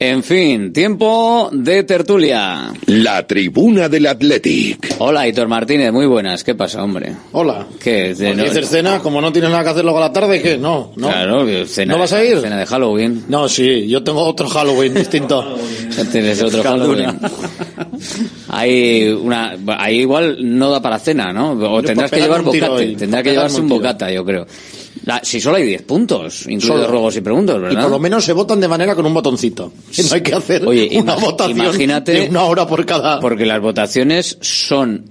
En 0.00 0.22
fin, 0.22 0.72
tiempo 0.72 1.50
de 1.52 1.82
tertulia. 1.82 2.72
La 2.86 3.26
tribuna 3.26 3.88
del 3.88 4.06
Athletic. 4.06 4.94
Hola, 4.98 5.26
Hitor 5.26 5.48
Martínez, 5.48 5.90
muy 5.92 6.06
buenas. 6.06 6.44
¿Qué 6.44 6.54
pasa, 6.54 6.84
hombre? 6.84 7.16
Hola. 7.32 7.66
¿Qué? 7.82 8.14
De- 8.14 8.32
¿No 8.32 8.44
dices 8.44 8.68
cena? 8.68 9.00
Como 9.00 9.20
no 9.20 9.32
tienes 9.32 9.50
nada 9.50 9.64
que 9.64 9.70
hacer 9.70 9.82
luego 9.82 9.98
a 9.98 10.02
la 10.02 10.12
tarde, 10.12 10.40
¿qué? 10.40 10.56
No, 10.56 10.92
no. 10.94 11.08
Claro, 11.08 11.44
cena, 11.66 11.94
¿No 11.94 11.98
vas 11.98 12.12
a 12.12 12.24
ir? 12.24 12.38
Cena 12.38 12.56
de 12.56 12.66
Halloween. 12.66 13.24
No, 13.26 13.48
sí, 13.48 13.88
yo 13.88 14.04
tengo 14.04 14.22
otro 14.22 14.48
Halloween 14.48 14.94
distinto. 14.94 15.56
Tienes 16.12 16.40
otro. 16.42 16.62
Halloween. 16.62 17.18
Hay 18.50 19.08
una, 19.08 19.56
ahí 19.78 19.98
igual 20.02 20.36
no 20.40 20.70
da 20.70 20.80
para 20.80 21.00
cena, 21.00 21.32
¿no? 21.32 21.52
O 21.54 21.80
Yo 21.80 21.86
tendrás 21.88 22.10
que 22.12 22.20
llevar 22.20 22.42
bocate. 22.42 22.68
hoy, 22.68 22.94
Tendrá 22.94 23.18
por 23.18 23.24
que 23.24 23.30
llevarse 23.32 23.60
un 23.60 23.68
bocata, 23.68 24.12
yo 24.12 24.24
creo. 24.24 24.46
La- 25.08 25.20
si 25.24 25.40
solo 25.40 25.56
hay 25.56 25.64
10 25.64 25.82
puntos, 25.84 26.42
incluidos 26.42 26.80
Solo. 26.82 26.86
ruegos 26.88 27.16
y 27.16 27.22
preguntas, 27.22 27.56
Y 27.56 27.60
¿verdad? 27.60 27.80
por 27.82 27.90
lo 27.92 27.98
menos 27.98 28.22
se 28.22 28.34
votan 28.34 28.60
de 28.60 28.68
manera 28.68 28.94
con 28.94 29.06
un 29.06 29.14
botoncito. 29.14 29.72
Y 29.96 30.02
no 30.02 30.14
hay 30.14 30.20
que 30.20 30.34
hacer 30.34 30.66
Oye, 30.66 30.90
una 31.00 31.14
votación 31.16 31.56
imagínate- 31.58 32.12
de 32.12 32.28
una 32.28 32.42
hora 32.44 32.66
por 32.66 32.84
cada... 32.84 33.18
Porque 33.18 33.46
las 33.46 33.58
votaciones 33.62 34.36
son, 34.42 35.06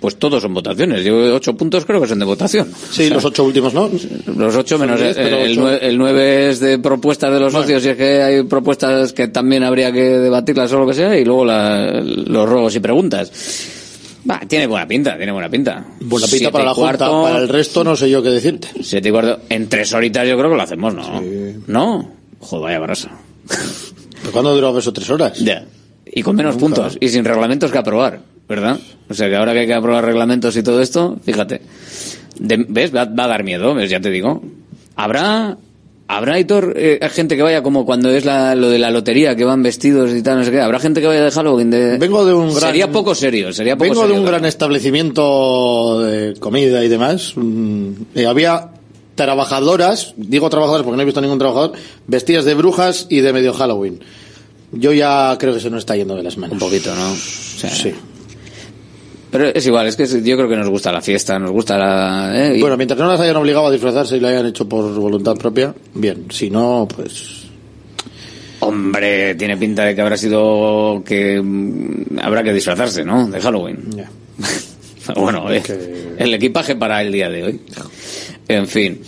pues 0.00 0.16
todos 0.18 0.42
son 0.42 0.54
votaciones. 0.54 1.04
Yo 1.04 1.16
ocho 1.36 1.56
puntos 1.56 1.84
creo 1.84 2.00
que 2.00 2.08
son 2.08 2.18
de 2.18 2.24
votación. 2.24 2.66
Sí, 2.90 3.02
O 3.02 3.06
sea, 3.06 3.14
los 3.14 3.24
ocho 3.26 3.44
últimos, 3.44 3.72
¿no? 3.74 3.88
Los 4.36 4.56
ocho 4.56 4.76
menos 4.76 5.00
diez, 5.00 5.16
el, 5.16 5.26
el 5.32 5.52
ocho. 5.52 5.60
nue- 5.68 5.78
el 5.82 5.96
nueve 5.98 6.50
es 6.50 6.58
de 6.58 6.80
propuestas 6.80 7.32
de 7.32 7.38
los 7.38 7.52
socios 7.52 7.84
y 7.84 7.90
es 7.90 7.96
que 7.96 8.20
hay 8.22 8.42
propuestas 8.42 9.12
que 9.12 9.28
también 9.28 9.62
habría 9.62 9.92
que 9.92 10.02
debatirlas 10.02 10.72
o 10.72 10.80
lo 10.80 10.86
que 10.88 10.94
sea 10.94 11.16
y 11.16 11.24
luego 11.24 11.44
la- 11.44 11.92
los 12.02 12.48
ruegos 12.48 12.74
y 12.74 12.80
preguntas. 12.80 13.30
Va, 14.30 14.40
tiene 14.46 14.66
buena 14.66 14.86
pinta, 14.86 15.16
tiene 15.16 15.32
buena 15.32 15.48
pinta. 15.48 15.84
Buena 16.00 16.26
pinta 16.26 16.36
Siete 16.38 16.52
para 16.52 16.64
la 16.66 16.74
cuarto, 16.74 17.04
Junta, 17.06 17.30
para 17.30 17.42
el 17.42 17.48
resto 17.48 17.82
no 17.84 17.96
sé 17.96 18.10
yo 18.10 18.22
qué 18.22 18.28
decirte. 18.30 18.68
Siete 18.82 19.08
y 19.08 19.12
cuarto. 19.12 19.40
En 19.48 19.68
tres 19.68 19.92
horitas 19.94 20.28
yo 20.28 20.36
creo 20.36 20.50
que 20.50 20.56
lo 20.56 20.62
hacemos, 20.62 20.94
¿no? 20.94 21.22
¿No? 21.66 22.10
Joder, 22.40 22.62
vaya 22.64 22.78
barrosa. 22.78 23.10
¿Pero 24.20 24.32
cuándo 24.32 24.54
duró 24.54 24.76
eso? 24.78 24.92
¿Tres 24.92 25.08
horas? 25.10 25.38
Ya. 25.38 25.64
Y 26.04 26.22
con 26.22 26.36
menos 26.36 26.56
Nunca. 26.56 26.76
puntos. 26.82 26.98
Y 27.00 27.08
sin 27.08 27.24
reglamentos 27.24 27.70
que 27.72 27.78
aprobar, 27.78 28.20
¿verdad? 28.48 28.78
O 29.08 29.14
sea 29.14 29.28
que 29.28 29.36
ahora 29.36 29.52
que 29.54 29.60
hay 29.60 29.66
que 29.66 29.74
aprobar 29.74 30.04
reglamentos 30.04 30.56
y 30.56 30.62
todo 30.62 30.82
esto, 30.82 31.18
fíjate. 31.24 31.62
De- 32.38 32.66
¿Ves? 32.68 32.94
Va, 32.94 33.04
va 33.06 33.24
a 33.24 33.28
dar 33.28 33.44
miedo, 33.44 33.74
¿ves? 33.74 33.88
Ya 33.90 34.00
te 34.00 34.10
digo. 34.10 34.42
Habrá... 34.96 35.56
¿Habrá, 36.10 36.40
Hitor, 36.40 36.72
eh, 36.74 36.98
gente 37.12 37.36
que 37.36 37.42
vaya 37.42 37.62
como 37.62 37.84
cuando 37.84 38.08
es 38.08 38.24
la, 38.24 38.54
lo 38.54 38.70
de 38.70 38.78
la 38.78 38.90
lotería, 38.90 39.36
que 39.36 39.44
van 39.44 39.62
vestidos 39.62 40.10
y 40.12 40.22
tal, 40.22 40.38
no 40.38 40.44
sé 40.44 40.50
qué? 40.50 40.60
¿Habrá 40.60 40.78
gente 40.80 41.02
que 41.02 41.06
vaya 41.06 41.22
de 41.22 41.30
Halloween? 41.30 41.70
De... 41.70 41.98
Vengo 41.98 42.24
de 42.24 42.32
un 42.32 42.48
gran... 42.48 42.60
Sería 42.60 42.90
poco 42.90 43.14
serio, 43.14 43.52
sería 43.52 43.76
poco 43.76 43.90
Vengo 43.90 44.08
de 44.08 44.14
un 44.14 44.24
gran 44.24 44.46
establecimiento 44.46 46.00
de 46.00 46.34
comida 46.40 46.82
y 46.82 46.88
demás. 46.88 47.34
Mm, 47.36 47.90
y 48.14 48.24
había 48.24 48.70
trabajadoras, 49.16 50.14
digo 50.16 50.48
trabajadoras 50.48 50.84
porque 50.84 50.96
no 50.96 51.02
he 51.02 51.04
visto 51.04 51.20
ningún 51.20 51.38
trabajador, 51.38 51.72
vestidas 52.06 52.46
de 52.46 52.54
brujas 52.54 53.06
y 53.10 53.20
de 53.20 53.32
medio 53.34 53.52
Halloween. 53.52 54.00
Yo 54.72 54.94
ya 54.94 55.36
creo 55.38 55.52
que 55.52 55.60
se 55.60 55.68
nos 55.68 55.80
está 55.80 55.94
yendo 55.94 56.14
de 56.14 56.22
las 56.22 56.38
manos. 56.38 56.54
Un 56.54 56.58
poquito, 56.58 56.94
¿no? 56.94 57.12
O 57.12 57.16
sea, 57.16 57.68
Sí. 57.68 57.92
Pero 59.30 59.46
es 59.46 59.66
igual, 59.66 59.86
es 59.86 59.96
que 59.96 60.06
yo 60.06 60.36
creo 60.36 60.48
que 60.48 60.56
nos 60.56 60.68
gusta 60.68 60.90
la 60.90 61.02
fiesta, 61.02 61.38
nos 61.38 61.50
gusta 61.50 61.76
la... 61.76 62.32
¿eh? 62.34 62.56
Y- 62.56 62.60
Bueno, 62.60 62.76
mientras 62.78 62.98
no 62.98 63.08
las 63.08 63.20
hayan 63.20 63.36
obligado 63.36 63.66
a 63.66 63.70
disfrazarse 63.70 64.16
y 64.16 64.20
lo 64.20 64.28
hayan 64.28 64.46
hecho 64.46 64.66
por 64.68 64.92
voluntad 64.94 65.34
propia, 65.36 65.74
bien. 65.94 66.26
Si 66.30 66.48
no, 66.50 66.88
pues... 66.94 67.44
Hombre, 68.60 69.34
tiene 69.36 69.56
pinta 69.56 69.84
de 69.84 69.94
que 69.94 70.00
habrá 70.00 70.16
sido 70.16 71.02
que 71.06 71.40
mm, 71.40 72.18
habrá 72.22 72.42
que 72.42 72.52
disfrazarse, 72.52 73.04
¿no? 73.04 73.28
De 73.28 73.40
Halloween. 73.40 73.78
Ya. 73.94 74.10
bueno, 75.14 75.50
eh, 75.52 75.62
el 76.18 76.34
equipaje 76.34 76.74
para 76.74 77.00
el 77.02 77.12
día 77.12 77.28
de 77.28 77.44
hoy. 77.44 77.60
En 78.48 78.66
fin. 78.66 79.00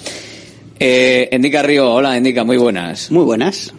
Eh, 0.79 1.29
Endica 1.33 1.62
Río, 1.62 1.93
hola 1.93 2.16
Endica, 2.16 2.45
muy 2.45 2.59
buenas. 2.59 3.11
Muy 3.11 3.25
buenas. 3.25 3.73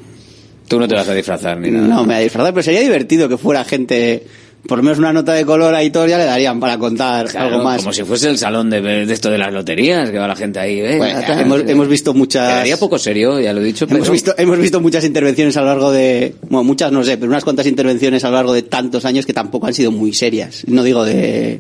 Tú 0.68 0.80
no 0.80 0.88
te 0.88 0.96
vas 0.96 1.08
a 1.08 1.14
disfrazar 1.14 1.58
ni 1.60 1.70
nada. 1.72 1.88
No 1.88 2.02
me 2.02 2.08
voy 2.08 2.16
a 2.16 2.20
disfrazar, 2.20 2.54
pero 2.54 2.64
sería 2.64 2.82
divertido 2.82 3.30
que 3.30 3.38
fuera 3.38 3.64
gente, 3.64 4.26
por 4.68 4.78
lo 4.78 4.84
menos 4.84 4.99
una 4.99 5.12
nota 5.12 5.34
de 5.34 5.45
color 5.45 5.74
a 5.74 5.84
Hitor 5.84 6.07
ya 6.07 6.18
le 6.18 6.26
darían 6.26 6.59
para 6.59 6.78
contar 6.78 7.28
Claro, 7.28 7.47
algo 7.47 7.64
más. 7.64 7.82
Como 7.82 7.93
si 7.93 8.03
fuese 8.03 8.30
el 8.30 8.38
salón 8.38 8.70
de, 8.70 8.82
de 8.82 9.14
esto 9.14 9.30
de 9.30 9.38
las 9.38 9.51
loterías, 9.51 10.09
que 10.12 10.18
va 10.18 10.28
la 10.28 10.36
gente 10.36 10.59
ahí. 10.59 10.80
eh, 10.80 10.97
Bueno, 10.97 11.20
hemos, 11.39 11.62
hemos 11.68 11.88
visto 11.88 12.14
muchas... 12.14 12.47
Quedaría 12.47 12.78
poco 12.78 12.97
serio, 12.99 13.39
ya 13.39 13.53
lo 13.53 13.62
he 13.62 13.64
dicho, 13.64 13.86
Hemos 13.86 13.99
pero... 14.01 14.12
visto, 14.12 14.34
hemos 14.38 14.57
visto 14.59 14.80
muchas 14.80 15.03
intervenciones 15.03 15.57
a 15.57 15.62
lo 15.62 15.68
largo 15.68 15.91
de, 15.91 16.36
bueno, 16.49 16.64
muchas 16.64 16.91
no 16.91 17.03
sé, 17.03 17.18
pero 17.18 17.30
unas 17.32 17.43
cuantas 17.43 17.66
intervenciones 17.68 18.24
a 18.24 18.30
lo 18.30 18.36
largo 18.36 18.53
de 18.53 18.62
tantos 18.64 19.05
años 19.05 19.26
que 19.26 19.34
tampoco 19.34 19.68
han 19.68 19.74
sido 19.74 19.91
muy 19.91 20.14
serias. 20.14 20.64
No 20.68 20.84
digo 20.84 21.03
de, 21.05 21.59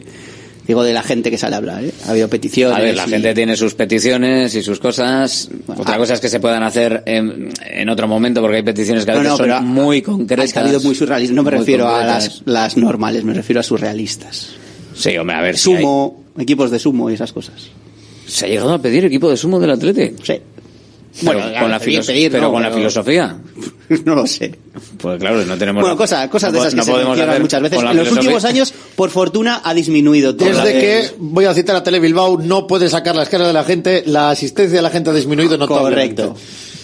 digo 0.67 0.83
de 0.83 0.93
la 0.93 1.03
gente 1.03 1.29
que 1.31 1.37
sale 1.37 1.55
a 1.55 1.57
hablar, 1.57 1.83
¿eh? 1.83 1.91
Ha 2.05 2.11
habido 2.11 2.27
peticiones. 2.29 2.77
A 2.77 2.81
ver, 2.81 2.95
la 2.95 3.05
y- 3.07 3.09
gente 3.09 3.33
tiene 3.33 3.55
sus 3.55 3.73
peticiones 3.73 4.53
y 4.55 4.61
sus 4.61 4.79
cosas. 4.79 5.49
Otra 5.67 5.97
cosa 5.97 6.13
es 6.13 6.19
que 6.19 6.29
se 6.29 6.39
puedan 6.39 6.63
hacer 6.63 7.03
en, 7.05 7.49
en 7.65 7.89
otro 7.89 8.07
momento 8.07 8.41
porque 8.41 8.57
hay 8.57 8.63
peticiones 8.63 9.05
que 9.05 9.11
a 9.11 9.15
No, 9.15 9.19
veces 9.21 9.31
no, 9.33 9.37
pero 9.43 9.57
son 9.57 9.67
muy 9.67 10.01
concretas. 10.01 10.57
Ha 10.57 10.79
muy 10.79 10.95
surrealistas. 10.95 11.35
No 11.35 11.43
me 11.43 11.51
refiero 11.51 11.87
a 11.89 12.03
las, 12.05 12.41
las 12.45 12.77
normales, 12.77 13.23
me 13.23 13.33
refiero 13.33 13.59
a 13.59 13.63
surrealistas. 13.63 14.49
Sí, 14.93 15.17
hombre, 15.17 15.35
a 15.35 15.41
ver. 15.41 15.57
si 15.57 15.71
hay- 15.73 15.77
Sumo, 15.81 16.23
equipos 16.37 16.69
de 16.71 16.79
sumo 16.79 17.09
y 17.09 17.13
esas 17.15 17.31
cosas. 17.33 17.55
¿Se 18.27 18.45
ha 18.45 18.47
llegado 18.49 18.73
a 18.73 18.81
pedir 18.81 19.03
equipo 19.05 19.29
de 19.29 19.35
sumo 19.37 19.59
del 19.59 19.71
Atlético? 19.71 20.23
Sí. 20.23 20.33
Pero, 21.19 21.39
Bueno, 21.39 21.59
con, 21.59 21.71
la, 21.71 21.79
pedir, 21.79 22.31
pero 22.31 22.43
no, 22.43 22.51
con 22.53 22.61
la 22.61 22.71
filosofía. 22.71 23.35
no 24.05 24.15
lo 24.15 24.25
sé. 24.25 24.55
Pues 24.97 25.19
claro, 25.19 25.43
no 25.45 25.57
tenemos. 25.57 25.81
Bueno, 25.81 25.97
cosas, 25.97 26.29
cosas 26.29 26.53
de 26.53 26.59
esas 26.59 26.71
que 26.71 26.77
no 26.77 26.83
se 26.83 26.91
podemos 26.91 27.19
hacer 27.19 27.41
muchas 27.41 27.61
veces. 27.61 27.79
En 27.79 27.85
los 27.85 27.91
filosofía. 27.93 28.19
últimos 28.21 28.45
años, 28.45 28.73
por 28.95 29.09
fortuna, 29.09 29.61
ha 29.63 29.73
disminuido 29.73 30.35
todo. 30.35 30.47
Desde 30.47 30.69
Eh, 30.69 30.81
que, 31.09 31.15
voy 31.19 31.45
a 31.45 31.53
citar 31.53 31.75
a 31.75 31.83
Tele 31.83 31.99
Bilbao, 31.99 32.37
no 32.41 32.65
puede 32.65 32.89
sacar 32.89 33.15
las 33.15 33.27
caras 33.27 33.47
de 33.47 33.53
la 33.53 33.63
gente, 33.65 34.03
la 34.05 34.29
asistencia 34.29 34.77
de 34.77 34.81
la 34.81 34.89
gente 34.89 35.09
ha 35.09 35.13
disminuido 35.13 35.57
notablemente. 35.57 36.23
Correcto. 36.23 36.41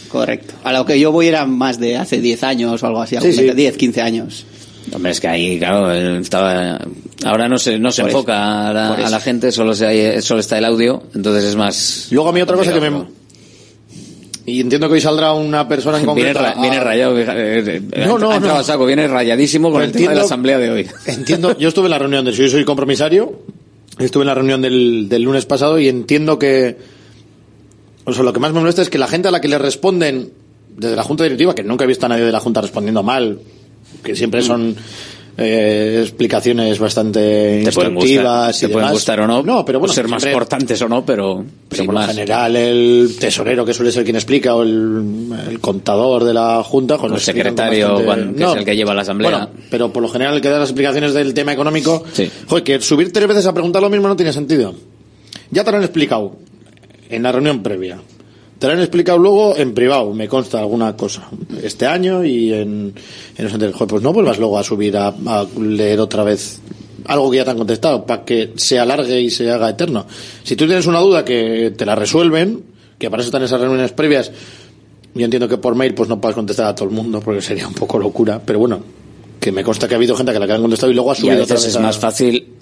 Correcto. 0.09 0.53
A 0.63 0.73
lo 0.73 0.85
que 0.85 0.99
yo 0.99 1.11
voy 1.11 1.27
era 1.27 1.45
más 1.45 1.79
de 1.79 1.97
hace 1.97 2.19
10 2.19 2.43
años 2.43 2.83
o 2.83 2.87
algo 2.87 3.01
así. 3.01 3.17
Sí, 3.21 3.33
sí. 3.33 3.49
10, 3.49 3.77
15 3.77 4.01
años. 4.01 4.45
Hombre, 4.93 5.11
es 5.11 5.19
que 5.19 5.27
ahí, 5.27 5.59
claro, 5.59 5.91
estaba. 5.93 6.79
Ahora 7.25 7.49
no 7.49 7.57
se, 7.57 7.77
no 7.77 7.91
se 7.91 8.01
Por 8.03 8.09
eso. 8.09 8.17
enfoca 8.19 8.69
a 8.69 8.73
la, 8.73 8.93
a 9.17 9.19
gente, 9.19 9.51
solo, 9.51 9.73
se 9.73 9.85
hay- 9.85 10.21
solo 10.21 10.39
está 10.39 10.57
el 10.57 10.65
audio, 10.65 11.03
entonces 11.13 11.43
es 11.43 11.55
más. 11.55 12.07
Luego 12.11 12.29
a 12.29 12.31
mí 12.33 12.41
otra 12.41 12.55
cosa 12.55 12.73
que 12.73 12.79
me... 12.79 13.17
Y 14.49 14.61
entiendo 14.61 14.87
que 14.87 14.93
hoy 14.93 15.01
saldrá 15.01 15.33
una 15.33 15.67
persona 15.67 15.97
en 15.99 16.05
Viene, 16.05 16.31
concreto. 16.33 16.39
ra- 16.39 16.61
viene 16.61 16.79
rayado, 16.79 17.19
eh, 17.19 17.25
eh, 17.91 18.05
No, 18.07 18.17
no, 18.17 18.39
no. 18.39 18.63
saco, 18.63 18.85
viene 18.85 19.05
rayadísimo 19.05 19.69
con 19.69 19.81
Pero 19.81 19.85
el 19.87 19.91
tema 19.91 19.99
de 19.99 20.05
la 20.05 20.11
entiendo- 20.21 20.25
asamblea 20.25 20.57
de 20.57 20.71
hoy. 20.71 20.87
Entiendo, 21.05 21.57
yo 21.57 21.67
estuve 21.67 21.85
en 21.87 21.91
la 21.91 21.99
reunión 21.99 22.23
de 22.23 22.31
yo 22.31 22.47
soy 22.47 22.63
compromisario, 22.63 23.41
estuve 23.99 24.23
en 24.23 24.27
la 24.27 24.35
reunión 24.35 24.61
del, 24.61 25.09
del 25.09 25.21
lunes 25.23 25.45
pasado 25.45 25.77
y 25.79 25.89
entiendo 25.89 26.39
que, 26.39 26.77
o 28.05 28.13
sea, 28.13 28.23
lo 28.23 28.31
que 28.31 28.39
más 28.39 28.53
me 28.53 28.61
molesta 28.61 28.81
es 28.81 28.89
que 28.89 28.97
la 28.97 29.07
gente 29.07 29.27
a 29.27 29.31
la 29.31 29.41
que 29.41 29.49
le 29.49 29.57
responden 29.57 30.31
desde 30.77 30.95
la 30.95 31.03
Junta 31.03 31.23
Directiva, 31.23 31.53
que 31.53 31.63
nunca 31.63 31.83
he 31.83 31.87
visto 31.87 32.05
a 32.05 32.09
nadie 32.09 32.23
de 32.23 32.31
la 32.31 32.39
Junta 32.39 32.61
respondiendo 32.61 33.03
mal, 33.03 33.39
que 34.01 34.15
siempre 34.15 34.41
son 34.43 34.77
eh, 35.37 35.99
explicaciones 36.01 36.79
bastante 36.79 37.61
Te 37.63 37.71
pueden 37.71 37.93
instructivas 37.93 38.47
gustar, 38.47 38.55
y 38.55 38.59
te 38.59 38.69
pueden 38.73 38.91
gustar 38.91 39.19
o 39.21 39.27
no, 39.27 39.43
No, 39.43 39.63
pero 39.63 39.79
bueno, 39.79 39.93
ser 39.93 40.07
más 40.07 40.21
siempre- 40.23 40.33
cortantes 40.33 40.81
o 40.81 40.89
no, 40.89 41.05
pero 41.05 41.45
pero 41.69 41.83
lo 41.85 41.91
más. 41.91 42.07
general 42.07 42.55
el 42.55 43.15
tesorero 43.19 43.63
que 43.65 43.73
suele 43.73 43.91
ser 43.91 44.03
quien 44.03 44.15
explica 44.15 44.55
o 44.55 44.63
el, 44.63 45.29
el 45.49 45.59
contador 45.59 46.23
de 46.23 46.33
la 46.33 46.63
junta 46.63 46.97
con 46.97 47.11
O 47.11 47.15
el 47.15 47.21
secretario, 47.21 47.97
que 47.97 48.43
es 48.43 48.55
el 48.55 48.65
que 48.65 48.75
lleva 48.75 48.93
la 48.95 49.01
asamblea. 49.03 49.29
bueno, 49.29 49.49
pero 49.69 49.93
por 49.93 50.01
lo 50.01 50.09
general 50.09 50.33
el 50.35 50.41
que 50.41 50.49
da 50.49 50.57
las 50.59 50.69
explicaciones 50.69 51.13
del 51.13 51.33
tema 51.33 51.53
económico 51.53 52.03
Sí. 52.13 52.29
joder 52.47 52.63
que 52.63 52.81
subir 52.81 53.13
tres 53.13 53.27
veces 53.27 53.45
a 53.45 53.53
preguntar 53.53 53.81
lo 53.81 53.89
mismo 53.89 54.07
no 54.07 54.15
tiene 54.15 54.33
sentido 54.33 54.73
ya 55.51 55.63
te 55.63 55.71
lo 55.71 55.77
han 55.77 55.83
explicado 55.83 56.35
en 57.09 57.23
la 57.23 57.31
reunión 57.31 57.61
previa 57.63 57.99
te 58.59 58.67
lo 58.67 58.73
han 58.73 58.79
explicado 58.79 59.17
luego 59.17 59.55
en 59.55 59.73
privado 59.73 60.13
me 60.13 60.27
consta 60.27 60.59
alguna 60.59 60.95
cosa 60.95 61.29
este 61.61 61.85
año 61.85 62.23
y 62.23 62.53
en, 62.53 62.93
en 63.37 63.43
los 63.43 63.53
anteriores 63.53 63.87
pues 63.87 64.01
no 64.01 64.13
vuelvas 64.13 64.39
luego 64.39 64.57
a 64.57 64.63
subir 64.63 64.97
a, 64.97 65.07
a 65.07 65.47
leer 65.59 65.99
otra 65.99 66.23
vez 66.23 66.59
algo 67.07 67.31
que 67.31 67.37
ya 67.37 67.45
te 67.45 67.51
han 67.51 67.57
contestado, 67.57 68.05
para 68.05 68.25
que 68.25 68.53
se 68.57 68.79
alargue 68.79 69.21
y 69.21 69.29
se 69.29 69.49
haga 69.49 69.69
eterno. 69.69 70.05
Si 70.43 70.55
tú 70.55 70.65
tienes 70.65 70.85
una 70.87 70.99
duda 70.99 71.23
que 71.23 71.73
te 71.75 71.85
la 71.85 71.95
resuelven, 71.95 72.63
que 72.99 73.09
para 73.09 73.21
eso 73.21 73.29
están 73.29 73.43
esas 73.43 73.59
reuniones 73.59 73.91
previas, 73.93 74.31
yo 75.13 75.25
entiendo 75.25 75.47
que 75.47 75.57
por 75.57 75.75
mail 75.75 75.93
pues 75.93 76.09
no 76.09 76.19
puedes 76.19 76.35
contestar 76.35 76.67
a 76.67 76.75
todo 76.75 76.89
el 76.89 76.93
mundo 76.93 77.21
porque 77.21 77.41
sería 77.41 77.67
un 77.67 77.73
poco 77.73 77.97
locura, 77.97 78.41
pero 78.43 78.59
bueno, 78.59 78.81
que 79.39 79.51
me 79.51 79.63
consta 79.63 79.87
que 79.87 79.93
ha 79.93 79.97
habido 79.97 80.15
gente 80.15 80.33
que 80.33 80.39
la 80.39 80.47
que 80.47 80.53
han 80.53 80.61
contestado 80.61 80.91
y 80.91 80.95
luego 80.95 81.11
ha 81.11 81.13
Y 81.13 81.17
a 81.17 81.21
subido 81.21 81.43
otra 81.43 81.55
veces 81.55 81.67
vez 81.67 81.75
es 81.75 81.81
más 81.81 81.97
fácil. 81.97 82.56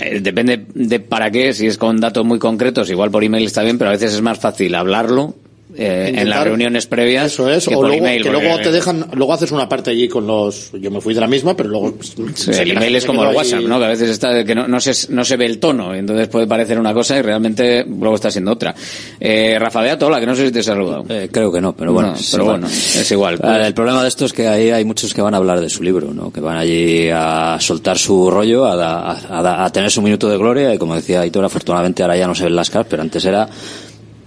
Eh, 0.00 0.20
depende 0.20 0.66
de 0.74 1.00
para 1.00 1.30
qué, 1.30 1.52
si 1.52 1.66
es 1.66 1.78
con 1.78 2.00
datos 2.00 2.24
muy 2.24 2.38
concretos, 2.38 2.90
igual 2.90 3.10
por 3.10 3.24
email 3.24 3.44
está 3.44 3.62
bien, 3.62 3.78
pero 3.78 3.90
a 3.90 3.94
veces 3.94 4.14
es 4.14 4.22
más 4.22 4.38
fácil 4.38 4.74
hablarlo 4.74 5.34
eh, 5.76 6.12
en 6.16 6.28
las 6.30 6.44
reuniones 6.44 6.86
previas 6.86 7.32
Eso 7.32 7.50
es, 7.50 7.66
que 7.66 7.74
o 7.74 7.78
por 7.78 7.88
luego, 7.88 8.04
email. 8.04 8.22
que 8.22 8.30
porque- 8.30 8.44
luego 8.46 8.62
te 8.62 8.70
dejan, 8.72 9.06
luego 9.14 9.32
haces 9.32 9.50
una 9.52 9.68
parte 9.68 9.90
allí 9.90 10.08
con 10.08 10.26
los, 10.26 10.70
yo 10.72 10.90
me 10.90 11.00
fui 11.00 11.14
de 11.14 11.20
la 11.20 11.26
misma, 11.26 11.56
pero 11.56 11.68
luego 11.68 11.94
Sí, 12.34 12.50
el 12.52 12.70
email 12.72 12.94
es 12.96 13.04
como 13.04 13.24
el 13.24 13.34
WhatsApp, 13.34 13.62
¿no? 13.62 13.78
Que 13.78 13.84
a 13.84 13.88
veces 13.88 14.10
está 14.10 14.44
que 14.44 14.54
no, 14.54 14.68
no 14.68 14.80
se 14.80 14.92
no 15.12 15.24
se 15.24 15.36
ve 15.36 15.46
el 15.46 15.58
tono, 15.58 15.94
entonces 15.94 16.28
puede 16.28 16.46
parecer 16.46 16.78
una 16.78 16.92
cosa 16.94 17.18
y 17.18 17.22
realmente 17.22 17.84
luego 17.84 18.14
está 18.14 18.30
siendo 18.30 18.52
otra. 18.52 18.74
Eh, 19.20 19.56
Rafa 19.58 19.80
Beato, 19.82 20.06
hola, 20.06 20.20
que 20.20 20.26
no 20.26 20.34
sé 20.36 20.46
si 20.46 20.52
te 20.52 20.60
he 20.60 20.62
saludado. 20.62 21.04
Eh, 21.08 21.28
creo 21.32 21.50
que 21.52 21.60
no, 21.60 21.74
pero 21.74 21.92
bueno. 21.92 22.10
No, 22.10 22.14
pero 22.30 22.42
igual. 22.44 22.60
bueno, 22.60 22.74
es 22.74 23.10
igual. 23.12 23.38
Ah, 23.42 23.66
el 23.66 23.74
problema 23.74 24.02
de 24.02 24.08
esto 24.08 24.24
es 24.26 24.32
que 24.32 24.46
ahí 24.48 24.70
hay 24.70 24.84
muchos 24.84 25.12
que 25.14 25.22
van 25.22 25.34
a 25.34 25.38
hablar 25.38 25.60
de 25.60 25.68
su 25.70 25.82
libro, 25.82 26.12
¿no? 26.14 26.32
Que 26.32 26.40
van 26.40 26.56
allí 26.56 27.08
a 27.12 27.56
soltar 27.60 27.98
su 27.98 28.30
rollo, 28.30 28.64
a, 28.66 28.76
da- 28.76 29.00
a- 29.12 29.38
a 29.38 29.42
da- 29.42 29.64
a 29.64 29.72
tener 29.72 29.90
su 29.90 30.02
minuto 30.02 30.28
de 30.28 30.36
gloria 30.36 30.72
y 30.74 30.78
como 30.78 30.94
decía 30.94 31.20
Aitor, 31.20 31.44
afortunadamente 31.44 32.02
ahora 32.02 32.16
ya 32.16 32.26
no 32.26 32.34
se 32.34 32.44
ven 32.44 32.56
las 32.56 32.70
caras, 32.70 32.86
pero 32.88 33.02
antes 33.02 33.24
era 33.24 33.48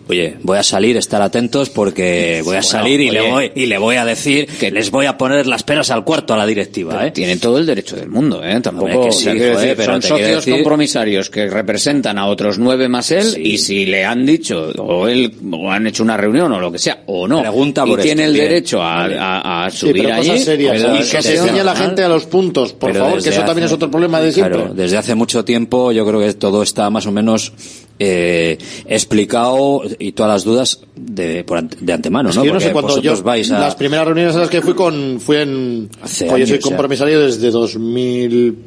Oye, 0.10 0.38
voy 0.42 0.58
a 0.58 0.64
salir, 0.64 0.96
estar 0.98 1.22
atentos 1.22 1.70
porque 1.70 2.42
voy 2.44 2.56
a 2.56 2.60
Bueno, 2.60 2.64
salir 2.64 3.02
y, 3.02 3.12
le 3.12 3.22
voy, 3.30 3.52
y 3.56 3.66
le 3.66 3.78
voy 3.78 3.98
a 3.98 4.06
decir 4.06 4.48
que 4.48 4.72
les 4.72 4.90
voy 4.90 5.06
a 5.06 5.18
poner 5.18 5.48
las 5.48 5.64
peras 5.64 5.92
al 5.92 6.04
cuarto 6.06 6.34
a 6.34 6.38
la 6.38 6.46
directiva, 6.46 7.06
¿eh? 7.06 7.12
Tienen 7.12 7.40
todo 7.40 7.58
el 7.58 7.66
derecho 7.66 7.96
del 7.98 8.10
mundo, 8.10 8.42
¿eh? 8.44 8.60
Tampoco, 8.62 9.12
sí, 9.12 9.26
joder, 9.26 9.56
decir, 9.58 9.74
pero 9.76 9.92
son 9.94 10.02
socios 10.02 10.46
decir- 10.46 10.54
compromisarios 10.54 11.30
que 11.30 11.50
representan 11.50 12.18
a 12.18 12.28
otros 12.28 12.58
nueve 12.58 12.88
más 12.88 13.12
él 13.12 13.36
y 13.46 13.58
si 13.58 13.86
le 13.86 14.06
han 14.06 14.26
dicho 14.26 14.72
o 14.78 15.08
él 15.08 15.34
o 15.52 15.70
han 15.72 15.88
hecho 15.88 16.04
una 16.04 16.16
reunión 16.16 16.52
o 16.54 16.60
lo 16.60 16.72
que 16.72 16.80
sea 16.80 17.04
o 17.08 17.28
no 17.28 17.42
Pregunta 17.42 17.84
y 17.86 17.90
por 17.90 18.02
tiene 18.02 18.24
esto, 18.24 18.30
el 18.32 18.34
bien. 18.34 18.50
derecho 18.50 18.82
a, 18.82 19.06
a- 19.06 19.66
a 19.66 19.70
Sí, 19.72 19.78
subir 19.78 20.04
pero 20.04 20.16
allí 20.16 20.30
cosas 20.30 20.46
serias, 20.46 20.82
¿sabes? 20.82 21.08
y 21.08 21.16
que 21.18 21.22
se 21.22 21.36
enseñe 21.38 21.60
a 21.60 21.64
la 21.64 21.76
gente 21.76 22.04
a 22.04 22.08
los 22.10 22.26
puntos, 22.26 22.74
por 22.74 22.92
Pero 22.94 23.04
favor, 23.06 23.22
que 23.22 23.30
eso 23.30 23.42
también 23.44 23.66
es 23.66 23.74
otro 23.74 23.92
problema 23.92 24.22
de 24.22 24.32
siempre. 24.32 24.58
Claro, 24.58 24.74
desde 24.74 24.98
hace 24.98 25.16
mucho 25.16 25.44
tiempo 25.44 25.92
yo 25.92 26.06
creo 26.08 26.20
que 26.22 26.34
todo 26.34 26.64
está 26.64 26.90
más 26.90 27.06
o 27.08 27.12
menos 27.12 27.52
eh, 28.00 28.58
explicado 28.86 29.82
y 30.00 30.12
todas 30.12 30.32
las 30.34 30.44
dudas 30.44 30.80
de, 30.96 31.44
por 31.44 31.58
ante- 31.58 31.78
de 31.80 31.94
antemano, 31.94 32.30
Es 32.30 32.36
¿no? 32.36 32.46
yo 32.46 32.54
no 32.54 32.60
sé 32.60 32.72
cuándo 32.72 33.02
yo, 33.02 33.22
vais 33.24 33.52
a... 33.52 33.60
las 33.60 33.76
primeras 33.76 34.06
reuniones 34.06 34.36
a 34.36 34.40
las 34.40 34.50
que 34.50 34.62
fui 34.62 34.74
con, 34.74 35.20
fui 35.20 35.38
en, 35.38 35.90
Hace 36.02 36.26
pues 36.26 36.40
yo 36.42 36.46
soy 36.48 36.54
años 36.56 36.64
ya. 36.64 36.70
compromisario 36.70 37.20
desde 37.26 37.50
2000, 37.52 38.58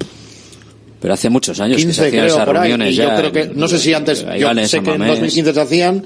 Pero 1.00 1.14
hace 1.14 1.30
muchos 1.30 1.58
años 1.60 1.76
que 1.76 1.82
se 1.82 1.86
15 1.88 2.06
hacían 2.08 2.24
creo 2.24 2.34
esas 2.36 2.48
reuniones 2.48 2.94
ya. 2.96 3.04
yo 3.04 3.16
creo 3.16 3.32
que 3.32 3.54
no 3.54 3.68
sé 3.68 3.78
si 3.78 3.94
antes 3.94 4.22
Ahí 4.24 4.40
yo 4.40 4.54
sé 4.66 4.82
que 4.82 4.90
en 4.90 4.98
Mamés. 4.98 5.08
2015 5.08 5.54
se 5.54 5.60
hacían 5.60 6.04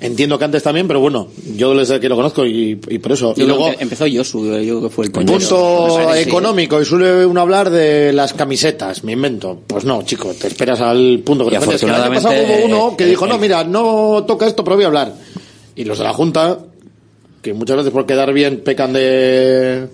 entiendo 0.00 0.38
que 0.38 0.44
antes 0.44 0.62
también 0.62 0.86
pero 0.86 1.00
bueno 1.00 1.28
yo 1.56 1.74
desde 1.74 1.98
que 1.98 2.08
lo 2.08 2.14
conozco 2.14 2.46
y, 2.46 2.78
y 2.88 2.98
por 2.98 3.12
eso 3.12 3.34
Yo 3.34 3.44
y 3.44 3.46
luego 3.48 3.70
empezó 3.78 4.04
Josu, 4.08 4.58
yo 4.60 4.80
que 4.82 4.88
fue 4.88 5.06
el 5.06 5.10
primero. 5.10 5.38
punto 5.38 5.98
sí. 6.14 6.20
económico 6.20 6.80
y 6.80 6.84
suele 6.84 7.26
uno 7.26 7.40
hablar 7.40 7.70
de 7.70 8.12
las 8.12 8.34
camisetas 8.34 9.02
me 9.02 9.12
invento 9.12 9.62
pues 9.66 9.84
no 9.84 10.02
chico 10.02 10.32
te 10.40 10.46
esperas 10.46 10.80
al 10.80 11.20
punto 11.24 11.48
que 11.48 11.56
Y 11.56 11.58
te. 11.58 11.66
Que 11.66 11.86
el 11.86 11.90
año 11.92 12.14
pasado 12.14 12.34
afortunadamente, 12.34 12.66
hubo 12.66 12.86
uno 12.86 12.96
que 12.96 13.04
eh, 13.04 13.08
dijo 13.08 13.26
eh, 13.26 13.28
no 13.28 13.38
mira 13.38 13.64
no 13.64 14.24
toca 14.28 14.46
esto 14.46 14.62
pero 14.62 14.76
voy 14.76 14.84
a 14.84 14.86
hablar 14.88 15.12
y 15.74 15.84
los 15.84 15.98
de 15.98 16.04
la 16.04 16.12
junta 16.12 16.58
que 17.42 17.52
muchas 17.52 17.76
veces 17.78 17.92
por 17.92 18.06
quedar 18.06 18.32
bien 18.32 18.60
pecan 18.60 18.92
de, 18.92 19.88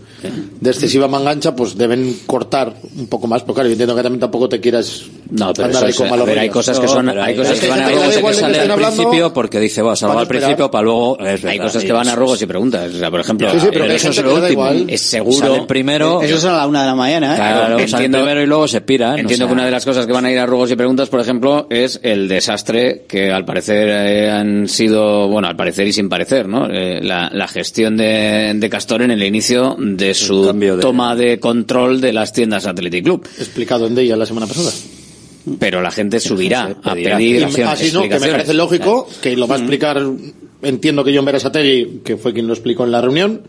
de 0.60 0.70
excesiva 0.70 1.08
mangancha, 1.08 1.54
pues 1.56 1.76
deben 1.76 2.16
cortar 2.26 2.74
un 2.96 3.06
poco 3.06 3.26
más, 3.26 3.42
porque 3.42 3.54
claro, 3.54 3.68
yo 3.68 3.72
entiendo 3.72 3.94
que 3.96 4.02
también 4.02 4.20
tampoco 4.20 4.48
te 4.48 4.60
quieras 4.60 5.04
No, 5.30 5.52
pero 5.52 5.66
andar 5.66 5.88
eso 5.88 6.04
ahí 6.04 6.08
con 6.08 6.18
malos 6.18 6.28
hay 6.36 6.48
cosas 6.48 6.78
que 6.78 6.88
son- 6.88 7.06
pero 7.06 7.22
hay 7.22 7.36
cosas 7.36 7.58
que 7.60 7.68
van 7.68 7.80
a 7.82 7.92
y 7.92 7.94
que 8.22 8.34
sale 8.34 8.60
al 8.60 8.74
principio 8.74 9.32
porque 9.32 9.60
dice, 9.60 9.82
va, 9.82 9.96
salgo 9.96 10.18
al 10.18 10.26
principio 10.28 10.70
para 10.70 10.82
luego... 10.84 11.16
Hay 11.20 11.58
cosas 11.58 11.84
que 11.84 11.92
van 11.92 12.08
a 12.08 12.12
es- 12.12 12.42
y 12.42 12.46
preguntas. 12.46 12.94
O 12.94 12.98
sea, 12.98 13.10
por 13.10 13.20
ejemplo, 13.20 13.50
Sí, 13.52 13.60
sí, 13.60 13.66
pero 13.72 13.84
eh, 13.84 13.88
que 13.88 13.92
hay 13.92 13.96
eso 13.96 14.08
es 14.10 14.22
lo 14.22 14.34
último. 14.34 14.68
Es 14.88 15.00
seguro. 15.00 15.38
Salen 15.38 15.66
primero... 15.66 16.22
Eso 16.22 16.36
es 16.36 16.44
a 16.44 16.52
la 16.52 16.66
una 16.66 16.80
de 16.82 16.86
la 16.86 16.94
mañana, 16.94 17.32
¿eh? 17.34 17.36
Claro, 17.36 17.62
salen 17.78 17.80
entiendo- 17.88 18.18
primero 18.18 18.42
y 18.42 18.46
luego 18.46 18.68
se 18.68 18.80
piran. 18.80 19.18
Entiendo 19.18 19.46
o 19.46 19.48
que 19.48 19.54
una 19.54 19.64
de 19.64 19.70
las 19.70 19.84
cosas 19.84 20.06
que 20.06 20.12
van 20.12 20.24
a 20.26 20.30
ir 20.32 20.38
a 20.38 20.46
ruegos 20.46 20.70
y 20.70 20.76
preguntas, 20.76 21.08
por 21.08 21.20
ejemplo, 21.20 21.66
es 21.70 22.00
el 22.02 22.28
desastre 22.28 23.04
que 23.08 23.30
al 23.30 23.44
parecer 23.44 23.88
eh, 23.90 24.30
han 24.30 24.68
sido, 24.68 25.28
bueno, 25.28 25.48
al 25.48 25.56
parecer 25.56 25.86
y 25.86 25.92
sin 25.92 26.08
parecer, 26.08 26.48
¿no? 26.48 26.66
Eh, 26.70 27.00
la, 27.02 27.30
la 27.32 27.48
gestión 27.48 27.96
de, 27.96 28.52
de 28.54 28.70
Castor 28.70 29.02
en 29.02 29.10
el 29.10 29.22
inicio 29.22 29.76
de 29.78 30.11
su 30.14 30.44
de- 30.52 30.76
toma 30.80 31.14
de 31.16 31.38
control 31.40 32.00
de 32.00 32.12
las 32.12 32.32
tiendas 32.32 32.66
Athletic 32.66 33.04
Club. 33.04 33.26
explicado 33.38 33.86
en 33.86 33.98
ella 33.98 34.16
la 34.16 34.26
semana 34.26 34.46
pasada. 34.46 34.70
Pero 35.58 35.82
la 35.82 35.90
gente 35.90 36.20
subirá 36.20 36.68
sé, 36.68 36.76
a 36.84 36.94
pedir 36.94 37.48
Y 37.56 37.62
así 37.62 37.90
no, 37.92 38.02
que 38.02 38.18
me 38.20 38.28
parece 38.28 38.54
lógico, 38.54 39.08
que 39.20 39.36
lo 39.36 39.48
va 39.48 39.56
a 39.56 39.58
explicar, 39.58 40.00
entiendo 40.62 41.02
que 41.02 41.14
John 41.16 41.24
Berasategui, 41.24 42.00
que 42.04 42.16
fue 42.16 42.32
quien 42.32 42.46
lo 42.46 42.52
explicó 42.52 42.84
en 42.84 42.92
la 42.92 43.00
reunión, 43.00 43.42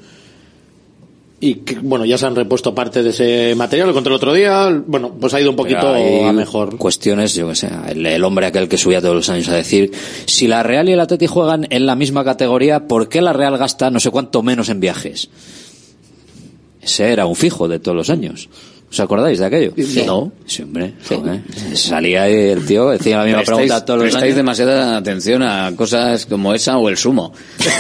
y 1.40 1.56
que, 1.56 1.76
bueno, 1.80 2.06
ya 2.06 2.18
se 2.18 2.26
han 2.26 2.36
repuesto 2.38 2.74
parte 2.74 3.04
de 3.04 3.10
ese 3.10 3.54
material, 3.56 3.90
lo 3.90 3.94
conté 3.94 4.08
el 4.10 4.16
otro 4.16 4.34
día, 4.34 4.70
bueno, 4.88 5.14
pues 5.20 5.34
ha 5.34 5.42
ido 5.42 5.50
un 5.50 5.58
poquito 5.58 5.94
a 5.94 6.32
mejor. 6.32 6.78
Cuestiones, 6.78 7.36
yo 7.36 7.50
que 7.50 7.56
sé, 7.56 7.70
el, 7.90 8.06
el 8.06 8.24
hombre 8.24 8.46
aquel 8.46 8.70
que 8.70 8.78
subía 8.78 9.02
todos 9.02 9.14
los 9.16 9.30
años 9.30 9.50
a 9.50 9.56
decir, 9.56 9.92
si 10.26 10.48
la 10.48 10.64
Real 10.64 10.88
y 10.88 10.94
el 10.94 11.00
Atleti 11.02 11.28
juegan 11.28 11.68
en 11.70 11.86
la 11.86 11.96
misma 11.98 12.24
categoría, 12.24 12.88
¿por 12.88 13.10
qué 13.10 13.22
la 13.22 13.34
Real 13.34 13.58
gasta 13.58 13.92
no 13.92 14.00
sé 14.00 14.10
cuánto 14.10 14.42
menos 14.42 14.70
en 14.70 14.80
viajes? 14.80 15.30
Ese 16.84 17.12
era 17.12 17.26
un 17.26 17.36
fijo 17.36 17.68
de 17.68 17.80
todos 17.80 17.96
los 17.96 18.10
años. 18.10 18.50
¿Os 18.94 19.00
acordáis 19.00 19.40
de 19.40 19.46
aquello? 19.48 19.74
No. 20.06 20.32
Sí, 20.46 20.62
hombre. 20.62 20.94
Salía 21.74 22.28
el 22.28 22.64
tío 22.64 22.90
decía 22.92 23.18
la 23.18 23.24
misma 23.24 23.40
Prestáis- 23.40 23.46
pregunta 23.56 23.86
todos 23.86 23.98
los 23.98 24.04
prestáis 24.06 24.24
años. 24.26 24.36
demasiada 24.36 24.98
atención 24.98 25.42
a 25.42 25.72
cosas 25.76 26.28
como 26.28 26.54
esa 26.54 26.78
o 26.78 26.90
el 26.90 26.98
sumo. 26.98 27.34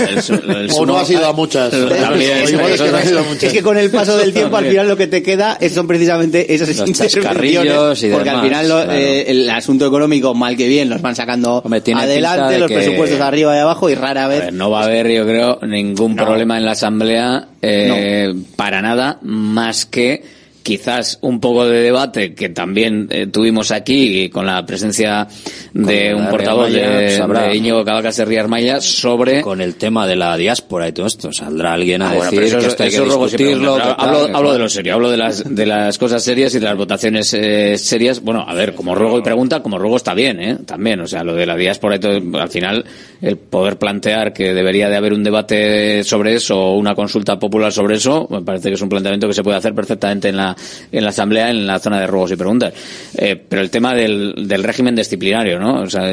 El 0.10 0.24
su- 0.24 0.34
el 0.34 0.70
O 0.72 0.74
sumo- 0.74 0.86
no 0.88 0.98
ha 0.98 1.06
sido 1.06 1.28
a 1.28 1.34
muchas. 1.34 1.70
También, 2.02 2.38
es 2.40 2.50
que 2.52 2.58
no 2.58 2.98
ha 2.98 3.02
sido 3.04 3.20
a 3.20 3.24
muchas. 3.24 3.44
Es 3.44 3.54
que 3.54 3.62
con 3.62 3.78
el 3.78 3.92
paso 3.92 4.18
del 4.18 4.34
tiempo, 4.34 4.58
al 4.58 4.66
final 4.66 4.88
lo 4.88 4.98
que 4.98 5.06
te 5.06 5.22
queda 5.22 5.56
es- 5.62 5.74
son 5.74 5.86
precisamente 5.88 6.52
esas 6.52 6.70
Los 6.70 6.80
intervenciones. 6.80 7.14
chascarrillos 7.28 8.04
y 8.04 8.10
Porque 8.10 8.30
al 8.32 8.42
final 8.42 8.68
lo- 8.70 8.84
claro. 8.84 8.92
eh, 8.94 9.26
el 9.28 9.48
asunto 9.52 9.86
económico, 9.86 10.34
mal 10.34 10.58
que 10.58 10.68
bien, 10.68 10.90
los 10.90 11.00
van 11.04 11.16
sacando 11.16 11.62
Hombre, 11.64 11.82
tiene 11.82 12.02
pinta 12.02 12.12
adelante, 12.12 12.54
de 12.56 12.60
los 12.60 12.68
que- 12.70 12.76
presupuestos 12.76 13.22
arriba 13.22 13.56
y 13.56 13.60
abajo 13.60 13.88
y 13.88 13.94
rara 13.94 14.26
A 14.26 14.28
vez. 14.30 14.40
ver, 14.46 14.54
no 14.54 14.72
va 14.72 14.82
a 14.82 14.86
haber, 14.86 15.12
yo 15.12 15.26
creo, 15.28 15.60
ningún 15.62 16.16
problema 16.16 16.58
en 16.58 16.66
la 16.66 16.72
Asamblea 16.72 17.50
eh, 17.62 18.34
para 18.56 18.82
nada, 18.82 19.20
más 19.22 19.86
que 19.86 20.42
quizás 20.64 21.20
un 21.22 21.40
poco 21.40 21.66
de 21.66 21.82
debate 21.82 22.34
que 22.34 22.50
también 22.50 23.08
eh, 23.10 23.28
tuvimos 23.28 23.72
aquí 23.72 24.30
con 24.30 24.46
la 24.46 24.66
presencia 24.66 25.28
de 25.74 26.14
Con 26.14 26.22
un 26.22 26.30
portavoz 26.30 26.72
de, 26.72 27.52
Íñigo 27.54 27.84
de 27.84 28.26
Rías 28.26 28.48
Maya 28.48 28.80
sobre... 28.82 29.42
Con 29.42 29.62
el 29.62 29.76
tema 29.76 30.08
de 30.08 30.16
la 30.16 30.38
diáspora 30.38 30.88
y 30.88 30.94
todo 30.94 31.06
esto, 31.06 31.32
saldrá 31.34 31.74
alguien 31.74 32.02
a 32.02 32.14
Ah, 32.14 32.16
decir 32.16 32.44
eso, 32.44 32.60
que 32.60 32.68
esto 32.68 32.84
hay 32.84 32.90
eso 32.90 33.04
que 33.04 33.10
discutirlo. 33.10 33.76
hablo, 33.76 34.28
que 34.28 34.32
hablo 34.34 34.54
de 34.54 34.60
lo 34.60 34.70
serio, 34.70 34.94
hablo 34.94 35.10
de 35.10 35.18
las, 35.18 35.44
de 35.56 35.66
las 35.66 35.98
cosas 35.98 36.24
serias 36.24 36.54
y 36.56 36.60
de 36.60 36.66
las 36.66 36.78
votaciones 36.78 37.34
eh, 37.34 37.78
serias. 37.78 38.22
Bueno, 38.22 38.46
a 38.48 38.54
ver, 38.54 38.76
como 38.76 38.96
ruego 38.96 39.20
y 39.20 39.22
pregunta, 39.22 39.62
como 39.62 39.78
ruego 39.78 39.98
está 39.98 40.14
bien, 40.14 40.40
¿eh? 40.40 40.58
También, 40.66 41.00
o 41.02 41.08
sea, 41.08 41.24
lo 41.24 41.34
de 41.34 41.46
la 41.46 41.56
diáspora 41.56 41.96
y 41.96 42.00
todo, 42.00 42.40
al 42.40 42.50
final, 42.50 42.86
el 43.22 43.38
poder 43.38 43.78
plantear 43.78 44.34
que 44.34 44.54
debería 44.54 44.90
de 44.90 44.96
haber 44.96 45.14
un 45.14 45.24
debate 45.24 46.04
sobre 46.04 46.36
eso 46.36 46.60
o 46.60 46.78
una 46.78 46.96
consulta 46.96 47.40
popular 47.40 47.72
sobre 47.72 47.96
eso, 47.96 48.28
me 48.30 48.42
parece 48.42 48.70
que 48.70 48.76
es 48.76 48.82
un 48.82 48.90
planteamiento 48.90 49.28
que 49.28 49.34
se 49.34 49.44
puede 49.44 49.58
hacer 49.58 49.74
perfectamente 49.74 50.30
en 50.30 50.38
la, 50.38 50.53
en 50.92 51.04
la 51.04 51.10
Asamblea, 51.10 51.50
en 51.50 51.68
la 51.68 51.80
zona 51.80 52.00
de 52.00 52.08
ruegos 52.08 52.32
y 52.32 52.36
preguntas. 52.36 52.74
Eh, 53.16 53.36
pero 53.36 53.62
el 53.62 53.70
tema 53.70 53.94
del, 53.94 54.64
régimen 54.64 54.96
disciplinario, 54.96 55.60
¿no? 55.60 55.82
O 55.82 55.90
sea, 55.90 56.12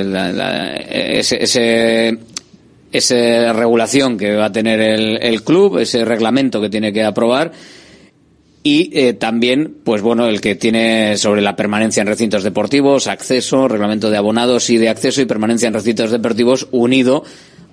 ese, 0.88 2.18
esa 2.92 3.52
regulación 3.52 4.16
que 4.18 4.34
va 4.34 4.46
a 4.46 4.52
tener 4.52 4.80
el, 4.80 5.22
el 5.22 5.42
club, 5.42 5.78
ese 5.78 6.04
reglamento 6.04 6.60
que 6.60 6.70
tiene 6.70 6.92
que 6.92 7.04
aprobar 7.04 7.52
y 8.62 8.90
eh, 8.92 9.14
también, 9.14 9.76
pues 9.84 10.02
bueno, 10.02 10.26
el 10.26 10.40
que 10.40 10.54
tiene 10.54 11.16
sobre 11.16 11.40
la 11.40 11.56
permanencia 11.56 12.02
en 12.02 12.06
recintos 12.06 12.42
deportivos, 12.42 13.06
acceso, 13.06 13.68
reglamento 13.68 14.10
de 14.10 14.18
abonados 14.18 14.68
y 14.68 14.76
de 14.76 14.90
acceso 14.90 15.22
y 15.22 15.24
permanencia 15.24 15.68
en 15.68 15.74
recintos 15.74 16.10
deportivos 16.10 16.68
unido 16.70 17.24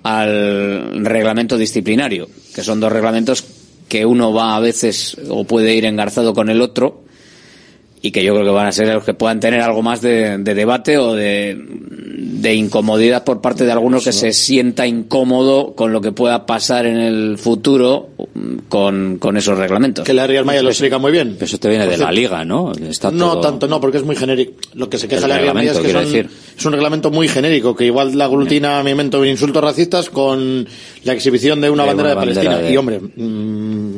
al 0.02 1.04
reglamento 1.04 1.58
disciplinario, 1.58 2.28
que 2.54 2.62
son 2.62 2.80
dos 2.80 2.90
reglamentos 2.90 3.44
que 3.88 4.06
uno 4.06 4.32
va 4.32 4.56
a 4.56 4.60
veces 4.60 5.16
o 5.28 5.44
puede 5.44 5.74
ir 5.74 5.84
engarzado 5.84 6.34
con 6.34 6.50
el 6.50 6.60
otro 6.60 7.07
y 8.02 8.10
que 8.12 8.22
yo 8.22 8.32
creo 8.34 8.44
que 8.44 8.50
van 8.52 8.66
a 8.68 8.72
ser 8.72 8.88
los 8.94 9.04
que 9.04 9.14
puedan 9.14 9.40
tener 9.40 9.60
algo 9.60 9.82
más 9.82 10.00
de, 10.00 10.38
de 10.38 10.54
debate 10.54 10.98
o 10.98 11.14
de, 11.14 11.56
de 11.58 12.54
incomodidad 12.54 13.24
por 13.24 13.40
parte 13.40 13.64
de 13.64 13.72
algunos 13.72 14.04
que 14.04 14.12
se 14.12 14.32
sienta 14.32 14.86
incómodo 14.86 15.74
con 15.74 15.92
lo 15.92 16.00
que 16.00 16.12
pueda 16.12 16.46
pasar 16.46 16.86
en 16.86 16.96
el 16.98 17.38
futuro 17.38 18.10
con, 18.68 19.18
con 19.18 19.36
esos 19.36 19.58
reglamentos. 19.58 20.04
Que 20.04 20.14
la 20.14 20.26
Real 20.26 20.44
Maya 20.44 20.62
lo 20.62 20.68
explica 20.70 20.98
muy 20.98 21.10
bien. 21.12 21.36
Eso 21.40 21.58
te 21.58 21.68
viene 21.68 21.86
de 21.86 21.98
la 21.98 22.12
liga, 22.12 22.44
¿no? 22.44 22.72
Está 22.72 23.10
no 23.10 23.40
tanto, 23.40 23.66
no, 23.66 23.80
porque 23.80 23.98
es 23.98 24.04
muy 24.04 24.14
genérico. 24.16 24.52
Lo 24.74 24.88
que 24.88 24.98
se 24.98 25.08
queja 25.08 25.24
El 25.24 25.30
la 25.30 25.38
Real 25.38 25.54
Maya 25.54 25.72
es 25.72 25.78
que 25.78 25.90
son- 25.92 26.04
decir. 26.04 26.28
es 26.56 26.64
un 26.66 26.72
reglamento 26.72 27.10
muy 27.10 27.28
genérico, 27.28 27.74
que 27.74 27.84
igual 27.86 28.16
la 28.16 28.26
aglutina 28.26 28.82
mi 28.84 28.92
invento 28.92 29.24
insultos 29.24 29.62
racistas 29.62 30.08
con 30.10 30.66
la 31.04 31.12
exhibición 31.12 31.60
de 31.60 31.70
una 31.70 31.82
De 31.82 31.88
bandera 31.88 32.12
una 32.12 32.20
de 32.20 32.26
Palestina. 32.34 32.70
Y 32.70 32.76
hombre, 32.76 33.00
mm, 33.00 33.94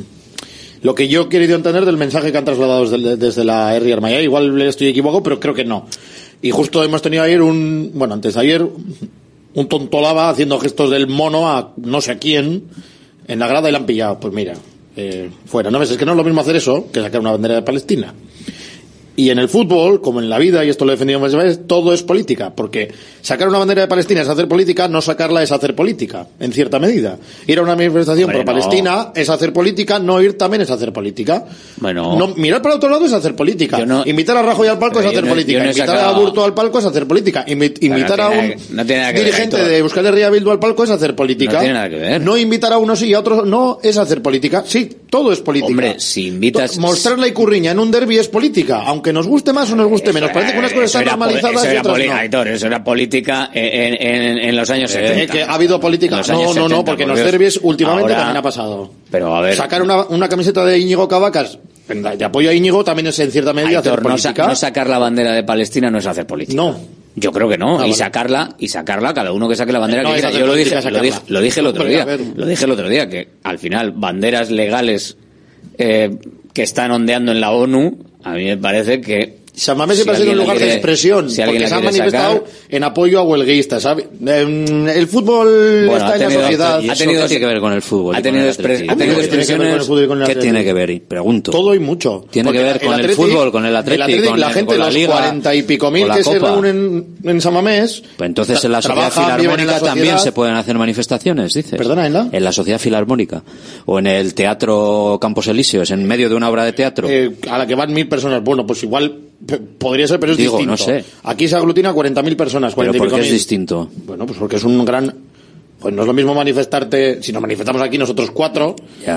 lo 0.83 0.95
que 0.95 1.09
yo 1.09 1.23
he 1.23 1.29
querido 1.29 1.57
entender 1.57 1.85
del 1.85 1.97
mensaje 1.97 2.33
que 2.33 2.39
han 2.39 2.45
trasladado 2.45 2.89
desde, 2.89 3.17
desde 3.17 3.45
la 3.45 3.75
R. 3.77 3.93
Armaya. 3.93 4.21
Igual 4.21 4.61
estoy 4.63 4.89
equivocado, 4.89 5.23
pero 5.23 5.41
creo 5.41 5.55
que 5.55 5.65
no. 5.65 5.87
Y 6.43 6.51
justo 6.51 6.83
hemos 6.83 7.03
tenido 7.03 7.23
ayer 7.23 7.43
un, 7.43 7.91
bueno, 7.95 8.15
antes 8.15 8.35
de 8.35 8.41
ayer, 8.41 8.67
un 9.55 9.69
tontolaba 9.69 10.31
haciendo 10.31 10.59
gestos 10.59 10.91
del 10.91 11.07
mono 11.07 11.51
a 11.51 11.75
no 11.77 12.01
sé 12.01 12.13
a 12.13 12.19
quién 12.19 12.65
en 13.27 13.39
la 13.39 13.47
grada 13.47 13.69
y 13.69 13.73
la 13.73 13.79
han 13.79 13.87
pillado. 13.87 14.19
Pues 14.21 14.33
mira, 14.33 14.55
eh, 14.97 15.31
fuera. 15.47 15.71
No 15.71 15.79
ves, 15.79 15.91
es 15.91 15.97
que 15.99 16.07
no 16.07 16.13
es 16.13 16.17
lo 16.17 16.25
mismo 16.25 16.41
hacer 16.41 16.57
eso 16.57 16.87
que 16.93 17.01
sacar 17.01 17.21
una 17.21 17.33
bandera 17.33 17.57
de 17.57 17.63
Palestina. 17.63 18.15
Y 19.17 19.31
en 19.31 19.39
el 19.39 19.49
fútbol, 19.49 20.01
como 20.01 20.21
en 20.21 20.31
la 20.31 20.39
vida, 20.39 20.65
y 20.65 20.71
esto 20.71 20.85
lo 20.85 20.93
he 20.93 20.95
defendido 20.95 21.21
muchas 21.21 21.37
veces, 21.37 21.61
todo 21.67 21.93
es 21.93 22.03
política, 22.03 22.55
porque 22.55 22.93
sacar 23.21 23.49
una 23.49 23.59
bandera 23.59 23.83
de 23.83 23.89
Palestina 23.89 24.23
es 24.23 24.29
hacer 24.29 24.49
política, 24.49 24.89
no 24.89 25.03
sacarla 25.03 25.43
es 25.43 25.53
hacer 25.53 25.75
política, 25.75 26.27
en 26.39 26.53
cierta 26.53 26.79
medida. 26.79 27.19
Ir 27.47 27.59
a 27.59 27.63
una 27.63 27.77
manifestación 27.77 28.27
bueno. 28.27 28.45
pro 28.45 28.55
Palestina 28.55 29.13
es 29.15 29.29
hacer 29.29 29.53
política, 29.53 29.99
no 29.99 30.23
ir 30.23 30.39
también 30.39 30.63
es 30.63 30.71
hacer 30.71 30.93
política. 30.93 31.45
Bueno. 31.77 32.35
Mirar 32.37 32.63
para 32.63 32.77
otro 32.77 32.89
lado 32.89 33.05
es 33.05 33.13
hacer 33.13 33.37
política. 33.37 33.79
Invitar 34.07 34.37
a 34.37 34.43
Rajoy 34.43 34.69
al 34.69 34.79
palco 34.79 35.01
es 35.01 35.07
hacer 35.07 35.29
política. 35.29 35.67
Invitar 35.67 35.99
a 35.99 36.13
Burto 36.13 36.45
al 36.45 36.55
palco 36.55 36.79
es 36.79 36.85
hacer 36.85 37.07
política. 37.07 37.45
Invitar 37.47 38.21
a 38.21 38.29
un 38.29 38.55
dirigente 39.15 39.63
de 39.63 39.79
Euskal 39.79 40.07
Herria 40.07 40.31
Bildu 40.31 40.51
al 40.51 40.59
palco 40.59 40.85
es 40.85 40.91
hacer 40.91 41.15
política. 41.15 41.55
No 41.55 41.59
tiene 41.61 41.75
nada 41.75 41.89
que 41.91 41.97
ver. 41.97 42.21
No 42.21 42.37
invitar 42.37 42.73
a 42.73 42.79
unos 42.79 42.99
sí 42.99 43.09
y 43.09 43.15
a 43.15 43.21
otros 43.21 43.47
no 43.47 43.79
es 43.83 43.97
hacer 43.97 44.23
política. 44.23 44.65
Sí, 44.67 44.89
todo 45.09 45.33
es 45.33 45.41
política. 45.41 45.71
Hombre, 45.71 46.01
si 46.01 46.29
invitas... 46.29 46.79
Mostrar 46.79 47.19
la 47.19 47.29
icurriña 47.29 47.73
en 47.73 47.79
un 47.79 47.91
derby 47.91 48.19
es 48.19 48.29
política, 48.29 48.85
aunque 49.01 49.15
nos 49.15 49.27
guste 49.27 49.55
más 49.55 49.73
o 49.73 49.77
nos 49.77 49.89
guste 49.89 50.13
menos. 50.13 50.31
Parece 50.31 50.53
que 50.53 50.59
unas 50.59 50.73
cosas 50.75 50.95
están 50.95 51.05
normalizadas 51.07 51.65
y 51.73 51.77
otras 51.79 51.99
no. 51.99 52.15
Aitor, 52.15 52.49
eso 52.49 52.67
era 52.67 52.85
política 52.85 53.51
en, 53.55 54.55
los 54.55 54.69
años 54.69 54.95
eh, 54.95 55.09
70. 55.09 55.33
Que 55.33 55.43
ha 55.43 55.55
habido 55.55 55.81
política. 55.81 56.21
No, 56.29 56.53
no, 56.53 56.69
no, 56.69 56.85
porque 56.85 57.05
en 57.05 57.09
los 57.09 57.19
derbis 57.19 57.59
últimamente 57.63 58.13
también 58.13 58.37
ha 58.37 58.43
pasado. 58.43 58.93
Pero 59.11 59.35
a 59.35 59.41
ver. 59.41 59.57
Sacar 59.57 59.81
una, 59.81 60.05
una 60.05 60.29
camiseta 60.29 60.65
de 60.67 60.79
Íñigo 60.79 61.09
Cavacas 61.09 61.59
de 61.89 62.25
apoyo 62.25 62.51
a 62.51 62.55
Íñigo 62.55 62.85
también 62.85 63.09
es 63.09 63.19
en 63.19 63.33
cierta 63.33 63.53
medida 63.53 63.79
Aitor, 63.79 63.95
hacer 63.95 64.03
política. 64.03 64.47
No, 64.47 64.55
sacar 64.55 64.89
la 64.89 64.99
bandera 64.99 65.33
de 65.33 65.43
Palestina 65.43 65.91
no 65.91 65.99
es 65.99 66.07
hacer 66.07 66.27
política. 66.27 66.57
No. 66.57 66.79
Yo 67.17 67.33
creo 67.33 67.49
que 67.49 67.59
no. 67.59 67.81
Ah, 67.81 67.89
y 67.89 67.95
sacarla, 67.95 68.55
y 68.59 68.69
sacarla, 68.69 69.13
cada 69.13 69.33
uno 69.33 69.49
que 69.49 69.57
saque 69.57 69.73
la 69.73 69.81
bandera 69.81 70.05
que 70.05 70.13
quiera. 70.13 70.31
Yo 70.31 70.47
lo 70.47 70.55
dije, 70.55 70.79
lo 70.91 71.01
dije, 71.01 71.21
lo 71.27 71.41
dije, 71.41 71.61
el 71.61 71.67
otro 71.67 71.85
día. 71.85 72.07
Lo 72.37 72.47
dije 72.47 72.65
el 72.67 72.71
otro 72.71 72.89
día, 72.89 73.09
que 73.09 73.29
al 73.43 73.59
final, 73.59 73.93
banderas 73.93 74.51
legales 74.51 75.17
eh, 75.79 76.17
que 76.53 76.63
están 76.63 76.91
ondeando 76.91 77.33
en 77.33 77.41
la 77.41 77.53
ONU, 77.53 77.99
a 78.25 78.33
mí 78.35 78.45
me 78.45 78.57
parece 78.57 79.01
que 79.01 79.40
San 79.61 79.77
Mamés 79.77 79.99
siempre 79.99 80.17
ha 80.17 80.19
sido 80.19 80.33
un 80.33 80.39
lugar 80.39 80.57
quiere, 80.57 80.71
de 80.71 80.77
expresión, 80.79 81.31
si 81.31 81.43
porque 81.43 81.69
se 81.69 81.75
ha 81.75 81.81
manifestado 81.81 82.35
sacar. 82.37 82.51
en 82.71 82.83
apoyo 82.83 83.19
a 83.19 83.23
huelguistas. 83.25 83.83
¿sabes? 83.83 84.07
Em, 84.27 84.89
el 84.89 85.07
fútbol 85.07 85.85
bueno, 85.87 85.97
está 85.99 86.13
tenido, 86.13 86.31
en 86.31 86.37
la 86.37 86.43
sociedad. 86.45 86.81
¿Y 86.81 86.89
ha 86.89 86.95
tenido, 86.95 87.29
¿Qué 87.29 87.39
que 87.39 87.45
ver 87.45 87.61
con 87.61 87.73
el 87.75 87.83
fútbol? 87.83 88.17
¿Ha 88.17 88.23
tenido, 88.23 88.47
expresiones? 88.49 89.87
¿Qué 90.27 90.35
tiene 90.37 90.65
que 90.65 90.73
ver? 90.73 91.03
Pregunto. 91.03 91.51
Todo 91.51 91.75
y 91.75 91.79
mucho. 91.79 92.25
Tiene 92.31 92.47
porque 92.47 92.59
que 92.59 92.65
ver 92.65 92.81
con 92.81 92.95
el, 92.95 93.01
atleti, 93.01 93.11
el, 93.11 93.17
fútbol, 93.17 93.53
con 93.53 93.67
el 93.67 93.77
Atlético, 93.77 94.09
el 94.09 94.29
con, 94.29 94.41
la 94.41 94.49
gente, 94.49 94.65
con 94.65 94.79
la 94.79 94.87
los 94.87 94.95
liga, 94.95 95.13
40 95.13 95.55
y 95.55 95.63
pico 95.65 95.91
mil 95.91 96.11
que 96.11 96.25
se 96.25 96.39
reúnen 96.39 97.17
en 97.23 97.41
San 97.43 97.53
Mamés. 97.53 98.03
Pues 98.17 98.29
entonces 98.29 98.65
en 98.65 98.73
la 98.73 98.81
Sociedad 98.81 99.13
Filarmónica 99.13 99.79
también 99.81 100.19
se 100.21 100.33
pueden 100.33 100.55
hacer 100.55 100.79
manifestaciones, 100.79 101.53
dices. 101.53 101.77
Perdona, 101.77 102.07
¿en 102.07 102.15
la? 102.15 102.29
En 102.33 102.45
la 102.45 102.53
Sociedad 102.53 102.79
Filarmónica. 102.79 103.43
O 103.85 103.99
en 103.99 104.07
el 104.07 104.33
Teatro 104.33 105.19
Campos 105.21 105.49
Elíseos, 105.49 105.91
en 105.91 106.07
medio 106.07 106.31
de 106.31 106.35
una 106.35 106.49
obra 106.49 106.65
de 106.65 106.73
teatro. 106.73 107.11
Eh, 107.11 107.37
a 107.51 107.59
la 107.59 107.67
que 107.67 107.75
van 107.75 107.93
mil 107.93 108.09
personas. 108.09 108.43
Bueno, 108.43 108.67
pues 108.67 108.83
igual 108.85 109.30
Podría 109.79 110.07
ser, 110.07 110.21
pero 110.21 110.33
es 110.33 110.39
Digo, 110.39 110.59
distinto. 110.59 110.71
No 110.71 110.77
sé. 110.77 111.05
Aquí 111.25 111.49
se 111.49 111.57
aglutina 111.57 111.95
40.000 111.95 112.37
personas. 112.37 112.75
40 112.75 112.99
¿Pero 112.99 113.11
por 113.11 113.19
qué 113.19 113.27
es 113.27 113.33
distinto? 113.33 113.89
Bueno, 114.07 114.27
pues 114.27 114.39
porque 114.39 114.57
es 114.57 114.65
un 114.65 114.85
gran... 114.85 115.15
Pues 115.81 115.95
no 115.95 116.03
es 116.03 116.07
lo 116.07 116.13
mismo 116.13 116.35
manifestarte, 116.35 117.23
si 117.23 117.33
nos 117.33 117.41
manifestamos 117.41 117.81
aquí 117.81 117.97
nosotros 117.97 118.31
cuatro, 118.33 118.77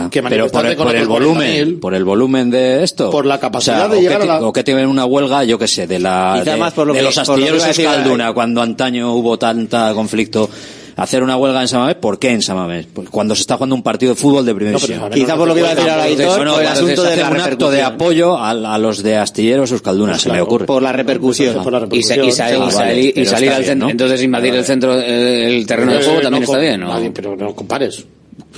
que 0.09 0.21
manifestarte 0.21 0.29
pero 0.29 0.47
por, 0.47 0.53
con 0.53 0.65
el, 0.69 0.77
por 0.77 0.95
el 0.95 1.07
volumen, 1.07 1.79
por 1.81 1.93
el 1.93 2.05
volumen 2.05 2.49
de 2.49 2.83
esto, 2.83 3.09
por 3.09 3.25
la 3.25 3.37
capacidad 3.37 3.91
o 3.91 3.93
de 3.93 3.99
llegar 3.99 4.19
que, 4.19 4.23
a 4.29 4.39
la... 4.39 4.47
o 4.47 4.53
que 4.53 4.63
tienen 4.63 4.87
una 4.87 5.03
huelga, 5.03 5.43
yo 5.43 5.59
qué 5.59 5.67
sé, 5.67 5.87
de 5.87 5.99
la 5.99 6.41
de, 6.41 7.01
los 7.01 7.17
astilleros 7.17 7.67
Escalduna, 7.67 8.31
cuando 8.31 8.61
antaño 8.61 9.13
hubo 9.13 9.37
tanta 9.37 9.93
conflicto 9.93 10.49
hacer 10.95 11.23
una 11.23 11.37
huelga 11.37 11.61
en 11.61 11.67
Samamés, 11.67 11.95
¿por 11.95 12.19
qué 12.19 12.31
en 12.31 12.41
Samamés? 12.41 12.87
Pues 12.93 13.09
cuando 13.09 13.35
se 13.35 13.41
está 13.41 13.55
jugando 13.55 13.75
un 13.75 13.83
partido 13.83 14.13
de 14.13 14.19
fútbol 14.19 14.45
de 14.45 14.55
primera 14.55 14.77
división. 14.77 14.99
No, 14.99 15.09
Quizá 15.09 15.35
por 15.35 15.47
lo 15.47 15.53
que 15.53 15.61
iba 15.61 15.69
a 15.69 15.75
decir 15.75 15.89
ahora 15.89 16.03
Aitor, 16.03 16.37
bueno, 16.37 16.59
el 16.59 16.67
asunto 16.67 17.03
de 17.03 17.23
un 17.23 17.41
acto 17.41 17.71
de 17.71 17.81
apoyo 17.81 18.37
a, 18.37 18.77
los 18.77 19.03
de 19.03 19.17
Astilleros 19.17 19.71
Euskaldunas, 19.71 20.23
claro, 20.23 20.35
se 20.35 20.37
me 20.37 20.41
ocurre. 20.41 20.65
Por 20.65 20.81
la 20.81 20.91
repercusión. 20.91 21.57
Y, 21.91 22.03
salir 22.03 23.51
al 23.51 23.63
centro, 23.63 23.89
entonces 23.89 24.23
invadir 24.23 24.55
el 24.55 24.65
centro, 24.65 24.99
el 24.99 25.65
terreno 25.65 25.93
de 25.93 26.03
juego 26.03 26.21
también 26.21 26.43
está 26.43 26.57
bien, 26.57 26.81
¿no? 26.81 26.93
Pero 27.13 27.35
no 27.35 27.55
compares. 27.55 28.05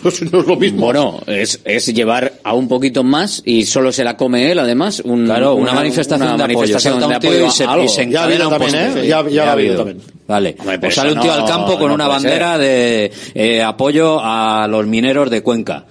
Pues 0.01 0.21
no 0.31 0.41
es 0.41 0.45
lo 0.45 0.55
mismo. 0.55 0.85
Bueno, 0.85 1.21
es, 1.25 1.59
es 1.63 1.87
llevar 1.87 2.33
a 2.43 2.53
un 2.53 2.67
poquito 2.67 3.03
más 3.03 3.41
y 3.45 3.65
solo 3.65 3.91
se 3.91 4.03
la 4.03 4.17
come 4.17 4.51
él, 4.51 4.59
además. 4.59 4.99
Un, 4.99 5.25
claro, 5.25 5.55
una, 5.55 5.71
una 5.71 5.73
manifestación 5.73 6.27
una 6.27 6.37
de 6.37 6.43
manifestación 6.53 6.95
apoyo. 6.95 7.09
De 7.09 7.15
apoyo 7.15 7.47
y 7.47 7.49
se, 7.49 7.63
y 7.83 7.87
se 7.87 8.11
ya 8.11 8.21
ha 8.21 8.23
habido 8.25 8.49
también, 8.49 8.75
¿eh? 8.75 9.07
Ya, 9.07 9.23
ya, 9.23 9.29
ya 9.29 9.49
ha 9.49 9.51
habido 9.53 9.77
también. 9.77 10.01
Vale. 10.27 10.55
Hombre, 10.59 10.79
pues, 10.79 10.79
pues 10.79 10.95
sale 10.95 11.13
un 11.13 11.19
tío 11.21 11.35
no, 11.35 11.41
al 11.41 11.49
campo 11.49 11.77
con 11.79 11.87
no 11.89 11.95
una 11.95 12.07
bandera 12.07 12.57
ser. 12.57 12.61
de 12.61 13.11
eh, 13.33 13.63
apoyo 13.63 14.19
a 14.21 14.67
los 14.67 14.85
mineros 14.85 15.29
de 15.29 15.41
Cuenca. 15.41 15.85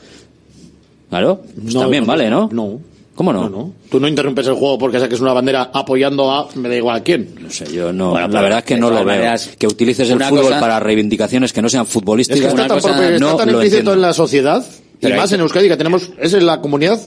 Claro, 1.09 1.43
pues 1.61 1.75
no, 1.75 1.81
también 1.81 2.07
vale, 2.07 2.29
¿no? 2.29 2.49
No. 2.53 2.81
¿Cómo 3.15 3.33
no? 3.33 3.49
no? 3.49 3.73
Tú 3.91 4.01
no 4.01 4.09
interrumpes 4.09 4.47
el 4.49 4.55
juego 4.55 4.77
porque 4.79 4.99
saques 4.99 5.21
una 5.21 5.33
bandera 5.33 5.71
apoyando 5.73 6.31
a 6.33 6.49
me 6.57 6.69
da 6.69 6.77
igual 6.77 6.97
a 6.97 7.03
quién. 7.03 7.35
No 7.41 7.51
sé, 7.51 7.73
yo 7.73 7.93
no. 7.93 8.19
La 8.19 8.41
verdad 8.41 8.59
es 8.59 8.65
que 8.65 8.77
no 8.77 8.91
lo 8.91 9.05
veo. 9.05 9.35
Que 9.59 9.67
utilices 9.67 10.11
el 10.11 10.23
fútbol 10.23 10.55
para 10.61 10.81
reivindicaciones 10.81 11.53
que 11.53 11.63
no 11.63 11.69
sean 11.69 11.87
futbolísticas. 11.87 12.41
Es 12.41 12.55
que 12.55 12.63
está, 12.63 12.75
una 12.75 12.81
tan 12.81 12.93
cosa... 12.93 13.15
está 13.15 13.37
tan 13.37 13.51
implícito 13.51 13.93
en 13.93 14.01
la 14.01 14.13
sociedad 14.13 14.65
pero 15.09 15.35
en 15.35 15.41
Euskadi, 15.41 15.69
que 15.69 15.77
tenemos, 15.77 16.11
esa 16.19 16.37
es 16.37 16.43
la 16.43 16.61
comunidad 16.61 17.01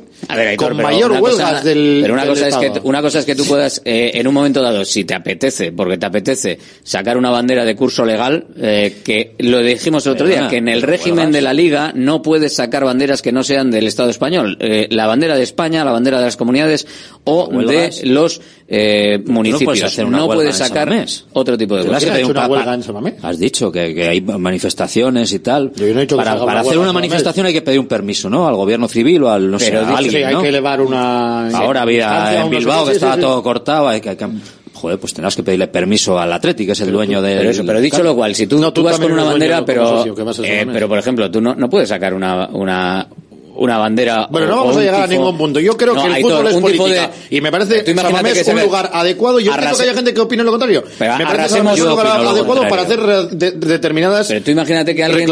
con 0.57 0.77
mayor 0.77 1.11
huelgas 1.11 1.51
cosa, 1.51 1.61
del. 1.61 1.99
Pero 2.01 2.13
una, 2.13 2.25
cosa 2.25 2.47
Estado. 2.47 2.65
es 2.65 2.71
que, 2.71 2.79
una 2.87 3.01
cosa 3.01 3.19
es 3.19 3.25
que 3.25 3.35
tú 3.35 3.45
puedas, 3.45 3.81
eh, 3.85 4.11
en 4.13 4.27
un 4.27 4.33
momento 4.33 4.61
dado, 4.61 4.83
si 4.85 5.03
te 5.03 5.13
apetece, 5.13 5.71
porque 5.71 5.97
te 5.97 6.05
apetece, 6.05 6.59
sacar 6.83 7.17
una 7.17 7.29
bandera 7.29 7.65
de 7.65 7.75
curso 7.75 8.05
legal, 8.05 8.45
eh, 8.57 8.97
que 9.03 9.35
lo 9.39 9.59
dijimos 9.59 10.05
el 10.05 10.13
otro 10.13 10.27
día, 10.27 10.47
que 10.49 10.57
en 10.57 10.67
el 10.67 10.81
régimen 10.81 11.31
de 11.31 11.41
la 11.41 11.53
Liga 11.53 11.91
no 11.95 12.21
puedes 12.21 12.55
sacar 12.55 12.83
banderas 12.83 13.21
que 13.21 13.31
no 13.31 13.43
sean 13.43 13.71
del 13.71 13.87
Estado 13.87 14.09
español. 14.09 14.57
Eh, 14.59 14.87
la 14.91 15.07
bandera 15.07 15.35
de 15.35 15.43
España, 15.43 15.85
la 15.85 15.91
bandera 15.91 16.19
de 16.19 16.25
las 16.25 16.37
comunidades 16.37 16.87
o 17.23 17.49
de 17.49 17.91
los 18.03 18.41
municipios. 19.25 19.61
No 19.61 19.65
puedes, 19.65 19.83
hacer 19.83 20.05
una 20.05 20.17
no 20.17 20.27
puedes 20.27 20.55
sacar 20.55 21.05
otro 21.33 21.57
tipo 21.57 21.77
de 21.77 21.85
cosas. 21.85 22.03
Has, 23.21 23.39
dicho 23.39 23.71
que, 23.71 24.07
hay 24.07 24.21
manifestaciones 24.21 25.31
y 25.31 25.39
tal. 25.39 25.71
Para, 26.15 26.43
para 26.43 26.59
hacer 26.61 26.77
una 26.77 26.93
manifestación 26.93 27.45
hay 27.45 27.53
que 27.53 27.61
pedir 27.61 27.79
un 27.79 27.86
permiso, 27.87 28.29
¿no? 28.29 28.47
Al 28.47 28.55
gobierno 28.55 28.87
civil 28.87 29.23
o 29.23 29.29
al, 29.29 29.49
no 29.49 29.57
Pero 29.57 29.85
sé, 29.85 29.91
a 29.91 29.97
hay 29.97 30.33
¿no? 30.33 30.41
que 30.41 30.49
elevar 30.49 30.81
una... 30.81 31.49
Ahora 31.49 31.81
había 31.81 32.41
en 32.41 32.49
Bilbao 32.49 32.85
que 32.85 32.93
estaba 32.93 33.17
todo 33.17 33.41
cortado, 33.41 33.87
hay 33.87 34.01
que, 34.01 34.17
joder, 34.73 34.99
pues 34.99 35.13
tendrás 35.13 35.35
que 35.35 35.43
pedirle 35.43 35.67
permiso 35.67 36.19
al 36.19 36.31
Atleti, 36.31 36.65
que 36.65 36.71
es 36.73 36.81
el 36.81 36.91
dueño 36.91 37.21
de... 37.21 37.37
Pero, 37.37 37.49
eso, 37.49 37.63
pero 37.65 37.81
dicho 37.81 38.03
lo 38.03 38.15
cual, 38.15 38.35
si 38.35 38.47
tú, 38.47 38.59
no, 38.59 38.71
tú, 38.71 38.83
vas 38.83 38.99
con 38.99 39.11
una 39.11 39.23
bandera, 39.23 39.65
pero, 39.65 40.05
eh, 40.43 40.67
pero 40.71 40.87
por 40.87 40.99
ejemplo, 40.99 41.29
tú 41.29 41.41
no, 41.41 41.55
no 41.55 41.69
puedes 41.69 41.89
sacar 41.89 42.13
una, 42.13 42.47
una, 42.47 43.07
una 43.57 43.77
bandera. 43.77 44.27
Bueno, 44.29 44.47
no 44.47 44.57
vamos 44.57 44.77
a 44.77 44.81
llegar 44.81 45.01
a 45.01 45.07
ningún 45.07 45.37
punto. 45.37 45.59
Yo 45.59 45.75
creo 45.75 45.95
que 45.95 46.07
el 46.07 46.21
fútbol 46.21 46.45
todo, 46.45 46.49
es 46.49 46.57
política. 46.57 47.11
De... 47.29 47.37
Y 47.37 47.41
me 47.41 47.51
parece 47.51 47.83
Tú 47.83 47.93
Samamés 47.95 48.33
que 48.33 48.39
es 48.41 48.47
un 48.47 48.61
lugar 48.61 48.89
adecuado. 48.93 49.39
Yo 49.39 49.51
creo 49.51 49.75
que 49.75 49.83
haya 49.83 49.93
gente 49.93 50.13
que 50.13 50.21
opine 50.21 50.43
lo 50.43 50.51
contrario. 50.51 50.83
Pero 50.97 51.17
me 51.17 51.25
parece 51.25 51.61
que 51.61 51.73
es 51.73 51.81
un 51.81 51.89
lugar 51.89 52.07
adecuado 52.07 52.67
para 52.67 52.81
hacer 52.83 52.99
eh, 52.99 53.27
de, 53.31 53.51
determinadas 53.51 54.27
Pero 54.27 54.41
tú 54.41 54.51
imagínate 54.51 54.95
que 54.95 55.03
alguien 55.03 55.29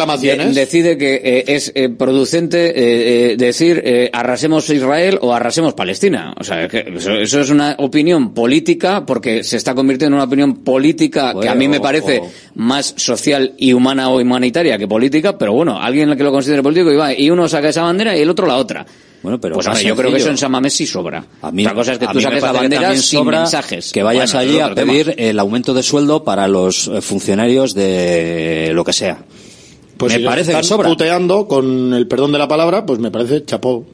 decide 0.54 0.98
que 0.98 1.22
eh, 1.24 1.44
es 1.48 1.72
eh, 1.76 1.90
producente 1.90 3.36
decir 3.38 4.10
arrasemos 4.12 4.70
Israel 4.70 5.20
o 5.22 5.34
arrasemos 5.34 5.74
Palestina. 5.74 6.34
O 6.40 6.44
sea, 6.44 6.68
que 6.68 6.86
eso, 6.96 7.40
es 7.40 7.50
una 7.50 7.76
opinión 7.80 8.34
política 8.34 9.06
porque 9.06 9.44
se 9.44 9.58
está 9.58 9.76
convirtiendo 9.76 10.16
en 10.16 10.22
una 10.22 10.26
opinión 10.26 10.64
política 10.64 11.34
que 11.40 11.50
a 11.50 11.56
mí 11.56 11.68
me 11.68 11.80
parece 11.80 12.22
más 12.56 12.94
social 12.98 13.54
y 13.58 13.74
humana 13.74 14.10
o 14.10 14.20
humanitaria 14.20 14.78
que 14.78 14.88
política. 14.88 15.38
Pero 15.38 15.54
bueno, 15.54 15.80
alguien 15.80 16.16
que 16.16 16.24
lo 16.24 16.32
considere 16.32 16.64
político 16.64 16.92
y 16.92 16.96
va 16.96 17.14
y 17.14 17.30
uno 17.30 17.48
saca 17.48 17.70
esa 17.70 17.84
bandera 17.84 18.15
y 18.18 18.22
el 18.22 18.30
otro 18.30 18.48
la 18.48 18.58
otra. 18.58 18.86
Bueno, 19.26 19.40
pero 19.42 19.56
pues 19.56 19.82
yo 19.82 19.96
creo 19.96 20.12
que 20.12 20.18
eso 20.18 20.30
en 20.30 20.38
San 20.38 20.52
Mamés 20.52 20.74
sí 20.74 20.86
sobra. 20.86 21.26
A 21.42 21.52
mí, 21.52 21.64
Otra 21.64 21.74
cosa 21.76 21.94
es 21.94 21.98
que 21.98 22.08
tú 22.08 22.22
saques 22.22 22.44
la 22.44 22.52
bandera 22.52 22.92
sin 22.92 23.02
sobra 23.02 23.40
mensajes. 23.40 23.92
Que 23.92 24.04
vayas 24.04 24.36
allí 24.36 24.60
a 24.60 24.76
pedir 24.76 25.16
el 25.18 25.40
aumento 25.40 25.74
de 25.74 25.82
sueldo 25.82 26.24
para 26.24 26.48
los 26.48 26.88
eh, 26.88 27.02
funcionarios 27.02 27.74
de 27.74 28.70
lo 28.74 28.84
que 28.84 28.94
sea. 28.94 29.26
Pues 29.98 30.20
me 30.20 30.26
parece 30.26 30.54
que 30.54 30.64
sobra. 30.64 30.90
puteando 30.90 31.48
con 31.48 31.94
el 31.96 32.08
perdón 32.08 32.34
de 32.34 32.38
la 32.38 32.48
palabra, 32.48 32.86
pues 32.86 33.00
me 33.00 33.10
parece 33.10 33.44
chapó. 33.46 33.86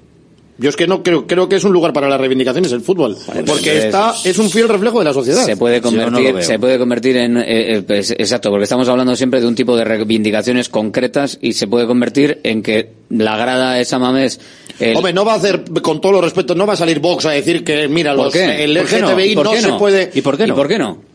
Yo 0.62 0.70
es 0.70 0.76
que 0.76 0.86
no 0.86 1.01
creo, 1.01 1.26
creo 1.26 1.49
que 1.49 1.55
es 1.55 1.64
un 1.64 1.74
lugar 1.74 1.91
para 1.91 2.07
las 2.07 2.22
reivindicaciones 2.22 2.72
el 2.72 2.82
fútbol, 2.82 3.18
pues 3.26 3.43
porque 3.47 3.80
está 3.80 4.14
es 4.24 4.38
un 4.38 4.47
fiel 4.49 4.70
reflejo 4.70 4.99
de 4.99 5.05
la 5.05 5.14
sociedad. 5.14 5.43
Se 5.43 5.57
puede 5.57 5.82
convertir, 5.82 6.43
se 6.43 6.59
puede 6.59 6.78
convertir 6.78 7.18
en 7.18 7.38
eh, 7.38 7.78
eh, 7.78 7.82
pues, 7.82 8.12
exacto, 8.12 8.51
porque 8.51 8.66
estamos 8.66 8.88
hablando 8.88 9.16
siempre 9.16 9.41
de 9.41 9.47
un 9.47 9.55
tipo 9.55 9.76
de 9.76 9.86
reivindicaciones 9.86 10.70
concretas 10.70 11.39
y 11.41 11.53
se 11.53 11.66
puede 11.66 11.88
convertir 11.88 12.41
en 12.43 12.62
que 12.62 12.91
la 13.09 13.38
grada 13.38 13.74
de 13.74 13.86
Samamés 13.86 14.39
el... 14.80 14.95
Hombre, 14.95 15.14
no 15.14 15.26
va 15.26 15.34
a 15.34 15.38
hacer, 15.38 15.64
con 15.82 15.99
todo 15.99 16.12
los 16.12 16.24
respeto, 16.24 16.53
no 16.53 16.68
va 16.68 16.74
a 16.74 16.78
salir 16.78 16.99
Vox 16.99 17.26
a 17.26 17.32
decir 17.32 17.64
que, 17.64 17.88
mira, 17.88 18.14
los, 18.14 18.34
el 18.36 18.74
LGTBI 18.76 19.36
no, 19.36 19.53
se 19.55 19.74
puede... 19.74 20.12
¿Y 20.14 20.22
por 20.22 20.38
qué 20.38 20.45
no? 20.45 20.53
¿Y 20.53 20.57
por 20.57 20.68
qué 20.68 20.78
no? 20.78 21.11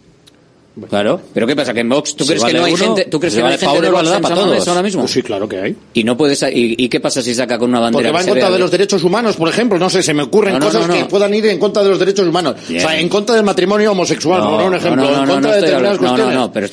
Claro. 0.88 1.20
¿Pero 1.32 1.46
qué 1.46 1.56
pasa? 1.56 1.72
¿Que 1.72 1.80
en 1.80 1.88
Vox 1.88 2.14
tú 2.16 2.26
crees 2.26 2.44
que 2.44 2.52
no 2.52 2.64
hay 2.64 2.76
gente, 2.76 3.06
tú 3.06 3.18
crees 3.18 3.34
que 3.34 3.40
no 3.40 3.46
hay 3.46 3.58
gente 3.58 3.80
de 3.80 3.90
Vox 3.90 4.68
ahora 4.68 4.82
mismo? 4.82 5.02
Pues 5.02 5.12
sí, 5.12 5.22
claro 5.22 5.48
que 5.48 5.58
hay. 5.58 5.76
Y 5.94 6.04
no 6.04 6.16
puedes, 6.16 6.44
y, 6.52 6.88
qué 6.88 7.00
pasa 7.00 7.22
si 7.22 7.34
saca 7.34 7.58
con 7.58 7.70
una 7.70 7.80
bandera 7.80 8.10
Porque 8.10 8.12
va 8.12 8.20
en 8.20 8.28
contra 8.28 8.50
de 8.50 8.58
los 8.58 8.70
derechos 8.70 9.02
humanos, 9.02 9.36
por 9.36 9.48
ejemplo. 9.48 9.78
No 9.78 9.88
sé, 9.88 10.02
se 10.02 10.12
me 10.12 10.22
ocurren 10.22 10.58
cosas 10.58 10.86
que 10.88 11.04
puedan 11.06 11.32
ir 11.32 11.46
en 11.46 11.58
contra 11.58 11.82
de 11.82 11.90
los 11.90 11.98
derechos 11.98 12.26
humanos. 12.26 12.56
O 12.64 12.80
sea, 12.80 12.98
en 12.98 13.08
contra 13.08 13.34
del 13.36 13.44
matrimonio 13.44 13.92
homosexual, 13.92 14.42
por 14.42 14.62
un 14.62 14.74
ejemplo. 14.74 15.02
No, 15.02 15.10
no, 15.10 15.22
en 15.22 15.28
contra 15.28 15.50
de 15.52 15.60
determinadas 15.62 15.98
cuestiones. 15.98 16.34
no, 16.34 16.40
no, 16.40 16.52
pero, 16.52 16.66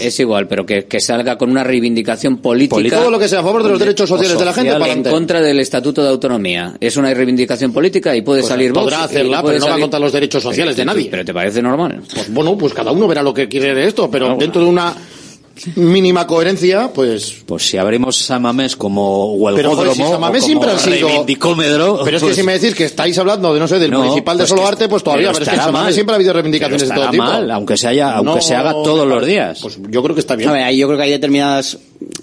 es 0.00 0.20
igual, 0.20 0.48
pero 0.48 0.64
que, 0.64 1.00
salga 1.00 1.36
con 1.36 1.50
una 1.50 1.62
reivindicación 1.62 2.38
política. 2.38 2.80
Y 2.80 2.90
todo 2.90 3.10
lo 3.10 3.18
que 3.18 3.28
sea 3.28 3.40
a 3.40 3.42
favor 3.42 3.62
de 3.62 3.68
los 3.70 3.78
derechos 3.78 4.08
sociales 4.08 4.38
de 4.38 4.44
la 4.44 4.54
gente, 4.54 4.72
en 4.72 5.02
contra 5.02 5.40
del 5.40 5.60
Estatuto 5.60 6.02
de 6.02 6.08
Autonomía. 6.08 6.74
Es 6.80 6.96
una 6.96 7.12
reivindicación 7.12 7.72
política 7.72 8.16
y 8.16 8.22
puede 8.22 8.40
Pues 8.40 8.48
salir 8.48 8.72
Vox 8.72 8.84
podrá 8.84 9.04
hacerla, 9.04 9.42
pero 9.42 9.58
no 9.58 9.68
va 9.68 9.78
contra 9.78 10.00
los 10.00 10.12
derechos 10.12 10.42
sociales 10.42 10.76
de 10.76 10.84
nadie. 10.84 11.08
Pero 11.10 11.24
te 11.24 11.34
parece 11.34 11.60
normal. 11.60 12.02
Pues 12.14 12.32
bueno, 12.32 12.56
pues 12.56 12.72
cada 12.72 12.92
uno 12.92 13.06
verá 13.06 13.22
lo 13.22 13.33
que 13.34 13.48
quiere 13.48 13.74
de 13.74 13.86
esto, 13.86 14.10
pero 14.10 14.36
dentro 14.36 14.62
de 14.62 14.68
una 14.68 14.94
mínima 15.76 16.26
coherencia, 16.26 16.90
pues... 16.92 17.42
Pues 17.46 17.68
si 17.68 17.76
abrimos 17.76 18.16
San 18.16 18.42
Mamés 18.42 18.74
como 18.76 19.36
Pero 19.54 19.70
joder, 19.70 19.92
si 19.94 20.00
huelgódromo 20.02 20.10
San 20.10 20.20
Mamés 20.20 20.42
o 20.42 20.46
siempre 20.46 20.68
como 20.68 20.80
han 20.80 20.84
sido... 20.84 21.08
Pero 22.04 22.16
es 22.16 22.22
que 22.22 22.26
pues- 22.26 22.36
si 22.36 22.42
me 22.42 22.52
decís 22.58 22.74
que 22.74 22.84
estáis 22.84 23.16
hablando 23.18 23.54
de, 23.54 23.60
no 23.60 23.68
sé, 23.68 23.78
del 23.78 23.90
No, 23.92 24.00
municipal 24.02 24.36
de 24.36 24.42
pues 24.42 24.48
Solo 24.50 24.62
que- 24.62 24.68
Arte, 24.68 24.88
pues 24.88 25.02
todavía, 25.04 25.28
pero 25.28 25.34
pero, 25.38 25.42
es 25.44 25.48
que 25.48 25.54
en 25.54 25.60
estará 25.60 25.64
San 25.66 25.72
Mamés 25.72 25.86
mal. 25.86 25.94
siempre 25.94 26.14
ha 26.14 26.16
habido 26.16 26.32
reivindicaciones 26.32 26.82
Pero 26.82 26.88
de 26.88 26.94
todo 26.96 27.04
estará 27.12 27.24
tipo. 27.24 27.38
mal, 27.40 27.50
aunque 27.52 27.76
se 27.76 27.86
haya- 27.88 28.16
aunque 28.16 28.40
se 28.40 28.54
haga 28.56 28.72
todos 28.72 29.06
los 29.06 29.24
días. 29.24 29.58
Pues 29.62 29.78
yo 29.90 30.02
creo 30.02 30.14
que 30.14 30.20
está 30.20 30.34
bien. 30.34 30.48
A 30.48 30.52
ver, 30.52 30.62
ahí 30.64 30.76
yo 30.78 30.86
creo 30.88 30.98
que 30.98 31.04
hay 31.04 31.10
determinados 31.12 31.78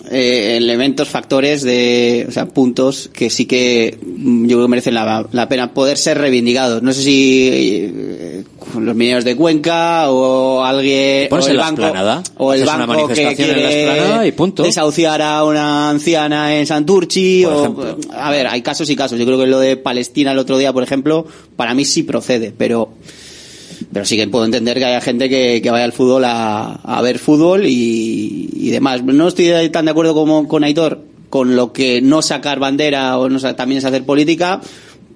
eh, 0.09 0.57
elementos, 0.57 1.09
factores 1.09 1.61
de, 1.61 2.25
o 2.27 2.31
sea, 2.31 2.47
puntos 2.47 3.09
que 3.13 3.29
sí 3.29 3.45
que 3.45 3.97
mm, 4.01 4.45
yo 4.47 4.57
creo 4.57 4.65
que 4.65 4.69
merecen 4.69 4.93
la, 4.93 5.27
la 5.31 5.49
pena 5.49 5.73
poder 5.73 5.97
ser 5.97 6.17
reivindicados. 6.17 6.81
No 6.81 6.93
sé 6.93 7.01
si 7.03 7.49
eh, 7.51 8.43
los 8.79 8.95
mineros 8.95 9.23
de 9.23 9.35
Cuenca 9.35 10.09
o 10.09 10.63
alguien 10.63 11.29
Pones 11.29 11.47
o 11.47 11.51
el 11.51 11.57
banco 11.57 11.81
explanada, 11.81 12.23
o 12.37 12.53
el 12.53 12.65
banco 12.65 13.07
que 13.07 13.35
quiere 13.35 14.27
y 14.27 14.31
punto. 14.31 14.63
desahuciar 14.63 15.21
a 15.21 15.43
una 15.43 15.89
anciana 15.89 16.55
en 16.55 16.65
Santurchi 16.65 17.45
o 17.45 17.97
a 18.13 18.31
ver, 18.31 18.47
hay 18.47 18.61
casos 18.61 18.89
y 18.89 18.95
casos. 18.95 19.19
Yo 19.19 19.25
creo 19.25 19.39
que 19.39 19.47
lo 19.47 19.59
de 19.59 19.77
Palestina 19.77 20.31
el 20.31 20.37
otro 20.37 20.57
día, 20.57 20.73
por 20.73 20.83
ejemplo, 20.83 21.25
para 21.55 21.73
mí 21.73 21.85
sí 21.85 22.03
procede, 22.03 22.53
pero 22.57 22.89
pero 23.93 24.05
sí 24.05 24.15
que 24.17 24.27
puedo 24.27 24.45
entender 24.45 24.77
que 24.77 24.85
haya 24.85 25.01
gente 25.01 25.29
que, 25.29 25.61
que 25.61 25.69
vaya 25.71 25.85
al 25.85 25.91
fútbol 25.93 26.23
a, 26.25 26.73
a 26.75 27.01
ver 27.01 27.19
fútbol 27.19 27.65
y, 27.65 28.49
y 28.53 28.69
demás. 28.69 29.03
No 29.03 29.27
estoy 29.27 29.69
tan 29.69 29.85
de 29.85 29.91
acuerdo 29.91 30.13
como 30.13 30.47
con 30.47 30.63
Aitor 30.63 31.01
con 31.29 31.55
lo 31.55 31.71
que 31.73 32.01
no 32.01 32.21
sacar 32.21 32.59
bandera 32.59 33.17
o 33.17 33.29
no 33.29 33.39
sa- 33.39 33.55
también 33.55 33.79
es 33.79 33.85
hacer 33.85 34.03
política. 34.05 34.59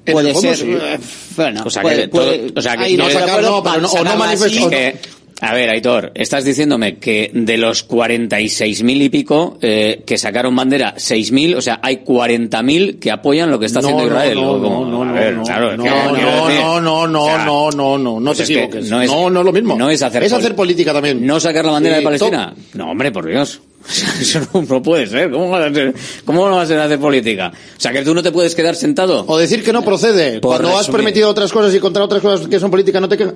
Puede 0.05 0.35
ser. 0.35 0.55
sí. 0.57 0.65
eh, 0.69 0.99
Bueno, 1.35 1.63
O 1.65 1.69
sea, 1.69 1.81
puede- 1.81 2.01
que, 2.03 2.07
todo- 2.09 2.21
puede- 2.25 2.53
o 2.55 2.61
sea, 2.61 2.77
que 2.77 2.83
ahí 2.83 2.95
no 2.97 3.03
estoy 3.07 3.15
de 3.15 3.19
sacar, 3.27 3.39
acuerdo, 3.39 3.57
no, 3.57 3.63
pero 3.63 3.81
no- 3.81 3.87
o 3.91 4.03
no 4.03 4.15
manifestar- 4.17 4.69
que- 4.69 4.99
a 5.41 5.53
ver, 5.53 5.69
Aitor, 5.69 6.11
estás 6.15 6.45
diciéndome 6.45 6.97
que 6.97 7.29
de 7.33 7.57
los 7.57 7.87
46.000 7.87 9.01
y 9.01 9.09
pico 9.09 9.57
eh, 9.61 10.01
que 10.05 10.17
sacaron 10.17 10.55
bandera, 10.55 10.95
6.000, 10.95 11.57
o 11.57 11.61
sea, 11.61 11.79
hay 11.83 11.97
40.000 12.05 12.99
que 12.99 13.11
apoyan 13.11 13.51
lo 13.51 13.59
que 13.59 13.65
está 13.65 13.81
No, 13.81 13.87
haciendo 13.87 14.03
no, 14.05 14.09
Israel. 14.09 14.35
no, 14.35 14.57
no, 14.57 14.85
no, 15.05 15.09
a 15.09 15.11
ver, 15.13 15.33
no, 15.35 15.43
claro, 15.43 15.75
no, 15.75 15.83
no, 15.83 16.81
no, 16.81 16.81
no, 16.81 16.81
no, 16.81 17.07
no, 17.07 17.23
o 17.23 17.27
sea, 17.27 17.45
no, 17.45 17.71
no, 17.71 17.97
no, 17.97 18.19
no 18.19 18.25
pues 18.33 18.37
te 18.37 18.43
es 18.43 18.49
que 18.49 18.63
equivoques. 18.63 18.89
no 18.89 19.01
es- 19.01 19.11
no, 19.11 19.29
no 19.29 19.39
es 19.41 19.45
lo 19.45 19.51
mismo. 19.51 19.75
No 19.77 19.89
es 19.89 20.01
hacer, 20.01 20.23
Es 20.23 20.31
hacer 20.33 20.55
política 20.55 20.93
también. 20.93 21.25
No 21.25 21.39
sacar 21.39 21.65
la 21.65 21.71
bandera 21.73 21.95
Sí, 21.97 21.99
de 21.99 22.05
Palestina. 22.05 22.53
No, 22.73 22.91
hombre, 22.91 23.11
por 23.11 23.27
Dios. 23.27 23.61
Eso 24.21 24.39
no, 24.53 24.61
no 24.63 24.81
puede 24.81 25.05
ser. 25.05 25.29
¿Cómo, 25.29 25.49
va 25.49 25.65
a 25.65 25.71
ser? 25.73 25.93
¿Cómo 26.23 26.47
no 26.49 26.55
va 26.55 26.61
a 26.61 26.63
hacer 26.63 26.99
política? 26.99 27.51
O 27.53 27.79
sea, 27.79 27.91
que 27.91 28.01
tú 28.03 28.15
no 28.15 28.23
te 28.23 28.31
puedes 28.31 28.55
quedar 28.55 28.75
sentado. 28.75 29.25
O 29.27 29.37
decir 29.37 29.63
que 29.63 29.73
no 29.73 29.83
procede. 29.83 30.39
Por 30.39 30.51
Cuando 30.51 30.69
has 30.69 30.87
resumir. 30.87 30.97
permitido 31.03 31.29
otras 31.29 31.51
cosas 31.51 31.75
y 31.75 31.79
contra 31.79 32.03
otras 32.03 32.21
cosas 32.21 32.47
que 32.47 32.59
son 32.59 32.71
políticas, 32.71 33.01
no 33.01 33.09
te 33.09 33.17
quejas. 33.17 33.33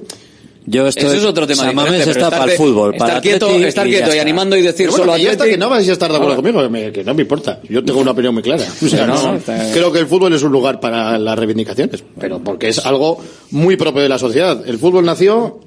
Yo 0.71 0.87
estoy, 0.87 1.05
Eso 1.05 1.13
es 1.15 1.23
otro 1.25 1.47
tema 1.47 1.63
pero 1.73 1.93
está 1.93 2.11
estar 2.11 2.29
para 2.29 2.43
el 2.43 2.49
de- 2.51 2.55
fútbol, 2.57 2.93
estar 2.93 3.07
para 3.07 3.21
quieto- 3.21 3.47
Atleti 3.47 3.63
estar 3.65 3.87
y 3.87 3.89
quieto 3.89 4.15
y 4.15 4.19
animando 4.19 4.55
y 4.55 4.61
decir 4.61 4.85
Pero 4.85 4.91
solo 4.91 5.05
bueno, 5.13 5.23
ya 5.23 5.31
está, 5.31 5.45
Atleti- 5.45 5.51
que 5.51 5.57
no 5.57 5.69
vais 5.69 5.89
a 5.89 5.91
estar 5.93 6.09
de 6.11 6.15
acuerdo 6.17 6.35
Ahora- 6.35 6.43
conmigo, 6.43 6.61
que, 6.63 6.69
me- 6.69 6.91
que 6.91 7.03
no 7.03 7.13
me 7.15 7.21
importa. 7.23 7.59
Yo 7.67 7.83
tengo 7.83 7.99
una 8.01 8.11
opinión 8.11 8.33
muy 8.35 8.43
clara. 8.43 8.63
O 8.83 8.87
sea, 8.87 9.07
No, 9.07 9.15
no, 9.15 9.31
no, 9.31 9.37
está- 9.37 9.71
creo 9.73 9.91
que 9.91 9.99
el 9.99 10.05
fútbol 10.07 10.33
es 10.33 10.43
un 10.43 10.51
lugar 10.51 10.79
para 10.79 11.17
las 11.17 11.39
reivindicaciones, 11.39 12.03
pero 12.19 12.39
porque 12.39 12.67
es 12.69 12.85
algo 12.85 13.19
muy 13.51 13.77
propio 13.77 14.03
de 14.03 14.09
la 14.09 14.19
sociedad. 14.19 14.61
El 14.67 14.77
fútbol 14.77 15.05
nació 15.05 15.59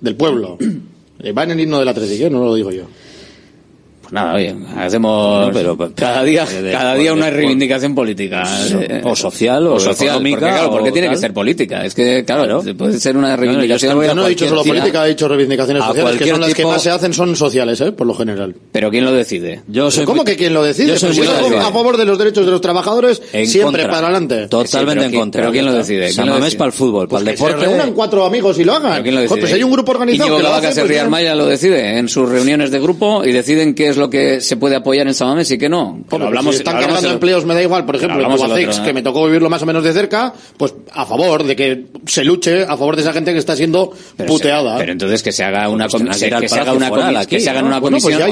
del 0.00 0.16
pueblo. 0.16 0.56
Eh, 1.22 1.32
Va 1.32 1.44
en 1.44 1.50
el 1.52 1.60
himno 1.60 1.78
del 1.78 1.88
Atlético, 1.88 2.26
¿eh? 2.26 2.30
no 2.30 2.44
lo 2.44 2.54
digo 2.54 2.70
yo. 2.72 2.84
Pues 4.06 4.12
nada, 4.12 4.34
oye, 4.34 4.54
hacemos 4.76 5.48
No, 5.48 5.52
pero- 5.52 5.76
cada 5.96 6.22
día, 6.22 6.44
de- 6.44 6.70
cada 6.70 6.94
de- 6.94 7.00
día 7.00 7.12
una 7.12 7.24
de- 7.24 7.32
reivindicación 7.32 7.92
política. 7.92 8.44
Eh, 8.70 9.00
o 9.02 9.16
social, 9.16 9.66
o 9.66 9.78
económica, 9.80 10.38
Porque, 10.38 10.52
claro, 10.54 10.70
porque 10.70 10.92
tiene 10.92 11.08
que 11.10 11.16
ser 11.16 11.32
política. 11.32 11.84
Es 11.84 11.92
que, 11.92 12.24
claro, 12.24 12.62
puede 12.78 13.00
ser 13.00 13.16
una 13.16 13.30
No, 13.30 13.34
no, 13.34 13.40
reivindicación. 13.42 14.00
yo 14.04 14.14
no 14.14 14.26
he 14.26 14.28
dicho 14.28 14.48
solo 14.48 14.62
política, 14.62 15.04
he 15.06 15.08
dicho 15.08 15.26
reivindicaciones 15.26 15.82
a 15.82 15.88
sociales, 15.88 16.18
que 16.18 16.30
son 16.30 16.40
las 16.40 16.50
que 16.50 16.54
tipo- 16.62 16.68
más 16.70 16.82
se 16.82 16.90
hacen, 16.90 17.12
son 17.12 17.34
sociales, 17.34 17.80
¿eh? 17.80 17.90
por 17.90 18.06
lo 18.06 18.14
general. 18.14 18.54
Pero 18.70 18.92
¿quién 18.92 19.04
lo 19.04 19.12
decide? 19.12 19.62
Yo 19.66 19.88
¿Pero 19.92 20.06
¿Cómo 20.06 20.24
que 20.24 20.36
quién 20.36 20.54
lo 20.54 20.62
decide? 20.62 20.86
Yo 20.88 20.98
soy 20.98 21.16
Pues 21.16 21.28
yo 21.28 21.58
a 21.58 21.72
favor 21.72 21.96
de 21.96 22.04
los 22.04 22.16
derechos 22.16 22.46
de 22.46 22.52
los 22.52 22.60
trabajadores, 22.60 23.20
En 23.32 23.46
siempre 23.48 23.82
contra. 23.82 23.88
para 23.90 24.06
adelante. 24.08 24.46
Totalmente 24.46 25.06
en 25.06 25.12
contra. 25.14 25.42
¿Pero 25.42 25.52
quién 25.52 25.66
lo 25.66 25.72
decide? 25.72 26.10
¿Quién 26.14 26.26
lo 26.28 26.38
decide? 26.38 26.58
para 26.58 26.68
el 26.68 26.72
fútbol, 26.72 27.08
Pues 27.08 27.22
para 27.22 27.30
el 27.32 27.36
que 27.36 27.42
se 27.42 27.46
deporte. 27.48 27.66
reúnan 27.66 27.92
cuatro 27.92 28.24
amigos 28.24 28.56
y 28.60 28.64
lo 28.64 28.74
hagan. 28.74 28.92
¿Pero 28.92 29.02
quién 29.02 29.14
lo 29.16 29.26
pues 29.28 29.52
hay 29.52 29.62
un 29.64 29.72
grupo 29.72 29.90
organizado 29.92 30.36
que 30.36 30.42
lo 30.44 30.52
hace, 30.54 30.80
pues. 30.84 31.00
Armaya 31.00 31.34
lo 31.34 31.46
decide 31.46 31.98
en 31.98 32.08
sus 32.08 32.28
reuniones 32.28 32.70
de 32.70 32.78
grupo 32.80 33.24
y 33.24 33.32
deciden 33.32 33.74
qué 33.74 33.88
es 33.88 33.95
lo 33.96 34.08
que 34.10 34.40
se 34.40 34.56
puede 34.56 34.76
apoyar 34.76 35.06
en 35.06 35.14
San 35.14 35.28
Mamés 35.28 35.50
y 35.50 35.58
qué 35.58 35.68
no. 35.68 36.00
Hombre, 36.10 36.26
hablamos, 36.28 36.54
si 36.54 36.58
están 36.60 36.76
hablamos 36.76 37.04
el- 37.04 37.12
empleos, 37.12 37.44
me 37.44 37.54
da 37.54 37.62
igual. 37.62 37.84
Por 37.84 37.94
lo 37.96 37.98
ejemplo, 38.00 38.22
en 38.22 38.36
Tubacex, 38.36 38.68
otro, 38.70 38.84
que 38.84 38.90
¿eh? 38.90 38.94
me 38.94 39.02
tocó 39.02 39.26
vivirlo 39.26 39.48
más 39.50 39.62
o 39.62 39.66
menos 39.66 39.82
de 39.84 39.92
cerca, 39.92 40.32
pues 40.56 40.74
a 40.92 41.06
favor 41.06 41.44
de 41.44 41.56
que 41.56 41.84
se 42.06 42.24
luche 42.24 42.62
a 42.62 42.76
favor 42.76 42.96
de 42.96 43.02
esa 43.02 43.12
gente 43.12 43.32
que 43.32 43.38
está 43.38 43.56
siendo 43.56 43.92
Pero 44.16 44.28
puteada. 44.28 44.74
se- 44.74 44.80
pero 44.80 44.92
entonces 44.92 45.22
que 45.22 45.32
se 45.32 45.44
haga 45.44 45.68
una 45.68 45.84
Pues 45.88 45.96
tendrán 46.02 46.18
comi- 46.18 46.34
que 46.36 46.40
que 46.42 46.48
se 46.48 46.60
haga 46.60 46.72
una 46.72 46.88
Foral 46.88 47.14
comi- 47.14 47.18
aquí, 47.20 47.36
que 47.36 47.40
se 47.40 47.50
haga 47.50 47.62
una 47.62 47.80
pues 47.80 47.90
comisión 47.90 48.18
ya 48.18 48.24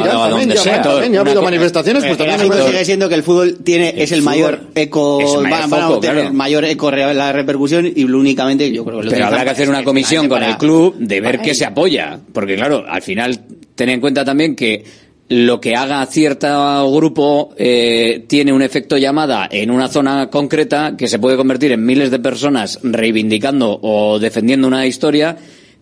ha 1.18 1.20
habido 1.20 1.42
manifestaciones, 1.42 2.02
pues 2.04 2.20
el 2.20 2.26
también 2.26 2.50
que- 2.52 2.66
sigue 2.70 2.84
siendo 2.84 3.08
que 3.08 3.14
el 3.14 3.22
fútbol 3.22 3.58
tiene 3.64 3.94
es 3.96 4.12
el 4.12 4.22
mayor 4.22 4.60
eco 4.74 5.20
es 5.20 5.32
el 5.34 5.40
mayor 5.42 5.70
van, 5.70 5.82
a 5.92 6.00
tener 6.00 6.32
mayor 6.32 6.64
eco 6.64 6.90
real 6.90 7.16
la 7.16 7.32
repercusión 7.32 7.90
y 7.94 8.04
únicamente 8.04 8.70
yo 8.72 8.84
creo 8.84 8.98
que 9.00 9.04
lo 9.06 9.10
Pero 9.10 9.26
habrá 9.26 9.44
que 9.44 9.50
hacer 9.50 9.68
una 9.68 9.84
comisión 9.84 10.28
con 10.28 10.42
el 10.42 10.56
club 10.56 10.96
de 10.98 11.20
ver 11.20 11.40
qué 11.40 11.54
se 11.54 11.64
apoya. 11.64 12.18
Porque 12.32 12.56
claro, 12.56 12.84
al 12.88 13.02
final, 13.02 13.40
ten 13.74 13.88
en 13.88 14.00
cuenta 14.00 14.24
también 14.24 14.54
que 14.56 14.84
lo 15.28 15.60
que 15.60 15.74
haga 15.74 16.04
cierto 16.06 16.92
grupo 16.92 17.54
eh, 17.56 18.24
tiene 18.28 18.52
un 18.52 18.60
efecto 18.62 18.98
llamada 18.98 19.48
en 19.50 19.70
una 19.70 19.88
zona 19.88 20.28
concreta 20.28 20.96
que 20.98 21.08
se 21.08 21.18
puede 21.18 21.36
convertir 21.36 21.72
en 21.72 21.84
miles 21.84 22.10
de 22.10 22.18
personas 22.18 22.78
reivindicando 22.82 23.78
o 23.82 24.18
defendiendo 24.18 24.68
una 24.68 24.86
historia 24.86 25.36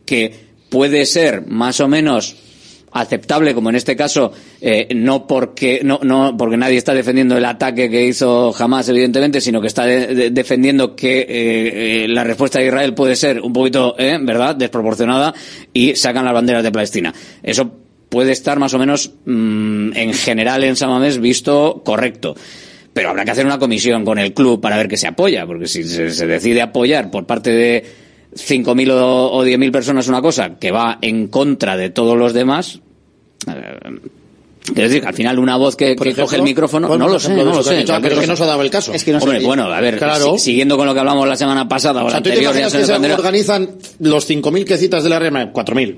que 0.06 0.32
puede 0.68 1.06
ser 1.06 1.44
más 1.46 1.80
o 1.80 1.88
menos 1.88 2.36
aceptable 2.92 3.54
como 3.54 3.70
en 3.70 3.76
este 3.76 3.96
caso 3.96 4.32
eh, 4.60 4.86
no 4.94 5.26
porque 5.26 5.80
no, 5.82 5.98
no 6.02 6.36
porque 6.36 6.56
nadie 6.58 6.76
está 6.76 6.92
defendiendo 6.94 7.36
el 7.36 7.44
ataque 7.46 7.88
que 7.90 8.04
hizo 8.06 8.54
Hamas 8.56 8.88
evidentemente 8.90 9.40
sino 9.40 9.60
que 9.60 9.66
está 9.68 9.86
de- 9.86 10.14
de- 10.14 10.30
defendiendo 10.30 10.94
que 10.94 11.26
eh, 11.28 12.06
la 12.08 12.22
respuesta 12.22 12.58
de 12.60 12.66
Israel 12.66 12.94
puede 12.94 13.16
ser 13.16 13.40
un 13.40 13.52
poquito 13.52 13.96
verdad 13.98 14.54
desproporcionada 14.54 15.34
y 15.72 15.96
sacan 15.96 16.24
las 16.26 16.34
banderas 16.34 16.62
de 16.62 16.70
Palestina. 16.70 17.14
Eso 17.42 17.81
puede 18.12 18.30
estar 18.32 18.58
más 18.60 18.74
o 18.74 18.78
menos 18.78 19.10
mm, 19.24 19.96
en 19.96 20.12
general 20.14 20.62
en 20.64 20.76
San 20.76 20.90
Mamés 20.90 21.18
visto 21.18 21.82
correcto 21.84 22.36
pero 22.92 23.08
habrá 23.08 23.24
que 23.24 23.30
hacer 23.30 23.46
una 23.46 23.58
comisión 23.58 24.04
con 24.04 24.18
el 24.18 24.34
club 24.34 24.60
para 24.60 24.76
ver 24.76 24.86
qué 24.86 24.98
se 24.98 25.08
apoya 25.08 25.46
porque 25.46 25.66
si 25.66 25.82
se, 25.82 26.10
se 26.10 26.26
decide 26.26 26.60
apoyar 26.62 27.10
por 27.10 27.24
parte 27.26 27.50
de 27.50 27.84
5.000 28.34 28.90
o, 28.92 29.32
o 29.32 29.44
10.000 29.46 29.72
personas 29.72 30.08
una 30.08 30.20
cosa 30.22 30.56
que 30.60 30.70
va 30.70 30.98
en 31.00 31.28
contra 31.28 31.76
de 31.76 31.88
todos 31.90 32.16
los 32.18 32.32
demás. 32.34 32.80
eh, 33.46 33.78
Quiero 34.64 34.88
decir, 34.88 35.02
que 35.02 35.08
al 35.08 35.14
final 35.14 35.38
una 35.40 35.56
voz 35.56 35.74
que, 35.74 35.86
que 35.96 36.02
ejemplo, 36.04 36.24
coge 36.24 36.36
el 36.36 36.42
micrófono, 36.42 36.86
no 36.96 37.08
lo 37.08 37.18
sé, 37.18 37.30
no 37.34 37.44
lo 37.44 37.58
que 37.58 37.64
sé. 37.64 37.76
dicho, 37.78 37.94
pero 38.00 38.14
es 38.14 38.20
que 38.20 38.26
no 38.28 38.36
se 38.36 38.42
ha 38.44 38.46
dado 38.46 38.62
el 38.62 38.70
caso. 38.70 38.92
Es 38.94 39.02
que 39.04 39.10
no 39.12 39.18
se 39.18 39.24
Hombre, 39.24 39.38
veía. 39.38 39.48
bueno, 39.48 39.64
a 39.64 39.80
ver, 39.80 39.98
Claro. 39.98 40.38
si- 40.38 40.44
siguiendo 40.44 40.76
con 40.76 40.86
lo 40.86 40.94
que 40.94 41.00
hablamos 41.00 41.26
la 41.28 41.34
semana 41.34 41.66
pasada 41.68 42.00
o 42.02 42.04
O 42.04 42.06
la 42.06 42.10
sea, 42.12 42.18
¿tú 42.20 42.24
te 42.24 42.28
anterior, 42.30 42.52
imaginas 42.52 42.72
se 42.72 42.78
que 42.78 42.84
se 42.84 42.92
pondrá- 42.94 43.14
organizan 43.16 43.70
los 43.98 44.30
5.000 44.30 44.64
que 44.64 44.76
citas 44.78 45.02
de 45.02 45.10
la 45.10 45.18
REMA? 45.18 45.52
4.000. 45.52 45.96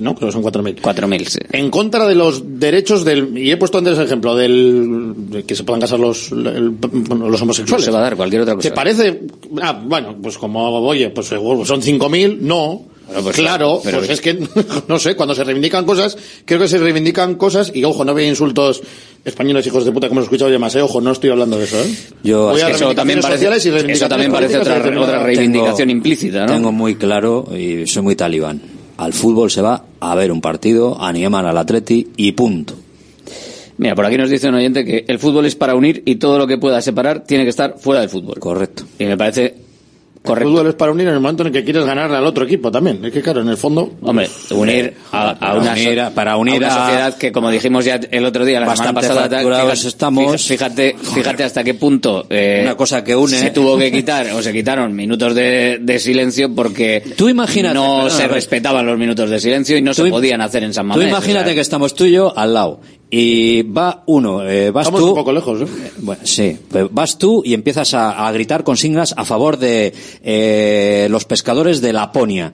No, 0.00 0.14
creo 0.14 0.28
que 0.28 0.32
son 0.32 0.42
4.000. 0.42 0.80
4.000, 0.80 1.26
sí. 1.26 1.38
En 1.52 1.70
contra 1.70 2.06
de 2.06 2.14
los 2.16 2.58
derechos 2.58 3.04
del... 3.04 3.36
Y 3.38 3.50
he 3.50 3.56
puesto 3.56 3.78
antes 3.78 3.96
el 3.98 4.04
ejemplo 4.06 4.34
del... 4.34 5.12
de 5.30 5.44
que 5.44 5.54
se 5.54 5.62
puedan 5.64 5.80
casar 5.80 6.00
los, 6.00 6.32
el- 6.32 6.70
bueno, 6.70 7.28
los 7.28 7.40
No 7.40 7.44
homosexuales. 7.44 7.84
se 7.84 7.90
va 7.92 7.98
a 7.98 8.02
dar 8.02 8.16
cualquier 8.16 8.42
otra 8.42 8.54
¿Te 8.54 8.70
cosa. 8.70 8.74
parece...? 8.74 9.20
Ah, 9.62 9.80
bueno, 9.84 10.16
pues 10.20 10.36
como, 10.36 10.68
oye, 10.80 11.10
pues 11.10 11.28
seguro, 11.28 11.64
son 11.64 11.80
5.000, 11.80 12.38
no. 12.40 12.82
Bueno, 13.06 13.22
pues 13.22 13.36
claro, 13.36 13.80
pero- 13.84 13.98
pues 13.98 14.10
es 14.10 14.20
que, 14.20 14.34
no 14.88 14.98
sé, 14.98 15.14
cuando 15.14 15.34
se 15.34 15.44
reivindican 15.44 15.84
cosas, 15.84 16.16
creo 16.44 16.58
que 16.58 16.68
se 16.68 16.78
reivindican 16.78 17.34
cosas, 17.36 17.70
y 17.74 17.84
ojo, 17.84 18.04
no 18.04 18.14
veo 18.14 18.26
insultos 18.26 18.82
españoles 19.24 19.66
hijos 19.66 19.84
de 19.84 19.92
puta 19.92 20.08
como 20.08 20.20
he 20.20 20.24
escuchado 20.24 20.50
yo 20.50 20.58
más, 20.58 20.74
eh, 20.74 20.82
ojo, 20.82 21.00
no 21.02 21.12
estoy 21.12 21.30
hablando 21.30 21.58
de 21.58 21.64
eso, 21.64 21.78
eh. 21.80 21.94
Yo, 22.24 22.48
Voy 22.48 22.56
es 22.58 22.62
a 22.64 22.66
que 22.68 22.72
eso 22.72 22.94
también 22.94 23.20
parece, 23.20 23.46
eso 23.92 24.08
también 24.08 24.32
parece 24.32 24.58
otra, 24.58 24.78
otra 24.78 25.22
reivindicación 25.22 25.76
Tengo- 25.88 25.92
implícita, 25.92 26.46
¿no? 26.46 26.52
Tengo 26.52 26.72
muy 26.72 26.96
claro 26.96 27.46
y 27.56 27.86
soy 27.86 28.02
muy 28.02 28.16
talibán. 28.16 28.60
Al 28.96 29.12
fútbol 29.12 29.50
se 29.50 29.62
va 29.62 29.84
a 30.00 30.14
ver 30.14 30.30
un 30.30 30.40
partido, 30.40 31.02
animan 31.02 31.46
al 31.46 31.58
Atleti 31.58 32.08
y 32.16 32.32
punto. 32.32 32.74
Mira, 33.76 33.94
por 33.94 34.06
aquí 34.06 34.16
nos 34.16 34.30
dice 34.30 34.48
un 34.48 34.54
oyente 34.54 34.84
que 34.84 35.04
el 35.08 35.18
fútbol 35.18 35.46
es 35.46 35.56
para 35.56 35.74
unir 35.74 36.02
y 36.06 36.16
todo 36.16 36.38
lo 36.38 36.46
que 36.46 36.58
pueda 36.58 36.80
separar 36.80 37.24
tiene 37.24 37.44
que 37.44 37.50
estar 37.50 37.76
fuera 37.78 38.00
del 38.00 38.08
fútbol. 38.08 38.38
Correcto. 38.38 38.84
Y 38.98 39.04
me 39.04 39.16
parece 39.16 39.63
El 40.26 40.42
fútbol 40.42 40.66
es 40.68 40.74
para 40.74 40.90
unir 40.90 41.06
en 41.06 41.12
el 41.14 41.20
momento 41.20 41.42
en 41.42 41.48
el 41.48 41.52
que 41.52 41.64
quieres 41.64 41.84
ganarle 41.84 42.16
al 42.16 42.24
otro 42.24 42.44
equipo 42.44 42.70
también. 42.70 43.04
Es 43.04 43.12
que 43.12 43.20
claro, 43.20 43.42
en 43.42 43.48
el 43.50 43.58
fondo... 43.58 43.92
Hombre, 44.00 44.26
unir 44.52 44.94
a, 45.12 45.36
una, 45.56 45.72
unir 45.74 46.00
a- 46.00 46.08
so- 46.08 46.14
para 46.14 46.36
unir 46.38 46.54
a 46.64 46.66
una 46.68 46.74
a- 46.74 46.86
sociedad 46.86 47.16
que, 47.18 47.30
como 47.30 47.50
dijimos 47.50 47.84
ya 47.84 47.96
el 48.10 48.24
otro 48.24 48.44
día, 48.46 48.58
la 48.60 48.74
semana 48.74 48.94
pasada, 48.94 49.28
fíjate, 49.28 49.88
estamos. 49.88 50.46
Fíjate, 50.46 50.96
fíjate 51.14 51.44
hasta 51.44 51.62
qué 51.62 51.74
punto 51.74 52.26
eh, 52.30 52.60
Una 52.62 52.74
cosa 52.74 53.04
que 53.04 53.14
une- 53.14 53.36
se 53.38 53.50
tuvo 53.50 53.76
que 53.76 53.92
quitar 53.92 54.30
o 54.32 54.40
se 54.42 54.50
quitaron 54.52 54.94
minutos 54.94 55.34
de, 55.34 55.78
de 55.82 55.98
silencio 55.98 56.54
porque 56.54 57.02
Tú 57.18 57.28
imagínate- 57.28 57.74
no 57.74 58.08
se 58.08 58.26
respetaban 58.26 58.86
los 58.86 58.98
minutos 58.98 59.28
de 59.28 59.38
silencio 59.38 59.76
y 59.76 59.82
no 59.82 59.92
se 59.92 60.04
Tú 60.04 60.08
podían 60.10 60.40
hacer 60.40 60.62
en 60.64 60.72
San 60.72 60.84
Tú 60.86 60.88
Mamés. 60.90 61.08
imagínate 61.08 61.44
o 61.44 61.46
sea, 61.48 61.54
que 61.54 61.60
estamos 61.60 61.94
tú 61.94 62.06
y 62.06 62.12
yo 62.12 62.32
al 62.36 62.54
lado 62.54 62.80
y 63.16 63.62
va 63.62 64.02
uno, 64.06 64.42
eh, 64.48 64.70
vas 64.72 64.86
Estamos 64.86 65.00
tú... 65.00 65.08
un 65.10 65.14
poco 65.14 65.32
lejos, 65.32 65.60
¿eh? 65.62 65.66
Bueno, 65.98 66.22
sí, 66.24 66.56
pues 66.68 66.86
vas 66.90 67.16
tú 67.16 67.42
y 67.44 67.54
empiezas 67.54 67.94
a, 67.94 68.26
a 68.26 68.32
gritar 68.32 68.64
consignas 68.64 69.14
a 69.16 69.24
favor 69.24 69.56
de 69.56 69.92
eh, 70.22 71.06
los 71.10 71.24
pescadores 71.24 71.80
de 71.80 71.92
Laponia. 71.92 72.52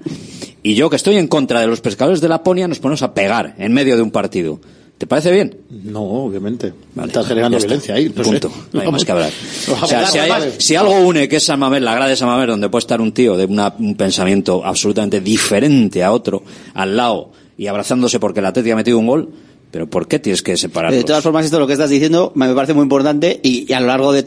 Y 0.63 0.75
yo, 0.75 0.91
que 0.91 0.97
estoy 0.97 1.17
en 1.17 1.29
contra 1.29 1.61
de 1.61 1.67
los 1.67 1.81
pescadores 1.81 2.21
de 2.21 2.29
Laponia, 2.29 2.69
nos 2.69 2.79
ponemos 2.79 3.03
a 3.03 3.15
pegar 3.15 3.55
en 3.59 3.73
medio 3.73 3.97
de 3.97 4.03
un 4.03 4.11
partido. 4.11 4.61
¿Te 4.99 5.07
parece 5.07 5.33
bien? 5.33 5.57
No, 5.71 6.03
obviamente. 6.03 6.75
Estás 7.07 7.27
generando 7.27 7.57
está. 7.57 7.67
violencia 7.69 7.95
ahí. 7.95 8.13
No 8.15 8.23
Punto. 8.23 8.49
sé. 8.51 8.55
No 8.75 8.81
hay 8.83 8.93
más 8.93 9.03
que 9.03 9.13
hablar. 9.13 9.31
O 9.83 9.87
sea, 9.87 10.07
si, 10.07 10.19
hay- 10.19 10.29
vale. 10.29 10.53
si 10.61 10.77
algo 10.77 10.93
une 11.01 11.27
que 11.27 11.37
es 11.37 11.45
San 11.45 11.59
Mamés, 11.59 11.81
la 11.81 11.95
grada 11.95 12.11
de 12.11 12.17
San 12.17 12.29
Mamés, 12.29 12.49
donde 12.49 12.69
puede 12.69 12.81
estar 12.81 13.01
un 13.01 13.13
tío 13.13 13.35
de 13.39 13.47
una- 13.47 13.75
un 13.79 13.95
pensamiento 13.95 14.63
absolutamente 14.63 15.23
diferente 15.23 16.05
a 16.05 16.13
otro, 16.13 16.43
al 16.75 16.95
lado, 16.99 17.31
y 17.57 17.67
abrazándose 17.67 18.21
porque 18.21 18.41
el 18.41 18.47
Atlético 18.47 18.75
ha 18.75 18.77
metido 18.77 18.99
un 18.99 19.07
gol, 19.07 19.31
pero 19.71 19.89
¿por 19.89 20.09
qué 20.09 20.18
tienes 20.18 20.43
que 20.43 20.57
separarlos? 20.57 20.99
De 21.01 21.05
todas 21.05 21.23
formas, 21.23 21.45
esto 21.45 21.59
lo 21.59 21.66
que 21.66 21.75
estás 21.75 21.91
diciendo 21.91 22.33
me 22.35 22.53
parece 22.55 22.75
muy 22.75 22.83
importante 22.83 23.41
y, 23.43 23.66
y 23.68 23.73
a 23.73 23.81
lo 23.81 23.87
largo 23.87 24.12
de 24.12 24.27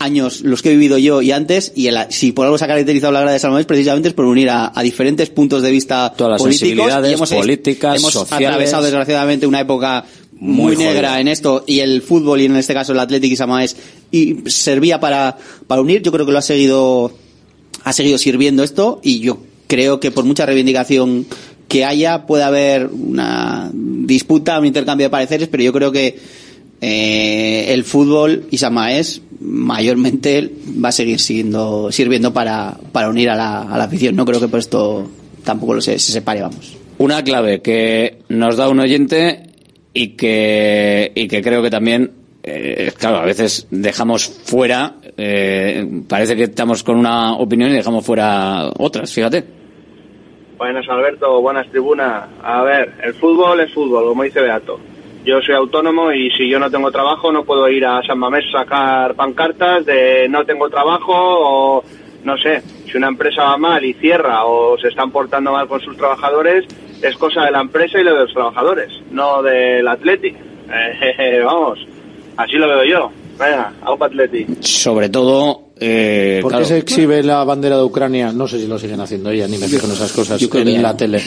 años, 0.00 0.40
los 0.42 0.60
que 0.60 0.70
he 0.70 0.72
vivido 0.72 0.98
yo 0.98 1.22
y 1.22 1.30
antes, 1.32 1.72
y 1.74 1.86
el- 1.86 1.96
si 2.10 2.32
por 2.32 2.44
algo 2.46 2.58
se 2.58 2.64
ha 2.64 2.68
caracterizado 2.68 3.12
la 3.12 3.20
grada 3.20 3.32
de 3.32 3.38
San 3.38 3.52
Mamés, 3.52 3.64
precisamente 3.66 4.08
es 4.08 4.14
por 4.14 4.26
unir 4.26 4.50
a, 4.50 4.72
a 4.74 4.82
diferentes 4.82 5.30
puntos 5.30 5.62
de 5.62 5.70
vista 5.70 6.12
Todas 6.14 6.32
las 6.32 6.42
políticos. 6.42 6.68
sensibilidades 6.68 7.10
y 7.10 7.14
hemos, 7.14 7.30
políticas, 7.32 7.98
hemos 7.98 8.12
sociales. 8.12 8.48
atravesado 8.48 8.82
desgraciadamente 8.82 9.46
una 9.46 9.60
época 9.60 10.04
muy, 10.32 10.76
negra 10.76 11.20
en 11.20 11.28
esto 11.28 11.64
y 11.66 11.78
el 11.78 12.02
fútbol 12.02 12.40
y 12.40 12.46
en 12.46 12.56
este 12.56 12.74
caso 12.74 12.92
el 12.92 12.98
Atlético 12.98 13.32
y 13.32 13.36
San 13.36 13.48
Mamés 13.48 13.76
y 14.10 14.38
servía 14.46 14.98
para, 15.00 15.38
para 15.68 15.80
unir. 15.80 16.02
Yo 16.02 16.12
creo 16.12 16.26
que 16.26 16.32
lo 16.32 16.38
ha 16.38 16.42
seguido 16.42 17.12
ha 17.84 17.92
seguido 17.92 18.18
sirviendo 18.18 18.62
esto 18.64 19.00
y 19.02 19.20
yo 19.20 19.38
creo 19.68 20.00
que 20.00 20.10
por 20.10 20.24
mucha 20.24 20.44
reivindicación 20.44 21.24
que 21.68 21.84
haya 21.84 22.26
puede 22.26 22.42
haber 22.42 22.88
una 22.88 23.70
disputa, 24.06 24.58
un 24.58 24.66
intercambio 24.66 25.06
de 25.06 25.10
pareceres, 25.10 25.48
pero 25.48 25.62
yo 25.62 25.72
creo 25.72 25.92
que 25.92 26.18
eh, 26.80 27.72
el 27.72 27.84
fútbol 27.84 28.46
y 28.50 28.58
San 28.58 28.74
Mamés 28.74 29.22
mayormente 29.40 30.50
va 30.84 30.90
a 30.90 30.92
seguir 30.92 31.20
siendo, 31.20 31.90
sirviendo 31.90 32.32
para, 32.32 32.76
para 32.92 33.08
unir 33.08 33.30
a 33.30 33.36
la, 33.36 33.84
afición. 33.84 34.16
No 34.16 34.24
creo 34.24 34.40
que 34.40 34.48
por 34.48 34.58
esto 34.58 35.10
tampoco 35.44 35.74
lo 35.74 35.80
se, 35.80 35.98
se 35.98 36.12
separe, 36.12 36.42
vamos. 36.42 36.76
Una 36.98 37.24
clave 37.24 37.60
que 37.60 38.18
nos 38.28 38.56
da 38.56 38.68
un 38.68 38.80
oyente 38.80 39.50
y 39.94 40.08
que, 40.08 41.12
y 41.14 41.28
que 41.28 41.42
creo 41.42 41.62
que 41.62 41.70
también, 41.70 42.10
eh, 42.42 42.92
claro, 42.98 43.18
a 43.18 43.24
veces 43.24 43.66
dejamos 43.70 44.24
fuera, 44.26 44.96
eh, 45.16 45.86
parece 46.08 46.36
que 46.36 46.44
estamos 46.44 46.82
con 46.82 46.96
una 46.96 47.34
opinión 47.34 47.70
y 47.70 47.74
dejamos 47.74 48.04
fuera 48.04 48.70
otras, 48.76 49.12
fíjate. 49.12 49.63
Buenas 50.56 50.88
Alberto, 50.88 51.40
buenas 51.40 51.68
tribunas. 51.68 52.28
A 52.42 52.62
ver, 52.62 52.92
el 53.02 53.14
fútbol 53.14 53.60
es 53.60 53.72
fútbol, 53.72 54.06
como 54.06 54.22
dice 54.22 54.40
Beato. 54.40 54.78
Yo 55.24 55.40
soy 55.40 55.54
autónomo 55.54 56.12
y 56.12 56.30
si 56.30 56.48
yo 56.48 56.58
no 56.58 56.70
tengo 56.70 56.92
trabajo 56.92 57.32
no 57.32 57.44
puedo 57.44 57.68
ir 57.68 57.84
a 57.86 58.02
San 58.02 58.18
Mamés 58.18 58.44
a 58.54 58.58
sacar 58.60 59.14
pancartas 59.14 59.84
de 59.84 60.28
no 60.28 60.44
tengo 60.44 60.68
trabajo 60.68 61.12
o 61.14 61.84
no 62.24 62.38
sé, 62.38 62.62
si 62.86 62.96
una 62.96 63.08
empresa 63.08 63.42
va 63.42 63.56
mal 63.56 63.84
y 63.84 63.94
cierra 63.94 64.44
o 64.44 64.78
se 64.78 64.88
están 64.88 65.10
portando 65.10 65.52
mal 65.52 65.66
con 65.66 65.80
sus 65.80 65.96
trabajadores, 65.96 66.64
es 67.02 67.16
cosa 67.16 67.42
de 67.44 67.50
la 67.50 67.60
empresa 67.60 68.00
y 68.00 68.04
de 68.04 68.10
los 68.10 68.32
trabajadores, 68.32 68.90
no 69.10 69.42
del 69.42 69.86
Athletic. 69.88 70.36
Eh, 70.72 71.42
vamos, 71.44 71.78
así 72.36 72.56
lo 72.56 72.68
veo 72.68 72.84
yo. 72.84 73.10
Venga, 73.38 73.72
Aupa 73.82 74.06
Athletic. 74.06 74.62
Sobre 74.62 75.08
todo, 75.08 75.63
eh, 75.80 76.38
¿Por 76.42 76.50
qué 76.50 76.54
claro, 76.56 76.64
se 76.68 76.78
exhibe 76.78 77.22
la 77.22 77.42
bandera 77.44 77.76
de 77.76 77.82
Ucrania? 77.82 78.32
No 78.32 78.46
sé 78.46 78.60
si 78.60 78.66
lo 78.66 78.78
siguen 78.78 79.00
haciendo 79.00 79.30
ella, 79.30 79.48
ni 79.48 79.58
me 79.58 79.66
fijo 79.68 79.86
en 79.86 79.92
esas 79.92 80.12
cosas 80.12 80.40
en 80.42 80.82
la 80.82 80.96
tele. 80.96 81.20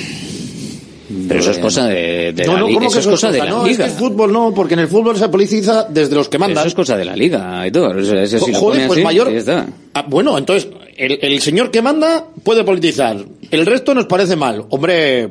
pero 1.28 1.40
eso 1.40 1.52
es 1.52 1.58
cosa 1.60 1.86
de, 1.88 2.34
de 2.34 2.46
no, 2.46 2.54
la 2.54 2.60
no, 2.60 2.68
liga. 2.68 2.80
¿cómo 2.80 2.90
Eso 2.90 2.96
que 2.96 3.00
es 3.00 3.08
cosa 3.08 3.32
de 3.32 3.40
la 3.40 3.46
no, 3.46 3.62
es 3.66 3.72
liga. 3.72 3.86
que 3.86 3.92
es 3.92 3.98
fútbol, 3.98 4.32
no, 4.32 4.54
porque 4.54 4.74
en 4.76 4.82
el 4.82 4.88
fútbol 4.88 5.18
se 5.18 5.30
politiza 5.30 5.84
desde 5.90 6.16
los 6.16 6.30
que 6.30 6.38
mandan. 6.38 6.60
Eso 6.60 6.68
es 6.70 6.76
cosa 6.76 6.96
de 6.98 7.06
la 7.06 7.16
liga 7.16 7.66
y 7.68 7.72
todo. 7.72 7.98
Eso, 7.98 8.16
eso 8.16 8.48
lo 8.48 8.58
Joder, 8.60 8.88
pues 8.88 8.98
así, 9.00 9.04
mayor. 9.04 9.30
está. 9.30 9.68
Ah, 9.94 10.06
bueno, 10.08 10.38
entonces, 10.38 10.70
el, 10.96 11.20
el 11.22 11.42
señor 11.42 11.72
que 11.72 11.82
manda 11.82 12.26
puede 12.44 12.64
politizar. 12.64 13.18
El 13.52 13.66
resto 13.66 13.94
nos 13.94 14.06
parece 14.06 14.36
mal. 14.36 14.66
Hombre, 14.70 15.30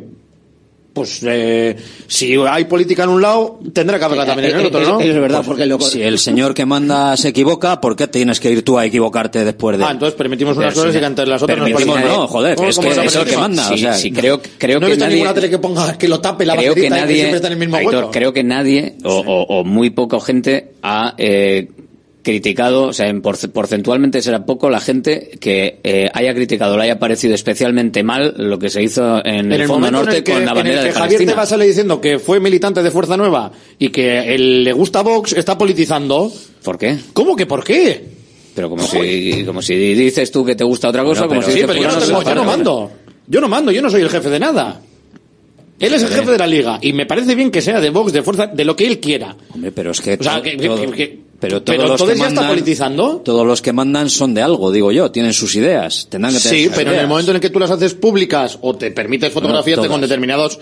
pues 0.96 1.20
eh, 1.24 1.76
si 2.08 2.34
hay 2.36 2.64
política 2.64 3.04
en 3.04 3.10
un 3.10 3.20
lado, 3.22 3.60
tendrá 3.72 3.98
que 3.98 4.04
haberla 4.06 4.24
también 4.24 4.50
en 4.54 4.60
el 4.60 4.66
otro, 4.66 4.80
¿no? 4.80 4.98
Pues, 5.78 5.90
Si 5.90 6.00
el 6.02 6.18
señor 6.18 6.54
que 6.54 6.64
manda 6.64 7.14
se 7.18 7.28
equivoca, 7.28 7.80
¿por 7.80 7.94
qué 7.94 8.06
tienes 8.08 8.40
que 8.40 8.50
ir 8.50 8.64
tú 8.64 8.78
a 8.78 8.86
equivocarte 8.86 9.44
después 9.44 9.76
de...? 9.78 9.84
Ah, 9.84 9.90
entonces 9.90 10.16
permitimos 10.16 10.56
unas 10.56 10.72
cosas 10.74 10.92
si 10.92 10.96
y 10.96 11.00
que 11.00 11.06
ante 11.06 11.26
las 11.26 11.42
otras 11.42 11.58
permitimos 11.58 11.94
mal. 11.96 12.04
no, 12.08 12.26
joder, 12.26 12.56
¿Cómo- 12.56 12.68
es 12.70 12.78
que 12.78 12.88
es 12.88 13.14
el 13.14 13.24
que 13.26 13.36
manda, 13.36 13.68
o 13.68 13.72
Sí, 13.74 13.78
sea... 13.82 13.94
sí, 13.94 14.10
creo, 14.10 14.40
creo 14.58 14.80
no 14.80 14.86
he 14.86 14.88
que 14.88 14.94
visto 14.94 15.04
nadie... 15.04 15.14
ninguna 15.16 15.34
tele 15.34 15.50
que 15.50 15.58
ponga 15.58 15.98
que 15.98 16.08
lo 16.08 16.18
tape 16.20 16.46
la 16.46 16.56
creo 16.56 16.74
que 16.74 16.80
que 16.80 16.90
nadie, 16.90 17.14
siempre 17.16 17.36
está 17.36 17.48
en 17.48 17.52
el 17.52 17.58
mismo 17.58 17.76
Aitor, 17.76 17.94
hueco. 17.96 18.10
creo 18.10 18.32
que 18.32 18.42
nadie 18.42 18.96
o, 19.04 19.12
o- 19.18 19.60
o 19.60 19.64
muy 19.64 19.90
poca 19.90 20.18
gente 20.20 20.72
ha 20.82 21.14
eh, 21.18 21.68
criticado, 22.26 22.88
o 22.88 22.92
sea, 22.92 23.06
en 23.08 23.22
porce- 23.22 23.48
porcentualmente 23.48 24.20
será 24.20 24.44
poco 24.44 24.68
la 24.68 24.80
gente 24.80 25.30
que 25.40 25.78
eh, 25.84 26.10
haya 26.12 26.34
criticado, 26.34 26.76
le 26.76 26.82
haya 26.82 26.98
parecido 26.98 27.34
especialmente 27.34 28.02
mal 28.02 28.34
lo 28.36 28.58
que 28.58 28.68
se 28.68 28.82
hizo 28.82 29.24
en, 29.24 29.52
el, 29.52 29.66
Fondo 29.68 29.86
en 29.86 29.92
Norte 29.94 30.16
el 30.18 30.24
que, 30.24 30.32
con 30.32 30.44
la 30.44 30.50
en 30.50 30.54
bandera 30.56 30.76
el 30.80 30.82
que 30.82 30.88
de 30.88 30.92
Javier 30.92 31.08
Palestina. 31.08 31.32
Tebas 31.32 31.48
sale 31.48 31.66
diciendo 31.66 32.00
que 32.00 32.18
fue 32.18 32.40
militante 32.40 32.82
de 32.82 32.90
Fuerza 32.90 33.16
Nueva 33.16 33.52
y 33.78 33.90
que 33.90 34.34
él 34.34 34.64
le 34.64 34.72
gusta 34.72 35.02
Vox, 35.02 35.32
está 35.34 35.56
politizando. 35.56 36.30
¿Por 36.64 36.76
qué? 36.76 36.98
¿Cómo 37.12 37.36
que 37.36 37.46
por 37.46 37.62
qué? 37.62 38.04
Pero 38.54 38.68
como 38.68 38.82
si, 38.84 39.44
como 39.46 39.62
si 39.62 39.74
dices 39.94 40.30
tú 40.32 40.44
que 40.44 40.56
te 40.56 40.64
gusta 40.64 40.88
otra 40.88 41.04
cosa, 41.04 41.26
Bueno, 41.26 41.42
como 41.42 41.42
si 41.46 41.52
sí, 41.52 41.62
dices 41.62 41.76
pero 41.76 41.82
yo 41.88 41.94
no, 41.94 42.04
tengo- 42.04 42.22
yo 42.22 42.34
no 42.34 42.44
mando. 42.44 42.90
Yo 43.28 43.40
no 43.40 43.48
mando, 43.48 43.70
yo 43.72 43.80
no 43.82 43.88
soy 43.90 44.02
el 44.02 44.10
jefe 44.10 44.30
de 44.30 44.38
nada. 44.40 44.80
Él 45.78 45.92
es 45.92 46.02
el 46.02 46.08
jefe 46.08 46.30
de 46.30 46.38
la 46.38 46.46
liga 46.46 46.78
y 46.80 46.92
me 46.92 47.04
parece 47.06 47.34
bien 47.34 47.50
que 47.50 47.60
sea 47.60 47.80
de 47.80 47.90
Vox, 47.90 48.12
de 48.12 48.22
Fuerza, 48.22 48.46
de 48.46 48.64
lo 48.64 48.74
que 48.74 48.86
él 48.86 48.98
quiera. 48.98 49.36
Hombre, 49.54 49.72
pero 49.72 49.90
es 49.90 50.00
que... 50.00 50.14
O 50.18 50.22
sea, 50.22 50.40
que- 50.40 50.56
que- 50.56 50.66
todo- 50.68 50.90
que- 50.90 51.26
pero 51.38 51.60
todos 51.62 51.76
pero 51.76 51.88
los 51.88 52.00
que 52.00 52.06
ya 52.06 52.12
está 52.14 52.24
mandan, 52.24 52.48
politizando. 52.48 53.16
Todos 53.22 53.46
los 53.46 53.60
que 53.60 53.72
mandan 53.74 54.08
son 54.08 54.32
de 54.32 54.40
algo, 54.40 54.72
digo 54.72 54.90
yo, 54.90 55.10
tienen 55.10 55.34
sus 55.34 55.54
ideas, 55.54 56.06
tendrán 56.08 56.32
que 56.32 56.40
tener 56.40 56.58
Sí, 56.58 56.64
sus 56.68 56.74
pero 56.76 56.92
en 56.92 57.00
el 57.00 57.06
momento 57.06 57.30
en 57.32 57.34
el 57.36 57.40
que 57.42 57.50
tú 57.50 57.58
las 57.60 57.70
haces 57.70 57.92
públicas 57.92 58.58
o 58.62 58.74
te 58.74 58.90
permites 58.90 59.30
fotografiarte 59.32 59.86
con 59.88 60.00
determinados... 60.00 60.58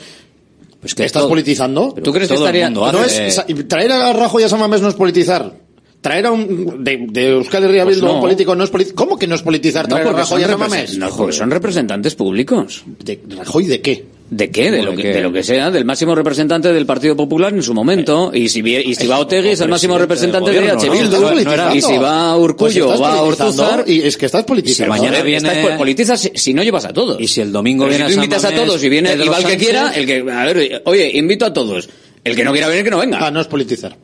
Pues 0.80 0.94
que 0.94 1.04
¿Estás 1.04 1.22
todo- 1.22 1.28
politizando? 1.30 1.94
¿Tú 2.02 2.12
crees 2.12 2.28
que 2.28 2.34
todo 2.34 2.46
el 2.48 2.56
estaría- 2.56 2.66
mundo 2.70 2.92
No 2.92 2.98
hace- 3.04 3.28
es, 3.28 3.42
traer 3.68 3.92
a 3.92 4.12
Rajoy 4.12 4.42
y 4.42 4.46
a 4.46 4.48
San 4.50 4.58
Mamés 4.60 4.82
no 4.82 4.88
es 4.88 4.94
politizar. 4.94 5.54
Traer 6.02 6.26
a 6.26 6.32
un... 6.32 6.82
De, 6.84 7.06
de 7.08 7.28
Euskadi 7.30 7.66
Ría 7.68 7.84
Pues 7.84 8.02
a 8.02 8.10
un 8.10 8.20
político 8.20 8.54
no 8.54 8.64
es 8.64 8.70
politizar. 8.70 8.96
¿Cómo 8.96 9.16
que 9.18 9.26
no 9.26 9.34
es 9.36 9.42
politizar 9.42 9.88
No, 9.88 9.94
traer 9.94 10.08
a 10.08 10.12
Rajoy 10.12 10.40
y 10.42 10.44
a 10.44 10.48
son, 10.48 10.58
San 10.58 10.68
represen- 10.68 10.70
Mamés? 10.70 10.98
no, 10.98 11.16
porque 11.16 11.32
son 11.32 11.50
representantes 11.50 12.14
públicos. 12.16 12.82
¿De 13.02 13.18
Rajoy 13.30 13.64
de 13.66 13.80
qué? 13.80 14.04
¿De 14.30 14.50
qué? 14.50 14.70
De 14.70 14.78
¿Cómo 14.78 14.92
lo 14.92 14.96
que, 14.96 15.08
de 15.08 15.20
lo 15.20 15.32
que 15.32 15.42
sea, 15.42 15.70
del 15.70 15.84
máximo 15.84 16.14
representante 16.14 16.72
del 16.72 16.86
Partido 16.86 17.14
Popular 17.14 17.52
en 17.52 17.62
su 17.62 17.74
momento. 17.74 18.30
Y 18.32 18.48
si, 18.48 18.60
y 18.60 18.94
si 18.94 19.06
va 19.06 19.18
Otegui 19.18 19.50
es 19.50 19.60
el 19.60 19.68
máximo 19.68 19.98
representante 19.98 20.50
de 20.50 20.66
EH 20.66 20.90
Bildu. 20.90 21.74
Y 21.74 21.80
si 21.82 21.98
va 21.98 22.36
Urcullo 22.36 22.86
Pues 22.86 22.98
o 22.98 23.02
va 23.02 23.10
estás 23.10 23.20
politizando 23.20 23.62
Ortuzar. 23.64 23.84
Y 23.88 24.00
es 24.00 24.16
que 24.16 24.26
estás 24.26 24.44
politizando. 24.44 24.94
Si 24.94 25.00
mañana 25.00 25.22
viene... 25.22 25.50
politizas 25.76 26.20
si, 26.20 26.30
si 26.34 26.54
no 26.54 26.62
llevas 26.62 26.86
a 26.86 26.92
todos. 26.92 27.20
Y 27.20 27.28
si 27.28 27.42
el 27.42 27.52
domingo 27.52 27.84
Pero 27.84 27.96
viene 27.96 28.10
si 28.10 28.14
tú 28.14 28.20
a 28.20 28.22
San 28.22 28.24
invitas 28.24 28.44
a 28.44 28.64
todos 28.64 28.82
y 28.82 28.88
viene 28.88 29.16
va 29.16 29.38
el 29.38 29.44
que 29.44 29.56
quiera, 29.58 29.92
el 29.94 30.06
que, 30.06 30.30
a 30.30 30.44
ver, 30.46 30.82
oye, 30.86 31.10
invito 31.18 31.44
a 31.44 31.52
todos. 31.52 31.88
El 32.24 32.34
que 32.34 32.44
no 32.44 32.52
quiera 32.52 32.68
venir, 32.68 32.84
que 32.84 32.90
no 32.90 32.98
venga. 32.98 33.18
Ah, 33.20 33.30
no 33.30 33.40
es 33.42 33.46
politizar. 33.46 33.96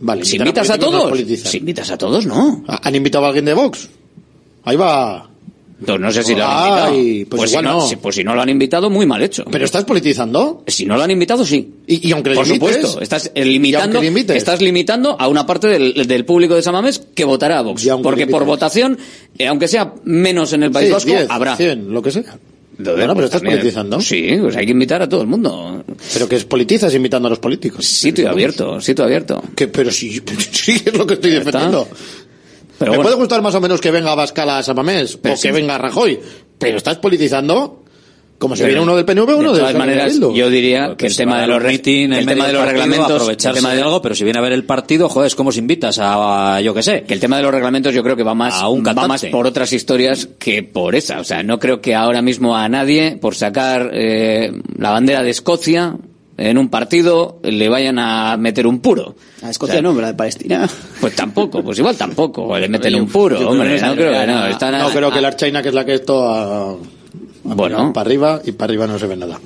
Vale, 0.00 0.24
Si 0.24 0.36
invitas 0.36 0.68
a 0.68 0.78
todos, 0.78 1.08
politizar. 1.08 1.50
si 1.50 1.58
invitas 1.58 1.90
a 1.90 1.96
todos, 1.96 2.26
no. 2.26 2.62
Ah, 2.68 2.80
¿Han 2.82 2.94
invitado 2.94 3.24
a 3.24 3.28
alguien 3.28 3.46
de 3.46 3.54
Vox? 3.54 3.88
Ahí 4.64 4.76
va. 4.76 5.30
Pues 5.86 6.00
no 6.00 6.10
sé 6.12 6.22
si 6.22 6.34
lo 6.34 6.44
han 6.44 6.50
Ay, 6.92 6.98
invitado. 6.98 7.28
pues 7.30 7.38
Pues, 7.40 7.50
si 7.50 7.56
no, 7.56 7.62
no. 7.62 7.86
si- 7.88 7.96
pues 7.96 8.14
si 8.16 8.24
no 8.24 8.34
lo 8.34 8.42
han 8.42 8.48
invitado, 8.48 8.90
muy 8.90 9.06
mal 9.06 9.22
hecho. 9.22 9.44
¿Pero 9.50 9.64
estás 9.64 9.84
politizando? 9.84 10.62
Si 10.66 10.86
no 10.86 10.96
lo 10.96 11.02
han 11.02 11.10
invitado, 11.10 11.44
sí. 11.44 11.74
Y, 11.86 12.08
y 12.08 12.12
aunque 12.12 12.30
le 12.30 12.36
Por 12.36 12.46
supuesto, 12.46 13.00
estás 13.00 13.30
limitando, 13.34 14.00
estás 14.02 14.60
limitando 14.60 15.16
a 15.18 15.28
una 15.28 15.46
parte 15.46 15.68
del, 15.68 16.06
del 16.06 16.24
público 16.24 16.54
de 16.54 16.62
Samamés 16.62 17.02
que 17.14 17.24
votará 17.24 17.58
a 17.58 17.62
Vox. 17.62 17.86
Porque 18.02 18.26
por 18.26 18.44
votación, 18.44 18.98
eh, 19.38 19.46
aunque 19.46 19.68
sea 19.68 19.94
menos 20.04 20.52
en 20.52 20.62
el 20.64 20.70
País 20.70 20.86
Sí, 20.88 20.92
Vasco, 20.92 21.10
10, 21.10 21.26
habrá. 21.30 21.56
100, 21.56 21.92
lo 21.92 22.02
que 22.02 22.10
sea. 22.10 22.38
Bueno, 22.76 22.94
pero 22.96 23.14
pues 23.14 23.24
estás 23.26 23.40
también- 23.40 23.58
politizando. 23.60 24.00
Sí, 24.00 24.36
pues 24.40 24.56
hay 24.56 24.66
que 24.66 24.72
invitar 24.72 25.00
a 25.00 25.08
todo 25.08 25.20
el 25.20 25.28
mundo. 25.28 25.84
Pero 26.12 26.28
que 26.28 26.34
es 26.34 26.44
politizas 26.44 26.92
invitando 26.92 27.28
a 27.28 27.30
los 27.30 27.38
políticos. 27.38 27.86
Sitio 27.86 28.28
abierto, 28.28 28.80
sitio 28.80 29.04
abierto. 29.04 29.40
Que, 29.54 29.68
pero 29.68 29.92
sí, 29.92 30.20
sí 30.50 30.82
es 30.84 30.92
lo 30.96 31.06
que 31.06 31.14
estoy 31.14 31.30
defendiendo. 31.30 31.86
Pero 32.78 32.92
Me 32.92 32.96
bueno. 32.98 33.02
puede 33.08 33.16
gustar 33.16 33.42
más 33.42 33.54
o 33.54 33.60
menos 33.60 33.80
que 33.80 33.90
venga 33.90 34.14
Bascala 34.14 34.58
a 34.58 34.62
Samamés 34.62 35.18
o 35.22 35.36
sí. 35.36 35.48
que 35.48 35.52
venga 35.52 35.78
Rajoy, 35.78 36.18
pero 36.58 36.76
estás 36.76 36.98
politizando. 36.98 37.80
Como 38.36 38.56
si 38.56 38.64
viene 38.64 38.80
uno 38.80 38.96
del 38.96 39.04
PNV, 39.04 39.36
uno 39.38 39.52
de 39.52 39.60
todas 39.60 39.74
maneras, 39.76 40.18
yo 40.18 40.50
diría 40.50 40.96
que 40.98 41.06
el 41.06 41.16
tema 41.16 41.40
de 41.40 41.46
los 41.46 41.62
en 41.64 42.12
el 42.12 42.26
tema 42.26 42.48
de 42.48 42.52
los 42.52 42.66
reglamentos, 42.66 43.28
el 43.28 43.36
tema 43.36 43.72
de 43.72 43.80
algo, 43.80 44.02
pero 44.02 44.14
si 44.14 44.24
viene 44.24 44.38
a 44.38 44.42
ver 44.42 44.52
el 44.52 44.64
partido, 44.64 45.08
joder, 45.08 45.28
es 45.28 45.34
como 45.34 45.52
si 45.52 45.60
invitas 45.60 45.98
a, 46.02 46.60
yo 46.60 46.74
qué 46.74 46.82
sé. 46.82 47.04
que 47.04 47.14
el 47.14 47.20
tema 47.20 47.36
de 47.36 47.44
los 47.44 47.52
reglamentos 47.52 47.94
yo 47.94 48.02
creo 48.02 48.16
que 48.16 48.24
va 48.24 48.34
más, 48.34 48.54
A 48.54 48.68
un 48.68 48.84
va 48.84 49.06
más 49.06 49.24
por 49.26 49.46
otras 49.46 49.72
historias 49.72 50.28
que 50.38 50.62
por 50.64 50.94
esa. 50.96 51.20
O 51.20 51.24
sea, 51.24 51.42
no 51.42 51.58
creo 51.58 51.80
que 51.80 51.94
ahora 51.94 52.22
mismo 52.22 52.56
a 52.56 52.68
nadie, 52.68 53.16
por 53.18 53.36
sacar 53.36 53.90
eh, 53.94 54.52
la 54.76 54.90
bandera 54.90 55.22
de 55.22 55.30
Escocia 55.30 55.96
en 56.36 56.58
un 56.58 56.68
partido, 56.68 57.38
le 57.42 57.68
vayan 57.68 57.98
a 57.98 58.36
meter 58.36 58.66
un 58.66 58.80
puro. 58.80 59.14
A 59.42 59.50
Escocia 59.50 59.80
no, 59.82 59.94
pero 59.94 60.06
de 60.08 60.14
Palestina. 60.14 60.68
Pues 61.00 61.14
tampoco, 61.14 61.62
pues 61.62 61.78
igual 61.78 61.96
tampoco, 61.96 62.44
o 62.44 62.58
le 62.58 62.68
meten 62.68 62.92
Yo- 62.92 62.98
un 62.98 63.08
puro, 63.08 63.50
hombre, 63.50 63.80
no 63.80 63.86
no 63.88 63.94
creo 63.94 64.12
que 64.20 64.26
no. 64.26 64.46
Están 64.46 64.72
No, 64.78 64.86
a- 64.86 64.90
creo 64.90 65.12
a- 65.12 65.20
la 65.20 65.36
China, 65.36 65.62
que 65.62 65.68
es 65.68 65.74
la 65.74 65.84
que 65.84 65.94
esto 65.94 66.28
a- 66.28 66.76
Bueno. 67.44 67.92
para 67.92 68.06
arriba 68.06 68.40
y 68.44 68.52
para 68.52 68.70
arriba 68.70 68.86
no 68.86 68.98
se 68.98 69.06
ve 69.06 69.16
nada. 69.16 69.38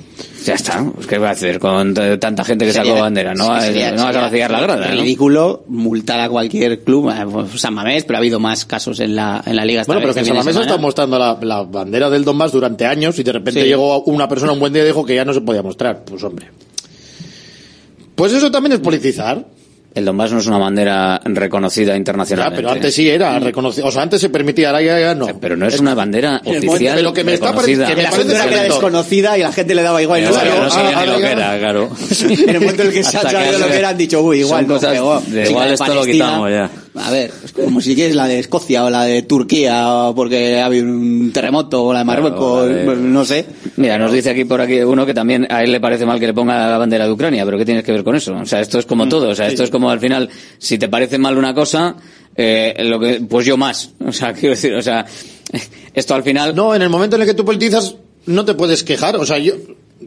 Ya 0.45 0.53
está, 0.53 0.83
pues, 0.95 1.05
¿qué 1.05 1.17
va 1.17 1.27
a 1.27 1.31
hacer 1.33 1.59
con 1.59 1.93
tanta 1.93 2.45
gente 2.45 2.65
que 2.65 2.71
sacó 2.71 2.95
bandera? 2.95 3.35
No, 3.35 3.59
sí, 3.59 3.67
sería- 3.67 3.91
no 3.91 4.05
vas 4.05 4.15
a 4.15 4.21
vaciar 4.21 4.49
la 4.49 4.61
grada, 4.61 4.87
¿no? 4.87 5.01
Ridículo 5.01 5.63
multar 5.67 6.21
a 6.21 6.29
cualquier 6.29 6.79
club, 6.83 7.11
pues, 7.29 7.59
San 7.61 7.73
Mamés, 7.73 8.05
pero 8.05 8.17
ha 8.17 8.19
habido 8.21 8.39
más 8.39 8.63
casos 8.65 9.01
en 9.01 9.15
la, 9.17 9.43
en 9.45 9.55
la 9.57 9.65
liga. 9.65 9.81
esta 9.81 9.91
Bueno, 9.91 10.01
pero 10.01 10.13
que 10.13 10.21
en 10.21 10.23
este 10.23 10.31
fin 10.31 10.37
de 10.37 10.39
Salamés 10.39 10.53
semana. 10.55 10.71
está 10.71 10.81
mostrando 10.81 11.19
la, 11.19 11.37
la 11.41 11.63
bandera 11.63 12.09
del 12.09 12.23
Donbass 12.23 12.53
durante 12.53 12.85
años 12.85 13.19
y 13.19 13.23
de 13.23 13.33
repente 13.33 13.61
Sí. 13.61 13.67
llegó 13.67 14.01
una 14.03 14.29
persona 14.29 14.53
un 14.53 14.59
buen 14.59 14.71
día 14.71 14.83
y 14.83 14.87
dijo 14.87 15.05
que 15.05 15.13
ya 15.15 15.25
no 15.25 15.33
se 15.33 15.41
podía 15.41 15.61
mostrar. 15.61 16.03
Pues 16.05 16.23
hombre. 16.23 16.49
Pues 18.19 18.33
eso 18.33 18.51
también 18.51 18.73
es 18.73 18.79
politizar. 18.81 19.45
El 19.95 20.05
Donbass 20.05 20.31
no 20.31 20.39
es 20.39 20.45
una 20.47 20.59
bandera 20.59 21.19
reconocida 21.25 21.93
Ya, 21.93 21.97
internacionalmente. 21.97 22.55
pero 22.57 22.69
antes 22.71 22.93
sí 22.93 23.09
era 23.09 23.39
reconocido. 23.39 23.87
O 23.87 23.91
sea, 23.91 24.03
antes 24.03 24.21
se 24.21 24.29
permitía, 24.29 24.67
ahora 24.69 24.81
ya, 24.83 24.99
ya 24.99 25.15
no. 25.15 25.27
Pero 25.39 25.57
no 25.57 25.65
es 25.67 25.79
una 25.79 25.95
bandera 25.95 26.39
oficial 26.45 26.95
pero 26.95 27.11
que 27.13 27.23
me 27.23 27.33
está 27.33 27.47
reconocida. 27.47 27.85
pareciendo- 27.87 27.89
que 27.89 27.95
me 27.95 28.01
El 28.03 28.09
parece 28.27 28.47
que 28.49 28.53
era 28.53 28.63
desconocida 28.63 29.37
y 29.37 29.41
la 29.41 29.51
gente 29.51 29.75
le 29.75 29.81
daba 29.81 30.01
igual. 30.01 30.23
No 30.23 30.29
no 30.29 30.35
sabía 30.69 30.93
ah, 30.95 31.01
ni 31.01 31.07
lo 31.07 31.13
ah, 31.13 31.17
que 31.19 31.25
ah, 31.25 31.31
era, 31.31 31.59
claro. 31.59 31.89
En 32.29 32.49
el 32.49 32.59
momento 32.61 32.81
en 32.83 32.87
el 32.89 32.93
que 32.93 33.03
se 33.03 33.17
ha 33.17 33.21
sabido 33.29 33.51
que 33.51 33.57
lo 33.57 33.67
que 33.67 33.77
era, 33.77 33.89
han 33.89 33.97
dicho, 33.97 34.21
uy, 34.21 34.39
igual 34.41 34.67
no 34.67 34.75
cosas 34.75 34.93
pegó. 34.93 35.21
de 35.27 35.49
igual 35.49 35.63
la 35.63 35.67
de 35.69 35.73
esto 35.73 35.93
lo 35.95 36.03
quitamos 36.05 36.49
ya. 36.51 36.69
A 36.95 37.11
ver, 37.11 37.31
es 37.45 37.51
como 37.53 37.81
si 37.81 37.95
quieres 37.95 38.15
la 38.15 38.27
de 38.27 38.39
Escocia 38.39 38.83
o 38.83 38.89
la 38.89 39.05
de 39.05 39.21
Turquía 39.23 39.87
o 39.93 40.15
porque 40.15 40.59
ha 40.59 40.65
habido 40.65 40.85
un 40.85 41.31
terremoto 41.33 41.83
o 41.85 41.93
la 41.93 41.99
de 41.99 42.05
Marruecos, 42.05 42.69
la 42.69 42.83
pues, 42.85 42.97
no 42.97 43.23
sé. 43.25 43.45
Mira, 43.77 43.97
nos 43.97 44.11
dice 44.11 44.31
aquí 44.31 44.43
por 44.45 44.59
aquí 44.61 44.81
uno 44.81 45.05
que 45.05 45.13
también 45.13 45.47
a 45.49 45.63
él 45.63 45.71
le 45.71 45.79
parece 45.79 46.05
mal 46.05 46.19
que 46.19 46.27
le 46.27 46.33
ponga 46.33 46.69
la 46.69 46.77
bandera 46.77 47.05
de 47.05 47.11
Ucrania, 47.11 47.45
pero 47.45 47.57
¿qué 47.57 47.65
tienes 47.65 47.83
que 47.83 47.91
ver 47.91 48.03
con 48.03 48.15
eso? 48.15 48.33
O 48.35 48.45
sea, 48.45 48.59
esto 48.59 48.79
es 48.79 48.85
como 48.85 49.05
Mm, 49.05 49.09
todo, 49.09 49.29
o 49.29 49.35
sea, 49.35 49.47
esto 49.47 49.63
es 49.63 49.69
como 49.69 49.78
al 49.87 49.99
final, 49.99 50.29
si 50.57 50.77
te 50.77 50.89
parece 50.89 51.17
mal 51.17 51.37
una 51.37 51.53
cosa, 51.53 51.95
eh, 52.35 52.75
lo 52.85 52.99
que, 52.99 53.21
pues 53.21 53.45
yo 53.45 53.57
más. 53.57 53.91
O 54.05 54.11
sea, 54.11 54.33
quiero 54.33 54.55
decir, 54.55 54.73
o 54.73 54.81
sea, 54.81 55.05
esto 55.93 56.15
al 56.15 56.23
final... 56.23 56.55
No, 56.55 56.73
en 56.73 56.81
el 56.81 56.89
momento 56.89 57.15
en 57.15 57.21
el 57.21 57.27
que 57.27 57.33
tú 57.33 57.45
politizas, 57.45 57.95
no 58.25 58.45
te 58.45 58.55
puedes 58.55 58.83
quejar. 58.83 59.15
O 59.17 59.25
sea, 59.25 59.37
yo, 59.37 59.53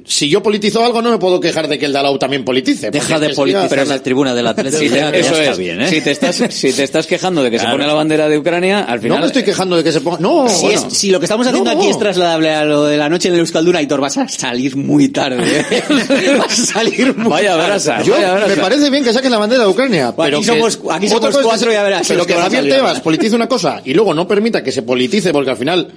si 0.06 0.28
yo 0.28 0.42
politizo 0.42 0.84
algo, 0.84 1.02
no 1.02 1.10
me 1.10 1.18
puedo 1.18 1.38
quejar 1.38 1.68
de 1.68 1.78
que 1.78 1.84
el 1.86 1.92
Dalau 1.92 2.18
también 2.18 2.44
politice. 2.44 2.90
Deja 2.90 3.20
de 3.20 3.30
politizar 3.30 3.78
en 3.80 3.88
la 3.88 4.02
tribuna 4.02 4.34
del 4.34 4.46
Atlético. 4.46 4.82
Ya, 4.94 5.10
ya 5.12 5.16
eso 5.18 5.34
está 5.36 5.50
es. 5.52 5.58
bien, 5.58 5.80
¿eh? 5.82 5.88
Si 5.88 6.00
te 6.00 6.10
estás, 6.10 6.36
si 6.50 6.72
te 6.72 6.82
estás 6.82 7.06
quejando 7.06 7.42
de 7.42 7.50
que 7.50 7.58
se 7.58 7.66
pone 7.66 7.86
la 7.86 7.92
bandera 7.94 8.28
de 8.28 8.38
Ucrania, 8.38 8.80
al 8.84 9.00
final. 9.00 9.18
No 9.18 9.20
me 9.22 9.26
estoy 9.26 9.42
quejando 9.42 9.76
de 9.76 9.84
que 9.84 9.92
se 9.92 10.00
ponga. 10.00 10.18
No, 10.18 10.48
Si, 10.48 10.62
bueno. 10.66 10.86
es- 10.88 10.96
si 10.96 11.10
lo 11.10 11.20
que 11.20 11.26
estamos 11.26 11.46
haciendo 11.46 11.72
No. 11.72 11.78
aquí 11.78 11.88
es 11.90 11.98
trasladable 11.98 12.50
a 12.50 12.64
lo 12.64 12.84
de 12.84 12.96
la 12.96 13.08
noche 13.08 13.28
en 13.28 13.34
el 13.34 13.40
Euskalduna, 13.40 13.78
Aitor, 13.80 14.00
vas 14.00 14.16
a 14.16 14.28
salir 14.28 14.76
muy 14.76 15.08
tarde. 15.10 15.42
¿eh? 15.70 15.82
vas 16.38 16.58
a 16.58 16.64
salir 16.66 17.16
muy 17.16 17.28
Vaya 17.30 17.50
tarde. 17.52 17.66
brasa. 17.66 18.02
Yo, 18.02 18.14
vaya 18.14 18.32
brasa. 18.34 18.46
me 18.48 18.56
parece 18.62 18.90
bien 18.90 19.04
que 19.04 19.12
saquen 19.12 19.30
la 19.30 19.38
bandera 19.38 19.64
de 19.64 19.68
Ucrania, 19.70 20.14
pero 20.16 20.38
aquí 20.38 20.46
somos- 20.46 20.80
aquí 20.90 21.08
somos 21.08 21.36
cuatro, 21.42 21.70
ya 21.72 21.82
verás 21.82 22.06
Pero 22.08 22.26
que 22.26 22.34
Javier. 22.34 22.64
Tebas 22.68 23.00
politice 23.00 23.36
una 23.36 23.48
cosa 23.48 23.82
y 23.84 23.94
luego 23.94 24.14
no 24.14 24.26
permita 24.26 24.62
que 24.64 24.72
se 24.72 24.82
politice, 24.82 25.32
porque 25.32 25.50
al 25.50 25.56
final 25.56 25.88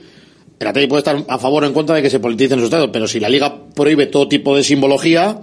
el 0.59 0.67
Atleti 0.67 0.87
puede 0.87 0.99
estar 0.99 1.23
a 1.27 1.37
favor 1.37 1.63
o 1.63 1.67
en 1.67 1.73
contra 1.73 1.95
de 1.95 2.01
que 2.01 2.09
se 2.09 2.19
politice 2.19 2.53
en 2.53 2.59
su 2.59 2.65
estado, 2.65 2.91
pero 2.91 3.07
si 3.07 3.19
la 3.19 3.29
Liga 3.29 3.53
prohíbe 3.75 4.05
todo 4.07 4.27
tipo 4.27 4.55
de 4.55 4.63
simbología, 4.63 5.41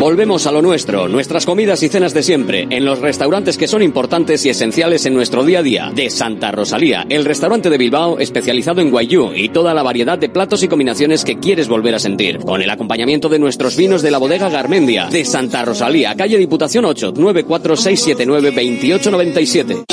Volvemos 0.00 0.46
a 0.46 0.52
lo 0.52 0.62
nuestro, 0.62 1.08
nuestras 1.08 1.44
comidas 1.44 1.82
y 1.82 1.90
cenas 1.90 2.14
de 2.14 2.22
siempre, 2.22 2.66
en 2.70 2.86
los 2.86 3.00
restaurantes 3.00 3.58
que 3.58 3.68
son 3.68 3.82
importantes 3.82 4.46
y 4.46 4.48
esenciales 4.48 5.04
en 5.04 5.12
nuestro 5.12 5.44
día 5.44 5.58
a 5.58 5.62
día. 5.62 5.92
De 5.94 6.08
Santa 6.08 6.50
Rosalía, 6.52 7.04
el 7.10 7.26
restaurante 7.26 7.68
de 7.68 7.76
Bilbao 7.76 8.18
especializado 8.18 8.80
en 8.80 8.90
guayú 8.90 9.32
y 9.34 9.50
toda 9.50 9.74
la 9.74 9.82
variedad 9.82 10.16
de 10.16 10.30
platos 10.30 10.62
y 10.62 10.68
combinaciones 10.68 11.22
que 11.22 11.38
quieres 11.38 11.68
volver 11.68 11.94
a 11.94 11.98
sentir. 11.98 12.38
Con 12.38 12.62
el 12.62 12.70
acompañamiento 12.70 13.28
de 13.28 13.38
nuestros 13.38 13.76
vinos 13.76 14.00
de 14.00 14.10
la 14.10 14.16
bodega 14.16 14.48
Garmendia. 14.48 15.10
De 15.10 15.26
Santa 15.26 15.66
Rosalía, 15.66 16.14
calle 16.14 16.38
Diputación 16.38 16.86
8, 16.86 17.12
946792897. 17.12 19.84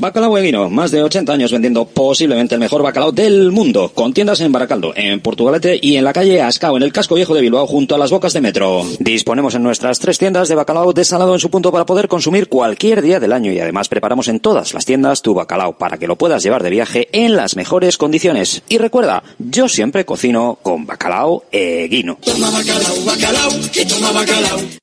Bacalao 0.00 0.38
Eguino, 0.38 0.68
más 0.70 0.90
de 0.90 1.04
80 1.04 1.32
años 1.32 1.52
vendiendo 1.52 1.84
posiblemente 1.84 2.56
el 2.56 2.60
mejor 2.60 2.82
bacalao 2.82 3.12
del 3.12 3.52
mundo, 3.52 3.92
con 3.94 4.12
tiendas 4.12 4.40
en 4.40 4.50
Baracaldo, 4.50 4.92
en 4.96 5.20
Portugalete 5.20 5.78
y 5.80 5.94
en 5.96 6.02
la 6.02 6.12
calle 6.12 6.42
Ascao, 6.42 6.76
en 6.76 6.82
el 6.82 6.92
casco 6.92 7.14
viejo 7.14 7.32
de 7.32 7.42
Bilbao, 7.42 7.68
junto 7.68 7.94
a 7.94 7.98
las 7.98 8.10
bocas 8.10 8.32
de 8.32 8.40
metro. 8.40 8.55
Disponemos 9.00 9.54
en 9.54 9.62
nuestras 9.62 9.98
tres 9.98 10.16
tiendas 10.16 10.48
de 10.48 10.54
bacalao 10.54 10.94
desalado 10.94 11.34
en 11.34 11.40
su 11.40 11.50
punto 11.50 11.70
para 11.70 11.84
poder 11.84 12.08
consumir 12.08 12.48
cualquier 12.48 13.02
día 13.02 13.20
del 13.20 13.34
año 13.34 13.52
y 13.52 13.60
además 13.60 13.88
preparamos 13.88 14.28
en 14.28 14.40
todas 14.40 14.72
las 14.72 14.86
tiendas 14.86 15.20
tu 15.20 15.34
bacalao 15.34 15.76
para 15.76 15.98
que 15.98 16.06
lo 16.06 16.16
puedas 16.16 16.42
llevar 16.42 16.62
de 16.62 16.70
viaje 16.70 17.08
en 17.12 17.36
las 17.36 17.54
mejores 17.54 17.98
condiciones. 17.98 18.62
Y 18.70 18.78
recuerda, 18.78 19.22
yo 19.38 19.68
siempre 19.68 20.06
cocino 20.06 20.58
con 20.62 20.86
bacalao 20.86 21.44
Eguino. 21.52 22.18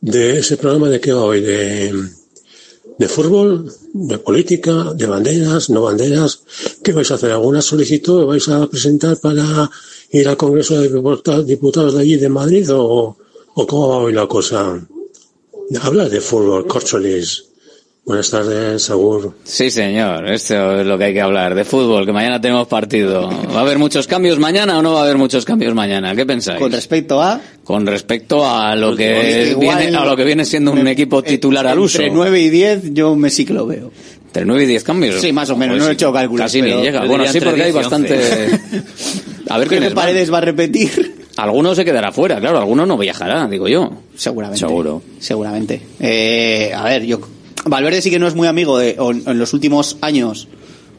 De 0.00 0.38
ese 0.38 0.56
programa 0.56 0.88
de 0.88 1.00
qué 1.00 1.12
va 1.12 1.24
hoy, 1.24 1.40
de, 1.42 1.92
de 2.98 3.08
fútbol, 3.08 3.70
de 3.92 4.18
política, 4.18 4.94
de 4.94 5.06
banderas, 5.06 5.68
no 5.68 5.82
banderas, 5.82 6.42
¿qué 6.82 6.92
vais 6.92 7.10
a 7.10 7.14
hacer? 7.14 7.32
¿Alguna 7.32 7.60
solicitud 7.60 8.24
vais 8.24 8.48
a 8.48 8.66
presentar 8.66 9.18
para 9.18 9.70
ir 10.10 10.28
al 10.28 10.36
Congreso 10.36 10.80
de 10.80 11.44
Diputados 11.44 11.94
de 11.94 12.00
allí 12.00 12.16
de 12.16 12.28
Madrid 12.28 12.66
o, 12.72 13.16
o 13.54 13.66
cómo 13.66 13.88
va 13.88 13.98
hoy 13.98 14.12
la 14.12 14.26
cosa? 14.26 14.80
Habla 15.82 16.08
de 16.08 16.20
fútbol, 16.20 16.66
Corcholis. 16.66 17.49
Buenas 18.04 18.30
tardes, 18.30 18.82
Sagur. 18.82 19.34
Sí, 19.44 19.70
señor, 19.70 20.26
esto 20.32 20.80
es 20.80 20.86
lo 20.86 20.98
que 20.98 21.04
hay 21.04 21.12
que 21.14 21.20
hablar, 21.20 21.54
de 21.54 21.64
fútbol, 21.64 22.06
que 22.06 22.12
mañana 22.12 22.40
tenemos 22.40 22.66
partido. 22.66 23.28
¿Va 23.54 23.58
a 23.58 23.60
haber 23.60 23.78
muchos 23.78 24.06
cambios 24.08 24.38
mañana 24.38 24.78
o 24.78 24.82
no 24.82 24.94
va 24.94 25.00
a 25.00 25.04
haber 25.04 25.16
muchos 25.16 25.44
cambios 25.44 25.74
mañana? 25.74 26.16
¿Qué 26.16 26.26
pensáis? 26.26 26.58
Con 26.58 26.72
respecto 26.72 27.22
a... 27.22 27.40
Con 27.62 27.86
respecto 27.86 28.44
a 28.48 28.74
lo 28.74 28.96
Pues, 28.96 28.98
que, 28.98 29.56
viene, 29.60 29.96
a 29.96 30.04
lo 30.04 30.16
que 30.16 30.24
viene 30.24 30.44
siendo 30.44 30.72
un 30.72 30.88
equipo 30.88 31.22
titular 31.22 31.66
al 31.66 31.78
uso. 31.78 31.98
Entre 32.00 32.12
9 32.14 32.40
y 32.40 32.48
10 32.48 32.94
yo 32.94 33.14
me 33.14 33.30
sí 33.30 33.44
que 33.44 33.52
lo 33.52 33.66
veo. 33.66 33.92
Entre 34.26 34.44
9 34.44 34.64
y 34.64 34.66
10 34.66 34.82
cambios. 34.84 35.20
Sí, 35.20 35.32
más 35.32 35.50
o 35.50 35.56
menos, 35.56 35.74
Pues 35.76 35.84
no 35.84 35.90
he 35.90 35.92
hecho 35.92 36.12
cálculos. 36.12 36.44
Casi 36.46 36.62
pero- 36.62 36.76
ni 36.78 36.82
llega. 36.82 37.04
Bueno, 37.04 37.26
sí, 37.28 37.38
porque 37.40 37.62
hay 37.62 37.70
10 37.72 37.74
y 37.74 37.86
11. 37.86 37.90
bastante... 38.16 38.60
A 39.50 39.58
ver 39.58 39.68
Creo 39.68 39.80
que 39.82 39.90
Paredes 39.90 40.32
va 40.32 40.38
a 40.38 40.42
repetir. 40.42 41.16
Alguno 41.36 41.74
se 41.74 41.84
quedará 41.84 42.12
fuera, 42.12 42.38
claro, 42.40 42.58
alguno 42.58 42.86
no 42.86 42.96
viajará, 42.96 43.46
digo 43.48 43.66
yo. 43.68 43.90
Seguramente. 44.16 44.60
Seguro. 44.60 45.02
Seguramente. 45.18 45.80
Eh, 46.00 46.72
a 46.74 46.84
ver, 46.84 47.04
yo. 47.04 47.20
Valverde 47.66 48.00
sí 48.02 48.10
que 48.10 48.18
no 48.18 48.26
es 48.26 48.34
muy 48.34 48.46
amigo 48.48 48.78
de. 48.78 48.96
o 48.98 49.10
en 49.12 49.38
los 49.38 49.52
últimos 49.52 49.96
años 50.00 50.48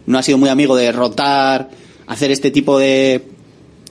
no 0.05 0.17
ha 0.17 0.23
sido 0.23 0.38
muy 0.38 0.49
amigo 0.49 0.75
de 0.75 0.91
rotar, 0.91 1.69
hacer 2.07 2.31
este 2.31 2.51
tipo 2.51 2.77
de 2.79 3.23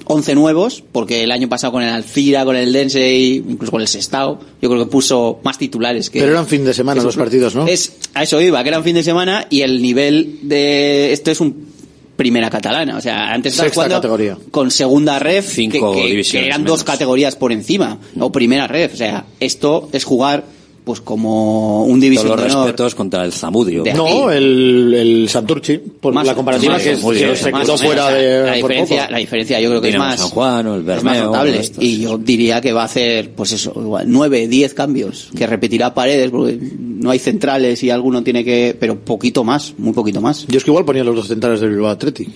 11 0.06 0.34
nuevos, 0.34 0.82
porque 0.92 1.22
el 1.22 1.30
año 1.30 1.48
pasado 1.48 1.72
con 1.72 1.82
el 1.82 1.88
Alcira, 1.90 2.44
con 2.44 2.56
el 2.56 2.72
Dense, 2.72 3.14
incluso 3.16 3.70
con 3.70 3.80
el 3.80 3.86
Sestao, 3.88 4.40
yo 4.60 4.68
creo 4.68 4.84
que 4.84 4.90
puso 4.90 5.38
más 5.44 5.56
titulares 5.58 6.10
que. 6.10 6.20
Pero 6.20 6.32
eran 6.32 6.46
fin 6.46 6.64
de 6.64 6.74
semana 6.74 7.02
los 7.02 7.16
partidos, 7.16 7.54
¿no? 7.54 7.66
Es, 7.66 7.92
a 8.14 8.22
eso 8.24 8.40
iba, 8.40 8.62
que 8.62 8.68
eran 8.70 8.82
fin 8.84 8.94
de 8.94 9.02
semana 9.02 9.46
y 9.50 9.60
el 9.62 9.80
nivel 9.82 10.40
de. 10.42 11.12
Esto 11.12 11.30
es 11.30 11.40
un 11.40 11.68
primera 12.16 12.50
catalana. 12.50 12.96
O 12.98 13.00
sea, 13.00 13.32
antes 13.32 13.52
estabas 13.52 13.68
Sexta 13.68 13.74
jugando 13.82 13.96
categoría. 13.96 14.38
con 14.50 14.70
segunda 14.70 15.18
ref, 15.18 15.54
Cinco 15.54 15.94
que, 15.94 16.02
que- 16.02 16.06
divisiones 16.08 16.44
que 16.44 16.48
eran 16.48 16.62
menos. 16.62 16.78
dos 16.80 16.84
categorías 16.84 17.36
por 17.36 17.52
encima, 17.52 17.98
o 18.18 18.30
primera 18.32 18.66
ref. 18.66 18.94
O 18.94 18.96
sea, 18.96 19.24
esto 19.38 19.88
es 19.92 20.04
jugar 20.04 20.44
pues 20.90 21.00
como 21.00 21.84
un 21.84 22.00
división 22.00 22.26
Todos 22.26 22.40
los 22.40 22.46
de 22.48 22.52
honor. 22.54 22.66
respetos 22.66 22.94
contra 22.96 23.24
el 23.24 23.32
Zamudio. 23.32 23.82
De 23.84 23.94
No, 23.94 24.30
el, 24.30 24.92
el 24.94 25.28
Santurchi, 25.28 25.78
por 25.78 26.12
Más- 26.12 26.26
la 26.26 26.34
comparativa 26.34 26.72
más- 26.74 26.82
que, 26.82 26.92
es- 26.92 26.98
que 27.00 27.26
más- 27.28 27.38
se 27.38 27.50
más 27.52 27.62
quedó 27.62 27.72
menos, 27.76 27.82
fuera 27.82 28.06
o 28.06 28.08
sea, 28.08 28.16
de 28.18 28.38
la 28.38 28.46
por 28.46 28.54
diferencia, 28.56 29.00
poco. 29.02 29.12
la 29.12 29.18
diferencia 29.18 29.60
yo 29.60 29.68
creo 29.68 29.80
que 29.80 29.86
Dinamo 29.88 30.04
es 30.04 30.10
más 30.10 30.20
San 30.20 30.28
Juan 30.30 30.66
o 30.66 30.74
el 30.74 30.80
es 30.80 30.86
más 30.86 31.02
Bermeo, 31.04 31.24
notable 31.26 31.60
estos. 31.60 31.84
y 31.84 32.00
yo 32.00 32.18
diría 32.18 32.60
que 32.60 32.72
va 32.72 32.82
a 32.82 32.86
hacer 32.86 33.30
pues 33.32 33.52
eso 33.52 33.72
igual 33.76 34.04
nueve, 34.08 34.48
diez 34.48 34.74
cambios 34.74 35.28
que 35.36 35.46
repetirá 35.46 35.94
paredes 35.94 36.30
porque 36.30 36.58
no 36.60 37.10
hay 37.10 37.18
centrales 37.20 37.82
y 37.84 37.90
alguno 37.90 38.22
tiene 38.24 38.44
que 38.44 38.76
pero 38.78 38.98
poquito 38.98 39.44
más, 39.44 39.74
muy 39.78 39.92
poquito 39.92 40.20
más. 40.20 40.46
Yo 40.48 40.58
es 40.58 40.64
que 40.64 40.70
igual 40.70 40.84
ponía 40.84 41.04
los 41.04 41.14
dos 41.14 41.28
centrales 41.28 41.60
del 41.60 41.70
Bilbao 41.70 41.90
Athletic. 41.90 42.28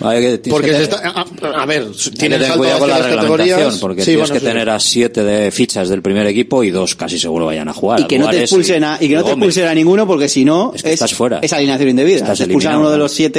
Hay 0.00 0.20
que- 0.20 0.38
tienes 0.38 0.50
Porque 0.50 0.70
que 0.70 0.76
se 0.78 0.86
tener- 0.88 1.06
está, 1.06 1.48
a, 1.50 1.62
a 1.62 1.66
ver, 1.66 1.86
que 1.86 2.10
tener 2.28 2.52
cuidado 2.56 2.78
con 2.80 2.88
la 2.90 2.98
reglamentación, 2.98 3.78
porque 3.80 4.02
Sí, 4.02 4.06
tienes 4.06 4.20
bueno, 4.28 4.34
que 4.34 4.40
sí. 4.40 4.46
tener 4.46 4.70
a 4.70 4.80
siete 4.80 5.22
de 5.22 5.50
fichas 5.50 5.88
del 5.88 6.02
primer 6.02 6.26
equipo 6.26 6.64
y 6.64 6.70
dos 6.70 6.94
casi 6.96 7.18
seguro 7.18 7.46
vayan 7.46 7.68
a 7.68 7.72
jugar. 7.72 8.00
Y 8.00 8.04
que 8.04 8.18
no 8.18 8.28
te 8.28 8.40
expulsen 8.40 8.82
a, 8.84 8.98
y 9.00 9.08
que 9.08 9.14
no 9.14 9.22
te 9.24 9.30
expulsen 9.30 9.66
a 9.68 9.74
ninguno 9.74 10.06
porque 10.06 10.28
si 10.28 10.44
no 10.44 10.72
Es 10.74 10.82
que 10.82 10.92
estás 10.92 11.14
fuera. 11.14 11.38
es 11.42 11.52
alineación 11.52 11.88
indebida. 11.90 12.16
Estás 12.18 12.38
Te 12.38 12.44
expulsan 12.44 12.74
a 12.74 12.78
uno 12.78 12.90
de 12.90 12.98
los 12.98 13.12
siete 13.12 13.38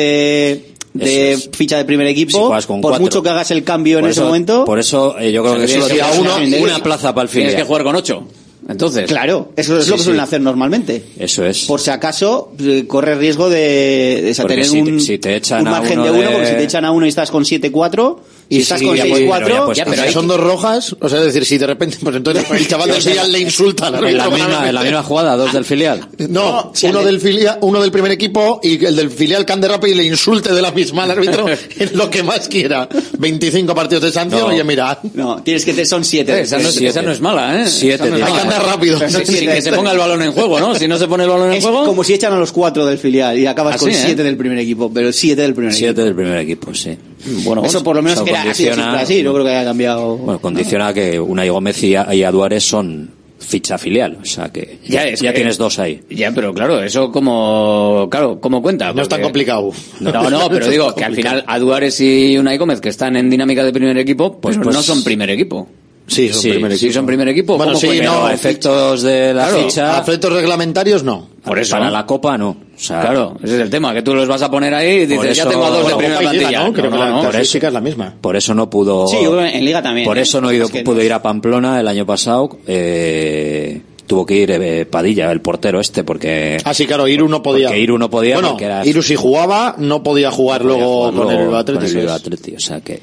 de 0.93 1.33
Eso 1.33 1.43
es. 1.49 1.49
ficha 1.57 1.77
de 1.77 1.83
primer 1.83 2.07
equipo, 2.07 2.47
por 2.49 2.81
cuatro. 2.81 2.99
mucho 3.01 3.21
que 3.21 3.27
hagas 3.29 3.51
el 3.51 3.65
cambio 3.65 3.99
en 3.99 4.05
ese 4.05 4.11
eso- 4.21 4.25
momento. 4.27 4.63
Por 4.63 4.79
eso 4.79 5.19
eh, 5.19 5.31
yo 5.33 5.41
creo 5.43 5.55
O 5.55 5.57
sea, 5.57 5.65
que 5.67 5.73
que 5.73 5.79
tienes 5.93 6.15
jugar 6.17 6.41
una, 6.41 6.57
una 6.57 6.79
plaza 6.83 7.13
para 7.13 7.25
el 7.25 7.29
Tienes 7.29 7.51
filial. 7.51 7.63
que 7.63 7.67
jugar 7.67 7.83
con 7.83 7.95
8. 7.97 8.27
Entonces. 8.67 9.07
Claro, 9.07 9.51
eso 9.55 9.77
es 9.77 9.85
Sí, 9.85 9.89
lo 9.91 9.95
que 9.95 9.99
sí. 9.99 10.05
suelen 10.05 10.21
hacer 10.21 10.41
normalmente. 10.41 11.03
Eso 11.19 11.45
es. 11.45 11.65
Por 11.65 11.79
si 11.79 11.91
acaso 11.91 12.51
eh, 12.59 12.85
corre 12.87 13.15
riesgo 13.15 13.49
de, 13.49 14.33
tener 14.47 14.65
si 14.65 14.79
un, 14.81 14.99
si 14.99 15.17
te 15.19 15.35
echan 15.35 15.61
un 15.61 15.67
a 15.67 15.71
margen 15.71 15.99
uno 15.99 16.11
de 16.11 16.19
uno, 16.19 16.31
porque 16.31 16.47
si 16.47 16.53
te 16.55 16.63
echan 16.63 16.85
a 16.85 16.91
uno 16.91 17.05
y 17.05 17.09
estás 17.09 17.29
con 17.29 17.43
7-4, 17.43 18.17
y 18.49 18.57
Sí, 18.57 18.61
estás 18.61 18.79
sí, 18.79 18.85
con 18.85 18.95
ya, 18.95 19.05
6-4, 19.05 19.27
pues, 19.27 19.41
pero 19.43 19.73
ya, 19.73 19.85
pero 19.85 20.03
Si 20.05 20.13
son 20.13 20.27
dos 20.27 20.39
rojas, 20.39 20.95
o 20.99 21.09
sea, 21.09 21.19
es 21.19 21.25
decir, 21.25 21.45
si 21.45 21.57
de 21.57 21.65
repente, 21.67 21.97
pues 22.01 22.15
entonces 22.15 22.45
el 22.51 22.67
chaval 22.67 22.89
del 22.91 23.01
filial 23.01 23.31
le 23.31 23.39
insulta 23.39 23.87
al 23.87 23.95
En 24.07 24.17
la, 24.17 24.29
misma, 24.29 24.69
en 24.69 24.75
la 24.75 24.83
misma 24.83 25.03
jugada, 25.03 25.35
dos 25.35 25.51
del 25.53 25.65
filial. 25.65 26.07
No, 26.29 26.71
si 26.73 26.87
uno 26.87 27.03
del 27.03 27.19
filial, 27.19 27.57
uno 27.61 27.81
del 27.81 27.91
primer 27.91 28.11
equipo 28.11 28.59
y 28.63 28.83
el 28.85 28.95
del 28.95 29.09
filial 29.09 29.45
cande 29.45 29.67
rápido 29.67 29.93
y 29.93 29.97
le 29.97 30.03
insulte 30.05 30.53
de 30.53 30.61
la 30.61 30.71
misma 30.71 31.03
al 31.03 31.11
árbitro 31.11 31.45
en 31.79 31.97
lo 31.97 32.09
que 32.09 32.21
más 32.23 32.47
quiera. 32.47 32.87
25 33.17 33.73
partidos 33.73 34.03
de 34.03 34.11
sanción, 34.11 34.41
No. 34.41 34.47
oye, 34.47 34.63
mira. 34.63 34.99
No, 35.13 35.41
tienes 35.43 35.65
que 35.65 35.73
te 35.73 35.85
son 35.85 36.03
7. 36.05 36.31
Eh, 36.31 36.41
esa, 36.41 36.57
no 36.59 36.69
es, 36.69 36.77
esa 36.79 37.01
no 37.01 37.11
es 37.11 37.21
mala, 37.21 37.61
¿eh? 37.63 37.67
Siete, 37.67 37.95
Esa 37.95 38.05
no 38.05 38.15
es 38.17 38.17
tío. 38.17 38.25
Hay 38.25 38.33
que 38.33 38.39
andar 38.41 38.63
rápido. 38.65 38.99
Pero 38.99 39.11
sí, 39.11 39.25
sí, 39.25 39.47
que 39.47 39.61
se 39.61 39.71
ponga 39.73 39.91
el 39.91 39.97
balón 39.97 40.21
en 40.21 40.31
juego, 40.31 40.59
¿no? 40.59 40.75
Si 40.75 40.87
no 40.87 40.97
se 40.97 41.07
pone 41.07 41.23
el 41.23 41.29
balón 41.29 41.49
en 41.51 41.57
Es 41.57 41.63
juego. 41.63 41.85
como 41.85 42.03
si 42.03 42.13
echan 42.13 42.33
a 42.33 42.37
los 42.37 42.51
4 42.51 42.85
del 42.85 42.97
filial 42.99 43.37
y 43.39 43.47
acabas 43.47 43.75
Ah, 43.75 43.77
con 43.79 43.89
sí, 43.91 43.95
¿eh? 43.97 44.01
7 44.05 44.23
del 44.23 44.37
primer 44.37 44.59
equipo, 44.59 44.91
pero 44.93 45.11
7 45.11 45.41
del 45.41 45.53
primer 45.55 45.73
Siete 45.73 45.89
equipo. 45.91 46.05
del 46.05 46.15
primer 46.15 46.37
equipo, 46.39 46.73
sí. 46.73 46.97
Bueno, 47.43 47.63
Eso 47.65 47.83
por 47.83 47.95
lo 47.95 48.01
menos 48.01 48.19
eso 48.19 48.27
era 48.27 48.41
así, 48.51 48.67
así, 48.69 49.23
no 49.23 49.33
creo 49.33 49.45
que 49.45 49.51
haya 49.51 49.63
cambiado. 49.65 50.17
Bueno, 50.17 50.39
condiciona 50.39 50.93
que 50.93 51.19
Unai 51.19 51.49
Gómez 51.49 51.81
y, 51.83 51.89
y 51.95 52.23
Aduares 52.23 52.63
son 52.63 53.09
ficha 53.37 53.77
filial, 53.77 54.17
o 54.21 54.25
sea 54.25 54.49
que 54.49 54.79
ya, 54.85 55.03
Ya, 55.03 55.07
es 55.09 55.19
ya 55.21 55.29
que- 55.31 55.35
tienes 55.37 55.57
dos 55.57 55.77
ahí. 55.79 56.01
Ya, 56.09 56.31
pero 56.31 56.53
claro, 56.53 56.81
eso 56.81 57.11
como, 57.11 58.07
claro, 58.09 58.39
como 58.39 58.61
cuenta. 58.61 58.91
No 58.93 59.01
es 59.01 59.09
tan 59.09 59.21
complicado. 59.21 59.71
No, 59.99 60.29
no, 60.29 60.49
pero 60.49 60.67
digo 60.67 60.93
que 60.95 61.03
al 61.03 61.15
final 61.15 61.43
Aduares 61.47 61.99
y 62.01 62.37
Unai 62.37 62.57
Gómez 62.57 62.81
que 62.81 62.89
están 62.89 63.15
en 63.15 63.29
dinámica 63.29 63.63
de 63.63 63.71
primer 63.73 63.97
equipo, 63.97 64.39
pues, 64.39 64.57
Pues- 64.57 64.75
no 64.75 64.81
son 64.81 65.03
primer 65.03 65.29
equipo. 65.29 65.67
Sí, 66.07 66.29
son 66.31 66.41
primer 66.51 66.71
sí 66.77 66.85
equipo. 66.85 66.93
son 66.99 67.05
primer 67.07 67.27
equipo. 67.29 67.57
Bueno, 67.57 67.73
¿cómo 67.73 67.91
sí, 67.91 67.99
no, 68.01 68.29
efectos 68.29 69.01
de 69.01 69.33
la 69.33 69.47
Claro, 69.47 69.63
ficha, 69.63 69.99
efectos 69.99 70.31
reglamentarios 70.33 71.03
no. 71.03 71.29
Por 71.43 71.57
eso. 71.59 71.71
para 71.75 71.89
la 71.89 72.05
Copa 72.05 72.37
no. 72.37 72.49
O 72.49 72.57
sea, 72.79 73.01
Claro, 73.01 73.37
ese 73.43 73.55
es 73.55 73.61
el 73.61 73.69
tema, 73.69 73.93
que 73.93 74.01
tú 74.03 74.13
los 74.13 74.27
vas 74.27 74.41
a 74.43 74.51
poner 74.51 74.73
ahí 74.73 75.01
y 75.03 75.07
Por 75.15 75.23
dices, 75.23 75.37
ya 75.37 75.43
eso- 75.43 75.51
tengo 75.51 75.65
a 75.65 75.69
dos 75.69 75.77
de 75.79 75.83
Bueno, 75.93 75.97
primera 75.97 76.19
y 76.19 76.23
Liga, 76.23 76.31
plantilla. 76.49 76.63
¿no? 76.67 76.73
Creo 76.73 76.85
No, 76.85 76.91
que 76.91 76.97
la 77.03 77.09
no, 77.09 77.23
no. 77.23 77.29
casuística 77.29 77.67
es 77.67 77.73
la 77.73 77.81
misma. 77.81 78.13
por 78.21 78.35
eso 78.35 78.53
no 78.53 78.69
pudo. 78.69 79.07
Sí, 79.07 79.17
en 79.17 79.65
Liga 79.65 79.81
también. 79.81 80.05
Por 80.05 80.17
¿eh? 80.17 80.21
eso 80.21 80.39
no 80.41 80.49
he 80.51 80.55
ido, 80.55 80.65
Es 80.65 80.71
que 80.71 80.83
pudo 80.83 80.95
no- 80.97 81.01
ir 81.03 81.13
a 81.13 81.21
Pamplona 81.23 81.79
el 81.79 81.87
año 81.87 82.05
pasado. 82.05 82.49
Eh, 82.67 83.81
tuvo 84.07 84.25
que 84.25 84.35
ir 84.35 84.51
eh, 84.51 84.85
Padilla, 84.85 85.31
el 85.31 85.41
portero 85.41 85.79
este, 85.79 86.03
porque... 86.03 86.57
Ah, 86.63 86.73
sí, 86.73 86.85
claro, 86.85 87.07
Iru 87.07 87.27
no 87.27 87.41
podía. 87.41 87.67
Porque 87.67 87.79
Iru 87.81 87.97
no 87.97 88.09
podía 88.09 88.35
Bueno, 88.35 88.49
porque 88.51 88.65
era... 88.65 88.85
Iru 88.85 89.01
si 89.01 89.15
jugaba, 89.15 89.75
no 89.77 90.03
podía 90.03 90.31
jugar 90.31 90.61
podía 90.61 90.77
luego 90.77 90.95
jugar 90.97 91.13
con 91.13 91.23
luego 91.23 91.31
el 91.31 91.37
Bilbao 91.47 91.65
con 91.65 91.83
el. 91.85 92.09
Athletic, 92.09 92.55
o 92.57 92.59
sea 92.59 92.81
que... 92.81 93.01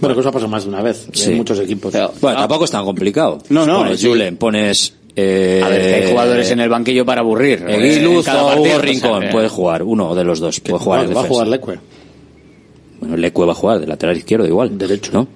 Bueno, 0.00 0.14
que 0.14 0.20
eso 0.20 0.28
ha 0.28 0.32
pasado 0.32 0.50
más 0.50 0.64
de 0.64 0.68
una 0.70 0.82
vez 0.82 1.06
Sí. 1.12 1.30
en 1.30 1.36
muchos 1.38 1.58
equipos. 1.60 1.92
Bueno, 2.20 2.38
tampoco 2.38 2.64
es 2.64 2.70
tan 2.70 2.84
complicado. 2.84 3.38
No, 3.48 3.64
no, 3.66 3.78
Pones 3.78 4.00
sí. 4.00 4.06
Julen, 4.08 4.36
pones... 4.36 4.94
Eh, 5.14 5.60
A 5.62 5.68
ver, 5.68 5.94
hay 6.04 6.10
jugadores 6.10 6.50
en 6.50 6.60
el 6.60 6.70
banquillo 6.70 7.04
para 7.04 7.20
aburrir. 7.20 7.64
Eguiluz 7.68 8.24
cada 8.24 8.44
o 8.44 8.60
Hugo 8.62 8.78
Rincón, 8.78 9.24
eh, 9.24 9.28
puede 9.30 9.48
jugar, 9.48 9.82
uno 9.82 10.14
de 10.14 10.24
los 10.24 10.40
dos, 10.40 10.60
puede 10.60 10.78
jugar 10.82 11.10
Va, 11.10 11.14
va 11.14 11.20
a 11.20 11.28
jugar 11.28 11.48
Leque. 11.48 11.78
Bueno, 12.98 13.16
Lecue 13.16 13.44
va 13.46 13.52
a 13.52 13.54
jugar 13.54 13.80
de 13.80 13.86
lateral 13.86 14.16
izquierdo 14.16 14.46
igual. 14.46 14.78
Derecho. 14.78 15.10
¿No? 15.12 15.28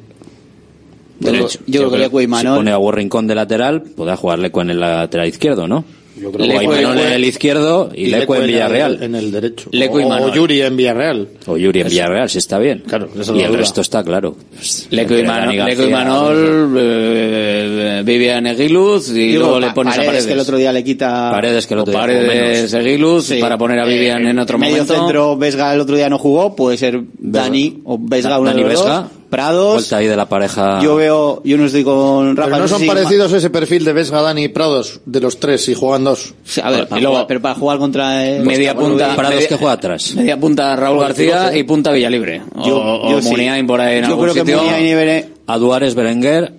Yo 1.20 1.80
creo 1.80 1.90
que 1.90 1.98
Lecue 1.98 2.22
y 2.24 2.26
Manol- 2.26 2.40
Si 2.52 2.56
pone 2.59 2.70
a 2.72 2.90
Rincón 2.93 3.26
de 3.26 3.34
lateral, 3.34 3.82
podrá 3.82 4.16
jugar 4.16 4.38
Lecue 4.38 4.62
en 4.62 4.70
el 4.70 4.80
lateral 4.80 5.28
izquierdo, 5.28 5.66
¿no? 5.66 5.84
Yo 6.18 6.32
creo 6.32 6.48
que 6.48 6.66
Manol 6.66 6.98
en 6.98 7.12
el 7.12 7.24
izquierdo 7.24 7.90
y, 7.94 8.06
Lecue 8.06 8.38
en 8.38 8.44
el- 8.44 8.48
Villarreal. 8.51 9.02
En 9.02 9.14
el 9.14 9.30
derecho. 9.30 9.68
Lecue 9.70 10.01
y 10.01 10.05
o, 10.06 10.09
Manol. 10.09 10.30
o 10.30 10.34
Yuri 10.34 10.62
en 10.62 10.74
Villarreal. 10.74 11.28
O 11.47 11.59
Yuri 11.59 11.80
en 11.80 11.86
Eso. 11.88 11.93
Villarreal, 11.94 12.30
si 12.30 12.38
está 12.38 12.59
bien. 12.59 12.82
Claro, 12.86 13.09
esa 13.20 13.32
es 13.32 13.38
y 13.38 13.43
el 13.43 13.48
duda. 13.48 13.59
resto 13.59 13.80
está 13.82 14.02
claro. 14.02 14.34
Pues, 14.55 14.86
Leco 14.90 15.14
y, 15.18 15.22
Manol, 15.24 15.56
Leco 15.66 15.82
y 15.82 15.90
Manol, 15.90 16.74
eh, 16.78 18.02
Vivian 18.05 18.47
Eguiluz 18.47 19.10
y 19.10 19.12
Digo, 19.12 19.40
luego 19.43 19.60
le 19.60 19.70
pones 19.72 19.93
a 19.93 19.97
Paredes, 19.97 20.06
Paredes. 20.06 20.26
que 20.26 20.32
el 20.32 20.40
otro 20.40 20.56
día 20.56 20.72
le 20.72 20.84
quita... 20.84 21.30
Paredes 21.30 21.66
que 21.66 21.74
el 21.74 21.80
otro 21.80 21.93
día 21.93 22.01
Paredes. 22.01 22.72
Eguiluz 22.72 23.26
Sí. 23.26 23.38
para 23.38 23.59
poner 23.59 23.78
a 23.80 23.84
Vivian 23.84 24.26
Eh, 24.26 24.30
en 24.30 24.38
otro 24.38 24.56
medio 24.59 24.72
momento. 24.84 24.94
centro, 24.94 25.36
Vesga 25.36 25.74
el 25.74 25.80
otro 25.80 25.97
día 25.97 26.09
no 26.09 26.18
jugó, 26.18 26.56
puede 26.56 26.78
ser 26.78 26.98
Dani 27.18 27.82
o 27.84 27.98
Vesga 28.01 28.38
uno 28.38 28.48
Dani 28.51 28.62
de 28.62 28.68
los 28.70 28.80
Vesga. 28.80 29.01
dos. 29.02 29.10
Prados, 29.36 29.74
Vuelta 29.74 29.96
ahí 29.98 30.06
de 30.06 30.16
la 30.16 30.28
pareja. 30.28 30.80
yo 30.82 30.96
veo, 30.96 31.42
yo 31.44 31.58
no 31.58 31.66
estoy 31.66 31.84
con 31.84 32.34
Rafa. 32.36 32.48
Pero 32.50 32.62
no 32.62 32.68
son 32.68 32.80
si- 32.80 32.86
parecidos 32.86 33.32
ese 33.34 33.50
perfil 33.50 33.84
de 33.84 33.92
Vesga, 33.92 34.22
Dani 34.22 34.44
y 34.44 34.48
Prados, 34.48 35.00
de 35.04 35.20
los 35.20 35.38
tres, 35.38 35.62
si 35.64 35.74
juegan 35.74 36.04
dos. 36.04 36.32
Sí, 36.44 36.60
A 36.64 36.70
ver, 36.70 36.88
para 36.88 36.98
Y 36.98 37.02
luego- 37.02 37.16
jugar- 37.16 37.26
pero 37.26 37.42
para 37.42 37.54
jugar 37.54 37.78
contra... 37.78 38.26
eh, 38.26 38.40
media 38.40 38.72
bueno, 38.72 38.88
punta. 38.90 39.14
Prados 39.14 39.34
media- 39.34 39.48
que 39.48 39.56
juega 39.56 39.72
atrás. 39.74 40.14
Media 40.16 40.40
punta 40.40 40.74
Raúl 40.74 40.96
Pues, 40.96 41.08
García 41.08 41.52
yo- 41.52 41.58
y 41.58 41.62
punta 41.64 41.92
Villalibre. 41.92 42.42
Yo- 42.64 42.76
o 42.78 43.10
yo 43.10 43.16
o 43.18 43.22
sí. 43.22 43.28
Muniain 43.28 43.66
por 43.66 43.80
ahí 43.80 43.96
en 43.98 44.04
Yo 44.04 44.08
algún 44.10 44.22
creo 44.24 44.34
que 44.34 44.40
sitio. 44.40 44.62
Muniain 44.62 44.86
y 44.86 44.94
Bere- 44.94 45.24
A 45.46 45.58
Duárez, 45.58 45.94
Berenguer, 45.94 46.52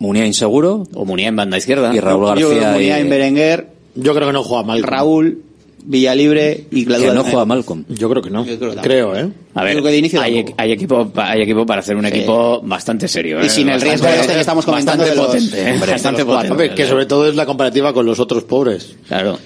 Muniain 0.00 0.34
seguro 0.34 0.84
O 0.94 1.04
Muniain 1.04 1.34
banda 1.36 1.56
izquierda. 1.58 1.94
y 1.94 2.00
Raúl 2.00 2.26
Yo 2.38 2.48
creo 2.48 2.48
García. 2.50 2.68
que 2.68 2.74
Muniain, 2.74 3.06
y... 3.06 3.10
Berenguer, 3.10 3.68
Yo 3.94 4.14
creo 4.14 4.26
que 4.28 4.32
no 4.32 4.42
juega 4.44 4.62
mal. 4.64 4.82
Raúl, 4.82 5.42
Villalibre 5.90 6.66
y 6.70 6.80
Que 6.84 6.84
Gladua. 6.84 7.14
no 7.14 7.24
juega 7.24 7.46
Malcolm. 7.46 7.84
Yo 7.88 8.10
creo 8.10 8.22
que 8.22 8.28
no. 8.28 8.44
Yo 8.44 8.58
creo 8.58 8.74
que 8.74 8.80
creo, 8.82 9.16
¿eh? 9.16 9.30
A 9.54 9.64
ver, 9.64 9.82
que 9.82 9.88
de 9.88 9.96
inicio 9.96 10.20
hay, 10.20 10.44
hay 10.58 10.72
equipo, 10.72 11.10
hay 11.16 11.40
equipo 11.40 11.64
para 11.64 11.80
hacer 11.80 11.96
un 11.96 12.04
equipo 12.04 12.60
bastante 12.62 13.08
serio. 13.08 13.42
Y 13.42 13.46
¿eh? 13.46 13.48
sin 13.48 13.68
el 13.70 13.76
Bastante- 13.80 13.96
riesgo 14.06 14.20
este 14.20 14.34
que 14.34 14.40
estamos 14.40 14.64
comentando 14.66 15.02
Bastante 15.04 15.10
de 15.10 15.16
los- 15.16 15.26
potente. 15.50 15.68
¿eh? 15.68 15.72
hombre, 15.72 15.92
bastante 15.92 16.24
los 16.24 16.36
potente. 16.46 16.74
Que 16.74 16.86
sobre 16.86 17.06
todo 17.06 17.26
es 17.26 17.34
la 17.36 17.46
comparativa 17.46 17.92
con 17.94 18.04
los 18.04 18.20
otros 18.20 18.44
pobres. 18.44 18.96
Claro. 19.08 19.38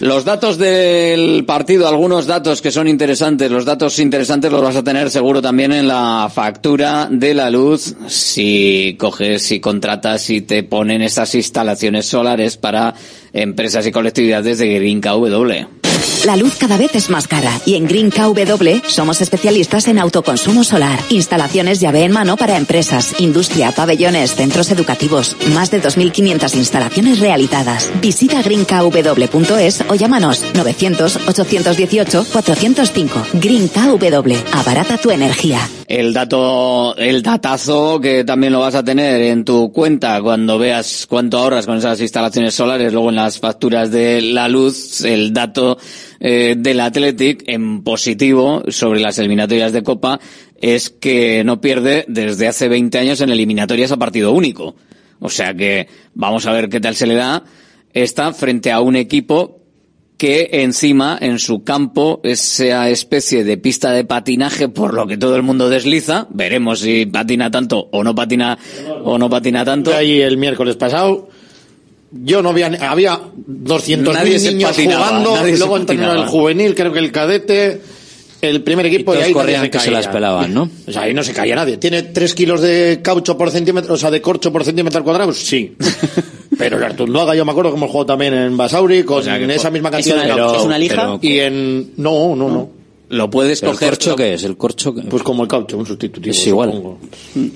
Los 0.00 0.24
datos 0.24 0.56
del 0.58 1.44
partido, 1.44 1.86
algunos 1.86 2.26
datos 2.26 2.60
que 2.62 2.72
son 2.72 2.88
interesantes, 2.88 3.50
los 3.50 3.64
datos 3.66 3.98
interesantes 4.00 4.50
los 4.50 4.62
vas 4.62 4.74
a 4.76 4.82
tener 4.82 5.10
seguro 5.10 5.40
también 5.42 5.72
en 5.72 5.86
la 5.86 6.28
factura 6.34 7.06
de 7.10 7.34
la 7.34 7.50
luz 7.50 7.94
si 8.08 8.96
coges, 8.98 9.42
si 9.42 9.60
contratas, 9.60 10.22
si 10.22 10.40
te 10.40 10.64
ponen 10.64 11.02
esas 11.02 11.32
instalaciones 11.36 12.06
solares 12.06 12.56
para 12.56 12.94
empresas 13.32 13.86
y 13.86 13.92
colectividades 13.92 14.58
de 14.58 14.74
Green 14.74 15.00
KW. 15.00 15.81
La 16.24 16.36
luz 16.36 16.54
cada 16.56 16.76
vez 16.76 16.94
es 16.94 17.10
más 17.10 17.26
cara 17.26 17.50
y 17.66 17.74
en 17.74 17.86
Green 17.86 18.10
KW 18.10 18.86
somos 18.86 19.20
especialistas 19.20 19.88
en 19.88 19.98
autoconsumo 19.98 20.62
solar, 20.64 20.98
instalaciones 21.10 21.80
llave 21.80 22.04
en 22.04 22.12
mano 22.12 22.36
para 22.36 22.56
empresas, 22.56 23.20
industria, 23.20 23.72
pabellones, 23.72 24.34
centros 24.34 24.70
educativos, 24.70 25.36
más 25.52 25.70
de 25.70 25.82
2.500 25.82 26.56
instalaciones 26.56 27.20
realizadas. 27.20 27.90
Visita 28.00 28.40
greenkw.es 28.42 29.84
o 29.88 29.94
llámanos 29.94 30.44
900-818-405. 30.54 33.26
Green 33.34 33.68
KW, 33.68 34.34
abarata 34.52 34.96
tu 34.98 35.10
energía. 35.10 35.68
El 35.88 36.12
dato, 36.14 36.96
el 36.96 37.22
datazo 37.22 38.00
que 38.00 38.24
también 38.24 38.54
lo 38.54 38.60
vas 38.60 38.74
a 38.74 38.82
tener 38.82 39.20
en 39.20 39.44
tu 39.44 39.70
cuenta 39.72 40.22
cuando 40.22 40.58
veas 40.58 41.06
cuánto 41.06 41.36
ahorras 41.36 41.66
con 41.66 41.76
esas 41.76 42.00
instalaciones 42.00 42.54
solares, 42.54 42.94
luego 42.94 43.10
en 43.10 43.16
las 43.16 43.38
facturas 43.38 43.90
de 43.90 44.22
la 44.22 44.48
luz, 44.48 45.02
el 45.02 45.34
dato 45.34 45.76
eh, 46.20 46.54
del 46.56 46.80
Athletic 46.80 47.44
en 47.46 47.82
positivo 47.82 48.62
sobre 48.68 49.00
las 49.00 49.18
eliminatorias 49.18 49.72
de 49.72 49.82
Copa 49.82 50.20
es 50.60 50.90
que 50.90 51.42
no 51.44 51.60
pierde 51.60 52.04
desde 52.08 52.48
hace 52.48 52.68
20 52.68 52.98
años 52.98 53.20
en 53.20 53.30
eliminatorias 53.30 53.92
a 53.92 53.96
partido 53.96 54.32
único. 54.32 54.76
O 55.20 55.28
sea 55.28 55.54
que 55.54 55.88
vamos 56.14 56.46
a 56.46 56.52
ver 56.52 56.68
qué 56.68 56.80
tal 56.80 56.96
se 56.96 57.06
le 57.06 57.14
da. 57.14 57.44
Está 57.92 58.32
frente 58.32 58.72
a 58.72 58.80
un 58.80 58.96
equipo 58.96 59.62
que 60.16 60.50
encima 60.52 61.18
en 61.20 61.40
su 61.40 61.64
campo 61.64 62.20
esa 62.22 62.88
especie 62.90 63.42
de 63.42 63.56
pista 63.56 63.90
de 63.90 64.04
patinaje 64.04 64.68
por 64.68 64.94
lo 64.94 65.06
que 65.06 65.16
todo 65.18 65.34
el 65.34 65.42
mundo 65.42 65.68
desliza 65.68 66.28
veremos 66.30 66.78
si 66.78 67.06
patina 67.06 67.50
tanto 67.50 67.88
o 67.90 68.04
no 68.04 68.14
patina 68.14 68.56
o 69.02 69.18
no 69.18 69.28
patina 69.28 69.64
tanto 69.64 69.92
Ahí 69.92 70.20
el 70.20 70.36
miércoles 70.36 70.76
pasado. 70.76 71.28
Yo 72.12 72.42
no 72.42 72.50
había, 72.50 72.66
había 72.66 73.18
200.000 73.18 74.12
Nadie 74.12 74.38
se 74.38 74.52
niños 74.52 74.70
patinaba, 74.70 75.06
jugando, 75.06 75.56
luego 75.56 75.76
entraron 75.78 76.18
el 76.18 76.26
juvenil, 76.26 76.74
creo 76.74 76.92
que 76.92 76.98
el 76.98 77.10
cadete, 77.10 77.80
el 78.42 78.62
primer 78.62 78.84
equipo 78.86 79.14
Y 79.14 79.16
y, 79.16 79.18
todos 79.18 79.24
ahí 79.24 79.32
nadie 79.32 79.34
corrían 79.34 79.62
se 79.62 79.70
que 79.70 79.78
se 79.78 79.84
caía. 79.86 79.98
las 79.98 80.08
pelaban, 80.08 80.52
¿no? 80.52 80.70
O 80.86 80.92
sea, 80.92 81.02
ahí 81.02 81.14
no 81.14 81.22
se 81.22 81.32
caía 81.32 81.54
nadie. 81.56 81.78
¿Tiene 81.78 82.02
3 82.02 82.34
kilos 82.34 82.60
de 82.60 83.00
caucho 83.02 83.38
por 83.38 83.50
centímetro, 83.50 83.94
o 83.94 83.96
sea, 83.96 84.10
de 84.10 84.20
corcho 84.20 84.52
por 84.52 84.64
centímetro 84.64 85.02
cuadrado? 85.02 85.32
Sí. 85.32 85.74
Pero 86.58 86.76
el 86.76 86.84
Artunduaga 86.84 87.34
yo 87.34 87.44
me 87.44 87.52
acuerdo 87.52 87.70
que 87.70 87.76
hemos 87.78 87.90
jugado 87.90 88.06
también 88.06 88.34
en 88.34 88.56
Basauri 88.56 89.04
con 89.04 89.22
sea, 89.22 89.38
que 89.38 89.52
esa 89.54 89.70
misma 89.70 89.88
¿Es 89.88 90.06
cantidad 90.06 90.16
una, 90.16 90.24
de 90.24 90.30
¿Es 90.30 90.36
caucho. 90.36 90.64
una 90.64 90.78
lija? 90.78 91.18
Y 91.22 91.38
en... 91.38 91.92
No, 91.96 92.36
no, 92.36 92.48
no. 92.48 92.81
Lo 93.12 93.30
puedes 93.30 93.60
¿Pero 93.60 93.72
¿El 93.72 93.78
coger 93.78 93.90
corcho 93.90 94.16
qué 94.16 94.34
es? 94.34 94.44
¿El 94.44 94.56
corcho 94.56 94.94
Pues 95.08 95.22
como 95.22 95.42
el 95.42 95.48
caucho, 95.48 95.78
un 95.78 95.86
sustitutivo. 95.86 96.32
Es 96.32 96.46
igual. 96.46 96.70
supongo. 96.72 96.98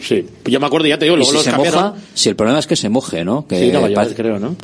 Sí. 0.01 0.25
Pues 0.43 0.53
yo 0.53 0.61
me 0.61 0.67
acuerdo, 0.67 0.87
ya 0.87 0.99
te 0.99 1.07
digo, 1.07 1.17
Y 1.17 1.19
luego 1.19 1.31
si 1.33 1.37
los 1.39 1.45
se 1.45 1.51
cambiaron. 1.51 1.83
moja, 1.85 1.95
si 2.15 2.29
el 2.29 2.37
problema 2.37 2.59
es 2.61 2.67
que 2.67 2.77
se 2.77 2.89
moje, 2.89 3.25
¿no? 3.25 3.47
Que 3.47 3.59
Sí, 3.67 3.73
no, 3.73 3.81
parece- 3.95 4.15
creo, 4.15 4.39
¿no? 4.39 4.55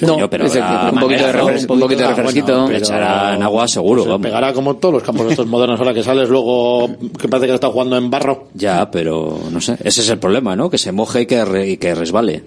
no, 0.00 0.18
yo, 0.18 0.30
pero 0.30 0.46
es 0.46 0.54
un 0.54 0.60
poquito 0.62 0.86
de, 0.86 0.92
manera, 0.92 1.32
¿no? 1.32 1.48
refres- 1.48 1.60
un 1.70 1.80
poquito 1.80 1.86
de 2.00 2.04
Ah, 2.04 2.06
bueno, 2.08 2.16
refresquito 2.16 2.64
pero- 2.66 2.78
echará 2.78 3.34
en 3.36 3.42
agua 3.42 3.68
seguro, 3.68 4.02
Se 4.04 4.08
vamos. 4.08 4.24
pegará 4.26 4.52
como 4.54 4.76
todos 4.76 4.94
los 4.94 5.02
campos 5.02 5.30
estos 5.30 5.46
modernos 5.46 5.78
ahora 5.78 5.92
que 5.92 6.02
sales 6.02 6.28
luego 6.30 6.88
que 7.20 7.28
parece 7.28 7.46
que 7.48 7.54
está 7.54 7.68
jugando 7.68 7.96
en 7.98 8.08
barro. 8.10 8.48
Ya, 8.54 8.90
pero 8.90 9.38
no 9.50 9.60
sé. 9.60 9.76
Ese 9.84 10.00
es 10.00 10.08
el 10.08 10.18
problema, 10.18 10.56
¿no? 10.56 10.70
Que 10.70 10.78
se 10.78 10.92
moje 10.92 11.20
y 11.22 11.26
que, 11.26 11.44
re- 11.44 11.68
y 11.70 11.76
que 11.76 11.94
resbale. 11.94 12.42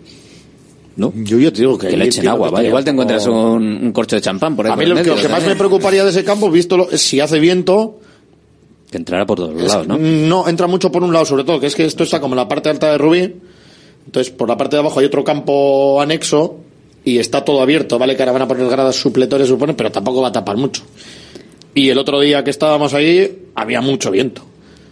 ¿No? 0.97 1.11
Yo 1.15 1.37
ya 1.39 1.51
te 1.51 1.59
digo 1.59 1.77
que, 1.77 1.89
Que 1.89 1.97
le 1.97 2.05
echen 2.05 2.27
agua, 2.27 2.49
vaya. 2.49 2.69
igual 2.69 2.83
te 2.85 2.91
encuentras 2.91 3.27
un, 3.27 3.35
un 3.83 3.91
corcho 3.91 4.15
de 4.15 4.21
champán 4.21 4.55
por 4.55 4.65
ahí 4.65 4.71
A 4.71 4.75
mí 4.77 4.85
lo 4.85 4.95
que, 4.95 5.01
medio, 5.01 5.15
lo 5.15 5.21
que 5.21 5.27
más 5.27 5.45
me 5.45 5.55
preocuparía 5.55 6.03
de 6.05 6.09
ese 6.11 6.23
campo, 6.23 6.49
visto 6.49 6.77
lo- 6.77 6.97
si 6.97 7.19
hace 7.19 7.37
viento, 7.39 7.99
Que 8.89 8.97
entrará 8.97 9.25
por 9.25 9.37
todos 9.37 9.53
los 9.53 9.67
lados, 9.67 9.87
¿no? 9.87 9.97
no 9.97 10.47
entra 10.47 10.67
mucho 10.67 10.91
por 10.91 11.03
un 11.03 11.11
lado, 11.11 11.25
sobre 11.25 11.43
todo, 11.43 11.59
que 11.59 11.67
es 11.67 11.75
que 11.75 11.83
esto 11.85 12.03
está 12.03 12.21
como 12.21 12.33
en 12.35 12.37
la 12.37 12.47
parte 12.47 12.69
alta 12.69 12.91
de 12.91 12.97
Rubí, 12.97 13.35
entonces 14.05 14.31
por 14.31 14.47
la 14.47 14.55
parte 14.55 14.77
de 14.77 14.81
abajo 14.81 14.99
hay 15.01 15.05
otro 15.07 15.23
campo 15.25 15.99
anexo 16.01 16.59
y 17.03 17.17
está 17.17 17.43
todo 17.43 17.61
abierto, 17.61 17.99
vale 17.99 18.15
que 18.15 18.23
ahora 18.23 18.31
van 18.31 18.41
a 18.43 18.47
poner 18.47 18.67
gradas 18.69 18.95
supletorias, 18.95 19.49
supone, 19.49 19.73
pero 19.73 19.91
tampoco 19.91 20.21
va 20.21 20.29
a 20.29 20.31
tapar 20.31 20.55
mucho. 20.55 20.81
Y 21.73 21.89
el 21.89 21.97
otro 21.97 22.21
día 22.21 22.41
que 22.45 22.51
estábamos 22.51 22.93
ahí, 22.93 23.47
había 23.53 23.81
mucho 23.81 24.11
viento. 24.11 24.43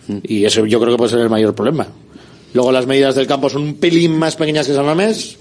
Mm. 0.10 0.18
Y 0.24 0.44
eso 0.44 0.66
yo 0.66 0.82
creo 0.82 0.92
que 0.92 0.98
puede 0.98 1.12
ser 1.12 1.20
el 1.22 1.30
mayor 1.30 1.56
problema. 1.56 1.88
Luego 2.54 2.72
las 2.74 2.86
medidas 2.86 3.16
del 3.16 3.26
campo 3.26 3.50
son 3.50 3.62
un 3.64 3.74
pelín 3.76 4.18
más 4.20 4.36
pequeñas 4.36 4.68
que 4.68 4.74
San 4.74 4.86
Mamés. 4.86 5.38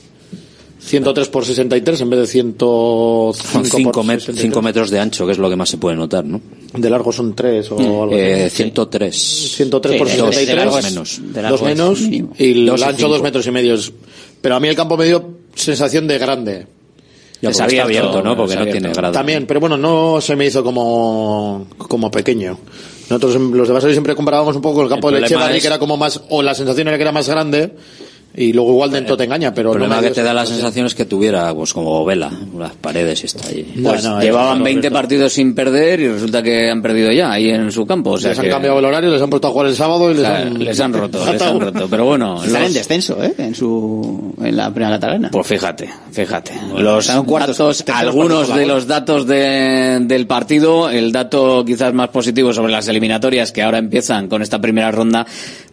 103 0.84 1.28
por 1.28 1.44
63 1.44 2.00
en 2.00 2.10
vez 2.10 2.20
de 2.20 2.26
105 2.26 3.32
Son 3.34 3.64
5 3.64 3.92
por 3.92 4.04
63. 4.04 4.62
metros 4.62 4.90
de 4.90 4.98
ancho, 5.00 5.24
que 5.26 5.32
es 5.32 5.38
lo 5.38 5.48
que 5.48 5.56
más 5.56 5.68
se 5.68 5.78
puede 5.78 5.96
notar, 5.96 6.24
¿no? 6.24 6.40
De 6.74 6.90
largo 6.90 7.12
son 7.12 7.34
3 7.34 7.70
o 7.72 7.78
algo 8.02 8.14
Eh, 8.16 8.46
así. 8.46 8.56
103. 8.56 9.14
103 9.56 9.98
por 9.98 10.09
Sí, 10.09 10.16
dos, 10.16 10.34
63. 10.34 10.46
de 10.48 10.54
largo 10.56 10.78
es- 10.78 10.84
menos. 10.84 11.20
de 11.34 11.42
largo 11.42 11.56
Dos 11.59 11.66
menos. 11.66 12.00
mínimo. 12.00 12.32
Y 12.38 12.50
el 12.52 12.66
Dos 12.66 12.80
y 12.80 12.84
ancho 12.84 12.96
cinco. 12.96 13.09
dos 13.10 13.22
metros 13.22 13.46
y 13.46 13.50
medio. 13.52 13.74
es- 13.74 13.92
Pero 14.40 14.56
a 14.56 14.60
mí 14.60 14.68
el 14.68 14.74
campo 14.76 14.96
me 14.96 15.06
dio 15.06 15.24
sensación 15.54 16.06
de 16.09 16.18
grande. 16.18 16.66
Ya, 17.40 17.50
Es 17.50 17.60
abierto, 17.60 17.86
abierto, 17.88 18.22
¿no? 18.22 18.36
Porque 18.36 18.54
no 18.54 18.60
abierto. 18.62 18.80
tiene 18.80 18.94
grado. 18.94 19.12
También, 19.12 19.46
pero 19.46 19.60
bueno, 19.60 19.76
no 19.76 20.20
se 20.20 20.36
me 20.36 20.46
hizo 20.46 20.62
como, 20.64 21.66
como 21.76 22.10
pequeño. 22.10 22.59
Nosotros 23.10 23.34
en- 23.36 23.56
los 23.56 23.66
de 23.68 23.74
Basauri 23.74 23.94
siempre 23.94 24.14
comparábamos 24.14 24.54
un 24.56 24.62
poco 24.62 24.76
con 24.76 24.84
el 24.84 24.90
campo 24.90 25.09
El 25.09 25.14
de 25.16 25.20
problema 25.22 25.36
Echevarri, 25.42 25.56
es- 25.56 25.62
que 25.62 25.66
era 25.66 25.78
como 25.78 25.96
más, 25.96 26.20
o 26.30 26.42
la 26.42 26.54
sensación 26.54 26.88
era 26.88 26.96
que 26.96 27.02
era 27.02 27.12
más 27.12 27.28
grande, 27.28 27.72
y 28.34 28.52
luego 28.52 28.70
igual 28.72 28.90
dentro 28.90 29.16
te 29.16 29.24
engaña, 29.24 29.52
pero 29.52 29.72
El 29.72 29.78
problema 29.78 30.00
que 30.00 30.10
te 30.10 30.22
da 30.22 30.32
la 30.32 30.46
sensación 30.46 30.86
es 30.86 30.94
que 30.94 31.04
tuviera, 31.04 31.52
pues 31.54 31.72
como 31.72 32.04
vela, 32.04 32.30
las 32.59 32.72
paredes 32.74 33.22
y 33.22 33.26
está 33.26 33.46
ahí. 33.48 33.72
No, 33.76 33.90
Pues 33.90 34.04
no, 34.04 34.20
llevaban 34.22 34.56
eso, 34.56 34.64
20 34.64 34.80
correcto. 34.80 34.94
partidos 34.98 35.32
sin 35.34 35.54
perder 35.54 36.00
y 36.00 36.09
resulta 36.09 36.42
que 36.42 36.70
han 36.70 36.80
perdido 36.80 37.12
ya 37.12 37.30
ahí 37.32 37.50
en 37.50 37.70
su 37.72 37.84
campo. 37.86 38.10
O 38.12 38.18
sea 38.18 38.30
les 38.30 38.38
han 38.38 38.48
cambiado 38.48 38.78
el 38.78 38.84
horario, 38.84 39.10
les 39.10 39.20
han 39.20 39.28
puesto 39.30 39.48
a 39.48 39.50
jugar 39.50 39.66
el 39.68 39.76
sábado 39.76 40.10
y 40.10 40.14
les 40.14 40.24
han... 40.24 40.59
les 40.64 40.80
han 40.80 40.92
roto, 40.92 41.24
les 41.30 41.42
han 41.42 41.60
roto. 41.60 41.86
Pero 41.90 42.04
bueno, 42.06 42.42
Están 42.42 42.64
en 42.64 42.72
descenso, 42.72 43.22
¿eh? 43.22 43.34
En 43.38 43.54
su, 43.54 44.34
en 44.42 44.56
la 44.56 44.70
primera 44.72 44.94
catalana. 44.98 45.28
Pues 45.30 45.46
fíjate, 45.46 45.88
fíjate. 46.10 46.52
Los 46.78 47.09
cuartos, 47.26 47.59
datos, 47.84 47.84
algunos 47.88 48.54
de 48.54 48.66
los 48.66 48.86
datos 48.86 49.26
de- 49.26 49.98
del 50.02 50.26
partido, 50.26 50.88
el 50.90 51.12
dato 51.12 51.64
quizás 51.66 51.92
más 51.92 52.09
positivo 52.09 52.52
sobre 52.52 52.72
las 52.72 52.88
eliminatorias 52.88 53.52
que 53.52 53.62
ahora 53.62 53.78
empiezan 53.78 54.28
con 54.28 54.40
esta 54.42 54.60
primera 54.60 54.90
ronda, 54.90 55.26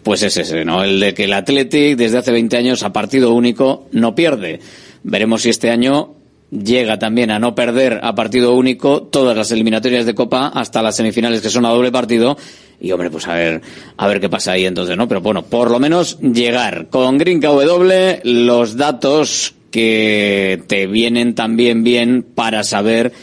pues 0.03 0.23
es 0.23 0.35
ese, 0.37 0.65
¿no? 0.65 0.83
El 0.83 0.99
de 0.99 1.13
que 1.13 1.25
el 1.25 1.33
Athletic 1.33 1.97
desde 1.97 2.17
hace 2.17 2.31
20 2.31 2.48
años 2.57 2.83
a 2.83 2.93
partido 2.93 3.33
único 3.33 3.87
no 3.91 4.15
pierde. 4.15 4.59
Veremos 5.03 5.43
si 5.43 5.49
este 5.49 5.69
año 5.69 6.15
llega 6.51 6.97
también 6.97 7.31
a 7.31 7.39
no 7.39 7.53
perder 7.55 7.99
a 8.01 8.15
partido 8.15 8.55
único 8.55 9.03
todas 9.03 9.37
las 9.37 9.51
eliminatorias 9.51 10.05
de 10.05 10.15
Copa 10.15 10.47
hasta 10.47 10.81
las 10.81 10.95
semifinales 10.95 11.41
que 11.41 11.49
son 11.49 11.65
a 11.65 11.69
doble 11.69 11.91
partido 11.91 12.37
y 12.81 12.91
hombre 12.91 13.11
pues 13.11 13.27
a 13.27 13.35
ver 13.35 13.61
a 13.97 14.07
ver 14.07 14.19
qué 14.19 14.29
pasa 14.29 14.53
ahí 14.53 14.65
entonces 14.65 14.97
no 14.97 15.07
pero 15.07 15.21
bueno 15.21 15.43
por 15.43 15.69
lo 15.69 15.79
menos 15.79 16.19
llegar 16.19 16.87
con 16.89 17.19
Green 17.19 17.39
KW 17.39 18.21
los 18.23 18.77
datos 18.77 19.53
que 19.69 20.63
te 20.65 20.87
vienen 20.87 21.35
también 21.35 21.83
bien 21.83 22.23
para 22.23 22.63
saber 22.63 23.13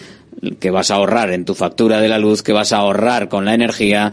que 0.60 0.70
vas 0.70 0.90
a 0.90 0.96
ahorrar 0.96 1.32
en 1.32 1.44
tu 1.44 1.54
factura 1.54 2.00
de 2.00 2.08
la 2.08 2.18
luz 2.18 2.42
que 2.42 2.52
vas 2.52 2.72
a 2.72 2.78
ahorrar 2.78 3.28
con 3.28 3.44
la 3.44 3.54
energía 3.54 4.12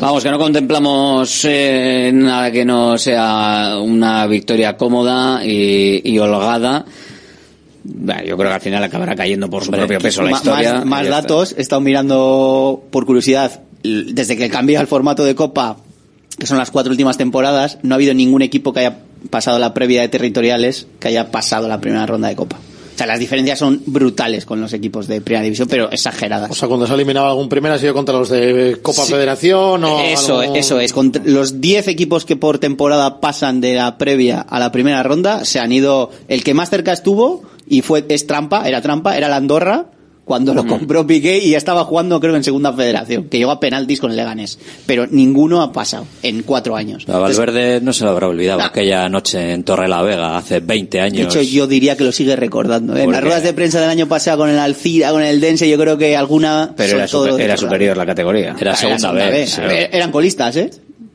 Vamos, 0.00 0.22
que 0.22 0.30
no 0.30 0.38
contemplamos 0.38 1.44
eh, 1.44 2.10
nada 2.12 2.50
que 2.50 2.64
no 2.64 2.98
sea 2.98 3.78
una 3.80 4.26
victoria 4.26 4.76
cómoda 4.76 5.44
y, 5.44 6.00
y 6.04 6.18
holgada. 6.18 6.84
Bueno, 7.82 8.22
yo 8.24 8.36
creo 8.36 8.50
que 8.50 8.54
al 8.54 8.60
final 8.60 8.84
acabará 8.84 9.14
cayendo 9.14 9.48
por 9.48 9.64
su 9.64 9.70
propio 9.70 9.98
peso 9.98 10.22
la 10.22 10.32
historia. 10.32 10.74
Más, 10.74 10.86
más 10.86 11.08
datos, 11.08 11.54
he 11.56 11.62
estado 11.62 11.80
mirando 11.80 12.84
por 12.90 13.06
curiosidad, 13.06 13.62
desde 13.82 14.36
que 14.36 14.50
cambió 14.50 14.80
el 14.80 14.86
formato 14.86 15.24
de 15.24 15.34
Copa, 15.34 15.78
que 16.38 16.46
son 16.46 16.58
las 16.58 16.70
cuatro 16.70 16.90
últimas 16.90 17.16
temporadas, 17.16 17.78
no 17.82 17.94
ha 17.94 17.96
habido 17.96 18.14
ningún 18.14 18.42
equipo 18.42 18.72
que 18.72 18.80
haya 18.80 18.98
pasado 19.30 19.58
la 19.58 19.74
previa 19.74 20.02
de 20.02 20.08
territoriales 20.08 20.86
que 20.98 21.08
haya 21.08 21.30
pasado 21.30 21.68
la 21.68 21.80
primera 21.80 22.06
ronda 22.06 22.28
de 22.28 22.36
Copa. 22.36 22.58
O 23.00 23.02
sea, 23.02 23.06
las 23.06 23.18
diferencias 23.18 23.58
son 23.58 23.80
brutales 23.86 24.44
con 24.44 24.60
los 24.60 24.74
equipos 24.74 25.06
de 25.06 25.22
primera 25.22 25.42
división, 25.42 25.68
pero 25.68 25.90
exageradas. 25.90 26.50
O 26.50 26.54
sea, 26.54 26.68
cuando 26.68 26.86
se 26.86 26.92
ha 26.92 26.96
eliminado 26.96 27.28
algún 27.28 27.48
primero 27.48 27.74
ha 27.74 27.78
sido 27.78 27.94
contra 27.94 28.14
los 28.18 28.28
de 28.28 28.76
Copa 28.82 29.06
Sí. 29.06 29.12
Federación 29.12 29.82
o 29.84 30.00
Eso, 30.00 30.42
eso 30.42 30.78
es. 30.80 30.92
Contra- 30.92 31.22
los 31.24 31.62
10 31.62 31.88
equipos 31.88 32.26
que 32.26 32.36
por 32.36 32.58
temporada 32.58 33.18
pasan 33.20 33.62
de 33.62 33.72
la 33.76 33.96
previa 33.96 34.42
a 34.42 34.58
la 34.60 34.70
primera 34.70 35.02
ronda 35.02 35.46
se 35.46 35.60
han 35.60 35.72
ido. 35.72 36.10
El 36.28 36.44
que 36.44 36.52
más 36.52 36.68
cerca 36.68 36.92
estuvo 36.92 37.42
y 37.66 37.80
fue 37.80 38.04
es 38.10 38.26
trampa, 38.26 38.68
era 38.68 38.82
trampa, 38.82 39.16
era 39.16 39.30
la 39.30 39.36
Andorra 39.36 39.86
cuando 40.30 40.54
lo 40.54 40.64
compró 40.64 41.04
Piqué 41.04 41.38
y 41.38 41.50
ya 41.50 41.58
estaba 41.58 41.82
jugando 41.82 42.20
creo 42.20 42.36
en 42.36 42.44
segunda 42.44 42.72
federación, 42.72 43.24
que 43.24 43.38
llegó 43.38 43.50
a 43.50 43.58
penaltis 43.58 43.98
con 44.00 44.12
el 44.12 44.16
Leganés. 44.16 44.60
Pero 44.86 45.08
ninguno 45.10 45.60
ha 45.60 45.72
pasado 45.72 46.06
en 46.22 46.44
cuatro 46.44 46.76
años. 46.76 47.04
A 47.08 47.18
Valverde 47.18 47.80
no 47.80 47.92
se 47.92 48.04
lo 48.04 48.10
habrá 48.10 48.28
olvidado 48.28 48.62
aquella 48.62 49.08
noche 49.08 49.52
en 49.52 49.64
Torre 49.64 49.88
la 49.88 50.02
Vega 50.02 50.36
hace 50.36 50.60
20 50.60 50.98
De 50.98 51.02
años. 51.02 51.34
hecho, 51.34 51.42
yo 51.42 51.66
diría 51.66 51.96
que 51.96 52.04
lo 52.04 52.12
sigue 52.12 52.36
recordando. 52.36 52.94
¿eh? 52.94 53.00
En 53.00 53.04
¿Por 53.06 53.14
las 53.14 53.24
ruedas 53.24 53.42
de 53.42 53.52
prensa 53.54 53.80
del 53.80 53.90
año 53.90 54.06
pasado 54.06 54.38
con 54.38 54.50
el 54.50 54.58
Alcira, 54.60 55.10
con 55.10 55.24
el 55.24 55.40
Dense, 55.40 55.68
yo 55.68 55.76
creo 55.76 55.98
que 55.98 56.16
alguna. 56.16 56.74
Pero 56.76 56.96
era, 56.98 57.08
super- 57.08 57.34
de 57.34 57.44
era 57.44 57.56
superior 57.56 57.96
la 57.96 58.06
categoría. 58.06 58.54
Era 58.60 58.76
segunda 58.76 59.10
vez, 59.10 59.58
Eran 59.58 60.12
colistas, 60.12 60.54
¿eh? 60.54 60.70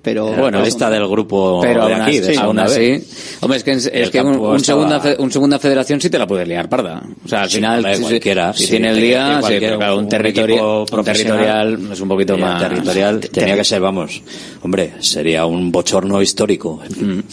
Pero 0.05 0.31
bueno, 0.33 0.61
lista 0.61 0.89
del 0.89 1.07
grupo 1.07 1.59
Pero 1.61 1.87
de 1.87 1.93
aún 1.93 2.01
aquí, 2.03 2.17
así, 2.19 2.19
de 2.19 2.27
aún 2.27 2.35
segunda 2.39 2.63
así- 2.63 2.79
vez. 2.79 3.37
hombre, 3.41 3.57
es 3.57 3.63
que, 3.63 3.71
es 3.71 4.09
que 4.11 4.21
un, 4.21 4.37
un 4.37 4.59
segunda, 4.59 4.99
fe- 5.01 5.15
un 5.19 5.31
segunda 5.31 5.59
federación 5.59 5.99
sí 5.99 6.09
te 6.09 6.17
la 6.19 6.27
puede 6.27 6.45
liar 6.45 6.69
parda. 6.69 7.03
O 7.25 7.27
sea, 7.27 7.41
al 7.41 7.49
Sí, 7.49 7.55
final, 7.57 7.95
si- 7.95 8.01
cualquiera, 8.03 8.53
si, 8.53 8.63
sí, 8.65 8.69
tiene 8.69 8.91
el 8.91 9.01
día, 9.01 9.41
sí, 9.45 9.57
claro, 9.59 9.97
un, 9.97 10.03
un 10.03 10.09
territorio, 10.09 10.85
un 10.89 11.03
territorial 11.03 11.79
es 11.91 11.99
un 11.99 12.07
poquito 12.07 12.35
Eh, 12.35 12.37
más... 12.37 12.61
territorial 12.61 13.19
tenía 13.19 13.55
que 13.55 13.63
ser, 13.63 13.81
vamos, 13.81 14.21
hombre, 14.61 14.93
sería 14.99 15.45
un 15.45 15.71
bochorno 15.71 16.21
histórico. 16.21 16.81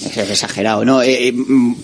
Es 0.04 0.16
exagerado, 0.16 0.84
¿no? 0.84 1.02
Eh, 1.02 1.28
eh, 1.28 1.32
mm, 1.32 1.74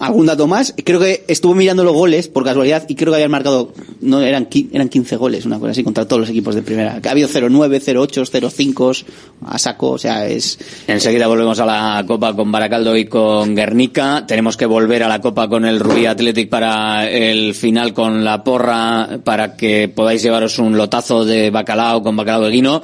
¿Algún 0.00 0.26
dato 0.26 0.46
más? 0.46 0.72
Creo 0.84 1.00
que 1.00 1.24
estuve 1.26 1.56
mirando 1.56 1.82
los 1.82 1.94
goles 1.94 2.28
por 2.28 2.44
casualidad 2.44 2.84
y 2.88 2.94
creo 2.94 3.10
que 3.12 3.16
habían 3.16 3.30
marcado, 3.32 3.72
no, 4.00 4.20
eran, 4.22 4.48
eran 4.72 4.88
15 4.88 5.16
goles, 5.16 5.44
una 5.46 5.58
cosa 5.58 5.72
así, 5.72 5.82
contra 5.82 6.06
todos 6.06 6.20
los 6.20 6.30
equipos 6.30 6.54
de 6.54 6.62
primera. 6.62 7.00
Ha 7.04 7.10
habido 7.10 7.28
0-9, 7.28 7.80
0-8, 7.80 8.24
0-5 8.30 9.04
a 9.46 9.58
saco, 9.58 9.90
o 9.90 9.98
sea, 9.98 10.27
es... 10.28 10.58
Enseguida 10.86 11.26
volvemos 11.26 11.58
a 11.60 11.66
la 11.66 12.04
Copa 12.06 12.34
con 12.34 12.52
Baracaldo 12.52 12.96
y 12.96 13.06
con 13.06 13.54
Guernica. 13.54 14.24
Tenemos 14.26 14.56
que 14.56 14.66
volver 14.66 15.02
a 15.02 15.08
la 15.08 15.20
Copa 15.20 15.48
con 15.48 15.64
el 15.64 15.80
Rubí 15.80 16.06
Athletic 16.06 16.48
para 16.48 17.08
el 17.08 17.54
final 17.54 17.92
con 17.92 18.24
la 18.24 18.44
porra, 18.44 19.20
para 19.24 19.56
que 19.56 19.88
podáis 19.88 20.22
llevaros 20.22 20.58
un 20.58 20.76
lotazo 20.76 21.24
de 21.24 21.50
bacalao 21.50 22.02
con 22.02 22.16
bacalao 22.16 22.44
de 22.44 22.50
guino. 22.50 22.82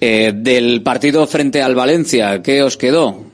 Eh, 0.00 0.32
del 0.34 0.82
partido 0.82 1.26
frente 1.26 1.62
al 1.62 1.74
Valencia, 1.74 2.42
¿qué 2.42 2.62
os 2.62 2.76
quedó? 2.76 3.24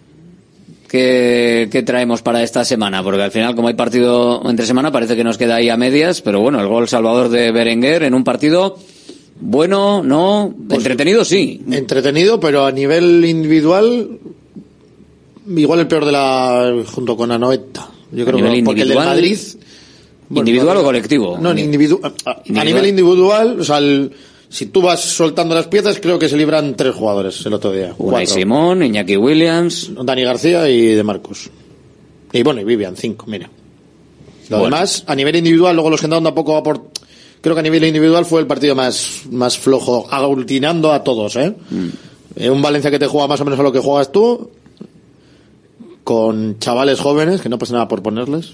¿Qué, 0.89 1.69
qué 1.71 1.83
traemos 1.83 2.23
para 2.23 2.43
esta 2.43 2.65
semana? 2.65 3.03
Porque 3.03 3.23
al 3.23 3.31
final, 3.31 3.55
como 3.55 3.69
hay 3.69 3.75
partido 3.75 4.43
entre 4.49 4.67
semana, 4.67 4.93
parece 4.93 5.17
que 5.17 5.25
nos 5.25 5.39
queda 5.39 5.57
ahí 5.57 5.69
a 5.69 5.77
medias, 5.77 6.21
pero 6.21 6.41
bueno, 6.41 6.61
el 6.61 6.67
gol 6.67 6.89
salvador 6.89 7.29
de 7.29 7.53
Berenguer 7.53 8.03
en 8.03 8.15
un 8.15 8.25
partido 8.25 8.77
bueno, 9.41 10.03
no, 10.03 10.55
entretenido 10.71 11.25
sí. 11.25 11.61
Entretenido, 11.71 12.39
pero 12.41 12.65
a 12.67 12.73
nivel 12.73 13.25
individual, 13.25 14.19
igual 15.57 15.81
el 15.81 15.89
peor 15.89 16.05
de 16.05 16.12
la. 16.12 16.75
junto 16.93 17.17
con 17.17 17.31
Anoeta. 17.33 17.89
Yo 18.12 18.25
A 18.25 18.27
creo 18.27 18.37
que 18.39 18.62
porque 18.65 18.83
el 18.83 18.89
del 18.89 18.97
individual, 18.99 19.07
Madrid. 19.07 19.39
¿Individual 20.33 20.77
o 20.77 20.83
colectivo? 20.85 21.39
No, 21.41 21.51
en 21.51 21.59
individu- 21.59 22.01
a, 22.03 22.09
a- 22.31 22.43
Individual. 22.45 22.67
nivel 22.67 22.87
individual, 22.87 23.61
o 23.61 23.65
sea, 23.65 23.79
el- 23.79 24.12
si 24.49 24.67
tú 24.67 24.83
vas 24.83 25.01
soltando 25.01 25.55
las 25.55 25.67
piezas, 25.69 25.99
creo 26.01 26.19
que 26.19 26.29
se 26.29 26.37
libran 26.37 26.75
tres 26.77 26.95
jugadores 26.95 27.45
el 27.47 27.53
otro 27.55 27.73
día. 27.73 27.95
Unai. 27.99 28.27
Simón, 28.27 28.83
Iñaki 28.83 29.17
Williams. 29.17 29.91
Dani 30.05 30.23
García 30.25 30.69
y 30.69 30.95
De 30.95 31.03
Marcos. 31.03 31.51
Y 32.33 32.43
bueno, 32.43 32.61
y 32.61 32.65
Vivian, 32.65 32.97
cinco, 32.97 33.27
mira. 33.29 33.49
Lo 34.49 34.59
Bueno. 34.59 34.77
demás, 34.77 35.05
a 35.07 35.15
nivel 35.15 35.37
individual, 35.37 35.75
luego 35.77 35.91
los 35.91 36.01
que 36.01 36.07
han 36.07 36.11
dado 36.11 36.23
tampoco 36.25 36.57
aport... 36.57 36.99
Creo 37.41 37.55
que 37.55 37.61
a 37.61 37.62
nivel 37.62 37.85
individual 37.85 38.25
fue 38.27 38.41
el 38.41 38.47
partido 38.47 38.75
más, 38.75 39.23
más 39.31 39.57
flojo, 39.59 40.07
aglutinando 40.11 40.93
a 40.93 41.03
todos, 41.03 41.37
¿eh? 41.37 41.55
Mm. 41.71 41.87
Eh, 42.37 42.51
Un 42.51 42.61
Valencia 42.62 42.91
que 42.91 42.99
te 42.99 43.07
juega 43.07 43.27
más 43.29 43.41
o 43.41 43.45
menos 43.45 43.59
a 43.59 43.62
lo 43.62 43.73
que 43.73 43.79
juegas 43.81 44.12
tú, 44.12 44.51
con 46.05 46.59
chavales 46.59 47.01
jóvenes, 47.01 47.41
que 47.41 47.49
no 47.49 47.59
pasa 47.59 47.73
nada 47.75 47.89
por 47.89 48.03
ponerles. 48.03 48.53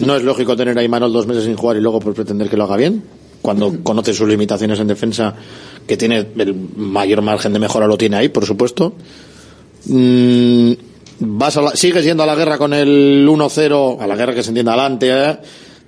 No 0.00 0.16
es 0.16 0.22
lógico 0.22 0.56
tener 0.56 0.78
a 0.78 0.82
Imanol 0.82 1.12
dos 1.12 1.26
meses 1.26 1.44
sin 1.44 1.56
jugar 1.56 1.76
y 1.76 1.80
luego 1.80 2.00
por 2.00 2.14
pretender 2.14 2.48
que 2.48 2.56
lo 2.56 2.64
haga 2.64 2.76
bien, 2.76 3.02
cuando 3.42 3.82
conoce 3.82 4.12
sus 4.14 4.28
limitaciones 4.28 4.78
en 4.80 4.86
defensa, 4.86 5.34
que 5.86 5.96
tiene 5.96 6.26
el 6.36 6.54
mayor 6.76 7.22
margen 7.22 7.52
de 7.52 7.58
mejora, 7.58 7.86
lo 7.86 7.96
tiene 7.98 8.16
ahí, 8.16 8.28
por 8.28 8.44
supuesto. 8.46 8.94
Mm, 9.86 10.72
vas 11.20 11.56
a 11.56 11.62
la- 11.62 11.76
sigues 11.76 12.04
yendo 12.04 12.22
a 12.22 12.26
la 12.26 12.34
guerra 12.34 12.58
con 12.58 12.72
el 12.74 13.26
1-0, 13.28 13.98
a 14.00 14.06
la 14.06 14.16
guerra 14.16 14.34
que 14.34 14.42
se 14.42 14.48
entienda 14.50 14.72
adelante, 14.72 15.08
¿eh? 15.10 15.36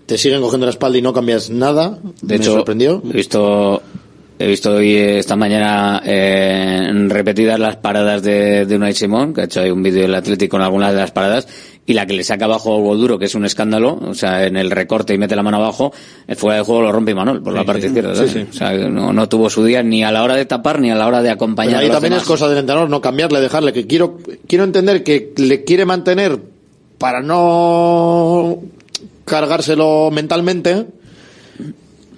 Te 0.07 0.17
siguen 0.19 0.41
cogiendo 0.41 0.67
la 0.67 0.71
espalda 0.71 0.99
y 0.99 1.03
no 1.03 1.13
cambias 1.13 1.51
nada. 1.51 1.99
De 2.23 2.29
Me 2.29 2.37
hecho, 2.37 2.53
sorprendió. 2.53 3.03
he 3.11 3.17
visto, 3.17 3.83
he 4.39 4.47
visto 4.47 4.73
hoy, 4.73 4.95
eh, 4.95 5.19
esta 5.19 5.35
mañana, 5.37 6.01
eh, 6.05 6.91
repetidas 7.09 7.59
las 7.59 7.77
paradas 7.77 8.23
de, 8.23 8.67
de 8.67 8.77
Unai 8.77 8.95
Simón, 8.95 9.35
que 9.35 9.43
ha 9.43 9.45
hecho 9.45 9.61
ahí 9.61 9.71
un 9.71 9.83
vídeo 9.83 10.03
del 10.03 10.15
Atlético 10.15 10.53
con 10.57 10.63
algunas 10.63 10.93
de 10.93 10.99
las 10.99 11.11
paradas, 11.11 11.49
y 11.89 11.93
la 11.95 12.05
que 12.05 12.15
le 12.15 12.25
saca 12.25 12.47
abajo 12.47 12.77
Golduro, 12.81 13.17
que 13.19 13.27
es 13.27 13.35
un 13.37 13.45
escándalo, 13.45 13.97
o 14.01 14.13
sea, 14.15 14.45
en 14.47 14.57
el 14.57 14.71
recorte 14.73 15.15
y 15.15 15.19
mete 15.19 15.37
la 15.37 15.45
mano 15.45 15.59
abajo, 15.59 15.93
el 16.27 16.35
fuera 16.37 16.57
de 16.59 16.65
juego 16.65 16.83
lo 16.83 16.91
rompe 16.93 17.15
Manol 17.15 17.43
por 17.43 17.53
la 17.53 17.61
Sí, 17.61 17.67
parte 17.67 17.83
sí. 17.83 17.87
izquierda. 17.89 18.15
Sí, 18.17 18.29
¿sabes? 18.29 18.49
O 18.51 18.53
sea, 18.53 18.73
no, 18.89 19.13
no 19.13 19.29
tuvo 19.29 19.49
su 19.51 19.65
día 19.65 19.83
ni 19.85 20.03
a 20.03 20.11
la 20.11 20.25
hora 20.25 20.35
de 20.35 20.47
tapar 20.47 20.81
ni 20.81 20.91
a 20.91 20.97
la 20.97 21.07
hora 21.07 21.23
de 21.23 21.31
acompañar 21.31 21.75
Pero 21.75 21.79
a 21.79 21.81
ahí 21.83 21.87
los 21.89 21.95
también 21.97 22.11
demás. 22.15 22.23
es 22.25 22.29
cosa 22.29 22.49
del 22.49 22.59
entrenador 22.59 22.91
no 22.91 23.01
cambiarle, 23.01 23.41
dejarle, 23.41 23.73
que 23.73 23.87
quiero, 23.87 24.19
quiero 24.49 24.65
entender 24.65 25.05
que 25.05 25.33
le 25.37 25.63
quiere 25.63 25.85
mantener 25.85 26.41
para 26.99 27.21
no 27.23 28.59
cargárselo 29.27 30.11
mentalmente, 30.11 30.87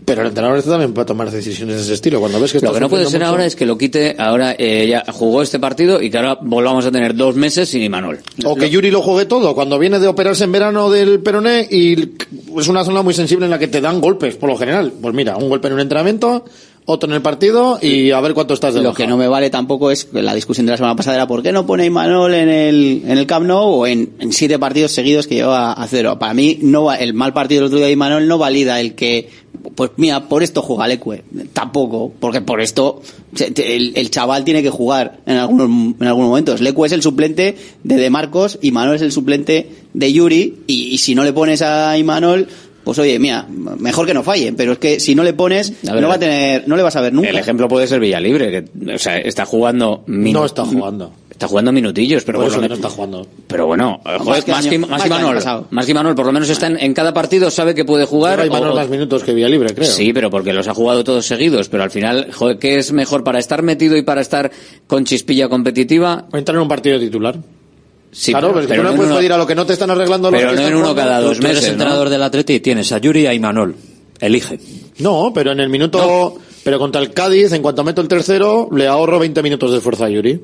pero 0.04 0.22
el 0.22 0.28
entrenador 0.28 0.56
este 0.58 0.70
también 0.70 0.94
puede 0.94 1.04
tomar 1.06 1.30
decisiones 1.30 1.76
de 1.76 1.82
ese 1.82 1.94
estilo. 1.94 2.18
Cuando 2.20 2.40
ves 2.40 2.52
que 2.52 2.60
Lo 2.60 2.72
que 2.72 2.80
no 2.80 2.88
puede 2.88 3.04
ser 3.06 3.20
mucho- 3.20 3.30
ahora 3.30 3.44
es 3.44 3.56
que 3.56 3.66
lo 3.66 3.76
quite, 3.76 4.14
ahora 4.18 4.54
eh, 4.58 4.86
ya 4.88 5.04
jugó 5.12 5.42
este 5.42 5.58
partido 5.58 6.00
y 6.00 6.08
que 6.08 6.16
ahora 6.16 6.38
volvamos 6.40 6.86
a 6.86 6.90
tener 6.90 7.14
dos 7.14 7.34
meses 7.34 7.68
sin 7.68 7.82
Imanol. 7.82 8.20
O 8.44 8.54
que 8.56 8.70
Yuri 8.70 8.90
lo 8.90 9.02
juegue 9.02 9.26
todo, 9.26 9.54
cuando 9.54 9.78
viene 9.78 9.98
de 9.98 10.06
operarse 10.06 10.44
en 10.44 10.52
verano 10.52 10.88
del 10.90 11.20
peroné 11.20 11.66
y 11.70 12.14
es 12.58 12.68
una 12.68 12.84
zona 12.84 13.02
muy 13.02 13.12
sensible 13.12 13.44
en 13.44 13.50
la 13.50 13.58
que 13.58 13.68
te 13.68 13.80
dan 13.82 14.00
golpes, 14.00 14.36
por 14.36 14.48
lo 14.48 14.56
general. 14.56 14.92
Pues 15.02 15.14
mira, 15.14 15.36
un 15.36 15.50
golpe 15.50 15.68
en 15.68 15.74
un 15.74 15.80
entrenamiento, 15.80 16.44
otro 16.90 17.10
en 17.10 17.16
el 17.16 17.20
partido 17.22 17.78
y 17.82 18.12
a 18.12 18.20
ver 18.20 18.32
cuánto 18.32 18.54
estás 18.54 18.72
de 18.72 18.80
Lo 18.82 18.94
que 18.94 19.06
no 19.06 19.18
me 19.18 19.28
vale 19.28 19.50
tampoco 19.50 19.90
es 19.90 20.08
la 20.12 20.34
discusión 20.34 20.64
de 20.64 20.70
la 20.72 20.78
semana 20.78 20.96
pasada 20.96 21.16
era 21.16 21.26
¿por 21.26 21.42
qué 21.42 21.52
no 21.52 21.66
pone 21.66 21.82
a 21.82 21.86
Imanol 21.86 22.32
en 22.32 22.48
el, 22.48 23.02
en 23.06 23.18
el 23.18 23.26
Camp 23.26 23.44
Nou 23.46 23.68
o 23.82 23.86
en, 23.86 24.14
en 24.18 24.32
siete 24.32 24.58
partidos 24.58 24.92
seguidos 24.92 25.26
que 25.26 25.34
lleva 25.34 25.72
a 25.74 25.86
cero? 25.86 26.18
Para 26.18 26.32
mí 26.32 26.58
no 26.62 26.84
va- 26.84 26.96
el 26.96 27.12
mal 27.12 27.34
partido 27.34 27.60
del 27.60 27.66
otro 27.66 27.76
día 27.78 27.86
de 27.88 27.92
Imanol 27.92 28.26
no 28.26 28.38
valida 28.38 28.80
el 28.80 28.94
que 28.94 29.28
pues 29.74 29.90
mira, 29.96 30.28
por 30.28 30.42
esto 30.42 30.62
juega 30.62 30.86
Leque. 30.88 31.24
Tampoco, 31.52 32.12
porque 32.20 32.40
por 32.40 32.60
esto 32.60 33.02
el, 33.56 33.92
el 33.96 34.10
chaval 34.10 34.44
tiene 34.44 34.62
que 34.62 34.70
jugar 34.70 35.18
en 35.26 35.36
algunos, 35.36 35.68
en 36.00 36.06
algunos 36.06 36.28
momentos. 36.30 36.60
Leque 36.60 36.80
es 36.86 36.92
el 36.92 37.02
suplente 37.02 37.56
de 37.84 37.96
De 37.96 38.08
Marcos 38.08 38.58
y 38.62 38.70
Manuel 38.70 38.96
es 38.96 39.02
el 39.02 39.12
suplente 39.12 39.68
de 39.92 40.12
Yuri 40.12 40.60
y, 40.66 40.88
y 40.94 40.98
si 40.98 41.14
no 41.14 41.24
le 41.24 41.32
pones 41.32 41.60
a 41.62 41.98
Imanol 41.98 42.48
pues 42.88 42.98
oye, 43.00 43.18
mira, 43.18 43.46
mejor 43.78 44.06
que 44.06 44.14
no 44.14 44.22
falle, 44.22 44.54
pero 44.56 44.72
es 44.72 44.78
que 44.78 44.98
si 44.98 45.14
no 45.14 45.22
le 45.22 45.34
pones, 45.34 45.74
no 45.82 46.08
va 46.08 46.14
a 46.14 46.18
tener, 46.18 46.66
no 46.66 46.74
le 46.74 46.82
vas 46.82 46.96
a 46.96 47.02
ver 47.02 47.12
nunca. 47.12 47.28
El 47.28 47.36
ejemplo 47.36 47.68
puede 47.68 47.86
ser 47.86 48.00
Villalibre, 48.00 48.50
que, 48.50 48.94
o 48.94 48.98
sea, 48.98 49.18
está 49.18 49.44
jugando... 49.44 50.04
No 50.06 50.46
está 50.46 50.64
jugando. 50.64 51.12
Está 51.28 51.48
jugando 51.48 51.70
minutillos, 51.70 52.24
pero 52.24 52.38
Por 52.38 52.46
por 52.48 52.58
eso 52.58 52.66
no 52.66 52.74
está 52.74 52.88
jugando. 52.88 53.26
Pero 53.46 53.66
bueno, 53.66 54.00
joder, 54.20 54.42
que 54.42 54.50
más, 54.52 54.66
que, 54.66 54.70
año- 54.76 54.80
más 54.80 54.90
más 54.90 55.02
que 55.02 55.08
que 55.08 55.08
el 55.08 55.12
año 55.18 55.26
Manol, 55.26 55.34
pasado. 55.36 55.66
más 55.70 55.84
que 55.86 55.92
Manol, 55.94 56.14
por 56.14 56.24
lo 56.26 56.32
menos 56.32 56.48
está 56.48 56.66
en, 56.66 56.78
en 56.80 56.94
cada 56.94 57.12
partido, 57.12 57.50
sabe 57.50 57.74
que 57.74 57.84
puede 57.84 58.06
jugar. 58.06 58.38
Lleva 58.42 58.46
Imanol 58.56 58.72
o- 58.72 58.74
más 58.74 58.88
minutos 58.88 59.22
que 59.22 59.34
Villalibre, 59.34 59.74
creo. 59.74 59.86
Sí, 59.86 60.14
pero 60.14 60.30
porque 60.30 60.54
los 60.54 60.66
ha 60.66 60.72
jugado 60.74 61.04
todos 61.04 61.26
seguidos, 61.26 61.68
pero 61.68 61.82
al 61.82 61.90
final, 61.90 62.32
joder, 62.32 62.58
¿qué 62.58 62.78
es 62.78 62.90
mejor 62.92 63.22
para 63.22 63.38
estar 63.38 63.62
metido 63.62 63.98
y 63.98 64.02
para 64.02 64.22
estar 64.22 64.50
con 64.86 65.04
chispilla 65.04 65.48
competitiva? 65.50 66.24
Entrar 66.32 66.56
en 66.56 66.62
un 66.62 66.68
partido 66.68 66.98
titular. 66.98 67.36
Sí, 68.10 68.32
claro, 68.32 68.52
pero, 68.54 68.66
que 68.66 68.74
tú 68.76 68.82
no 68.82 68.90
en 68.90 68.96
puedes 68.96 69.10
uno- 69.10 69.18
pedir 69.18 69.32
a 69.32 69.36
lo 69.38 69.46
que 69.46 69.54
no 69.54 69.66
te 69.66 69.74
están 69.74 69.90
arreglando 69.90 70.30
los 70.30 70.38
pero 70.40 70.50
que 70.52 70.56
no 70.56 70.66
en 70.68 70.74
uno 70.74 70.88
jugando. 70.88 71.02
cada 71.02 71.20
Tú- 71.20 71.26
dos 71.28 71.38
tú 71.38 71.44
eres 71.46 71.54
meses, 71.56 71.68
¿no? 71.68 71.72
entrenador 71.74 72.08
del 72.08 72.22
Atleti 72.22 72.54
y 72.54 72.60
tienes 72.60 72.90
a 72.92 72.98
Yuri 72.98 73.20
y 73.22 73.26
a 73.26 73.34
Imanol. 73.34 73.74
Elige. 74.20 74.58
No, 74.98 75.30
pero 75.34 75.52
en 75.52 75.60
el 75.60 75.68
minuto... 75.68 76.38
Pero 76.64 76.78
contra 76.78 77.00
el 77.00 77.12
Cádiz, 77.12 77.52
en 77.52 77.62
cuanto 77.62 77.82
meto 77.84 78.00
el 78.02 78.08
tercero, 78.08 78.68
le 78.72 78.86
ahorro 78.88 79.18
20 79.18 79.42
minutos 79.42 79.70
de 79.70 79.76
esfuerzo 79.78 80.04
a 80.04 80.10
Yuri. 80.10 80.38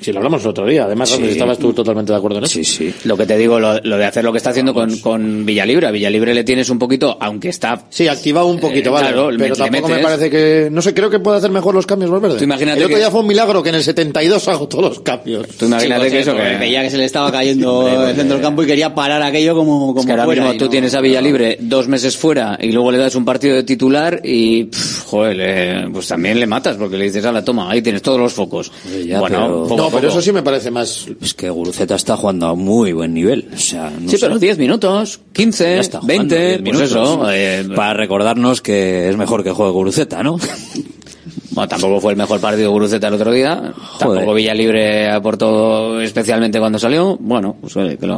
Si 0.00 0.12
lo 0.12 0.18
hablamos 0.18 0.42
el 0.42 0.48
otro 0.48 0.66
día. 0.66 0.84
Además, 0.84 1.08
Sí. 1.10 1.22
estabas 1.24 1.58
tú 1.58 1.72
totalmente 1.72 2.12
de 2.12 2.18
acuerdo 2.18 2.38
en 2.38 2.44
eso. 2.44 2.54
Sí, 2.54 2.64
sí. 2.64 2.94
Lo 3.04 3.16
que 3.16 3.26
te 3.26 3.36
digo, 3.38 3.58
lo, 3.60 3.80
lo 3.80 3.96
de 3.96 4.04
hacer 4.04 4.24
lo 4.24 4.32
que 4.32 4.38
está 4.38 4.50
haciendo 4.50 4.74
con, 4.74 4.98
con 4.98 5.46
Villalibre. 5.46 5.86
A 5.86 5.90
Villalibre 5.90 6.34
le 6.34 6.44
tienes 6.44 6.68
un 6.70 6.78
poquito, 6.78 7.16
aunque 7.20 7.48
está... 7.48 7.84
Sí, 7.90 8.08
activado 8.08 8.46
un 8.46 8.58
poquito, 8.58 8.90
Eh, 8.90 8.92
vale. 8.92 9.08
claro, 9.12 9.30
pero 9.38 9.54
tampoco 9.56 9.88
me 9.88 9.98
parece 9.98 10.28
que... 10.30 10.68
No 10.70 10.82
sé, 10.82 10.92
creo 10.94 11.08
que 11.10 11.20
puede 11.20 11.38
hacer 11.38 11.50
mejor 11.50 11.74
los 11.74 11.86
cambios 11.86 12.10
Valverde. 12.10 12.38
Tú 12.38 12.44
imagínate 12.44 12.78
el 12.78 12.84
otro 12.84 12.96
que- 12.96 13.00
día 13.00 13.10
fue 13.10 13.20
un 13.20 13.26
milagro 13.28 13.62
que 13.62 13.68
en 13.70 13.76
el 13.76 13.82
72 13.84 14.48
hago 14.48 14.68
todos 14.68 14.84
los 14.84 15.00
cambios. 15.00 15.46
Tú 15.48 15.66
imagínate 15.66 16.04
Sí, 16.06 16.10
que 16.10 16.20
eso, 16.20 16.32
eh, 16.32 16.50
que... 16.52 16.58
veía 16.58 16.82
que 16.82 16.90
se 16.90 16.98
le 16.98 17.04
estaba 17.04 17.30
cayendo 17.32 17.88
el 18.08 18.16
centro 18.16 18.36
del 18.36 18.42
campo 18.44 18.62
y 18.62 18.66
quería 18.66 18.94
parar 18.94 19.22
aquello 19.22 19.54
como, 19.54 19.86
como 19.88 20.00
Es 20.00 20.06
que 20.06 20.12
ahora 20.12 20.24
fuera 20.24 20.42
mismo 20.42 20.58
tú 20.58 20.64
no- 20.66 20.70
tienes 20.70 20.94
a 20.94 21.00
Villalibre 21.00 21.56
dos 21.60 21.88
meses 21.88 22.16
fuera 22.16 22.58
y 22.60 22.72
luego 22.72 22.90
le 22.90 22.98
das 22.98 23.14
un 23.14 23.24
partido 23.24 23.54
de 23.54 23.62
titular 23.62 24.20
y, 24.24 24.64
pff, 24.64 25.04
joder, 25.06 25.88
pues 25.92 26.08
también 26.08 26.38
le 26.40 26.46
matas 26.46 26.76
porque 26.76 26.96
le 26.98 27.04
dices, 27.04 27.24
a 27.24 27.32
la 27.32 27.44
toma, 27.44 27.70
ahí 27.70 27.80
tienes 27.80 28.02
todos 28.02 28.18
los 28.18 28.32
focos. 28.32 28.70
ya, 29.06 29.20
bueno, 29.20 29.64
pero- 29.68 29.68
pero 29.94 30.08
eso 30.08 30.20
sí 30.22 30.32
me 30.32 30.42
parece 30.42 30.70
más... 30.70 31.06
Es 31.20 31.34
que 31.34 31.48
Guruceta 31.50 31.94
está 31.94 32.16
jugando 32.16 32.46
a 32.48 32.54
muy 32.54 32.92
buen 32.92 33.14
nivel. 33.14 33.48
O 33.54 33.58
sea, 33.58 33.90
no 33.90 34.08
Sí, 34.10 34.16
sé. 34.18 34.26
pero 34.26 34.38
10 34.38 34.58
minutos, 34.58 35.20
15, 35.32 35.64
Ya 35.64 35.80
está 35.80 36.00
jugando 36.00 36.34
20, 36.34 36.48
10 36.48 36.60
pues 36.62 36.72
minutos. 36.90 36.90
eso. 36.90 37.30
eh, 37.32 37.64
Para 37.76 37.94
recordarnos 37.94 38.60
que 38.60 39.08
es 39.08 39.16
mejor 39.16 39.42
que 39.44 39.50
juegue 39.52 39.72
Guruceta, 39.72 40.22
¿no? 40.22 40.38
bueno, 41.50 41.68
tampoco 41.68 42.00
fue 42.00 42.12
el 42.12 42.18
mejor 42.18 42.40
partido 42.40 42.62
de 42.68 42.72
Guruceta 42.72 43.08
el 43.08 43.14
otro 43.14 43.32
día. 43.32 43.72
Tampoco 43.98 44.34
Villalibre 44.34 45.10
aportó 45.10 46.00
especialmente 46.00 46.58
cuando 46.58 46.78
salió. 46.78 47.16
Bueno, 47.20 47.56
pues 47.60 47.76
oye, 47.76 47.96
que 47.96 48.06
lo. 48.06 48.14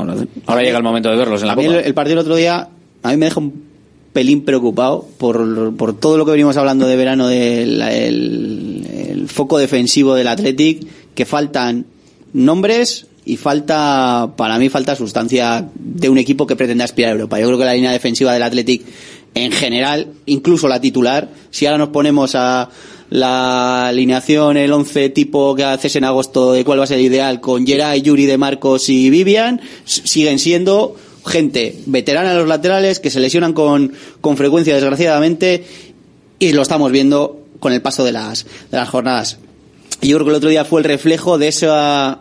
Ahora 0.47 0.63
llega 0.63 0.79
el 0.79 0.85
momento 0.85 1.11
de 1.11 1.17
verlos 1.17 1.41
en 1.43 1.47
la 1.49 1.53
A 1.53 1.57
mí 1.57 1.65
el, 1.65 1.73
Copa. 1.75 1.87
el 1.87 1.95
partido 1.95 2.17
del 2.17 2.25
otro 2.25 2.37
día, 2.37 2.69
a 3.03 3.11
mí 3.11 3.17
me 3.17 3.27
deja 3.27 3.41
un 3.41 3.67
pelín 4.13 4.47
preocupado 4.47 5.07
por, 5.19 5.75
por 5.77 5.95
todo 5.99 6.17
lo 6.17 6.25
que 6.25 6.31
venimos 6.31 6.57
hablando 6.57 6.87
de 6.87 6.97
verano 6.97 7.29
del 7.29 7.83
el, 7.83 8.87
el 9.11 9.29
foco 9.29 9.59
defensivo 9.59 10.15
del 10.15 10.29
Athletic, 10.29 10.87
que 11.17 11.27
faltan 11.27 11.87
nombres 12.33 13.07
y 13.25 13.37
falta, 13.37 14.35
para 14.37 14.57
mí 14.59 14.69
falta 14.69 14.95
sustancia 14.95 15.69
de 15.75 16.09
un 16.09 16.19
equipo 16.19 16.47
que 16.47 16.55
pretende 16.55 16.85
aspirar 16.85 17.11
a 17.11 17.15
Europa. 17.15 17.41
Yo 17.41 17.47
creo 17.47 17.59
que 17.59 17.65
la 17.65 17.75
línea 17.75 17.91
defensiva 17.91 18.33
del 18.33 18.45
Athletic 18.45 18.83
en 19.35 19.51
general, 19.51 20.13
incluso 20.27 20.69
la 20.69 20.81
titular, 20.81 21.29
si 21.51 21.67
ahora 21.67 21.79
nos 21.79 21.89
ponemos 21.89 22.37
a 22.37 22.71
la 23.11 23.89
alineación, 23.89 24.57
el 24.57 24.73
11 24.73 25.11
tipo 25.11 25.55
que 25.55 25.65
haces 25.65 25.97
en 25.97 26.05
agosto 26.05 26.53
de 26.53 26.65
cuál 26.65 26.79
va 26.79 26.85
a 26.85 26.87
ser 26.87 26.99
el 26.99 27.07
ideal, 27.07 27.41
con 27.41 27.67
Geray, 27.67 28.01
Yuri 28.01 28.27
de 28.27 28.39
Marcos 28.39 28.89
y 28.89 29.11
Vivian, 29.11 29.61
siguen 29.85 30.39
siendo 30.39 30.97
gente 31.27 31.81
veterana 31.87 32.31
en 32.31 32.39
los 32.39 32.49
laterales 32.49 33.01
que 33.01 33.11
se 33.11 33.21
lesionan 33.21 33.53
con, 33.53 33.93
con 34.21 34.37
frecuencia, 34.37 34.75
desgraciadamente, 34.75 35.65
y 36.39 36.53
lo 36.53 36.63
estamos 36.63 36.93
viendo 36.93 37.45
con 37.59 37.73
el 37.73 37.83
paso 37.83 38.05
de 38.05 38.13
las, 38.13 38.47
de 38.71 38.77
las 38.77 38.89
jornadas. 38.89 39.39
Yo 40.03 40.17
creo 40.17 40.25
que 40.25 40.31
el 40.31 40.37
otro 40.37 40.51
día 40.51 40.65
fue 40.65 40.81
el 40.81 40.85
reflejo 40.85 41.39
de 41.39 41.49
esa 41.49 42.21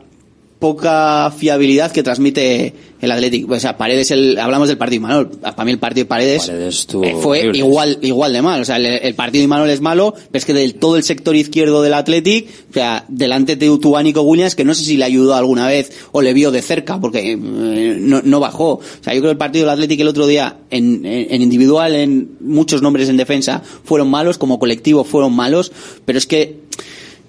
poca 0.59 1.31
fiabilidad 1.37 1.91
que 1.91 2.01
transmite 2.01 2.73
el 3.01 3.11
Atlético. 3.11 3.53
O 3.53 3.59
sea, 3.59 3.77
Paredes, 3.77 4.09
el, 4.09 4.39
hablamos 4.39 4.69
del 4.69 4.77
partido 4.77 5.01
de 5.01 5.07
Manuel. 5.07 5.27
Para 5.27 5.65
mí 5.65 5.71
el 5.71 5.77
partido 5.79 6.05
de 6.05 6.09
Paredes, 6.09 6.49
eh, 7.03 7.15
fue 7.21 7.39
horrible. 7.41 7.57
igual, 7.59 7.99
igual 8.01 8.33
de 8.33 8.41
mal. 8.41 8.61
O 8.61 8.65
sea, 8.65 8.77
el, 8.77 8.85
el 8.85 9.13
partido 9.13 9.41
de 9.43 9.47
Manuel 9.49 9.69
es 9.69 9.81
malo, 9.81 10.13
pero 10.15 10.39
es 10.39 10.45
que 10.45 10.53
del 10.53 10.75
todo 10.75 10.95
el 10.95 11.03
sector 11.03 11.35
izquierdo 11.35 11.83
del 11.83 11.93
Athletic, 11.93 12.47
o 12.71 12.73
sea, 12.73 13.05
delante 13.09 13.57
de 13.57 13.69
Utubánico 13.69 14.21
Williams, 14.21 14.55
que 14.55 14.63
no 14.63 14.73
sé 14.73 14.85
si 14.85 14.95
le 14.97 15.03
ayudó 15.03 15.35
alguna 15.35 15.67
vez 15.67 15.91
o 16.13 16.21
le 16.21 16.33
vio 16.33 16.49
de 16.51 16.61
cerca, 16.61 16.99
porque 16.99 17.33
eh, 17.33 17.37
no, 17.37 18.21
no 18.23 18.39
bajó. 18.39 18.75
O 18.75 18.81
sea, 19.01 19.13
yo 19.13 19.19
creo 19.19 19.29
que 19.29 19.33
el 19.33 19.37
partido 19.37 19.65
del 19.65 19.73
Athletic 19.73 19.99
el 19.99 20.07
otro 20.07 20.25
día, 20.25 20.57
en, 20.71 21.05
en- 21.05 21.27
en 21.31 21.41
individual, 21.41 21.93
en 21.93 22.37
muchos 22.39 22.81
nombres 22.81 23.09
en 23.09 23.17
defensa, 23.17 23.61
fueron 23.83 24.09
malos, 24.09 24.37
como 24.37 24.57
colectivo 24.57 25.03
fueron 25.03 25.33
malos, 25.33 25.71
pero 26.05 26.17
es 26.17 26.25
que 26.25 26.63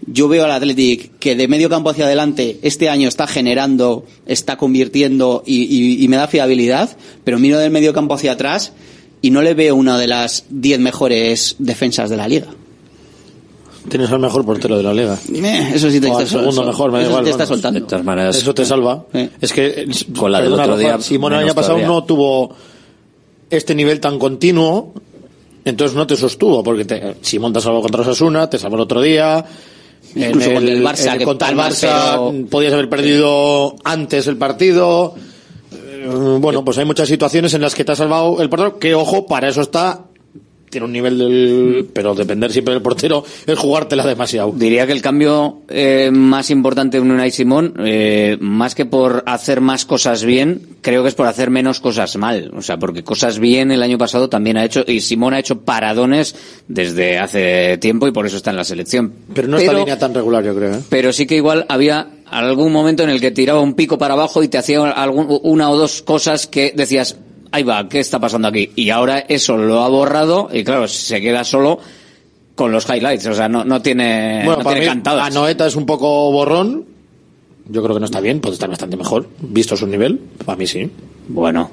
yo 0.07 0.29
veo 0.29 0.45
al 0.45 0.51
Athletic 0.53 1.19
que 1.19 1.35
de 1.35 1.49
medio 1.49 1.69
campo 1.69 1.91
hacia 1.91 2.05
adelante 2.07 2.59
este 2.63 2.89
año 2.89 3.09
está 3.09 3.27
generando, 3.27 4.05
está 4.27 4.57
convirtiendo 4.57 5.43
y, 5.47 5.63
y- 5.65 6.05
y 6.05 6.09
me 6.09 6.17
da 6.17 6.29
fiabilidad, 6.29 6.97
pero 7.25 7.39
miro 7.39 7.59
del 7.59 7.71
medio 7.71 7.93
campo 7.93 8.15
hacia 8.15 8.33
atrás 8.33 8.73
y 9.23 9.31
no 9.31 9.43
le 9.43 9.55
veo 9.55 9.75
una 9.75 9.99
de 9.99 10.07
las 10.07 10.45
10 10.51 10.79
mejores 10.81 11.57
defensas 11.59 12.09
de 12.11 12.17
la 12.17 12.29
liga. 12.29 12.47
Tienes 13.89 14.11
al 14.11 14.19
mejor 14.19 14.45
portero 14.45 14.77
de 14.77 14.83
la 14.83 14.93
liga. 14.93 15.17
Eh, 15.33 15.71
eso 15.75 15.91
sí 15.91 16.01
te 16.01 16.09
O 16.09 16.11
está 16.11 16.23
al 16.23 16.29
segundo 16.29 16.65
mejor, 16.65 16.91
me 16.91 16.99
da 17.01 17.07
igual. 17.07 17.23
te 17.25 17.31
está 17.31 17.47
soltando. 17.47 17.79
De 17.81 17.87
todas 17.87 18.05
maneras, 18.05 18.37
Eso 18.37 18.53
te 18.53 18.65
salva. 18.65 19.07
Es 19.41 19.53
que 19.53 19.89
Con 20.19 20.33
la 20.33 20.41
del 20.41 20.53
otro 20.55 20.77
día, 20.77 21.01
Simón 21.01 21.33
el 21.35 21.39
año 21.41 21.55
pasado 21.55 21.75
todavía. 21.75 21.87
no 21.87 22.03
tuvo 22.05 22.55
este 23.49 23.77
nivel 23.77 24.01
tan 24.01 24.19
continuo, 24.19 24.93
entonces 25.65 25.97
no 25.97 26.05
te 26.05 26.17
sostuvo, 26.17 26.65
porque 26.65 26.85
te, 26.85 27.15
Simón 27.23 27.53
te 27.53 27.61
salvó 27.61 27.81
contra 27.81 28.01
Osasuna, 28.03 28.51
te 28.51 28.59
salvó 28.59 28.75
el 28.77 28.83
otro 28.83 29.01
día. 29.01 29.45
Incluso 30.15 30.51
en 30.51 30.69
el 30.69 30.83
Barça, 30.85 31.13
en- 31.13 31.19
que 31.19 31.25
contra 31.25 31.49
el 31.51 31.57
Barça 31.57 32.13
pero- 32.13 32.47
podías 32.51 32.73
haber 32.73 32.89
perdido 32.89 33.77
antes 33.85 34.27
el 34.27 34.37
partido. 34.37 35.15
Eh, 35.73 36.37
Bueno, 36.41 36.65
pues 36.65 36.79
hay 36.79 36.85
muchas 36.85 37.09
situaciones 37.09 37.53
en 37.55 37.61
las 37.63 37.75
que 37.75 37.85
te 37.85 37.93
ha 37.93 37.97
salvado 37.97 38.41
el 38.41 38.49
portero, 38.49 38.79
que 38.79 38.95
ojo, 38.95 39.27
para 39.27 39.49
eso 39.49 39.61
está, 39.63 40.06
tiene 40.77 40.85
un 40.85 40.93
nivel 40.93 41.17
del, 41.17 41.89
pero 41.91 42.15
depender 42.15 42.53
siempre 42.53 42.75
del 42.75 42.83
portero 42.83 43.25
es 43.47 43.59
jugártela 43.59 44.07
demasiado. 44.07 44.53
Diría 44.55 44.87
que 44.87 44.93
el 44.93 45.01
cambio 45.01 45.63
eh, 45.69 46.11
más 46.13 46.51
importante 46.51 46.99
en 46.99 47.11
Unai 47.11 47.31
Simón, 47.31 47.73
eh, 47.79 48.37
más 48.41 48.75
que 48.75 48.85
por 48.85 49.23
hacer 49.25 49.63
más 49.63 49.87
cosas 49.87 50.23
bien, 50.23 50.77
creo 50.83 51.03
que 51.03 51.09
es 51.09 51.15
por 51.15 51.29
hacer 51.29 51.49
menos 51.49 51.81
cosas 51.81 52.15
mal. 52.19 52.53
O 52.55 52.61
sea, 52.61 52.77
porque 52.77 53.03
cosas 53.03 53.39
bien 53.39 53.73
el 53.73 53.83
año 53.83 53.97
pasado 53.97 54.29
también 54.29 54.59
ha 54.59 54.67
hecho, 54.67 54.85
y 54.87 55.01
Simón 55.01 55.33
ha 55.33 55.39
hecho 55.39 55.63
paradones 55.63 56.37
desde 56.69 57.17
hace 57.17 57.79
tiempo 57.79 58.07
y 58.07 58.11
por 58.13 58.27
eso 58.27 58.37
está 58.37 58.51
en 58.51 58.57
la 58.57 58.65
selección. 58.65 59.15
Pero 59.33 59.49
no 59.49 59.57
está 59.57 59.73
en 59.73 59.79
línea 59.79 59.99
tan 59.99 60.13
regular, 60.13 60.45
yo 60.45 60.55
creo. 60.55 60.75
¿eh? 60.75 60.81
pero 60.91 61.11
sí 61.15 61.27
que 61.27 61.37
igual 61.37 61.65
había 61.71 62.09
algún 62.27 62.71
momento 62.71 63.03
en 63.03 63.09
el 63.09 63.21
que 63.21 63.31
tiraba 63.31 63.61
un 63.61 63.73
pico 63.73 63.97
para 63.97 64.13
abajo 64.13 64.43
y 64.43 64.49
te 64.49 64.59
hacía 64.59 64.91
algún, 64.91 65.41
una 65.43 65.71
o 65.71 65.77
dos 65.79 66.03
cosas 66.03 66.47
que 66.47 66.75
decías, 66.77 67.17
ahí 67.53 67.63
va, 67.63 67.89
¿qué 67.89 68.01
está 68.01 68.19
pasando 68.19 68.49
aquí? 68.49 68.71
Y 68.77 68.91
ahora 68.91 69.21
eso 69.21 69.57
lo 69.57 69.83
ha 69.83 69.89
borrado 69.89 70.49
y 70.53 70.65
claro, 70.65 70.89
se 70.89 71.21
queda 71.21 71.45
solo 71.45 71.79
con 72.55 72.73
los 72.73 72.89
highlights, 72.89 73.27
o 73.27 73.35
sea, 73.35 73.49
no, 73.49 73.65
no 73.65 73.83
tiene, 73.83 74.43
Bueno, 74.45 74.59
no 74.59 74.65
para 74.65 74.77
tiene 74.77 74.87
mí, 74.87 74.95
cantadas. 74.95 75.27
Anoeta 75.27 75.67
es 75.67 75.77
un 75.77 75.87
poco 75.87 76.33
borrón. 76.33 76.85
Yo 77.69 77.83
creo 77.83 77.95
que 77.95 78.01
no 78.01 78.07
está 78.07 78.21
bien, 78.21 78.41
puede 78.41 78.55
estar 78.55 78.69
bastante 78.69 78.97
mejor, 78.97 79.29
visto 79.41 79.77
su 79.77 79.87
nivel. 79.87 80.21
Para 80.45 80.57
mí 80.57 80.67
sí. 80.67 80.91
Bueno. 81.29 81.71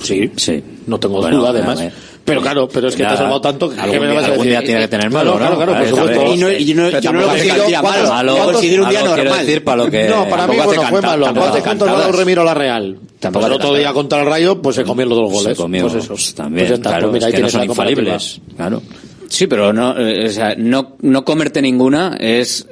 Sí, 0.00 0.30
sí. 0.36 0.62
No 0.86 0.98
tengo 0.98 1.20
Bueno, 1.20 1.38
duda, 1.38 1.50
además. 1.50 1.82
Pero 2.24 2.40
claro, 2.40 2.68
pero 2.68 2.86
es 2.86 2.94
que 2.94 3.02
te 3.02 3.08
has 3.08 3.18
salvado 3.18 3.40
tanto 3.40 3.68
que 3.68 3.80
algún 3.80 3.92
¿qué 3.94 4.00
me 4.00 4.06
día- 4.06 4.14
vas 4.14 4.22
a 4.22 4.26
algún 4.28 4.46
decir? 4.46 4.50
día 4.60 4.64
tiene 4.66 4.80
que 4.82 4.88
tener 4.88 5.10
Claro, 5.10 5.30
malo, 5.32 5.38
claro, 5.38 5.50
¿no? 5.50 5.56
claro, 5.56 5.74
A 5.74 5.78
por 5.78 5.88
supuesto. 5.88 6.34
Y 6.34 6.36
no- 6.38 6.52
y 6.52 6.64
yo 6.64 6.74
no- 6.76 6.90
yo 7.00 7.12
no 7.12 7.20
lo 7.20 7.26
tampoco 7.26 7.30
hace 7.32 7.38
considero 7.48 7.62
un 7.62 7.68
día 7.68 7.80
¿cuántos- 7.80 8.02
malo. 8.02 8.12
Malo, 8.14 8.30
Lo 8.30 8.36
cuántos- 8.36 8.52
considero 8.54 8.82
un 8.84 8.88
día 8.90 8.98
malo 9.00 9.14
quiero 9.14 9.28
normal. 9.30 9.46
decir 9.46 9.64
para 9.64 9.76
lo 9.84 9.90
que 9.90 10.08
No, 10.08 10.28
para 10.28 10.46
mí, 10.46 10.56
bueno, 10.56 10.82
fue 10.88 11.02
malo. 11.02 11.24
¿Cuántos 11.34 11.60
puntos 11.62 11.88
ha 11.88 11.92
dado. 11.92 12.12
Remiro 12.12 12.44
la 12.44 12.54
Real? 12.54 12.96
Pues 13.00 13.20
Tampoco 13.20 13.46
el 13.46 13.52
hace 13.52 13.62
otro 13.64 13.74
día 13.76 13.92
contra 13.92 14.20
el 14.20 14.26
Rayo, 14.28 14.62
pues 14.62 14.76
se 14.76 14.84
comió 14.84 15.06
los 15.06 15.18
dos 15.18 15.32
goles. 15.32 15.56
Se 15.56 15.62
comió, 15.62 15.82
Pues 15.82 15.94
eso. 15.96 16.08
pues 16.14 16.34
también, 16.34 16.68
Pues 16.68 16.78
claro, 16.80 17.00
pues 17.10 17.12
mira, 17.14 17.26
ahí 17.26 17.32
es 17.32 17.36
que 17.36 17.42
no 17.42 17.48
son 17.50 17.64
infalibles. 17.64 18.40
Claro. 18.56 18.82
Sí, 19.28 19.46
pero 19.48 19.72
no, 19.72 19.98
eh, 19.98 20.26
o 20.26 20.30
sea, 20.30 20.54
no, 20.56 20.96
no 21.00 21.24
comerte 21.24 21.60
ninguna 21.60 22.16
es 22.20 22.66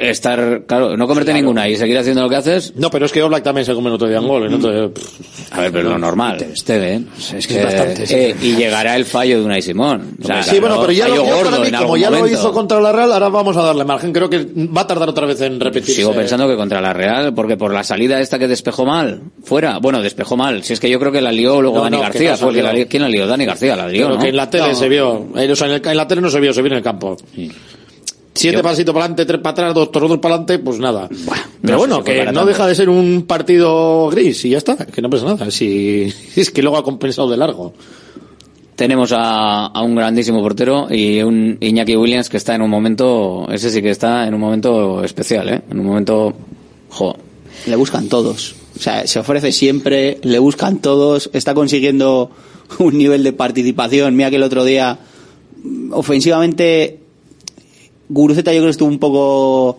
estar, 0.00 0.62
claro, 0.66 0.96
no 0.96 1.06
comerte 1.06 1.32
ninguna 1.34 1.68
y 1.68 1.76
seguir 1.76 1.98
haciendo 1.98 2.22
lo 2.22 2.28
que 2.28 2.36
haces. 2.36 2.72
No, 2.76 2.90
pero 2.90 3.06
es 3.06 3.12
que 3.12 3.22
Oblak 3.22 3.42
también 3.42 3.64
se 3.64 3.74
comió 3.74 3.88
el 3.88 3.94
otro 3.94 4.08
día 4.08 4.20
un 4.20 4.28
gol. 4.28 4.44
¿eh? 4.44 4.54
Entonces, 4.54 4.90
pff, 4.92 5.52
A 5.52 5.60
ver, 5.62 5.72
pero 5.72 5.90
lo 5.90 5.98
normal. 5.98 6.36
Ter 6.38 6.56
Stegen, 6.56 7.08
es 7.36 7.46
que 7.46 7.60
Eh, 7.60 7.64
bastante, 7.64 8.06
sí. 8.06 8.14
eh, 8.14 8.36
y 8.42 8.56
llegará 8.56 8.96
el 8.96 9.04
fallo 9.04 9.38
de 9.40 9.44
Unai 9.44 9.62
Simón. 9.62 10.16
O 10.22 10.26
sea, 10.26 10.42
sí, 10.42 10.58
bueno, 10.60 10.80
pero 10.80 10.92
ya, 10.92 11.08
lo, 11.08 11.16
fallo 11.16 11.26
ya 11.26 11.34
gordo 11.34 11.50
para 11.50 11.62
mí, 11.62 11.68
en 11.68 11.74
como 11.76 11.96
ya 11.96 12.10
lo 12.10 12.26
hizo 12.26 12.52
contra 12.52 12.80
la 12.80 12.92
Real, 12.92 13.12
ahora 13.12 13.28
vamos 13.28 13.56
a 13.56 13.62
darle 13.62 13.84
margen. 13.84 14.12
Creo 14.12 14.28
que 14.30 14.46
va 14.56 14.82
a 14.82 14.86
tardar 14.86 15.08
otra 15.08 15.26
vez 15.26 15.40
en 15.40 15.58
repetirse. 15.60 15.94
Sigo 15.94 16.12
pensando 16.12 16.48
que 16.48 16.56
contra 16.56 16.80
la 16.80 16.92
Real, 16.92 17.34
porque 17.34 17.56
por 17.56 17.72
la 17.72 17.82
salida 17.84 18.20
esta 18.20 18.38
que 18.38 18.48
despejó 18.48 18.84
mal, 18.86 19.20
fuera, 19.42 19.78
bueno, 19.78 20.02
despejó 20.02 20.36
mal, 20.36 20.62
si 20.62 20.72
es 20.72 20.80
que 20.80 20.88
yo 20.90 20.98
creo 21.00 21.12
que 21.12 21.20
la 21.20 21.32
lió 21.32 21.60
luego 21.60 21.78
No, 21.78 21.84
Dani 21.84 21.96
no, 21.96 22.02
García, 22.02 22.36
no 22.40 22.50
la 22.50 22.72
lió. 22.72 22.86
¿quién 22.88 23.02
la 23.02 23.08
lió? 23.08 23.26
Dani 23.26 23.44
García 23.44 23.76
la 23.76 23.88
lió, 23.88 24.08
¿no? 24.10 24.18
que 24.18 24.28
en 24.28 24.36
la 24.36 24.48
tele 24.50 24.68
No. 24.68 24.74
se 24.74 24.88
vio. 24.88 25.26
Eh, 25.36 25.50
o 25.50 25.56
sea, 25.56 25.66
en, 25.68 25.74
el- 25.74 25.86
en 25.86 25.96
la 25.96 26.06
tele 26.08 26.20
no 26.20 26.30
se 26.30 26.40
vio, 26.40 26.52
se 26.52 26.62
vio 26.62 26.70
en 26.72 26.76
el 26.78 26.82
campo. 26.82 27.16
Siete 28.38 28.62
pasitos 28.62 28.92
para 28.92 29.06
adelante, 29.06 29.26
tres 29.26 29.40
para 29.40 29.52
atrás, 29.52 29.74
dos 29.74 29.90
torros 29.90 30.18
para 30.18 30.36
adelante, 30.36 30.58
pues 30.60 30.78
nada. 30.78 31.08
Pero 31.60 31.72
no 31.72 31.78
bueno, 31.78 32.04
que 32.04 32.18
no 32.18 32.24
tanto. 32.26 32.46
deja 32.46 32.66
de 32.66 32.74
ser 32.74 32.88
un 32.88 33.24
partido 33.26 34.08
gris 34.10 34.44
y 34.44 34.50
ya 34.50 34.58
está, 34.58 34.76
que 34.76 35.02
no 35.02 35.10
pasa 35.10 35.26
nada. 35.26 35.50
Si, 35.58 36.12
es 36.36 36.50
que 36.50 36.62
luego 36.62 36.76
ha 36.76 36.84
compensado 36.84 37.28
de 37.28 37.36
largo. 37.36 37.72
tenemos 38.76 39.10
a, 39.12 39.66
a 39.66 39.82
un 39.82 39.96
grandísimo 39.96 40.40
portero 40.40 40.86
y 40.88 41.20
un 41.22 41.58
Iñaki 41.60 41.96
Williams 41.96 42.28
que 42.28 42.36
está 42.36 42.54
en 42.54 42.62
un 42.62 42.70
momento, 42.70 43.48
ese 43.50 43.70
sí 43.70 43.82
que 43.82 43.90
está 43.90 44.28
en 44.28 44.34
un 44.34 44.40
momento 44.40 45.02
especial, 45.02 45.48
¿eh? 45.48 45.62
En 45.70 45.80
un 45.80 45.86
momento, 45.86 46.32
jo. 46.90 47.16
Le 47.66 47.74
buscan 47.74 48.08
todos. 48.08 48.54
O 48.78 48.80
sea, 48.80 49.04
se 49.08 49.18
ofrece 49.18 49.50
siempre, 49.50 50.18
le 50.22 50.38
buscan 50.38 50.78
todos, 50.78 51.28
está 51.32 51.54
consiguiendo 51.54 52.30
un 52.78 52.96
nivel 52.96 53.24
de 53.24 53.32
participación. 53.32 54.14
Mira 54.14 54.30
que 54.30 54.36
el 54.36 54.44
otro 54.44 54.64
día, 54.64 55.00
ofensivamente, 55.90 57.00
Guruceta 58.08 58.52
yo 58.52 58.58
creo 58.58 58.66
que 58.66 58.70
estuvo 58.70 58.88
un 58.88 58.98
poco 58.98 59.78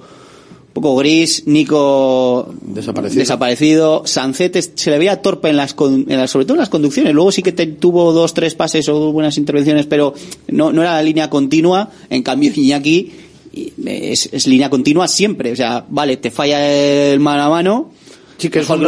un 0.70 0.74
poco 0.84 0.96
gris, 0.98 1.44
Nico 1.48 2.54
desaparecido, 2.62 3.20
desaparecido. 3.22 4.04
Sancet 4.06 4.78
se 4.78 4.92
le 4.92 5.00
veía 5.00 5.22
torpe 5.22 5.50
en 5.50 5.58
las, 5.58 5.76
en 5.80 6.06
las- 6.18 6.30
sobre 6.30 6.46
todo 6.46 6.54
en 6.56 6.60
las 6.60 6.70
conducciones. 6.70 7.14
Luego 7.14 7.32
sí 7.32 7.42
que 7.42 7.52
te- 7.52 7.66
tuvo 7.68 8.14
dos, 8.14 8.34
tres 8.36 8.54
pases 8.56 8.88
o 8.88 9.12
buenas 9.12 9.38
intervenciones, 9.38 9.88
pero 9.88 10.14
no, 10.48 10.72
no 10.72 10.82
era 10.82 10.94
la 10.94 11.02
línea 11.02 11.30
continua. 11.30 11.90
En 12.10 12.22
cambio, 12.22 12.52
Iñaki 12.56 13.12
es, 13.86 14.30
es 14.32 14.48
línea 14.48 14.70
continua 14.70 15.08
siempre. 15.08 15.52
O 15.52 15.56
sea, 15.56 15.86
vale, 15.90 16.18
te 16.18 16.30
falla 16.32 16.72
el 17.12 17.20
mano 17.20 17.44
a 17.44 17.50
mano. 17.50 17.92
Sí, 18.40 18.50
que 18.50 18.60
es 18.60 18.70
un 18.70 18.82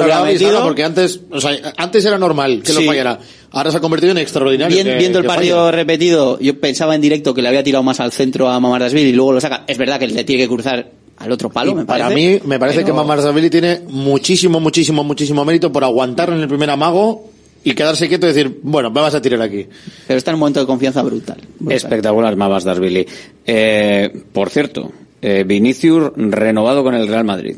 porque 0.63 0.83
antes, 0.83 1.19
o 1.29 1.39
sea, 1.39 1.51
antes 1.77 2.03
era 2.05 2.17
normal 2.17 2.63
que 2.65 2.73
lo 2.73 2.81
fallara. 2.81 3.19
Ahora 3.51 3.69
se 3.69 3.77
ha 3.77 3.79
convertido 3.81 4.11
en 4.11 4.17
extraordinario. 4.17 4.73
Bien- 4.73 4.87
que- 4.87 4.95
viendo 4.97 5.19
el 5.19 5.25
partido 5.25 5.57
falla. 5.65 5.71
repetido, 5.71 6.39
yo 6.39 6.59
pensaba 6.59 6.95
en 6.95 7.01
directo 7.01 7.33
que 7.33 7.41
le 7.41 7.49
había 7.49 7.63
tirado 7.63 7.83
más 7.83 7.99
al 7.99 8.11
centro 8.11 8.49
a 8.49 8.59
Mamardasvili 8.59 9.09
y 9.09 9.13
luego 9.13 9.33
lo 9.33 9.41
saca. 9.41 9.65
Es 9.67 9.77
verdad 9.77 9.99
que 9.99 10.07
le 10.07 10.23
tiene 10.23 10.43
que 10.43 10.47
cruzar 10.47 10.89
al 11.17 11.31
otro 11.31 11.49
palo, 11.51 11.71
Y 11.71 11.75
me 11.75 11.85
para 11.85 12.09
mí, 12.09 12.39
me 12.45 12.57
parece 12.57 12.77
pero- 12.79 12.87
que 12.87 12.93
Mamarzabili 12.93 13.49
tiene 13.49 13.81
muchísimo, 13.89 14.59
muchísimo, 14.59 15.03
muchísimo 15.03 15.45
mérito 15.45 15.71
por 15.71 15.83
aguantar 15.83 16.29
en 16.31 16.39
el 16.39 16.47
primer 16.47 16.69
amago 16.71 17.29
y 17.63 17.73
quedarse 17.75 18.07
quieto 18.07 18.25
y 18.25 18.29
decir, 18.33 18.59
bueno, 18.63 18.89
me 18.89 19.01
vas 19.01 19.13
a 19.13 19.21
tirar 19.21 19.41
aquí. 19.41 19.67
Pero 20.07 20.17
está 20.17 20.31
en 20.31 20.35
un 20.35 20.39
momento 20.39 20.61
de 20.61 20.65
confianza 20.65 21.03
brutal. 21.03 21.37
Espectacular, 21.69 22.35
Mavas 22.35 22.63
Darsvili. 22.63 23.05
Eh, 23.45 24.11
por 24.33 24.49
cierto, 24.49 24.91
eh, 25.21 25.43
Vinicius 25.45 26.11
renovado 26.15 26.83
con 26.83 26.95
el 26.95 27.07
Real 27.07 27.23
Madrid. 27.25 27.55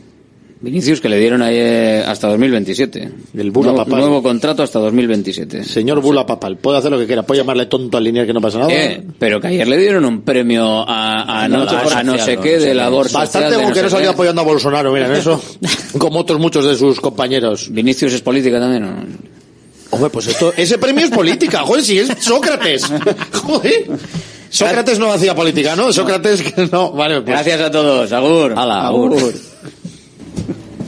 Vinicius 0.64 1.02
que 1.02 1.10
le 1.10 1.20
dieron 1.20 1.42
ahí 1.42 1.58
eh, 1.58 2.06
hasta 2.08 2.30
2027. 2.30 3.12
El 3.38 3.52
Bula 3.52 3.72
nuevo, 3.72 3.84
Papal. 3.84 4.00
nuevo 4.00 4.24
contrato 4.24 4.64
hasta 4.64 4.80
2027. 4.80 5.66
Señor 5.66 6.00
Bula 6.00 6.26
Papal, 6.26 6.56
puede 6.56 6.78
hacer 6.78 6.90
lo 6.90 6.98
que 6.98 7.06
quiera, 7.06 7.24
puede 7.24 7.42
llamarle 7.42 7.66
tonto 7.66 7.98
al 7.98 8.04
línea 8.06 8.26
que 8.26 8.32
no 8.32 8.40
pasa 8.40 8.60
nada. 8.60 8.72
Eh, 8.74 9.04
pero 9.20 9.42
que 9.42 9.48
ayer 9.48 9.68
le 9.68 9.78
dieron 9.78 10.06
un 10.06 10.22
premio 10.22 10.86
a, 10.88 11.44
a 11.44 11.50
no, 11.50 11.64
a 11.68 12.04
no 12.04 12.18
sé 12.18 12.38
qué 12.38 12.60
de 12.60 12.74
labor 12.74 13.08
social. 13.08 13.24
Bastante 13.24 13.58
de 13.58 13.62
con 13.64 13.74
que 13.74 13.82
no 13.82 13.90
salió 13.90 14.12
apoyando 14.12 14.40
a 14.40 14.46
Bolsonaro, 14.46 14.94
miren 14.94 15.12
eso. 15.12 15.42
como 15.98 16.22
otros 16.22 16.40
muchos 16.40 16.66
de 16.66 16.78
sus 16.78 17.02
compañeros. 17.02 17.68
Vinicius 17.70 18.14
es 18.14 18.22
política 18.22 18.58
también, 18.58 18.84
¿no? 18.84 19.04
Hombre, 19.90 20.10
pues 20.12 20.28
esto, 20.28 20.54
ese 20.56 20.78
premio 20.78 21.04
es 21.04 21.12
política, 21.12 21.60
joder, 21.64 21.84
si 21.84 22.00
es 22.00 22.08
Sócrates. 22.20 22.86
Joder. 23.44 23.86
Sócrates 24.50 24.98
no 24.98 25.12
hacía 25.12 25.36
política, 25.36 25.76
¿no? 25.76 25.92
Sócrates 25.92 26.42
que 26.42 26.68
no. 26.72 26.94
Vale, 26.94 27.16
pues. 27.16 27.28
Gracias 27.28 27.60
a 27.60 27.70
todos. 27.70 28.12
Agur. 28.14 28.54
Hala, 28.58 28.88
Agur. 28.88 29.18
agur. 29.18 29.34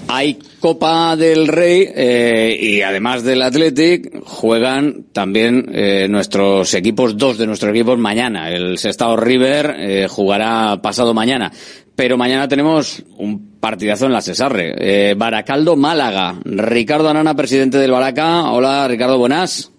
Hay 0.08 0.38
Copa 0.60 1.16
del 1.16 1.48
Rey 1.48 1.88
eh, 1.96 2.58
y 2.60 2.82
además 2.82 3.24
del 3.24 3.42
Athletic 3.42 4.24
juegan 4.24 5.06
también 5.12 5.66
eh, 5.74 6.08
nuestros 6.10 6.74
equipos, 6.74 7.18
dos 7.18 7.38
de 7.38 7.48
nuestros 7.48 7.72
equipos 7.72 7.98
mañana. 7.98 8.52
El 8.52 8.78
Sestao 8.78 9.18
River 9.18 9.76
eh, 9.78 10.08
jugará 10.10 10.82
pasado 10.82 11.14
mañana. 11.14 11.52
Pero 11.96 12.18
mañana 12.18 12.48
tenemos 12.48 13.04
un 13.18 13.58
partidazo 13.60 14.06
en 14.06 14.14
la 14.14 14.22
Cesarre. 14.22 14.74
Eh, 14.78 15.16
Baracaldo 15.16 15.76
Málaga. 15.76 16.36
Ricardo 16.44 17.10
Anana, 17.10 17.36
presidente 17.36 17.78
del 17.78 17.92
Baraca. 17.92 18.52
Hola 18.52 18.88
Ricardo, 18.88 19.18
buenas. 19.18 19.72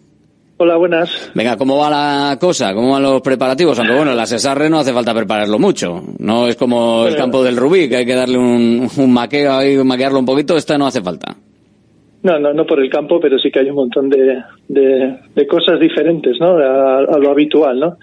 Hola, 0.59 0.77
buenas. 0.77 1.33
Venga, 1.35 1.57
¿cómo 1.59 1.77
va 1.77 1.91
la 1.91 2.39
cosa? 2.41 2.73
¿Cómo 2.73 2.93
van 2.93 3.03
los 3.03 3.20
preparativos? 3.20 3.78
Aunque 3.78 3.95
bueno, 3.95 4.15
la 4.15 4.24
Cesarre 4.24 4.70
no 4.70 4.78
hace 4.78 4.93
falta 4.93 5.12
prepararlo 5.12 5.59
mucho. 5.59 6.03
No 6.19 6.49
es 6.49 6.57
como 6.57 7.07
el 7.07 7.15
campo 7.15 7.45
del 7.45 7.59
Rubí, 7.59 7.91
que 7.91 7.97
hay 7.97 8.07
que 8.07 8.15
darle 8.15 8.39
un, 8.39 8.89
un 8.97 9.12
maqueo 9.12 9.53
ahí, 9.53 9.77
maquearlo 9.77 10.19
un 10.19 10.24
poquito. 10.24 10.57
Esta 10.57 10.78
no 10.78 10.87
hace 10.87 11.03
falta. 11.03 11.37
No, 12.23 12.39
no, 12.39 12.55
no 12.55 12.65
por 12.65 12.81
el 12.81 12.89
campo, 12.89 13.20
pero 13.20 13.39
sí 13.39 13.51
que 13.51 13.61
hay 13.61 13.69
un 13.69 13.77
montón 13.77 14.09
de, 14.09 14.43
de, 14.69 15.16
de 15.35 15.47
cosas 15.47 15.78
diferentes, 15.78 16.41
¿no? 16.41 16.57
A, 16.57 17.01
a 17.01 17.19
lo 17.19 17.31
habitual, 17.31 17.78
¿no? 17.78 17.99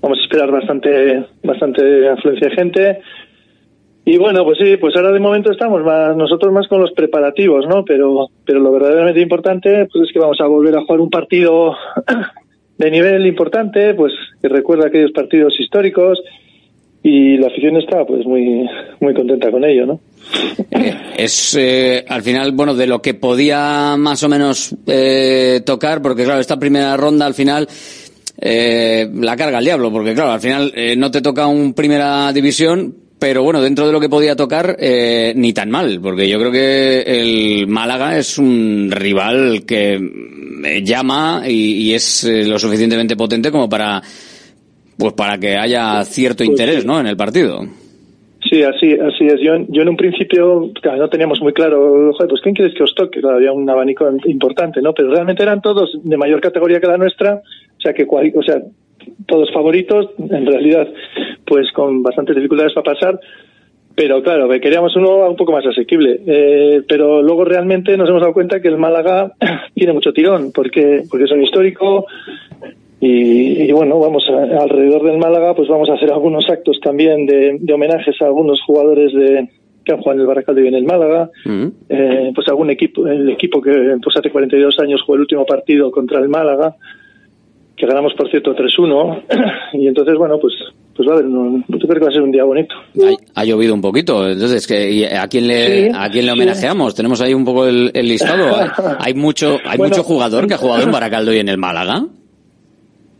Vamos 0.00 0.18
a 0.18 0.22
esperar 0.22 0.50
bastante, 0.50 1.24
bastante 1.44 2.08
afluencia 2.08 2.48
de 2.48 2.54
gente. 2.56 3.00
Y 4.04 4.16
bueno, 4.18 4.44
pues 4.44 4.58
sí, 4.58 4.76
pues 4.78 4.96
ahora 4.96 5.12
de 5.12 5.20
momento 5.20 5.52
estamos 5.52 5.82
más, 5.84 6.16
nosotros 6.16 6.52
más 6.52 6.66
con 6.66 6.80
los 6.80 6.92
preparativos, 6.92 7.66
¿no? 7.68 7.84
Pero, 7.84 8.28
pero 8.44 8.58
lo 8.58 8.72
verdaderamente 8.72 9.20
importante, 9.20 9.86
pues 9.92 10.08
es 10.08 10.12
que 10.12 10.18
vamos 10.18 10.40
a 10.40 10.46
volver 10.46 10.76
a 10.76 10.82
jugar 10.82 11.00
un 11.00 11.10
partido 11.10 11.74
de 12.78 12.90
nivel 12.90 13.24
importante, 13.26 13.94
pues 13.94 14.12
que 14.40 14.48
recuerda 14.48 14.88
aquellos 14.88 15.12
partidos 15.12 15.54
históricos 15.58 16.20
y 17.04 17.36
la 17.36 17.48
afición 17.48 17.76
está, 17.76 18.04
pues 18.04 18.26
muy, 18.26 18.68
muy 19.00 19.14
contenta 19.14 19.50
con 19.50 19.64
ello, 19.64 19.86
¿no? 19.86 20.00
Es 21.16 21.56
eh, 21.56 22.04
al 22.08 22.22
final, 22.22 22.52
bueno, 22.52 22.74
de 22.74 22.86
lo 22.86 23.02
que 23.02 23.14
podía 23.14 23.96
más 23.96 24.22
o 24.24 24.28
menos 24.28 24.74
eh, 24.86 25.60
tocar, 25.64 26.02
porque 26.02 26.24
claro, 26.24 26.40
esta 26.40 26.58
primera 26.58 26.96
ronda 26.96 27.26
al 27.26 27.34
final 27.34 27.68
eh, 28.40 29.08
la 29.14 29.36
carga 29.36 29.58
el 29.58 29.64
diablo, 29.64 29.92
porque 29.92 30.14
claro, 30.14 30.32
al 30.32 30.40
final 30.40 30.72
eh, 30.74 30.96
no 30.96 31.10
te 31.10 31.20
toca 31.20 31.46
un 31.46 31.74
primera 31.74 32.32
división, 32.32 32.94
pero 33.22 33.44
bueno, 33.44 33.62
dentro 33.62 33.86
de 33.86 33.92
lo 33.92 34.00
que 34.00 34.08
podía 34.08 34.34
tocar, 34.34 34.74
eh, 34.80 35.32
ni 35.36 35.52
tan 35.52 35.70
mal, 35.70 36.00
porque 36.02 36.28
yo 36.28 36.40
creo 36.40 36.50
que 36.50 37.02
el 37.02 37.68
Málaga 37.68 38.18
es 38.18 38.36
un 38.36 38.90
rival 38.90 39.62
que 39.64 40.00
llama 40.82 41.42
y, 41.46 41.74
y 41.84 41.94
es 41.94 42.24
eh, 42.24 42.44
lo 42.44 42.58
suficientemente 42.58 43.14
potente 43.14 43.52
como 43.52 43.68
para, 43.68 44.02
pues 44.98 45.12
para 45.12 45.38
que 45.38 45.56
haya 45.56 46.02
cierto 46.02 46.42
interés, 46.42 46.84
¿no? 46.84 46.98
En 46.98 47.06
el 47.06 47.16
partido. 47.16 47.60
Sí, 48.50 48.60
así, 48.64 48.92
así 48.94 49.24
es. 49.26 49.40
Yo, 49.40 49.52
yo 49.68 49.82
en 49.82 49.90
un 49.90 49.96
principio 49.96 50.72
claro, 50.82 50.98
no 51.02 51.08
teníamos 51.08 51.40
muy 51.40 51.52
claro, 51.52 52.12
joder, 52.14 52.28
pues 52.28 52.40
¿quién 52.42 52.56
quieres 52.56 52.74
que 52.76 52.82
os 52.82 52.92
toque? 52.96 53.20
Claro, 53.20 53.36
había 53.36 53.52
un 53.52 53.70
abanico 53.70 54.04
importante, 54.26 54.82
¿no? 54.82 54.92
Pero 54.94 55.12
realmente 55.12 55.44
eran 55.44 55.62
todos 55.62 55.90
de 56.02 56.16
mayor 56.16 56.40
categoría 56.40 56.80
que 56.80 56.88
la 56.88 56.96
nuestra, 56.98 57.34
o 57.36 57.80
sea 57.80 57.92
que, 57.94 58.04
cual- 58.04 58.32
o 58.34 58.42
sea, 58.42 58.56
todos 59.26 59.52
favoritos, 59.52 60.10
en 60.18 60.46
realidad, 60.46 60.88
pues 61.46 61.70
con 61.72 62.02
bastantes 62.02 62.36
dificultades 62.36 62.72
para 62.74 62.92
pasar. 62.94 63.20
Pero 63.94 64.22
claro, 64.22 64.48
que 64.48 64.60
queríamos 64.60 64.96
uno 64.96 65.28
un 65.28 65.36
poco 65.36 65.52
más 65.52 65.66
asequible. 65.66 66.20
Eh, 66.26 66.82
pero 66.88 67.20
luego 67.22 67.44
realmente 67.44 67.96
nos 67.96 68.08
hemos 68.08 68.22
dado 68.22 68.32
cuenta 68.32 68.60
que 68.62 68.68
el 68.68 68.78
Málaga 68.78 69.32
tiene 69.74 69.92
mucho 69.92 70.12
tirón, 70.12 70.50
porque, 70.52 71.02
porque 71.10 71.24
es 71.24 71.30
un 71.32 71.42
histórico, 71.42 72.06
y, 73.00 73.64
y 73.64 73.72
bueno, 73.72 73.98
vamos 73.98 74.24
a- 74.30 74.62
alrededor 74.62 75.02
del 75.04 75.18
Málaga, 75.18 75.54
pues 75.54 75.68
vamos 75.68 75.90
a 75.90 75.94
hacer 75.94 76.10
algunos 76.10 76.48
actos 76.48 76.80
también 76.80 77.26
de, 77.26 77.58
de 77.60 77.72
homenajes 77.72 78.20
a 78.22 78.26
algunos 78.26 78.60
jugadores 78.62 79.12
de 79.12 79.48
que 79.84 79.90
han 79.92 79.98
jugado 79.98 80.14
en 80.14 80.20
el 80.20 80.26
Baracaldo 80.28 80.60
y 80.60 80.68
en 80.68 80.74
el 80.74 80.84
Málaga. 80.84 81.28
Eh, 81.88 82.30
pues 82.34 82.46
algún 82.48 82.70
equipo, 82.70 83.06
el 83.08 83.28
equipo 83.30 83.60
que 83.60 83.72
pues 84.02 84.16
hace 84.16 84.30
42 84.30 84.78
años 84.78 85.02
jugó 85.02 85.16
el 85.16 85.22
último 85.22 85.44
partido 85.44 85.90
contra 85.90 86.20
el 86.20 86.28
Málaga, 86.28 86.76
que 87.76 87.86
ganamos 87.86 88.12
por 88.14 88.30
cierto 88.30 88.54
3-1. 88.54 89.22
y 89.74 89.86
entonces, 89.88 90.14
bueno, 90.16 90.38
pues, 90.38 90.54
pues 90.94 91.08
va 91.08 91.12
a 91.12 91.16
haber 91.16 91.26
un, 91.28 91.64
yo 91.68 91.78
creo 91.78 91.94
que 91.94 92.04
va 92.04 92.08
a 92.08 92.12
ser 92.12 92.22
un 92.22 92.30
día 92.32 92.44
bonito. 92.44 92.74
Ha, 93.34 93.40
ha 93.40 93.44
llovido 93.44 93.74
un 93.74 93.80
poquito, 93.80 94.28
entonces 94.28 94.66
que 94.66 95.08
a 95.14 95.26
quién 95.28 95.46
le 95.48 95.86
Sí, 95.86 95.90
a 95.94 96.08
quién 96.10 96.26
le 96.26 96.32
sí. 96.32 96.38
homenajeamos. 96.38 96.94
Tenemos 96.94 97.20
ahí 97.22 97.34
un 97.34 97.44
poco 97.44 97.66
el, 97.66 97.90
el 97.94 98.08
listado. 98.08 98.54
Hay, 98.98 99.14
mucho 99.14 99.58
hay 99.64 99.78
Bueno. 99.78 99.90
mucho 99.94 100.02
jugador 100.04 100.46
que 100.46 100.54
ha 100.54 100.58
jugado 100.58 100.82
en 100.82 100.90
Baracaldo 100.92 101.32
y 101.32 101.38
en 101.38 101.48
el 101.48 101.58
Málaga. 101.58 102.04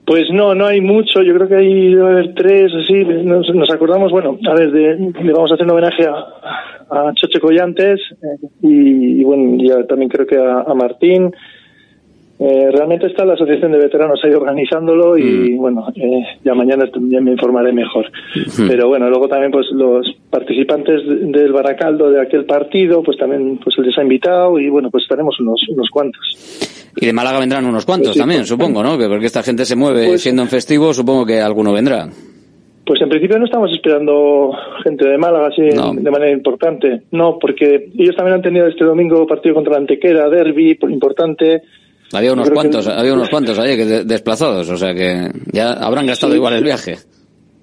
Pues 0.04 0.24
no, 0.32 0.52
no 0.54 0.66
hay 0.66 0.80
mucho. 0.80 1.22
Yo 1.22 1.32
creo 1.34 1.48
que 1.48 1.54
hay 1.56 1.94
debe 1.94 2.10
haber 2.10 2.34
tres, 2.34 2.72
así. 2.74 3.04
Nos, 3.24 3.48
nos 3.54 3.70
acordamos, 3.70 4.10
bueno, 4.10 4.36
a 4.50 4.54
ver, 4.54 4.72
de, 4.72 4.96
le 5.22 5.32
vamos 5.32 5.50
a 5.50 5.54
hacer 5.54 5.64
un 5.64 5.70
homenaje 5.72 6.04
a, 6.04 7.06
a 7.08 7.12
Choche 7.14 7.38
Collantes 7.38 8.00
eh, 8.20 8.46
y, 8.62 9.20
y, 9.20 9.24
bueno, 9.24 9.62
ya 9.62 9.86
también 9.86 10.10
creo 10.10 10.26
que 10.26 10.36
a, 10.36 10.62
a 10.70 10.74
Martín. 10.74 11.30
Eh, 12.44 12.70
realmente 12.72 13.06
está 13.06 13.24
la 13.24 13.34
Asociación 13.34 13.70
de 13.70 13.78
Veteranos 13.78 14.18
ahí 14.24 14.32
organizándolo 14.32 15.16
y 15.16 15.54
bueno, 15.54 15.86
eh, 15.94 16.22
ya 16.44 16.54
mañana 16.54 16.86
también 16.90 17.22
me 17.22 17.30
informaré 17.32 17.72
mejor. 17.72 18.06
Pero 18.68 18.88
bueno, 18.88 19.08
luego 19.08 19.28
también 19.28 19.52
pues 19.52 19.66
los 19.72 20.06
participantes 20.28 21.06
de- 21.06 21.26
del 21.26 21.52
Baracaldo 21.52 22.10
de 22.10 22.20
aquel 22.20 22.44
partido, 22.44 23.00
pues 23.02 23.16
también 23.16 23.58
pues 23.62 23.76
les 23.78 23.96
ha 23.96 24.02
invitado 24.02 24.58
y 24.58 24.68
bueno, 24.68 24.90
pues 24.90 25.04
estaremos 25.04 25.38
unos, 25.38 25.62
unos 25.68 25.88
cuantos. 25.90 26.90
Y 27.00 27.06
de 27.06 27.12
Málaga 27.12 27.38
vendrán 27.38 27.64
unos 27.64 27.86
cuantos 27.86 28.08
Pues 28.08 28.14
sí, 28.14 28.20
también, 28.20 28.40
pues- 28.40 28.48
supongo, 28.48 28.82
¿no? 28.82 28.98
Que 28.98 29.06
porque 29.06 29.26
esta 29.26 29.44
gente 29.44 29.64
se 29.64 29.76
mueve 29.76 30.06
Pues- 30.08 30.22
siendo 30.22 30.42
en 30.42 30.48
festivo, 30.48 30.92
supongo 30.92 31.24
que 31.24 31.40
alguno 31.40 31.72
vendrá. 31.72 32.08
Pues 32.84 33.00
en 33.00 33.08
principio 33.08 33.38
no 33.38 33.44
estamos 33.44 33.70
esperando 33.70 34.50
gente 34.82 35.06
de 35.08 35.16
Málaga 35.16 35.46
así 35.46 35.62
de 35.62 36.10
manera 36.10 36.32
importante. 36.32 37.02
No, 37.12 37.38
porque 37.38 37.90
ellos 37.96 38.16
también 38.16 38.34
han 38.34 38.42
tenido 38.42 38.66
este 38.66 38.84
domingo 38.84 39.24
partido 39.28 39.54
contra 39.54 39.74
la 39.74 39.78
Antequera, 39.78 40.28
derby 40.28 40.74
por- 40.74 40.90
importante. 40.90 41.62
Había 42.14 42.32
unos 42.32 42.48
que- 42.48 42.54
cuantos, 42.54 42.88
había 42.88 43.14
unos 43.14 43.28
cuantos 43.28 43.58
ahí 43.58 43.76
que 43.76 43.84
de- 43.84 44.04
desplazados, 44.04 44.68
o 44.70 44.76
sea 44.76 44.94
que 44.94 45.28
ya 45.52 45.72
habrán 45.72 46.06
gastado 46.06 46.32
Sí. 46.32 46.38
igual 46.38 46.54
el 46.54 46.64
viaje. 46.64 46.96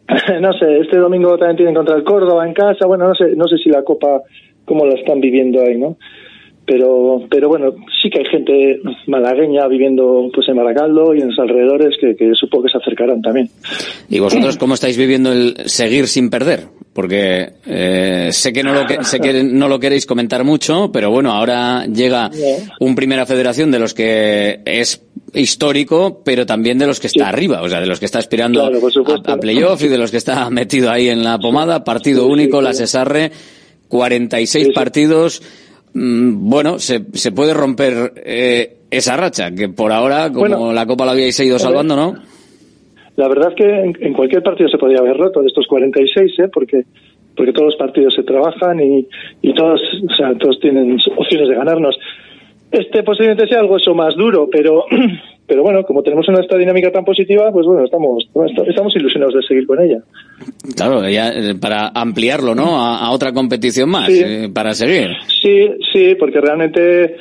no 0.41 0.51
sé, 0.53 0.79
este 0.79 0.97
domingo 0.97 1.37
también 1.37 1.57
tienen 1.57 1.75
contra 1.75 1.95
el 1.95 2.03
Córdoba 2.03 2.45
en 2.47 2.53
casa. 2.53 2.85
Bueno, 2.87 3.07
no 3.07 3.15
sé, 3.15 3.35
no 3.35 3.47
sé 3.47 3.57
si 3.57 3.69
la 3.69 3.83
Copa 3.83 4.21
cómo 4.65 4.85
la 4.85 4.93
están 4.95 5.19
viviendo 5.19 5.61
ahí, 5.61 5.77
¿no? 5.77 5.97
Pero 6.69 7.23
pero 7.31 7.49
bueno 7.49 7.73
sí 7.99 8.11
que 8.11 8.19
hay 8.19 8.25
gente 8.25 8.79
malagueña 9.07 9.67
viviendo 9.67 10.29
pues 10.31 10.47
en 10.49 10.55
Baracaldo 10.55 11.15
y 11.15 11.21
en 11.21 11.29
los 11.29 11.39
alrededores 11.39 11.95
que, 11.99 12.15
que 12.15 12.31
supongo 12.35 12.65
que 12.65 12.71
se 12.71 12.77
acercarán 12.77 13.23
también. 13.23 13.49
Y 14.07 14.19
vosotros 14.19 14.57
cómo 14.57 14.75
estáis 14.75 14.95
viviendo 14.95 15.31
el 15.31 15.55
seguir 15.65 16.07
sin 16.07 16.29
perder 16.29 16.67
porque 16.93 17.53
eh, 17.65 18.29
sé 18.31 18.53
que 18.53 18.63
no 18.63 18.73
lo 18.73 18.85
que, 18.85 19.03
sé 19.03 19.19
que 19.19 19.43
no 19.43 19.67
lo 19.67 19.79
queréis 19.79 20.05
comentar 20.05 20.43
mucho 20.43 20.91
pero 20.91 21.09
bueno 21.09 21.31
ahora 21.31 21.85
llega 21.87 22.29
un 22.79 22.93
primera 22.93 23.25
federación 23.25 23.71
de 23.71 23.79
los 23.79 23.95
que 23.95 24.61
es 24.65 25.03
histórico 25.33 26.21
pero 26.23 26.45
también 26.45 26.77
de 26.77 26.85
los 26.85 26.99
que 26.99 27.07
está 27.07 27.29
arriba 27.29 27.63
o 27.63 27.69
sea 27.69 27.79
de 27.79 27.87
los 27.87 27.99
que 27.99 28.05
está 28.05 28.19
aspirando 28.19 28.63
a, 28.63 29.33
a 29.33 29.37
playoff 29.37 29.81
y 29.83 29.87
de 29.87 29.97
los 29.97 30.11
que 30.11 30.17
está 30.17 30.49
metido 30.51 30.91
ahí 30.91 31.09
en 31.09 31.23
la 31.23 31.39
pomada. 31.39 31.83
Partido 31.83 32.27
único 32.27 32.61
la 32.61 32.73
Cesarre 32.73 33.31
46 33.87 34.69
partidos 34.73 35.41
bueno, 35.93 36.79
se, 36.79 37.05
se 37.13 37.31
puede 37.31 37.53
romper 37.53 38.13
eh, 38.17 38.77
esa 38.91 39.17
racha, 39.17 39.51
que 39.51 39.69
por 39.69 39.91
ahora, 39.91 40.31
como 40.31 40.73
la 40.73 40.85
Copa 40.85 41.05
la 41.05 41.11
habíais 41.11 41.39
ido 41.39 41.59
salvando, 41.59 41.95
¿no? 41.95 42.15
La 43.15 43.27
verdad 43.27 43.49
es 43.49 43.55
que 43.55 44.05
en, 44.05 44.13
cualquier 44.13 44.41
partido 44.41 44.69
se 44.69 44.77
podría 44.77 44.99
haber 44.99 45.17
roto 45.17 45.41
de 45.41 45.47
estos 45.47 45.67
46, 45.67 46.39
¿eh? 46.39 46.49
Porque 46.53 46.83
porque 47.35 47.53
todos 47.53 47.67
los 47.67 47.75
partidos 47.77 48.13
se 48.15 48.23
trabajan 48.23 48.81
y, 48.81 49.07
y 49.41 49.53
todos, 49.53 49.79
o 50.09 50.15
sea, 50.15 50.33
todos 50.37 50.59
tienen 50.59 50.97
opciones 51.17 51.47
de 51.47 51.55
ganarnos. 51.55 51.97
Este 52.71 53.01
posiblemente 53.01 53.47
sea 53.47 53.61
algo 53.61 53.77
eso 53.77 53.93
más 53.95 54.15
duro, 54.15 54.49
pero 54.51 54.85
pero 55.47 55.63
bueno, 55.63 55.83
como 55.83 56.03
tenemos 56.03 56.27
una 56.27 56.41
esta 56.41 56.57
dinámica 56.57 56.91
tan 56.91 57.05
positiva, 57.05 57.51
pues 57.51 57.65
bueno, 57.65 57.85
estamos 57.85 58.29
estamos 58.67 58.95
ilusionados 58.95 59.35
de 59.35 59.41
seguir 59.43 59.65
con 59.65 59.81
ella. 59.81 59.99
Claro, 60.75 61.07
ya, 61.09 61.29
eh, 61.29 61.55
para 61.59 61.91
ampliarlo, 61.93 62.55
¿no? 62.55 62.81
A, 62.81 63.11
otra 63.11 63.33
competición 63.33 63.89
más, 63.89 64.09
eh, 64.09 64.49
para 64.53 64.73
seguir. 64.73 65.09
Sí, 65.41 65.69
sí, 65.91 66.15
porque 66.15 66.39
realmente 66.41 67.15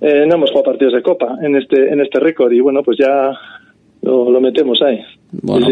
eh, 0.00 0.24
no 0.26 0.34
hemos 0.34 0.50
jugado 0.50 0.72
partidos 0.72 0.94
de 0.94 1.02
Copa 1.02 1.36
en 1.42 1.56
este 1.56 1.92
en 1.92 2.00
este 2.00 2.18
récord 2.20 2.52
y 2.52 2.60
bueno, 2.60 2.82
pues 2.82 2.98
ya 2.98 3.32
lo, 4.02 4.40
metemos 4.40 4.80
ahí. 4.82 5.00
Bueno, 5.32 5.68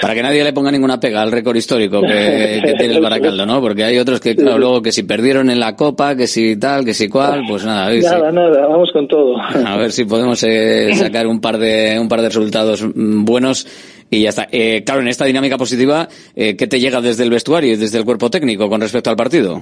para 0.00 0.14
que 0.14 0.22
nadie 0.22 0.42
le 0.42 0.52
ponga 0.52 0.70
ninguna 0.70 0.98
pega 0.98 1.22
al 1.22 1.30
récord 1.30 1.56
histórico 1.56 2.00
que, 2.00 2.74
tiene 2.78 2.94
el 2.94 3.00
Baracaldo, 3.00 3.46
¿no? 3.46 3.60
Porque 3.60 3.84
hay 3.84 3.98
otros 3.98 4.20
que, 4.20 4.34
claro, 4.34 4.58
luego 4.58 4.82
que 4.82 4.90
si 4.90 5.04
perdieron 5.04 5.48
en 5.48 5.60
la 5.60 5.76
Copa, 5.76 6.16
que 6.16 6.26
si 6.26 6.56
tal, 6.56 6.84
que 6.84 6.92
si 6.92 7.08
cual, 7.08 7.42
pues 7.48 7.64
nada. 7.64 7.92
Nada, 7.94 8.32
nada, 8.32 8.66
vamos 8.66 8.90
con 8.92 9.06
todo. 9.06 9.36
A 9.40 9.76
ver 9.76 9.92
si 9.92 10.04
podemos 10.04 10.42
eh, 10.42 10.90
sacar 10.94 11.26
un 11.26 11.40
par 11.40 11.58
de 11.58 11.98
un 12.00 12.08
par 12.08 12.20
de 12.20 12.28
resultados 12.28 12.82
mm, 12.82 13.24
buenos 13.24 13.66
y 14.10 14.22
ya 14.22 14.30
está. 14.30 14.48
Eh, 14.50 14.82
claro, 14.84 15.00
en 15.00 15.08
esta 15.08 15.24
dinámica 15.24 15.56
positiva, 15.56 16.08
eh, 16.34 16.56
¿qué 16.56 16.66
te 16.66 16.80
llega 16.80 17.00
desde 17.00 17.22
el 17.22 17.30
vestuario 17.30 17.74
y 17.74 17.76
desde 17.76 17.98
el 17.98 18.04
cuerpo 18.04 18.30
técnico 18.30 18.68
con 18.68 18.80
respecto 18.80 19.10
al 19.10 19.16
partido? 19.16 19.60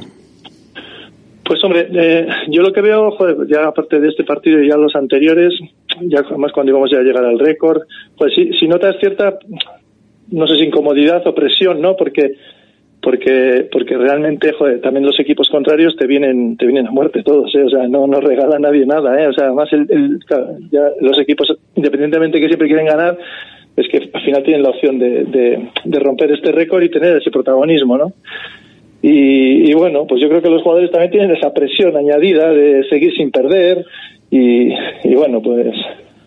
Pues 1.45 1.63
hombre, 1.63 1.89
eh, 1.93 2.27
yo 2.49 2.63
lo 2.63 2.73
que 2.73 2.81
veo, 2.81 3.11
joder, 3.13 3.47
ya 3.47 3.67
aparte 3.67 4.01
de 4.01 4.09
este 4.09 4.25
partido 4.25 4.63
y 4.63 4.69
ya 4.69 4.77
los 4.77 4.97
anteriores, 4.97 5.53
ya 6.03 6.21
además 6.21 6.53
cuando 6.53 6.71
íbamos 6.71 6.91
ya 6.91 6.99
a 6.99 7.03
llegar 7.03 7.25
al 7.25 7.39
récord, 7.39 7.83
pues 8.17 8.35
sí, 8.35 8.51
si 8.59 8.67
notas 8.67 8.97
cierta, 8.99 9.39
no 10.31 10.47
sé 10.47 10.57
si 10.57 10.65
incomodidad 10.65 11.27
o 11.27 11.35
presión, 11.35 11.83
¿no? 11.83 11.97
Porque 11.97 12.37
porque 13.05 13.69
porque 13.71 13.99
realmente 13.99 14.53
joder, 14.53 14.81
también 14.81 15.05
los 15.05 15.21
equipos 15.21 15.51
contrarios 15.51 15.95
te 15.97 16.07
vienen 16.07 16.57
te 16.57 16.65
vienen 16.65 16.87
a 16.87 16.91
muerte 16.91 17.23
todos 17.23 17.55
¿eh? 17.55 17.63
o 17.63 17.69
sea 17.69 17.87
no 17.87 18.07
no 18.07 18.19
regala 18.19 18.59
nadie 18.59 18.87
nada 18.87 19.23
¿eh? 19.23 19.29
o 19.29 19.33
sea 19.35 19.45
además 19.49 19.69
el, 19.73 20.19
ya 20.71 20.89
los 21.03 21.19
equipos 21.19 21.55
independientemente 21.75 22.41
que 22.41 22.47
siempre 22.47 22.67
quieren 22.67 22.87
ganar 22.87 23.19
es 23.77 23.89
que 23.89 24.11
al 24.11 24.23
final 24.23 24.43
tienen 24.43 24.63
la 24.63 24.71
opción 24.71 24.99
de, 24.99 25.25
de, 25.25 25.69
de 25.85 25.99
romper 26.01 26.33
este 26.33 26.51
récord 26.51 26.83
y 26.83 26.89
tener 26.89 27.19
ese 27.19 27.31
protagonismo 27.31 27.99
no 27.99 28.15
y, 29.07 29.71
y, 29.71 29.75
bueno, 29.75 30.07
pues 30.07 30.23
yo 30.23 30.31
creo 30.31 30.41
que 30.41 30.49
los 30.49 30.63
jugadores 30.63 30.91
también 30.91 31.11
tienen 31.11 31.37
esa 31.37 31.53
presión 31.53 31.95
añadida 31.95 32.51
de 32.51 32.85
seguir 32.89 33.15
sin 33.15 33.31
perder. 33.31 33.85
Y, 34.31 34.73
y 34.73 35.15
bueno, 35.15 35.43
pues 35.43 35.75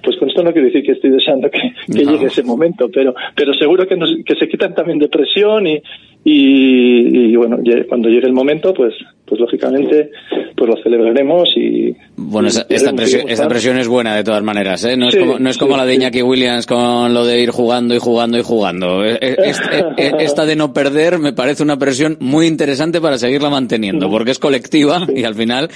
pues 0.03 0.17
con 0.17 0.29
esto 0.29 0.43
no 0.43 0.51
quiero 0.51 0.67
decir 0.67 0.83
que 0.83 0.93
estoy 0.93 1.11
deseando 1.11 1.49
que, 1.49 1.73
llegue 1.87 2.27
ese 2.27 2.43
momento, 2.43 2.89
pero 2.93 3.13
pero 3.35 3.53
seguro 3.53 3.87
que, 3.87 3.95
nos, 3.95 4.09
que 4.25 4.35
se 4.35 4.47
quitan 4.47 4.73
también 4.73 4.99
de 4.99 5.07
presión 5.07 5.67
y, 5.67 5.81
y, 6.23 7.35
bueno, 7.35 7.57
cuando 7.87 8.09
llegue 8.09 8.27
el 8.27 8.33
momento, 8.33 8.73
pues 8.73 8.93
pues 9.25 9.41
lógicamente 9.41 10.11
pues 10.55 10.69
lo 10.69 10.81
celebraremos 10.81 11.49
y 11.57 11.93
bueno 12.15 12.47
esta, 12.47 12.93
presión, 12.93 13.29
esta 13.29 13.47
presión 13.49 13.77
es 13.77 13.89
buena 13.89 14.15
de 14.15 14.23
todas 14.23 14.41
maneras 14.41 14.85
¿eh? 14.85 14.95
no 14.95 15.09
es 15.09 15.17
como 15.17 15.37
no 15.37 15.49
es 15.49 15.57
como 15.57 15.75
la 15.75 15.85
de 15.85 15.95
Iñaki 15.95 16.21
Williams 16.21 16.65
con 16.65 17.13
lo 17.13 17.25
de 17.25 17.41
ir 17.41 17.51
jugando 17.51 17.93
y 17.93 17.99
jugando 17.99 18.37
y 18.37 18.41
jugando. 18.41 19.03
E, 19.03 19.17
e, 19.21 19.53
e, 19.97 20.11
esta 20.19 20.45
de 20.45 20.55
no 20.55 20.71
perder 20.71 21.19
me 21.19 21.33
parece 21.33 21.61
una 21.63 21.77
presión 21.77 22.17
muy 22.21 22.47
interesante 22.47 23.01
para 23.01 23.17
seguirla 23.17 23.49
manteniendo 23.49 24.09
porque 24.09 24.31
es 24.31 24.39
colectiva 24.39 25.05
y 25.13 25.23
al 25.23 25.35
final 25.35 25.69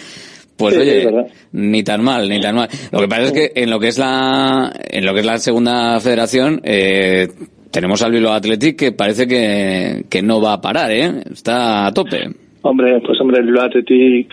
pues 0.57 0.77
oye, 0.77 1.07
ni 1.53 1.83
tan 1.83 2.03
mal, 2.03 2.29
ni 2.29 2.39
tan 2.39 2.55
mal. 2.55 2.69
Lo 2.91 2.99
que 2.99 3.07
pasa 3.07 3.23
es 3.23 3.31
que 3.31 3.51
en 3.55 3.69
lo 3.69 3.79
que 3.79 3.87
es 3.87 3.97
la, 3.97 4.71
en 4.89 5.05
lo 5.05 5.13
que 5.13 5.21
es 5.21 5.25
la 5.25 5.37
segunda 5.37 5.99
federación, 5.99 6.61
eh, 6.63 7.27
tenemos 7.71 8.01
al 8.01 8.11
Bilbao 8.11 8.33
Athletic 8.33 8.77
que 8.77 8.91
parece 8.91 9.27
que, 9.27 10.03
que 10.09 10.21
no 10.21 10.41
va 10.41 10.53
a 10.53 10.61
parar, 10.61 10.91
¿eh? 10.91 11.11
Está 11.31 11.87
a 11.87 11.93
tope. 11.93 12.29
Hombre, 12.63 13.01
pues 13.01 13.19
hombre, 13.21 13.39
el 13.39 13.45
Bilbao 13.45 13.65
Athletic 13.65 14.31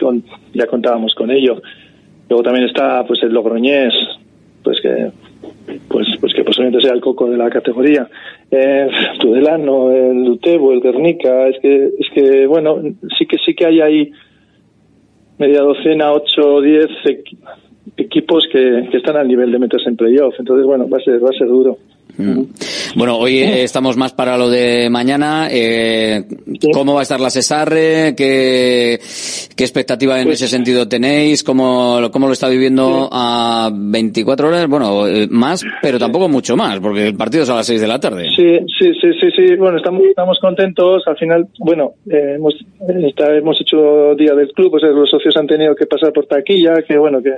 ya 0.52 0.66
contábamos 0.66 1.14
con 1.14 1.30
ello. 1.30 1.62
Luego 2.28 2.42
también 2.42 2.66
está, 2.66 3.04
pues 3.06 3.22
el 3.22 3.32
Logroñés, 3.32 3.94
pues 4.62 4.78
que, 4.82 5.10
pues, 5.88 6.06
pues 6.20 6.34
que 6.34 6.44
posiblemente 6.44 6.86
sea 6.86 6.94
el 6.94 7.00
coco 7.00 7.30
de 7.30 7.38
la 7.38 7.48
categoría. 7.48 8.06
Eh, 8.50 8.88
Tudelano, 9.18 9.90
el 9.92 10.28
Utebo, 10.28 10.72
el 10.72 10.80
Guernica, 10.80 11.48
es 11.48 11.58
que, 11.60 11.90
es 11.98 12.06
que, 12.12 12.46
bueno, 12.46 12.82
sí 13.18 13.26
que 13.26 13.38
sí 13.38 13.54
que 13.54 13.66
hay 13.66 13.80
ahí 13.80 14.10
media 15.38 15.60
docena, 15.62 16.12
ocho 16.12 16.56
o 16.56 16.60
diez 16.60 16.88
equipos 17.96 18.46
que, 18.50 18.88
que, 18.90 18.96
están 18.96 19.16
al 19.16 19.28
nivel 19.28 19.50
de 19.50 19.58
meterse 19.58 19.88
en 19.88 19.96
playoff. 19.96 20.34
Entonces, 20.38 20.66
bueno, 20.66 20.88
va 20.88 20.98
a 20.98 21.00
ser, 21.00 21.22
va 21.24 21.30
a 21.30 21.38
ser 21.38 21.48
duro. 21.48 21.78
Bueno, 22.96 23.16
hoy 23.16 23.38
estamos 23.38 23.96
más 23.96 24.12
para 24.12 24.36
lo 24.36 24.50
de 24.50 24.90
mañana. 24.90 25.48
Eh, 25.50 26.24
¿Cómo 26.72 26.94
va 26.94 27.00
a 27.00 27.02
estar 27.02 27.20
la 27.20 27.30
Cesarre? 27.30 28.14
¿Qué, 28.16 28.98
qué 29.56 29.64
expectativa 29.64 30.18
en 30.18 30.26
pues 30.26 30.42
ese 30.42 30.48
sentido 30.48 30.88
tenéis? 30.88 31.44
¿Cómo, 31.44 32.10
¿Cómo 32.10 32.26
lo 32.26 32.32
está 32.32 32.48
viviendo 32.48 33.08
a 33.12 33.70
24 33.72 34.48
horas? 34.48 34.66
Bueno, 34.66 35.06
eh, 35.06 35.28
más, 35.30 35.64
pero 35.80 35.98
tampoco 35.98 36.28
mucho 36.28 36.56
más, 36.56 36.80
porque 36.80 37.06
el 37.06 37.16
partido 37.16 37.44
es 37.44 37.50
a 37.50 37.54
las 37.54 37.66
6 37.66 37.80
de 37.80 37.88
la 37.88 38.00
tarde. 38.00 38.28
Sí, 38.34 38.58
sí, 38.78 38.92
sí, 39.00 39.10
sí, 39.20 39.30
sí. 39.36 39.56
Bueno, 39.56 39.78
estamos, 39.78 40.02
estamos 40.02 40.38
contentos. 40.40 41.04
Al 41.06 41.16
final, 41.16 41.46
bueno, 41.60 41.92
eh, 42.10 42.34
hemos, 42.34 42.54
hemos 42.88 43.60
hecho 43.60 44.16
día 44.16 44.34
del 44.34 44.50
club, 44.52 44.72
pues 44.72 44.82
los 44.82 45.08
socios 45.08 45.36
han 45.36 45.46
tenido 45.46 45.76
que 45.76 45.86
pasar 45.86 46.12
por 46.12 46.26
taquilla, 46.26 46.82
que 46.82 46.98
bueno, 46.98 47.22
que 47.22 47.30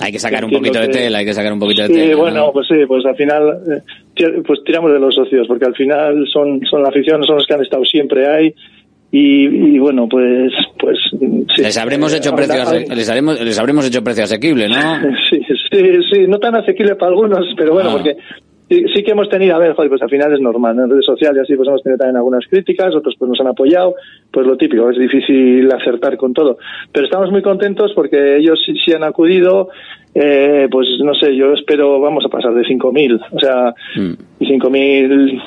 hay 0.00 0.12
que 0.12 0.18
sacar 0.18 0.44
un 0.44 0.50
poquito 0.50 0.80
de 0.80 0.88
tela, 0.88 1.18
hay 1.18 1.24
que 1.24 1.34
sacar 1.34 1.52
un 1.52 1.58
poquito 1.58 1.82
de 1.82 1.88
tela. 1.88 2.04
Sí, 2.04 2.14
bueno, 2.14 2.50
pues 2.52 2.66
sí, 2.68 2.76
pues 2.86 3.04
al 3.06 3.16
final 3.16 3.62
eh, 3.70 4.42
pues 4.46 4.60
tiramos 4.64 4.92
de 4.92 4.98
los 4.98 5.14
socios, 5.14 5.46
porque 5.46 5.64
al 5.64 5.74
final 5.74 6.26
son, 6.32 6.60
son 6.70 6.82
la 6.82 6.88
afición, 6.88 7.22
son 7.24 7.36
los 7.36 7.46
que 7.46 7.54
han 7.54 7.62
estado 7.62 7.84
siempre 7.84 8.26
ahí. 8.28 8.54
Y, 9.12 9.78
bueno, 9.78 10.08
pues, 10.08 10.52
pues 10.78 10.98
sí. 11.10 11.62
Les 11.62 11.78
habremos 11.78 12.12
hecho 12.12 12.34
precios, 12.34 12.70
les, 12.94 13.08
haremos, 13.08 13.40
les 13.40 13.58
habremos 13.58 13.86
hecho 13.86 14.04
precio 14.04 14.24
asequible, 14.24 14.68
¿no? 14.68 14.74
Sí, 15.30 15.40
sí, 15.70 15.78
sí, 16.12 16.26
no 16.28 16.38
tan 16.38 16.56
asequible 16.56 16.96
para 16.96 17.12
algunos, 17.12 17.46
pero 17.56 17.72
bueno, 17.72 17.90
ah. 17.90 17.92
porque 17.94 18.16
sí, 18.68 19.02
que 19.04 19.12
hemos 19.12 19.28
tenido, 19.28 19.54
a 19.54 19.58
ver, 19.58 19.74
joder, 19.74 19.90
pues 19.90 20.02
al 20.02 20.10
final 20.10 20.32
es 20.32 20.40
normal, 20.40 20.78
en 20.78 20.90
redes 20.90 21.04
sociales 21.04 21.42
así 21.42 21.54
pues 21.54 21.68
hemos 21.68 21.82
tenido 21.82 21.98
también 21.98 22.16
algunas 22.16 22.44
críticas, 22.46 22.94
otros 22.94 23.14
pues 23.18 23.28
nos 23.28 23.40
han 23.40 23.48
apoyado, 23.48 23.94
pues 24.30 24.46
lo 24.46 24.56
típico, 24.56 24.90
es 24.90 24.98
difícil 24.98 25.70
acertar 25.72 26.16
con 26.16 26.34
todo. 26.34 26.58
Pero 26.92 27.06
estamos 27.06 27.30
muy 27.30 27.42
contentos 27.42 27.92
porque 27.94 28.36
ellos 28.36 28.60
sí, 28.64 28.92
han 28.92 29.04
acudido, 29.04 29.68
eh, 30.14 30.68
pues 30.70 30.88
no 31.04 31.14
sé, 31.14 31.34
yo 31.36 31.52
espero, 31.52 32.00
vamos 32.00 32.24
a 32.24 32.28
pasar 32.28 32.54
de 32.54 32.62
5.000, 32.62 33.20
o 33.32 33.38
sea, 33.38 33.74
mm. 33.96 34.12
y 34.40 34.46
5.000 34.46 35.42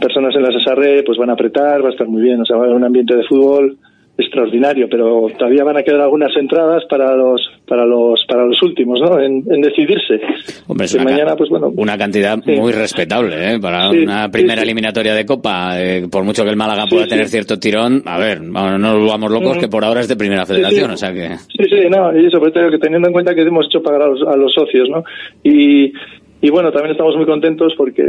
personas 0.00 0.34
en 0.34 0.42
la 0.42 0.50
SSR 0.50 1.04
pues 1.04 1.18
van 1.18 1.30
a 1.30 1.34
apretar, 1.34 1.82
va 1.82 1.88
a 1.88 1.92
estar 1.92 2.08
muy 2.08 2.22
bien, 2.22 2.40
o 2.40 2.44
sea, 2.44 2.56
va 2.56 2.62
a 2.62 2.64
haber 2.66 2.76
un 2.76 2.84
ambiente 2.84 3.14
de 3.14 3.24
fútbol 3.24 3.78
extraordinario, 4.18 4.88
pero 4.90 5.28
todavía 5.38 5.62
van 5.62 5.76
a 5.76 5.82
quedar 5.84 6.00
algunas 6.00 6.36
entradas 6.36 6.82
para 6.90 7.14
los 7.14 7.40
para 7.66 7.86
los 7.86 8.24
para 8.28 8.44
los 8.44 8.60
últimos, 8.62 9.00
¿no? 9.00 9.20
En, 9.20 9.44
decidirse. 9.60 10.20
Hombre, 10.66 10.86
es 10.86 10.94
una, 10.94 11.04
mañana, 11.04 11.36
pues 11.36 11.48
bueno, 11.48 11.72
una 11.76 11.96
cantidad 11.96 12.36
muy 12.44 12.72
respetable, 12.72 13.54
¿eh? 13.54 13.60
Para 13.60 13.90
una 13.90 14.28
primera 14.28 14.62
eliminatoria 14.62 15.14
de 15.14 15.24
Copa, 15.24 15.80
eh, 15.80 16.08
por 16.10 16.24
mucho 16.24 16.42
que 16.42 16.50
el 16.50 16.56
Málaga 16.56 16.86
pueda 16.90 17.06
tener 17.06 17.28
cierto 17.28 17.60
tirón, 17.60 18.02
a 18.06 18.18
ver, 18.18 18.42
no 18.42 18.76
nos 18.76 18.98
volvamos 18.98 19.30
locos 19.30 19.56
mm. 19.56 19.60
que 19.60 19.68
por 19.68 19.84
ahora 19.84 20.00
es 20.00 20.08
de 20.08 20.16
primera 20.16 20.44
federación, 20.44 20.90
o 20.90 20.96
sea 20.96 21.12
que. 21.12 21.28
Sí, 21.28 21.64
sí, 21.70 21.88
no, 21.88 22.16
y 22.18 22.28
sobre 22.30 22.50
todo 22.50 22.70
que 22.70 22.78
teniendo 22.78 23.06
en 23.06 23.12
cuenta 23.12 23.34
que 23.36 23.42
hemos 23.42 23.66
hecho 23.66 23.82
pagar 23.82 24.02
a 24.02 24.08
los, 24.08 24.22
a 24.26 24.36
los 24.36 24.52
socios, 24.52 24.88
¿no? 24.90 25.04
Y 25.44 25.92
y 26.40 26.50
bueno, 26.50 26.70
también 26.70 26.92
estamos 26.92 27.16
muy 27.16 27.26
contentos 27.26 27.74
porque 27.76 28.00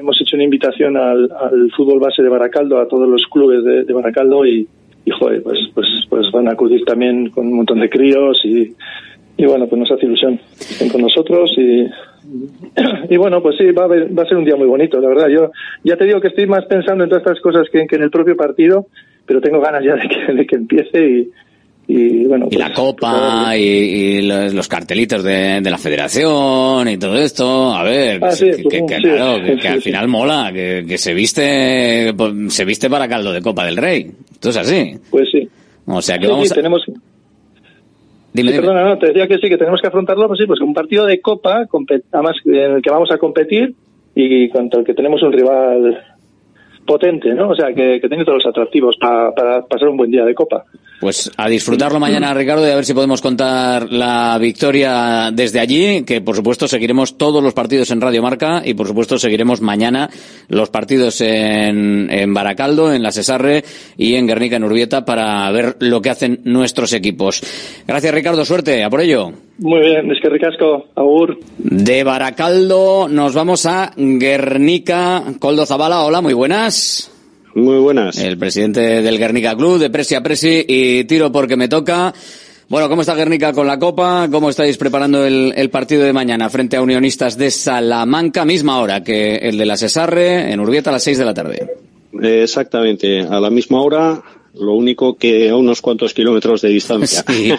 hemos 0.00 0.20
hecho 0.20 0.34
una 0.34 0.42
invitación 0.42 0.96
al, 0.96 1.30
al 1.30 1.70
fútbol 1.76 2.00
base 2.00 2.22
de 2.22 2.28
Baracaldo, 2.28 2.80
a 2.80 2.88
todos 2.88 3.08
los 3.08 3.24
clubes 3.26 3.62
de, 3.62 3.84
de 3.84 3.92
Baracaldo 3.92 4.44
y, 4.44 4.66
y 5.04 5.10
joder, 5.10 5.42
pues, 5.42 5.58
pues, 5.74 5.86
pues 6.08 6.30
van 6.32 6.48
a 6.48 6.52
acudir 6.52 6.84
también 6.84 7.30
con 7.30 7.46
un 7.46 7.54
montón 7.54 7.80
de 7.80 7.88
críos 7.88 8.40
y, 8.44 8.74
y 9.36 9.46
bueno, 9.46 9.66
pues 9.66 9.78
nos 9.78 9.90
hace 9.90 10.06
ilusión 10.06 10.40
con 10.90 11.00
nosotros 11.00 11.52
y, 11.56 11.86
y 13.08 13.16
bueno, 13.16 13.42
pues 13.42 13.56
sí, 13.56 13.70
va 13.72 13.84
a, 13.84 13.88
va 13.88 14.22
a 14.22 14.26
ser 14.26 14.36
un 14.36 14.44
día 14.44 14.56
muy 14.56 14.66
bonito, 14.66 15.00
la 15.00 15.08
verdad. 15.08 15.28
Yo 15.28 15.50
ya 15.84 15.96
te 15.96 16.04
digo 16.04 16.20
que 16.20 16.28
estoy 16.28 16.46
más 16.46 16.64
pensando 16.66 17.04
en 17.04 17.10
todas 17.10 17.24
estas 17.24 17.40
cosas 17.40 17.68
que, 17.70 17.86
que 17.86 17.96
en 17.96 18.02
el 18.02 18.10
propio 18.10 18.36
partido, 18.36 18.86
pero 19.26 19.40
tengo 19.40 19.60
ganas 19.60 19.84
ya 19.84 19.94
de 19.94 20.08
que, 20.08 20.32
de 20.32 20.46
que 20.46 20.56
empiece 20.56 21.08
y, 21.08 21.30
y 21.90 22.26
bueno 22.26 22.48
y 22.50 22.56
la 22.56 22.66
pues, 22.66 22.76
copa 22.76 23.56
y, 23.56 23.62
y 23.62 24.22
los, 24.22 24.68
cartelitos 24.68 25.22
de, 25.24 25.60
de 25.62 25.70
la 25.70 25.78
federación 25.78 26.86
y 26.88 26.98
todo 26.98 27.16
esto. 27.18 27.72
A 27.74 27.82
ver 27.82 28.20
Ah, 28.22 28.28
que, 28.28 28.34
sí, 28.36 28.62
que- 28.68 28.80
pues, 28.80 28.92
que- 28.92 29.08
claro, 29.08 29.42
que, 29.42 29.52
sí, 29.54 29.58
que 29.58 29.68
al 29.68 29.80
final 29.82 30.06
mola 30.08 30.50
que, 30.52 30.98
se 30.98 31.14
viste 31.14 32.12
pues, 32.16 32.32
se 32.52 32.64
viste 32.66 32.90
para 32.90 33.08
caldo 33.08 33.32
de 33.32 33.40
copa 33.40 33.64
del 33.64 33.76
rey. 33.78 34.10
Esto 34.32 34.50
es 34.50 34.56
así. 34.58 34.96
Pues 35.10 35.28
sí. 35.32 35.48
O 35.86 36.02
sea 36.02 36.18
que 36.18 36.26
vamos 36.28 36.52
a... 36.52 36.54
tenemos 36.54 36.82
dime, 36.86 36.98
Sí, 38.50 38.56
dime. 38.56 38.60
perdona, 38.60 38.84
no, 38.84 38.98
te 38.98 39.06
decía 39.08 39.26
que 39.26 39.38
sí, 39.38 39.48
que 39.48 39.56
tenemos 39.56 39.80
que 39.80 39.88
afrontarlo, 39.88 40.28
pues 40.28 40.38
sí, 40.40 40.46
pues 40.46 40.60
un 40.60 40.74
partido 40.74 41.06
de 41.06 41.20
Copa, 41.22 41.64
además 42.12 42.36
en 42.44 42.54
el 42.76 42.82
que 42.82 42.90
vamos 42.90 43.10
a 43.10 43.16
competir 43.18 43.74
y 44.14 44.48
contra 44.50 44.80
el 44.80 44.86
que 44.86 44.92
tenemos 44.94 45.22
un 45.22 45.32
rival 45.32 46.04
potente, 46.86 47.32
¿no? 47.34 47.48
O 47.50 47.54
sea, 47.56 47.72
que, 47.72 47.98
que 48.00 48.08
tiene 48.08 48.24
todos 48.24 48.44
los 48.44 48.46
atractivos 48.46 48.96
pa- 49.00 49.32
para 49.34 49.62
pasar 49.66 49.88
un 49.88 49.96
buen 49.96 50.10
día 50.10 50.24
de 50.24 50.34
Copa. 50.34 50.64
Pues 51.00 51.30
a 51.36 51.48
disfrutarlo 51.48 52.00
mañana, 52.00 52.34
Ricardo, 52.34 52.66
y 52.66 52.70
a 52.70 52.74
ver 52.74 52.84
si 52.84 52.92
podemos 52.92 53.22
contar 53.22 53.92
la 53.92 54.36
victoria 54.38 55.30
desde 55.32 55.60
allí, 55.60 56.02
que 56.02 56.20
por 56.20 56.34
supuesto 56.34 56.66
seguiremos 56.66 57.16
todos 57.16 57.40
los 57.40 57.54
partidos 57.54 57.92
en 57.92 58.00
Radio 58.00 58.20
Marca 58.20 58.62
y 58.64 58.74
por 58.74 58.88
supuesto 58.88 59.16
seguiremos 59.16 59.60
mañana 59.60 60.10
los 60.48 60.70
partidos 60.70 61.20
en, 61.20 62.10
en 62.10 62.34
Baracaldo, 62.34 62.92
en 62.92 63.04
la 63.04 63.12
Cesarre 63.12 63.62
y 63.96 64.16
en 64.16 64.26
Guernica, 64.26 64.56
en 64.56 64.64
Urbieta, 64.64 65.04
para 65.04 65.48
ver 65.52 65.76
lo 65.78 66.02
que 66.02 66.10
hacen 66.10 66.40
nuestros 66.42 66.92
equipos. 66.92 67.42
Gracias, 67.86 68.12
Ricardo, 68.12 68.44
suerte, 68.44 68.82
a 68.82 68.90
por 68.90 69.00
ello. 69.00 69.32
Muy 69.58 69.80
bien, 69.80 70.10
es 70.10 70.18
que 70.20 70.28
ricasco, 70.28 70.86
Agur. 70.96 71.38
De 71.58 72.02
Baracaldo 72.02 73.06
nos 73.08 73.34
vamos 73.34 73.66
a 73.66 73.92
Guernica. 73.96 75.22
Coldo 75.38 75.64
Zabala, 75.64 76.02
hola, 76.02 76.20
muy 76.20 76.34
buenas. 76.34 77.12
Muy 77.58 77.78
buenas. 77.78 78.18
El 78.18 78.38
presidente 78.38 78.80
del 79.02 79.18
Guernica 79.18 79.56
Club, 79.56 79.78
de 79.78 79.90
Presi 79.90 80.14
a 80.14 80.22
Presi, 80.22 80.64
y 80.66 81.04
tiro 81.04 81.32
porque 81.32 81.56
me 81.56 81.68
toca. 81.68 82.14
Bueno, 82.68 82.88
¿cómo 82.88 83.00
está 83.00 83.14
Guernica 83.14 83.52
con 83.52 83.66
la 83.66 83.78
Copa? 83.78 84.28
¿Cómo 84.30 84.50
estáis 84.50 84.76
preparando 84.76 85.24
el, 85.24 85.52
el 85.56 85.70
partido 85.70 86.04
de 86.04 86.12
mañana 86.12 86.48
frente 86.50 86.76
a 86.76 86.82
Unionistas 86.82 87.36
de 87.36 87.50
Salamanca? 87.50 88.44
Misma 88.44 88.78
hora 88.78 89.02
que 89.02 89.36
el 89.36 89.58
de 89.58 89.66
la 89.66 89.76
Cesarre, 89.76 90.52
en 90.52 90.60
Urbieta 90.60 90.90
a 90.90 90.92
las 90.92 91.02
6 91.02 91.18
de 91.18 91.24
la 91.24 91.34
tarde. 91.34 91.66
Exactamente, 92.22 93.20
a 93.20 93.40
la 93.40 93.50
misma 93.50 93.80
hora, 93.80 94.22
lo 94.54 94.74
único 94.74 95.16
que 95.16 95.48
a 95.48 95.56
unos 95.56 95.80
cuantos 95.80 96.14
kilómetros 96.14 96.62
de 96.62 96.68
distancia. 96.68 97.24
Sí, 97.32 97.52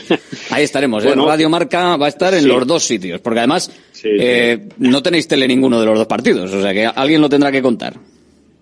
ahí 0.52 0.64
estaremos. 0.64 1.04
¿eh? 1.04 1.14
Radio 1.14 1.50
Marca 1.50 1.98
va 1.98 2.06
a 2.06 2.10
estar 2.10 2.34
en 2.34 2.42
sí. 2.42 2.48
los 2.48 2.66
dos 2.66 2.84
sitios, 2.84 3.20
porque 3.20 3.40
además 3.40 3.72
eh, 4.04 4.70
no 4.78 5.04
tenéis 5.04 5.28
tele 5.28 5.48
ninguno 5.48 5.80
de 5.80 5.86
los 5.86 5.98
dos 5.98 6.08
partidos, 6.08 6.54
o 6.54 6.62
sea 6.62 6.74
que 6.74 6.86
alguien 6.86 7.22
lo 7.22 7.30
tendrá 7.30 7.52
que 7.52 7.62
contar. 7.62 7.96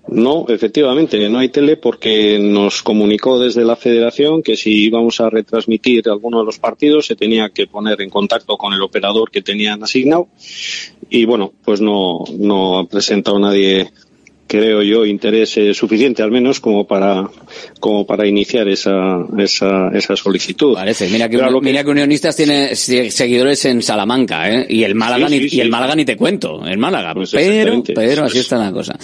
No, 0.10 0.46
efectivamente, 0.48 1.30
no 1.30 1.40
hay 1.40 1.50
tele 1.50 1.76
porque 1.76 2.40
nos 2.40 2.82
comunicó 2.82 3.40
desde 3.40 3.66
la 3.66 3.76
federación 3.76 4.42
que 4.42 4.56
si 4.56 4.86
íbamos 4.86 5.20
a 5.20 5.30
retransmitir 5.30 6.08
alguno 6.08 6.40
de 6.40 6.46
los 6.46 6.60
partidos 6.60 7.08
se 7.08 7.16
tenía 7.16 7.50
que 7.50 7.68
poner 7.68 8.02
en 8.02 8.10
contacto 8.10 8.58
con 8.58 8.74
el 8.74 8.82
operador 8.82 9.30
que 9.32 9.42
tenían 9.42 9.84
asignado. 9.84 10.30
Y 11.10 11.26
bueno, 11.26 11.52
pues 11.64 11.82
no, 11.82 12.24
no 12.38 12.80
ha 12.80 12.88
presentado 12.88 13.38
nadie 13.40 13.92
creo 14.48 14.82
yo, 14.82 15.06
interés 15.06 15.56
eh, 15.58 15.74
suficiente 15.74 16.24
al 16.24 16.32
menos 16.32 16.60
como 16.60 16.88
para 16.88 17.30
como 17.80 18.06
para 18.06 18.26
iniciar 18.28 18.68
esa 18.68 19.20
esa, 19.38 19.90
esa 19.94 20.16
solicitud. 20.16 20.74
Parece, 20.76 21.10
mira 21.10 21.30
que, 21.30 21.38
Pero 21.38 21.60
que- 21.60 21.66
mira 21.66 21.84
que 21.84 21.90
Unionistas 21.90 22.36
tiene 22.36 22.76
se- 22.76 23.12
seguidores 23.12 23.64
en 23.66 23.82
Salamanca, 23.84 24.50
¿eh? 24.52 24.66
Y 24.70 24.84
el 24.84 24.96
Málaga, 24.96 25.28
Sí, 25.30 25.40
ni, 25.40 25.50
sí, 25.50 25.58
y 25.58 25.62
el. 25.62 25.70
Málaga 25.70 25.96
ni 25.96 26.06
te 26.06 26.16
cuento, 26.18 26.66
el 26.66 26.78
Málaga. 26.78 27.14
pero, 27.14 27.24
exactamente. 27.24 27.94
pero 27.94 28.24
así 28.24 28.34
Pues- 28.34 28.44
está 28.44 28.58
la 28.58 28.72
cosa. 28.72 28.98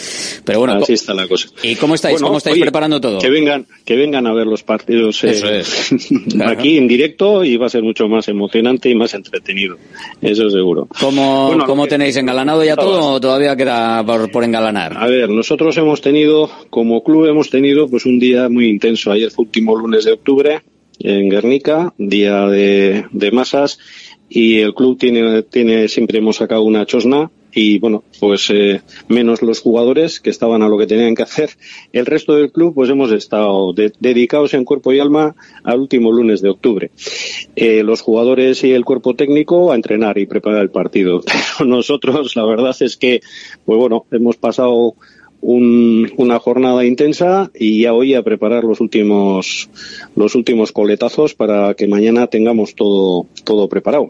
Pero 0.46 0.60
bueno, 0.60 0.74
Así 0.76 0.94
está 0.94 1.14
la 1.14 1.28
cosa. 1.28 1.50
¿y 1.62 1.76
cómo 1.76 1.96
estáis? 1.96 2.14
Bueno, 2.16 2.28
¿Cómo 2.28 2.38
estáis 2.38 2.54
oye, 2.56 2.62
preparando 2.64 3.00
todo? 3.02 3.20
Que 3.20 3.30
vengan, 3.30 3.66
que 3.86 3.96
vengan 3.96 4.26
a 4.28 4.34
ver 4.34 4.48
los 4.48 4.64
partidos 4.64 5.24
eh, 5.24 5.32
Eso 5.32 5.50
es. 5.50 5.92
aquí 6.48 6.78
en 6.78 6.88
directo 6.88 7.44
y 7.44 7.58
va 7.58 7.68
a 7.68 7.70
ser 7.70 7.84
mucho 7.84 8.08
más 8.08 8.28
emocionante 8.28 8.90
y 8.90 8.96
más 8.96 9.14
entretenido. 9.14 9.78
Eso 10.22 10.50
seguro. 10.50 10.88
¿Cómo, 11.00 11.48
Bueno, 11.48 11.66
cómo 11.66 11.84
que- 11.84 11.90
tenéis 11.92 12.16
engalanado 12.18 12.64
ya 12.64 12.76
todo 12.76 13.14
o 13.14 13.20
todavía 13.22 13.56
queda 13.56 14.04
por, 14.06 14.32
por 14.32 14.44
engalanar? 14.44 14.96
A 14.98 15.08
ver, 15.08 15.30
nosotros 15.34 15.76
hemos 15.78 16.02
tenido, 16.02 16.50
como 16.70 17.04
club 17.04 17.26
hemos 17.26 17.50
tenido 17.50 17.88
pues 17.90 18.06
un 18.06 18.20
día 18.20 18.50
muy 18.50 18.68
intenso. 18.68 19.12
Ayer 19.12 19.32
fue 19.32 19.46
último 19.46 19.76
lunes 19.76 20.06
de 20.06 20.14
octubre 20.14 20.62
en 21.00 21.30
Guernica, 21.30 21.94
día 21.98 22.46
de, 22.48 23.06
de 23.12 23.32
masas, 23.32 23.80
y 24.30 24.60
el 24.60 24.74
club 24.74 24.98
tiene, 24.98 25.44
tiene, 25.44 25.88
siempre 25.88 26.20
hemos 26.20 26.38
sacado 26.38 26.64
una 26.64 26.86
chosna 26.86 27.30
y 27.56 27.78
bueno, 27.78 28.04
pues 28.20 28.50
eh, 28.50 28.82
menos 29.10 29.44
los 29.44 29.60
jugadores 29.60 30.20
que 30.20 30.32
estaban 30.32 30.64
a 30.64 30.68
lo 30.68 30.76
que 30.80 30.88
tenían 30.88 31.14
que 31.14 31.22
hacer. 31.22 31.52
El 31.92 32.08
resto 32.08 32.34
del 32.34 32.52
club 32.52 32.74
pues 32.74 32.90
hemos 32.90 33.12
estado 33.12 33.74
de- 33.74 33.94
dedicados 34.00 34.56
en 34.56 34.66
cuerpo 34.66 34.92
y 34.92 35.00
alma 35.00 35.36
al 35.64 35.82
último 35.82 36.12
lunes 36.12 36.42
de 36.42 36.50
octubre. 36.50 36.90
Eh, 37.56 37.84
los 37.84 38.02
jugadores 38.02 38.64
y 38.64 38.72
el 38.72 38.86
cuerpo 38.86 39.14
técnico 39.16 39.72
a 39.72 39.76
entrenar 39.76 40.18
y 40.18 40.26
preparar 40.26 40.64
el 40.64 40.72
partido. 40.72 41.22
Pero 41.58 41.70
nosotros 41.70 42.36
la 42.36 42.46
verdad 42.46 42.76
es 42.80 42.98
que, 42.98 43.22
pues 43.66 43.78
bueno, 43.78 44.06
hemos 44.10 44.38
pasado 44.38 44.96
un- 45.46 46.10
una 46.18 46.40
jornada 46.40 46.86
intensa 46.86 47.52
y 47.54 47.82
ya 47.82 47.94
hoy 47.94 48.14
a 48.16 48.24
preparar 48.24 48.64
los 48.64 48.80
últimos 48.80 49.70
los 50.16 50.36
últimos 50.36 50.72
coletazos 50.72 51.34
para 51.34 51.74
que 51.74 51.86
mañana 51.88 52.28
tengamos 52.28 52.76
todo 52.76 53.28
todo 53.44 53.68
preparado. 53.68 54.10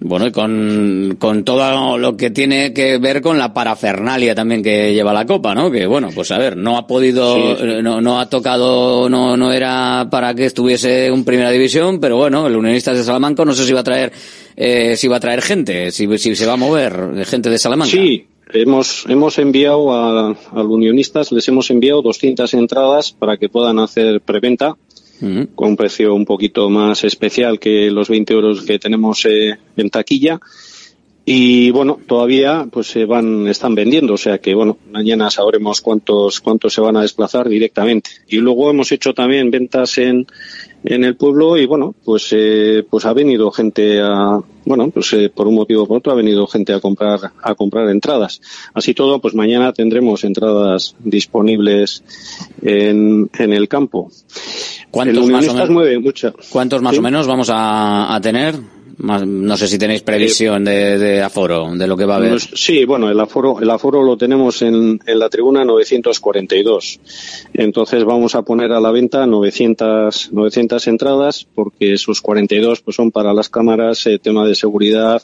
Bueno, 0.00 0.28
y 0.28 0.30
con, 0.30 1.16
con 1.18 1.42
todo 1.42 1.98
lo 1.98 2.16
que 2.16 2.30
tiene 2.30 2.72
que 2.72 2.98
ver 2.98 3.20
con 3.20 3.36
la 3.36 3.52
parafernalia 3.52 4.32
también 4.32 4.62
que 4.62 4.94
lleva 4.94 5.12
la 5.12 5.26
Copa, 5.26 5.56
¿no? 5.56 5.72
Que 5.72 5.86
bueno, 5.86 6.10
pues 6.14 6.30
a 6.30 6.38
ver, 6.38 6.56
no 6.56 6.76
ha 6.76 6.86
podido, 6.86 7.34
Sí, 7.34 7.42
sí. 7.58 7.64
eh, 7.68 7.82
No, 7.82 8.00
no 8.00 8.20
ha 8.20 8.28
tocado, 8.30 9.08
no, 9.08 9.36
no 9.36 9.52
era 9.52 10.06
para 10.08 10.34
que 10.34 10.44
estuviese 10.44 11.06
en 11.06 11.24
primera 11.24 11.50
división, 11.50 11.98
pero 11.98 12.16
bueno, 12.16 12.46
el 12.46 12.54
Unionistas 12.54 12.96
de 12.96 13.02
Salamanca 13.02 13.44
no 13.44 13.54
sé 13.54 13.64
si 13.64 13.72
va 13.72 13.80
a 13.80 13.84
traer, 13.84 14.12
eh, 14.54 14.94
si 14.96 15.08
va 15.08 15.16
a 15.16 15.20
traer 15.20 15.42
gente, 15.42 15.90
si, 15.90 16.06
si 16.18 16.36
se 16.36 16.46
va 16.46 16.52
a 16.52 16.56
mover 16.56 17.24
gente 17.26 17.50
de 17.50 17.58
Salamanca. 17.58 17.90
Sí, 17.90 18.24
hemos 18.52 19.04
hemos 19.08 19.38
enviado 19.38 19.92
a, 19.92 20.30
a 20.30 20.62
los 20.62 20.66
unionistas 20.66 21.32
les 21.32 21.46
hemos 21.48 21.70
enviado 21.70 22.02
200 22.02 22.52
entradas 22.54 23.12
para 23.12 23.36
que 23.36 23.48
puedan 23.48 23.78
hacer 23.78 24.20
preventa 24.20 24.76
con 25.54 25.70
un 25.70 25.76
precio 25.76 26.14
un 26.14 26.24
poquito 26.24 26.70
más 26.70 27.04
especial 27.04 27.58
que 27.58 27.90
los 27.90 28.08
20 28.08 28.32
euros 28.32 28.62
que 28.62 28.78
tenemos 28.78 29.24
eh, 29.26 29.58
en 29.76 29.90
taquilla. 29.90 30.40
Y 31.24 31.70
bueno, 31.72 31.98
todavía 32.06 32.66
pues 32.70 32.86
se 32.86 33.04
van, 33.04 33.46
están 33.48 33.74
vendiendo, 33.74 34.14
o 34.14 34.16
sea 34.16 34.38
que 34.38 34.54
bueno, 34.54 34.78
mañana 34.90 35.30
sabremos 35.30 35.82
cuántos, 35.82 36.40
cuántos 36.40 36.72
se 36.72 36.80
van 36.80 36.96
a 36.96 37.02
desplazar 37.02 37.50
directamente. 37.50 38.10
Y 38.28 38.38
luego 38.38 38.70
hemos 38.70 38.92
hecho 38.92 39.12
también 39.12 39.50
ventas 39.50 39.98
en, 39.98 40.26
en 40.84 41.04
el 41.04 41.16
pueblo 41.16 41.56
y 41.56 41.66
bueno, 41.66 41.94
pues, 42.04 42.28
eh, 42.32 42.84
pues 42.88 43.04
ha 43.04 43.12
venido 43.12 43.50
gente 43.50 44.00
a, 44.00 44.38
bueno, 44.64 44.90
pues 44.90 45.12
eh, 45.14 45.30
por 45.34 45.46
un 45.48 45.56
motivo 45.56 45.82
o 45.82 45.86
por 45.86 45.98
otro 45.98 46.12
ha 46.12 46.16
venido 46.16 46.46
gente 46.46 46.72
a 46.72 46.80
comprar, 46.80 47.18
a 47.42 47.54
comprar 47.54 47.88
entradas. 47.90 48.40
Así 48.74 48.94
todo, 48.94 49.20
pues 49.20 49.34
mañana 49.34 49.72
tendremos 49.72 50.24
entradas 50.24 50.94
disponibles 51.00 52.02
en, 52.62 53.28
en 53.38 53.52
el 53.52 53.68
campo. 53.68 54.10
¿Cuántos 54.90 55.26
el 55.26 55.32
más 55.32 55.48
o 55.48 55.52
menos? 55.54 55.70
mueve 55.70 55.98
mucho. 55.98 56.32
¿Cuántos 56.50 56.80
más 56.80 56.92
Sí. 56.94 56.98
o 56.98 57.02
menos 57.02 57.26
vamos 57.26 57.50
a, 57.50 58.14
a 58.14 58.20
tener? 58.20 58.54
Más- 58.98 59.24
no 59.26 59.56
sé 59.56 59.68
si 59.68 59.78
tenéis 59.78 60.02
previsión 60.02 60.64
de, 60.64 60.98
de 60.98 61.22
aforo, 61.22 61.70
de 61.74 61.86
lo 61.86 61.96
que 61.96 62.04
va 62.04 62.14
a 62.14 62.16
haber. 62.16 62.40
Sí, 62.40 62.84
bueno, 62.84 63.08
el 63.08 63.18
aforo, 63.20 63.60
el 63.60 63.70
aforo 63.70 64.02
lo 64.02 64.16
tenemos 64.16 64.60
en, 64.62 64.98
en 65.06 65.18
la 65.18 65.28
tribuna 65.28 65.64
942. 65.64 67.00
Entonces 67.54 68.04
vamos 68.04 68.34
a 68.34 68.42
poner 68.42 68.72
a 68.72 68.80
la 68.80 68.90
venta 68.90 69.26
900, 69.26 70.32
900 70.32 70.86
entradas 70.88 71.46
porque 71.54 71.92
esos 71.94 72.20
42 72.20 72.80
pues 72.80 72.96
son 72.96 73.10
para 73.12 73.32
las 73.32 73.48
cámaras, 73.48 74.04
eh, 74.06 74.18
tema 74.18 74.44
de 74.46 74.54
seguridad, 74.56 75.22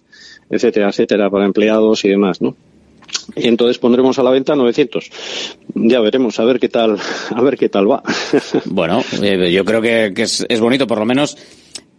etcétera, 0.51 0.91
etcétera, 0.91 1.29
para 1.31 1.45
empleados 1.45 2.05
y 2.05 2.09
demás, 2.09 2.41
¿no? 2.41 2.57
Y 3.37 3.49
entonces 3.49 3.79
pondremos 3.79 4.19
a 4.19 4.23
la 4.23 4.31
venta 4.31 4.55
900. 4.55 5.11
Ya 5.75 6.01
veremos, 6.01 6.39
a 6.39 6.45
ver 6.45 6.61
qué 6.61 6.69
tal, 6.69 6.97
a 7.35 7.41
ver 7.43 7.57
qué 7.57 7.69
tal 7.69 7.91
va. 7.91 8.03
Bueno, 8.67 9.03
eh, 9.23 9.51
yo 9.53 9.65
creo 9.65 9.81
que, 9.81 10.13
que 10.15 10.23
es, 10.23 10.45
es 10.49 10.61
bonito, 10.61 10.87
por 10.87 10.99
lo 10.99 11.05
menos 11.05 11.37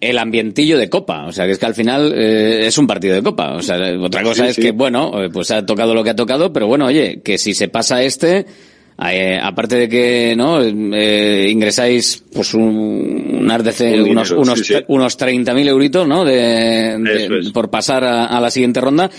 el 0.02 0.18
ambientillo 0.18 0.78
de 0.78 0.90
copa, 0.90 1.26
o 1.26 1.32
sea, 1.32 1.46
que 1.46 1.52
es 1.54 1.58
que 1.60 1.66
al 1.66 1.74
final 1.76 2.14
eh, 2.16 2.68
es 2.68 2.78
un 2.78 2.86
partido 2.88 3.16
de 3.16 3.24
copa, 3.24 3.54
o 3.56 3.62
sea, 3.62 3.78
otra 4.00 4.22
cosa 4.24 4.44
Sí, 4.44 4.50
es 4.50 4.56
sí. 4.56 4.62
que, 4.62 4.72
bueno, 4.72 5.24
eh, 5.24 5.30
pues 5.32 5.50
ha 5.52 5.66
tocado 5.66 5.94
lo 5.96 6.04
que 6.04 6.12
ha 6.12 6.16
tocado, 6.16 6.52
pero 6.54 6.68
bueno, 6.68 6.86
oye, 6.86 7.22
que 7.24 7.38
si 7.38 7.54
se 7.54 7.70
pasa 7.70 8.04
este, 8.04 8.46
eh, 9.10 9.40
aparte 9.42 9.76
de 9.76 9.90
que, 9.90 10.36
¿no? 10.38 10.62
Eh, 10.62 11.48
ingresáis, 11.50 12.24
pues, 12.34 12.54
un, 12.54 12.62
Un 12.64 13.52
unos, 13.52 13.80
dinero, 13.80 14.40
unos, 14.42 14.60
sí, 14.60 14.66
sí. 14.66 14.76
unos 14.88 15.18
30.000 15.20 15.68
euritos, 15.68 16.08
¿no? 16.08 16.24
De, 16.26 16.98
de- 17.00 17.52
por 17.54 17.70
pasar 17.70 18.04
a, 18.04 18.26
a 18.26 18.40
la 18.42 18.52
siguiente 18.52 18.82
ronda, 18.82 19.10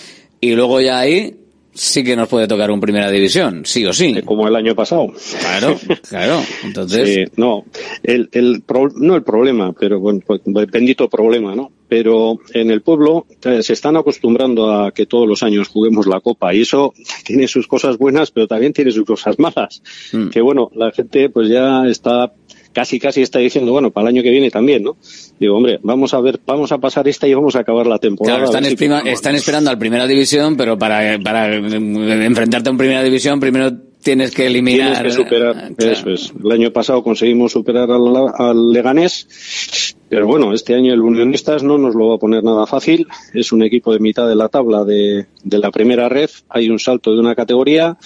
y 0.41 0.53
luego 0.55 0.81
ya 0.81 0.99
ahí 0.99 1.35
sí 1.77 2.03
que 2.03 2.17
nos 2.17 2.29
puede 2.29 2.49
tocar 2.49 2.71
un 2.71 2.81
primera 2.81 3.11
división, 3.11 3.63
sí 3.65 3.85
o 3.87 3.93
sí. 3.93 4.21
Como 4.25 4.49
el 4.49 4.57
año 4.57 4.75
pasado. 4.75 5.13
Claro, 5.41 5.79
claro. 6.09 6.41
Entonces, 6.65 7.09
Sí, 7.09 7.33
no, 7.37 7.65
el, 8.03 8.29
el 8.33 8.63
pro- 8.63 8.91
no 8.97 9.15
el 9.15 9.23
problema, 9.23 9.73
pero 9.73 10.01
bueno, 10.01 10.21
pues, 10.27 10.41
bendito 10.71 11.09
problema, 11.09 11.55
¿no? 11.55 11.71
pero 11.89 12.41
en 12.53 12.73
el 12.73 12.83
pueblo 12.83 13.27
eh, 13.45 13.63
se 13.63 13.73
están 13.73 13.97
acostumbrando 13.97 14.73
a 14.73 14.91
que 14.91 15.07
todos 15.07 15.29
los 15.29 15.45
años 15.45 15.69
juguemos 15.69 16.09
la 16.09 16.19
Copa 16.21 16.53
y 16.53 16.63
eso 16.63 16.93
tiene 17.25 17.47
sus 17.47 17.69
cosas 17.69 17.97
buenas, 17.97 18.33
pero 18.33 18.49
también 18.49 18.73
tiene 18.73 18.91
sus 18.91 19.05
cosas 19.05 19.39
malas. 19.39 19.83
Mm. 20.13 20.31
Que 20.31 20.41
bueno, 20.41 20.69
la 20.75 20.91
gente 20.91 21.31
pues 21.31 21.49
ya 21.49 21.85
está 21.87 22.33
casi 22.77 23.01
casi 23.01 23.23
está 23.23 23.39
diciendo, 23.39 23.73
bueno, 23.73 23.91
para 23.91 24.11
el 24.11 24.17
año 24.17 24.23
que 24.23 24.29
viene 24.31 24.51
también, 24.51 24.83
¿no? 24.83 24.99
Digo, 25.41 25.57
hombre, 25.57 25.79
vamos 25.83 26.13
a 26.13 26.21
ver, 26.21 26.39
vamos 26.45 26.73
a 26.73 26.79
pasar 26.79 27.09
esta 27.09 27.27
y 27.27 27.33
vamos 27.33 27.57
a 27.57 27.61
acabar 27.61 27.87
la 27.87 27.99
temporada. 27.99 28.37
Claro, 28.37 28.51
están, 28.51 28.65
si 29.03 29.11
están 29.11 29.35
esperando 29.35 29.71
al 29.71 29.79
Primera 29.79 30.07
División, 30.07 30.59
pero 30.59 30.77
para, 30.77 31.19
para 31.19 31.57
eh, 31.57 32.27
enfrentarte 32.27 32.69
a 32.69 32.73
un 32.73 32.77
Primera 32.77 33.03
División 33.03 33.41
primero 33.41 33.73
tienes 34.03 34.31
que 34.33 34.47
eliminar... 34.47 34.93
Tienes 34.93 35.17
que 35.17 35.23
superar, 35.23 35.73
eso 35.79 36.11
es. 36.11 36.35
El 36.45 36.53
año 36.53 36.71
pasado 36.71 37.03
conseguimos 37.03 37.53
superar 37.53 37.91
al, 37.91 38.03
al 38.37 38.71
Leganés, 38.71 39.97
pero 40.11 40.27
bueno, 40.27 40.53
este 40.53 40.75
año 40.75 40.93
el 40.93 41.01
Unionistas 41.01 41.63
no 41.63 41.79
nos 41.79 41.95
lo 41.95 42.09
va 42.09 42.17
a 42.17 42.19
poner 42.19 42.45
nada 42.45 42.67
fácil. 42.67 43.07
Es 43.33 43.53
un 43.53 43.63
equipo 43.63 43.95
de 43.95 44.01
mitad 44.01 44.29
de 44.29 44.37
la 44.37 44.51
tabla 44.51 44.85
de, 44.85 45.27
de 45.43 45.59
la 45.59 45.71
primera 45.71 46.11
red. 46.11 46.29
Hay 46.51 46.69
un 46.69 46.79
salto 46.79 47.15
de 47.15 47.21
una 47.21 47.35
categoría 47.35 47.97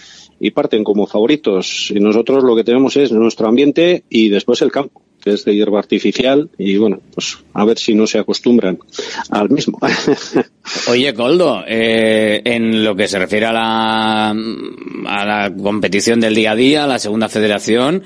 y 0.41 0.51
parten 0.51 0.83
como 0.83 1.07
favoritos. 1.07 1.91
Y 1.91 2.01
nosotros 2.01 2.43
lo 2.43 2.57
que 2.57 2.65
tenemos 2.65 2.97
es 2.97 3.13
nuestro 3.13 3.47
ambiente 3.47 4.05
y 4.09 4.31
después 4.31 4.63
el 4.63 4.73
campo, 4.73 5.03
que 5.23 5.35
es 5.35 5.45
de 5.45 5.55
hierba 5.55 5.79
artificial. 5.79 6.49
Y 6.59 6.79
bueno, 6.79 7.01
pues 7.15 7.39
a 7.53 7.65
ver 7.67 7.79
si 7.79 7.95
no 7.95 8.07
se 8.07 8.19
acostumbran 8.19 8.79
al 9.29 9.51
mismo. 9.51 9.79
Oye, 10.89 11.13
Coldo, 11.13 11.63
eh, 11.69 12.41
en 12.45 12.83
lo 12.83 12.97
que 12.97 13.07
se 13.07 13.19
refiere 13.19 13.47
a 13.47 13.53
la, 13.53 14.31
a 14.31 15.25
la 15.27 15.55
competición 15.55 16.21
del 16.21 16.35
día 16.35 16.53
a 16.53 16.57
día, 16.57 16.87
la 16.87 16.99
segunda 16.99 17.29
federación, 17.29 18.03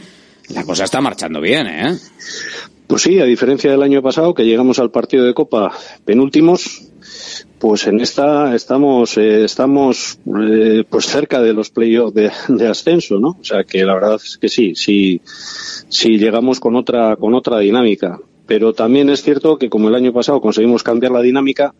la 0.51 0.65
cosa 0.65 0.85
está 0.85 1.01
marchando 1.01 1.41
bien, 1.41 1.69
¿eh? 1.69 1.97
Pues 2.87 3.03
sí, 3.03 3.19
a 3.19 3.25
diferencia 3.25 3.71
del 3.71 3.83
año 3.83 4.03
pasado, 4.03 4.35
que 4.35 4.45
llegamos 4.45 4.79
al 4.79 4.91
partido 4.91 5.25
de 5.25 5.33
Copa 5.33 5.73
penúltimos, 6.05 6.83
pues 7.65 7.87
en 7.87 7.99
esta 7.99 8.55
estamos 8.55 9.17
eh, 9.17 9.43
estamos 9.43 10.19
eh, 10.39 10.85
pues 10.87 11.07
cerca 11.07 11.41
de 11.41 11.55
los 11.55 11.71
playoffs 11.71 12.13
de, 12.13 12.31
de 12.49 12.69
ascenso, 12.69 13.19
¿no? 13.19 13.39
O 13.41 13.43
sea 13.43 13.65
que 13.65 13.87
la 13.87 13.95
verdad 13.95 14.17
es 14.17 14.37
que 14.37 14.51
sí, 14.51 14.75
sí, 14.75 15.23
sí 15.89 16.19
llegamos 16.19 16.61
con 16.61 16.77
otra 16.77 17.17
con 17.17 17.33
otra 17.33 17.61
dinámica. 17.61 18.21
Pero 18.47 18.75
también 18.75 19.09
es 19.09 19.23
cierto 19.23 19.57
que 19.57 19.71
como 19.71 19.89
el 19.89 19.95
año 19.95 20.13
pasado 20.13 20.43
conseguimos 20.43 20.83
cambiar 20.83 21.13
la 21.13 21.23
dinámica 21.23 21.75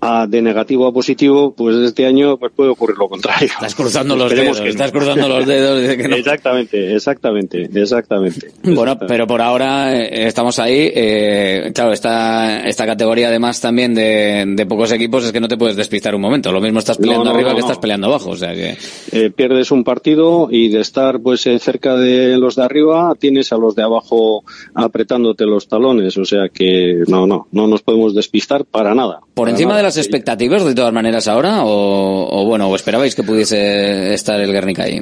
a, 0.00 0.26
de 0.26 0.42
negativo 0.42 0.86
a 0.86 0.92
positivo, 0.92 1.52
pues 1.56 1.76
este 1.76 2.06
año 2.06 2.36
pues 2.36 2.52
puede 2.54 2.70
ocurrir 2.70 2.96
lo 2.98 3.08
contrario. 3.08 3.48
Estás 3.52 3.74
cruzando 3.74 4.16
los 4.16 4.30
dedos, 4.30 4.58
que 4.58 4.64
no. 4.64 4.70
estás 4.70 4.92
cruzando 4.92 5.28
los 5.28 5.46
dedos. 5.46 5.80
de 5.82 5.96
que 5.96 6.08
no. 6.08 6.16
Exactamente, 6.16 6.94
exactamente, 6.94 7.68
exactamente. 7.74 8.52
Bueno, 8.62 8.98
pero 8.98 9.26
por 9.26 9.40
ahora 9.42 9.94
eh, 9.96 10.26
estamos 10.26 10.58
ahí. 10.58 10.90
eh, 10.94 11.72
claro, 11.74 11.92
esta, 11.92 12.66
esta 12.66 12.86
categoría 12.86 13.28
además 13.28 13.60
también 13.60 13.94
de, 13.94 14.44
de 14.46 14.66
pocos 14.66 14.92
equipos 14.92 15.24
es 15.24 15.32
que 15.32 15.40
no 15.40 15.48
te 15.48 15.56
puedes 15.56 15.76
despistar 15.76 16.14
un 16.14 16.20
momento. 16.20 16.52
Lo 16.52 16.60
mismo 16.60 16.78
estás 16.78 16.98
peleando 16.98 17.24
No, 17.24 17.30
arriba 17.30 17.54
que 17.54 17.60
estás 17.60 17.78
peleando 17.78 18.06
abajo. 18.08 18.30
O 18.30 18.36
sea 18.36 18.54
que... 18.54 18.76
eh, 19.12 19.30
pierdes 19.30 19.70
un 19.70 19.84
partido 19.84 20.48
y 20.50 20.68
de 20.68 20.80
estar 20.80 21.20
pues 21.20 21.46
eh, 21.46 21.58
cerca 21.58 21.96
de 21.96 22.36
los 22.38 22.56
de 22.56 22.62
arriba 22.64 23.14
tienes 23.18 23.52
a 23.52 23.56
los 23.56 23.74
de 23.74 23.82
abajo 23.82 24.44
apretándote 24.74 25.44
los 25.44 25.68
talones 25.68 26.16
o 26.18 26.24
sea 26.24 26.48
que 26.52 27.02
no 27.06 27.26
no 27.26 27.46
no 27.52 27.66
nos 27.66 27.82
podemos 27.82 28.14
despistar 28.14 28.64
para 28.64 28.94
nada 28.94 29.20
¿Por 29.34 29.44
Para 29.46 29.50
encima 29.52 29.70
nada. 29.70 29.78
de 29.78 29.82
las 29.88 29.96
expectativas 29.96 30.64
de 30.66 30.74
todas 30.74 30.92
maneras 30.92 31.28
ahora? 31.28 31.64
O, 31.64 32.28
o 32.30 32.44
bueno, 32.44 32.68
o 32.68 32.76
esperabais 32.76 33.14
que 33.14 33.22
pudiese 33.22 34.12
estar 34.12 34.38
el 34.38 34.52
Guernica 34.52 34.82
ahí? 34.82 35.00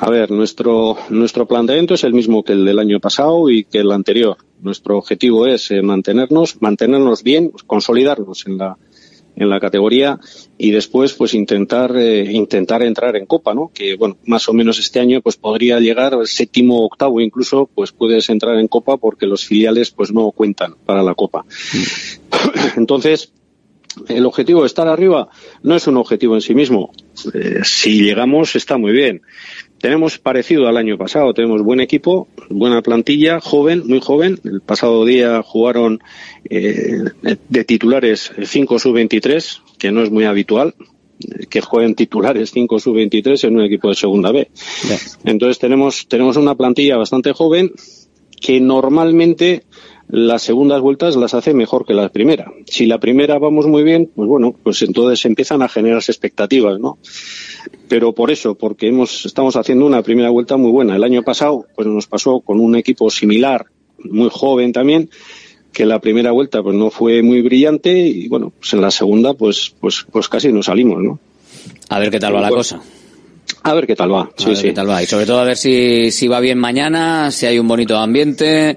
a 0.00 0.10
ver 0.10 0.30
nuestro 0.30 0.96
nuestro 1.08 1.46
planteamiento 1.46 1.94
es 1.94 2.04
el 2.04 2.14
mismo 2.14 2.44
que 2.44 2.52
el 2.52 2.64
del 2.64 2.78
año 2.78 3.00
pasado 3.00 3.48
y 3.50 3.64
que 3.64 3.78
el 3.78 3.90
anterior 3.90 4.36
nuestro 4.60 4.98
objetivo 4.98 5.46
es 5.46 5.70
eh, 5.70 5.82
mantenernos 5.82 6.60
mantenernos 6.60 7.22
bien 7.22 7.50
consolidarnos 7.66 8.46
en 8.46 8.58
la 8.58 8.76
en 9.34 9.48
la 9.48 9.58
categoría 9.58 10.20
y 10.56 10.70
después 10.70 11.14
pues 11.14 11.34
intentar 11.34 11.96
eh, 11.96 12.30
intentar 12.30 12.82
entrar 12.82 13.16
en 13.16 13.26
copa 13.26 13.54
no 13.54 13.70
que 13.74 13.96
bueno 13.96 14.18
más 14.24 14.48
o 14.48 14.52
menos 14.52 14.78
este 14.78 15.00
año 15.00 15.20
pues 15.20 15.36
podría 15.36 15.80
llegar 15.80 16.14
al 16.14 16.26
séptimo 16.26 16.84
octavo 16.84 17.20
incluso 17.20 17.68
pues 17.74 17.90
puedes 17.90 18.28
entrar 18.28 18.58
en 18.58 18.68
copa 18.68 18.98
porque 18.98 19.26
los 19.26 19.44
filiales 19.44 19.90
pues 19.90 20.12
no 20.12 20.30
cuentan 20.32 20.74
para 20.84 21.02
la 21.02 21.14
copa 21.14 21.44
entonces 22.76 23.32
el 24.08 24.26
objetivo 24.26 24.62
de 24.62 24.66
estar 24.66 24.88
arriba 24.88 25.28
no 25.62 25.74
es 25.74 25.86
un 25.86 25.96
objetivo 25.96 26.34
en 26.34 26.40
sí 26.40 26.54
mismo. 26.54 26.92
Eh, 27.34 27.60
si 27.64 28.02
llegamos 28.02 28.56
está 28.56 28.78
muy 28.78 28.92
bien. 28.92 29.22
Tenemos 29.78 30.18
parecido 30.18 30.66
al 30.66 30.76
año 30.76 30.98
pasado 30.98 31.32
tenemos 31.34 31.62
buen 31.62 31.80
equipo 31.80 32.28
buena 32.50 32.82
plantilla 32.82 33.40
joven 33.40 33.82
muy 33.86 34.00
joven. 34.00 34.38
El 34.44 34.60
pasado 34.60 35.04
día 35.04 35.42
jugaron 35.42 36.00
eh, 36.48 37.04
de 37.48 37.64
titulares 37.64 38.32
5 38.42 38.78
sub 38.78 38.94
23 38.94 39.62
que 39.78 39.92
no 39.92 40.02
es 40.02 40.10
muy 40.10 40.24
habitual 40.24 40.74
eh, 41.20 41.46
que 41.46 41.60
jueguen 41.60 41.94
titulares 41.94 42.50
5 42.50 42.80
sub 42.80 42.94
23 42.94 43.44
en 43.44 43.56
un 43.56 43.64
equipo 43.64 43.88
de 43.88 43.94
segunda 43.94 44.32
B. 44.32 44.50
Entonces 45.24 45.58
tenemos 45.58 46.08
tenemos 46.08 46.36
una 46.36 46.54
plantilla 46.54 46.96
bastante 46.96 47.32
joven 47.32 47.72
que 48.40 48.60
normalmente 48.60 49.64
las 50.10 50.42
segundas 50.42 50.80
vueltas 50.80 51.16
las 51.16 51.34
hace 51.34 51.52
mejor 51.52 51.84
que 51.84 51.92
la 51.94 52.08
primera. 52.08 52.50
Si 52.66 52.86
la 52.86 52.98
primera 52.98 53.38
vamos 53.38 53.66
muy 53.66 53.82
bien, 53.82 54.10
pues 54.14 54.26
bueno, 54.28 54.54
pues 54.62 54.80
entonces 54.82 55.24
empiezan 55.26 55.62
a 55.62 55.68
generarse 55.68 56.12
expectativas, 56.12 56.78
¿no? 56.78 56.98
Pero 57.88 58.12
por 58.14 58.30
eso, 58.30 58.54
porque 58.54 58.88
hemos, 58.88 59.26
estamos 59.26 59.56
haciendo 59.56 59.84
una 59.86 60.02
primera 60.02 60.30
vuelta 60.30 60.56
muy 60.56 60.70
buena. 60.70 60.96
El 60.96 61.04
año 61.04 61.22
pasado, 61.22 61.66
pues 61.76 61.86
nos 61.86 62.06
pasó 62.06 62.40
con 62.40 62.58
un 62.60 62.76
equipo 62.76 63.10
similar, 63.10 63.66
muy 63.98 64.28
joven 64.32 64.72
también, 64.72 65.10
que 65.72 65.84
la 65.84 66.00
primera 66.00 66.32
vuelta 66.32 66.62
pues 66.62 66.74
no 66.74 66.90
fue 66.90 67.22
muy 67.22 67.42
brillante 67.42 67.98
y 67.98 68.28
bueno, 68.28 68.50
pues 68.58 68.72
en 68.72 68.80
la 68.80 68.90
segunda 68.90 69.34
pues, 69.34 69.74
pues, 69.78 70.06
pues 70.10 70.28
casi 70.28 70.50
nos 70.52 70.66
salimos, 70.66 71.02
¿no? 71.02 71.18
A 71.90 71.98
ver 71.98 72.10
qué 72.10 72.18
tal 72.18 72.34
va 72.34 72.40
la 72.40 72.48
cosa. 72.50 72.80
A 73.62 73.74
ver 73.74 73.86
qué 73.86 73.94
tal 73.94 74.12
va. 74.12 74.22
A 74.22 74.30
Sí, 74.36 74.46
ver 74.46 74.56
sí. 74.56 74.62
qué 74.68 74.72
tal 74.72 74.88
va. 74.88 75.02
Y 75.02 75.06
sobre 75.06 75.26
todo 75.26 75.40
a 75.40 75.44
ver 75.44 75.56
si, 75.56 76.10
si 76.10 76.28
va 76.28 76.40
bien 76.40 76.58
mañana, 76.58 77.30
si 77.30 77.44
hay 77.44 77.58
un 77.58 77.68
bonito 77.68 77.96
ambiente. 77.98 78.76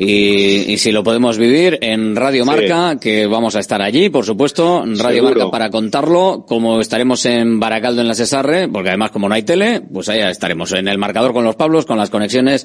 Y, 0.00 0.72
y 0.72 0.78
si 0.78 0.92
lo 0.92 1.02
podemos 1.02 1.38
vivir 1.38 1.76
en 1.82 2.14
Radio 2.14 2.44
Sí. 2.44 2.48
Marca, 2.48 3.00
que 3.00 3.26
vamos 3.26 3.56
a 3.56 3.58
estar 3.58 3.82
allí, 3.82 4.10
por 4.10 4.24
supuesto, 4.24 4.84
en 4.84 4.96
Radio 4.96 5.22
Seguro. 5.24 5.40
Marca 5.40 5.50
para 5.50 5.70
contarlo, 5.70 6.44
como 6.46 6.80
estaremos 6.80 7.26
en 7.26 7.58
Baracaldo 7.58 8.00
en 8.02 8.06
la 8.06 8.14
Cesarre, 8.14 8.68
porque 8.68 8.90
además 8.90 9.10
como 9.10 9.28
no 9.28 9.34
hay 9.34 9.42
tele, 9.42 9.80
pues 9.80 10.08
allá 10.08 10.30
estaremos 10.30 10.70
en 10.72 10.86
el 10.86 10.98
marcador 10.98 11.32
con 11.32 11.42
los 11.42 11.56
Pablos, 11.56 11.84
con 11.84 11.98
las 11.98 12.10
conexiones, 12.10 12.64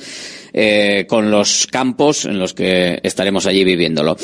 eh, 0.54 1.08
con 1.10 1.32
los 1.32 1.66
campos 1.72 2.26
en 2.26 2.38
los 2.38 2.54
que 2.54 3.00
estaremos 3.02 3.48
allí 3.48 3.64
viviéndolo. 3.64 4.16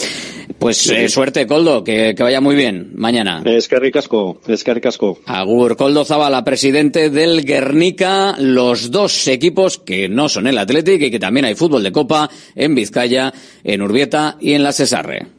Pues 0.60 0.90
eh, 0.90 1.07
suerte, 1.07 1.48
Coldo, 1.48 1.84
que, 1.84 2.14
que 2.15 2.23
vaya 2.23 2.41
muy 2.41 2.56
bien 2.56 2.91
mañana. 2.95 3.41
Es 3.45 3.68
que 3.68 3.80
ricasco, 3.80 4.41
es 4.48 4.64
que 4.64 4.73
ricasco. 4.73 5.19
Agur 5.26 5.77
Coldo 5.77 6.03
Zabala, 6.03 6.44
presidente 6.44 7.10
del 7.10 7.45
Guernica, 7.45 8.36
los 8.38 8.91
dos 8.91 9.27
equipos 9.27 9.77
que 9.77 10.10
no 10.10 10.27
son 10.27 10.48
el 10.48 10.57
Athletic 10.57 11.02
y 11.02 11.11
que 11.11 11.19
también 11.19 11.45
hay 11.45 11.56
fútbol 11.56 11.84
de 11.84 11.94
copa 11.94 12.30
en 12.56 12.76
Vizcaya, 12.76 13.34
en 13.64 13.81
Urbieta 13.81 14.38
y 14.41 14.53
en 14.53 14.64
la 14.64 14.73
Cesarre. 14.73 15.39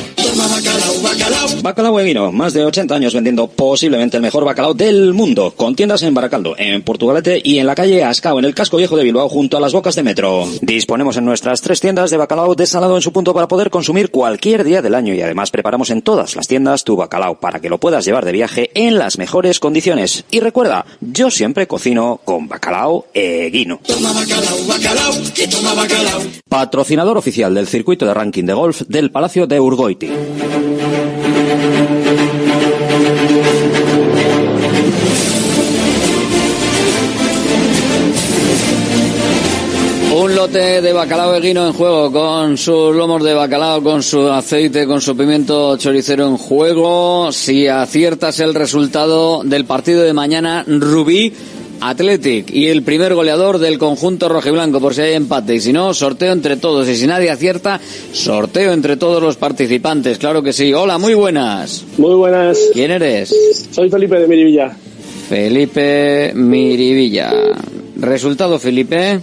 Bacalao 1.62 2.00
Eguino, 2.00 2.32
más 2.32 2.54
de 2.54 2.64
80 2.64 2.96
años 2.96 3.14
vendiendo 3.14 3.48
posiblemente 3.48 4.18
el 4.18 4.24
mejor 4.24 4.46
bacalao 4.46 4.74
del 4.74 5.14
mundo, 5.14 5.54
con 5.56 5.76
tiendas 5.76 6.04
en 6.04 6.14
Baracaldo, 6.14 6.56
en 6.58 6.82
Portugalete 6.84 7.42
y 7.44 7.58
en 7.58 7.66
la 7.66 7.76
calle 7.76 8.04
Ascao, 8.04 8.40
en 8.40 8.46
el 8.46 8.54
casco 8.54 8.78
viejo 8.78 8.96
de 8.96 9.04
Bilbao, 9.04 9.28
junto 9.28 9.58
a 9.58 9.60
las 9.60 9.74
bocas 9.74 9.96
de 9.96 10.04
metro. 10.04 10.48
Disponemos 10.62 11.18
en 11.18 11.26
nuestras 11.26 11.62
tres 11.62 11.82
tiendas 11.82 12.12
de 12.12 12.18
bacalao 12.18 12.56
desalado 12.56 12.96
en 12.96 13.02
su 13.02 13.12
punto 13.12 13.34
para 13.34 13.48
poder 13.48 13.70
consumir 13.70 14.12
cualquier 14.12 14.64
día 14.64 14.82
del 14.82 14.96
año 14.96 15.14
y 15.14 15.22
además 15.22 15.52
preparamos 15.52 15.90
en 15.90 16.02
todas 16.02 16.36
las 16.36 16.48
tiendas 16.48 16.84
tu 16.84 16.96
bacalao 16.96 17.19
para 17.40 17.60
que 17.60 17.70
lo 17.70 17.78
puedas 17.78 18.06
llevar 18.06 18.26
de 18.26 18.32
viaje 18.32 18.72
en 18.74 18.98
las 18.98 19.18
mejores 19.18 19.60
condiciones. 19.60 20.26
Y 20.32 20.40
recuerda, 20.40 20.86
yo 21.02 21.30
siempre 21.30 21.68
cocino 21.68 22.20
con 22.24 22.48
bacalao 22.48 23.08
Eguino. 23.14 23.80
Patrocinador 26.48 27.18
oficial 27.18 27.54
del 27.54 27.68
circuito 27.68 28.06
de 28.06 28.14
ranking 28.14 28.46
de 28.46 28.54
golf 28.54 28.82
del 28.88 29.12
Palacio 29.12 29.48
de 29.48 29.60
Urgoiti. 29.60 30.10
Lote 40.40 40.82
de 40.82 40.94
bacalao 40.94 41.36
eguino 41.36 41.68
en 41.68 41.74
juego, 41.74 42.10
con 42.14 42.58
sus 42.58 42.96
lomos 42.96 43.22
de 43.26 43.34
bacalao, 43.34 43.84
con 43.84 44.02
su 44.02 44.22
aceite, 44.22 44.88
con 44.88 45.02
su 45.02 45.18
pimiento 45.18 45.76
choricero 45.76 46.28
en 46.28 46.38
juego. 46.38 47.30
Si 47.34 47.68
aciertas 47.68 48.40
el 48.40 48.54
resultado 48.54 49.44
del 49.44 49.66
partido 49.66 50.02
de 50.02 50.14
mañana, 50.14 50.64
Rubí 50.66 51.34
Athletic 51.82 52.52
y 52.52 52.68
el 52.68 52.84
primer 52.84 53.16
goleador 53.16 53.58
del 53.58 53.78
conjunto 53.78 54.30
rojiblanco 54.30 54.80
por 54.80 54.96
si 54.96 55.02
hay 55.02 55.16
empate 55.16 55.56
y 55.56 55.60
si 55.60 55.74
no, 55.74 55.94
sorteo 55.94 56.32
entre 56.32 56.56
todos 56.56 56.88
y 56.88 56.96
si 56.96 57.06
nadie 57.06 57.32
acierta, 57.32 57.82
sorteo 58.14 58.72
entre 58.72 58.96
todos 58.96 59.22
los 59.22 59.36
participantes, 59.36 60.20
claro 60.20 60.42
que 60.42 60.54
sí. 60.54 60.74
Hola, 60.74 60.98
muy 60.98 61.16
buenas. 61.16 61.84
Muy 61.98 62.16
buenas. 62.16 62.58
¿Quién 62.72 62.92
eres? 62.92 63.36
Soy 63.72 63.90
Felipe 63.90 64.18
de 64.18 64.28
Mirivilla. 64.30 64.74
Felipe 65.28 66.32
Mirivilla. 66.34 67.30
Resultado, 67.98 68.58
Felipe. 68.58 69.20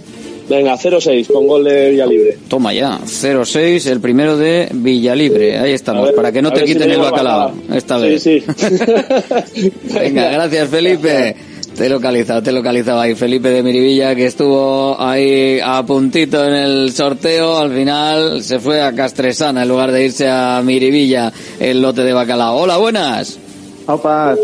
Venga, 0.49 0.75
0-6 0.77 1.27
con 1.27 1.45
gol 1.45 1.63
de 1.65 1.89
Villalibre. 1.91 2.37
Toma 2.47 2.73
ya, 2.73 2.99
0-6, 3.03 3.85
el 3.91 3.99
primero 3.99 4.37
de 4.37 4.69
Villalibre. 4.71 5.57
Ahí 5.57 5.73
estamos, 5.73 6.05
ver, 6.05 6.15
para 6.15 6.31
que 6.31 6.41
no 6.41 6.51
te 6.51 6.61
si 6.61 6.67
quiten 6.73 6.89
el 6.91 6.99
bacalao. 6.99 7.51
Esta 7.73 7.99
Sí, 7.99 8.07
vez. 8.07 8.23
sí. 8.23 8.43
Venga, 9.93 10.29
gracias 10.31 10.69
Felipe. 10.69 11.35
Te 11.75 11.85
he 11.85 11.89
localizado, 11.89 12.41
te 12.41 12.49
he 12.49 12.53
localizado 12.53 12.99
ahí 12.99 13.13
Felipe 13.13 13.49
de 13.49 13.61
Mirivilla 13.61 14.15
que 14.15 14.25
estuvo 14.25 14.99
ahí 14.99 15.59
a 15.63 15.83
puntito 15.85 16.43
en 16.43 16.53
el 16.55 16.91
sorteo. 16.91 17.57
Al 17.57 17.71
final 17.71 18.41
se 18.41 18.59
fue 18.59 18.81
a 18.81 18.93
Castresana 18.95 19.61
en 19.61 19.69
lugar 19.69 19.91
de 19.91 20.05
irse 20.05 20.27
a 20.27 20.59
Mirivilla 20.63 21.31
el 21.59 21.81
lote 21.81 22.01
de 22.03 22.13
bacalao. 22.13 22.55
Hola, 22.57 22.77
buenas. 22.77 23.37
Opa. 23.85 24.35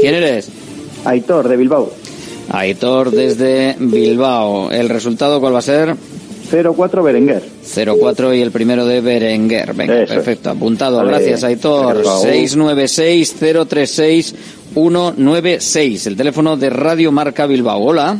¿Quién 0.00 0.14
eres? 0.14 0.48
Aitor, 1.04 1.48
de 1.48 1.56
Bilbao. 1.58 1.92
Aitor 2.56 3.10
desde 3.10 3.76
Bilbao. 3.78 4.70
¿El 4.70 4.88
resultado 4.88 5.40
cuál 5.40 5.54
va 5.54 5.58
a 5.58 5.62
ser? 5.62 5.96
0-4 6.50 7.02
Berenguer. 7.02 7.42
0-4 7.64 8.36
y 8.36 8.42
el 8.42 8.50
primero 8.52 8.86
de 8.86 9.00
Berenguer. 9.00 9.74
Venga, 9.74 10.02
Eso. 10.02 10.14
perfecto. 10.14 10.50
Apuntado. 10.50 10.98
Vale. 10.98 11.08
Gracias, 11.10 11.42
Aitor. 11.42 11.96
Gracias, 11.96 12.22
Raúl. 12.22 12.26
696-036-196. 14.74 16.06
El 16.06 16.16
teléfono 16.16 16.56
de 16.56 16.70
Radio 16.70 17.10
Marca 17.12 17.46
Bilbao. 17.46 17.82
Hola. 17.82 18.18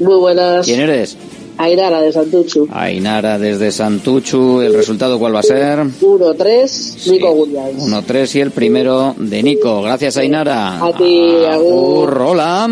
Muy 0.00 0.16
buenas. 0.16 0.66
¿Quién 0.66 0.80
eres? 0.80 1.16
Ainara 1.58 2.00
de 2.00 2.12
Santuchu. 2.12 2.66
Ainara 2.72 3.38
desde 3.38 3.70
Santuchu. 3.70 4.60
¿El 4.60 4.74
resultado 4.74 5.18
cuál 5.18 5.34
va 5.34 5.40
a 5.40 5.44
ser? 5.44 5.78
1-3, 5.78 7.10
Nico 7.10 7.30
Williams. 7.32 7.82
1-3 7.84 8.36
y 8.36 8.40
el 8.40 8.50
primero 8.50 9.14
de 9.16 9.42
Nico. 9.42 9.82
Gracias, 9.82 10.16
Ainara. 10.16 10.84
A 10.84 10.92
ti, 10.96 11.44
Agur. 11.48 12.08
Agur, 12.08 12.22
hola. 12.22 12.70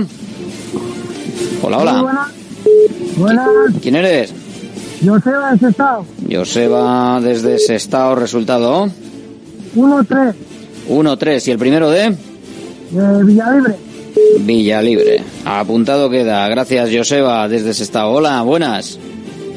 Hola, 1.62 1.78
hola. 1.78 2.28
Buenas, 3.16 3.48
¿Quién 3.82 3.96
eres? 3.96 4.32
Joseba 5.04 5.52
de 5.52 5.58
Sestao. 5.58 6.06
Joseba 6.30 7.20
desde 7.20 7.58
Sestao. 7.58 8.14
Resultado 8.14 8.88
1-3, 9.76 10.34
1-3 10.88 11.48
y 11.48 11.50
el 11.50 11.58
primero 11.58 11.90
de 11.90 12.04
eh, 12.06 12.14
Villalibre. 13.24 13.74
Villalibre. 14.40 15.22
Apuntado 15.44 16.10
queda. 16.10 16.48
Gracias, 16.48 16.90
Joseba 16.94 17.48
desde 17.48 17.74
Sestao. 17.74 18.12
Hola, 18.12 18.42
buenas. 18.42 18.98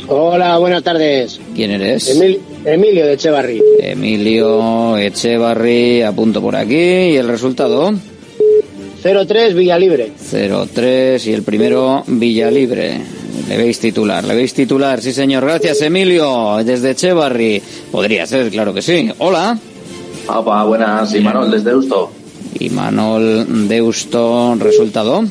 Hola, 0.08 0.58
buenas 0.58 0.84
tardes. 0.84 1.40
¿Quién 1.56 1.72
eres? 1.72 2.16
Emil- 2.16 2.40
Emilio 2.66 3.06
de 3.06 3.14
Echevarri. 3.14 3.62
Emilio 3.80 4.98
Echevarri. 4.98 6.02
Apunto 6.02 6.42
por 6.42 6.56
aquí 6.56 6.76
y 6.76 7.16
el 7.18 7.28
resultado 7.28 7.94
0-3 9.04 9.54
Villalibre. 9.54 10.12
0-3 10.32 11.28
y 11.28 11.34
el 11.34 11.44
primero 11.44 12.04
Villalibre. 12.08 13.02
Le 13.50 13.58
veis 13.58 13.80
titular, 13.80 14.24
le 14.24 14.36
veis 14.36 14.54
titular, 14.54 15.02
sí 15.02 15.12
señor. 15.12 15.44
Gracias 15.44 15.82
Emilio, 15.82 16.58
desde 16.64 16.92
Echevarri. 16.92 17.62
Podría 17.92 18.26
ser, 18.26 18.50
claro 18.50 18.74
que 18.74 18.82
sí. 18.82 19.10
Hola. 19.18 19.58
Opa, 20.28 20.64
buenas, 20.64 21.14
Imanol 21.14 21.52
desde 21.52 21.72
Eusto. 21.72 22.10
Y 22.60 22.70
Manol 22.70 23.68
Deusto, 23.68 24.56
resultado 24.58 25.24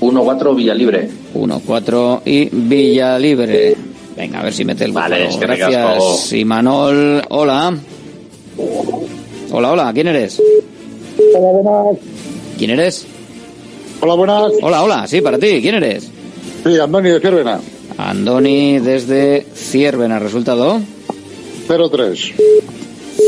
1-4 0.00 0.54
Villalibre. 0.56 1.08
1-4 1.34 2.22
y 2.24 2.48
Villalibre. 2.50 3.76
Venga, 4.16 4.40
a 4.40 4.44
ver 4.44 4.52
si 4.52 4.64
mete 4.64 4.84
el 4.84 4.92
Vale, 4.92 5.26
búfalo. 5.26 5.30
es 5.30 5.36
que 5.36 5.46
Gracias, 5.68 6.32
Imanol. 6.32 7.22
Hola. 7.28 7.74
Hola, 9.50 9.72
hola, 9.72 9.90
¿quién 9.92 10.08
eres? 10.08 10.40
Hola, 11.36 11.48
buenas. 11.60 11.98
¿Quién 12.62 12.78
eres? 12.78 13.04
Hola, 14.00 14.14
buenas. 14.14 14.52
Hola, 14.62 14.84
hola, 14.84 15.06
sí, 15.08 15.20
para 15.20 15.36
ti, 15.36 15.60
¿quién 15.60 15.74
eres? 15.74 16.08
Sí, 16.62 16.78
Andoni 16.78 17.10
de 17.10 17.18
Ciervena. 17.18 17.60
Andoni 17.98 18.78
desde 18.78 19.44
Ciervena, 19.52 20.20
resultado 20.20 20.80
0-3. 21.66 22.34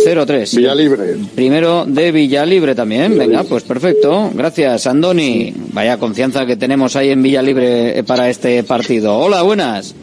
0-3. 0.06 0.56
Villalibre. 0.56 1.16
Primero 1.34 1.84
de 1.84 2.12
Villalibre 2.12 2.76
también. 2.76 3.18
Venga, 3.18 3.42
pues 3.42 3.64
perfecto. 3.64 4.30
Gracias, 4.32 4.86
Andoni. 4.86 5.52
Vaya 5.72 5.98
confianza 5.98 6.46
que 6.46 6.54
tenemos 6.54 6.94
ahí 6.94 7.10
en 7.10 7.20
Villalibre 7.20 7.98
eh, 7.98 8.04
para 8.04 8.30
este 8.30 8.62
partido. 8.62 9.18
Hola, 9.18 9.42
buenas. 9.42 9.96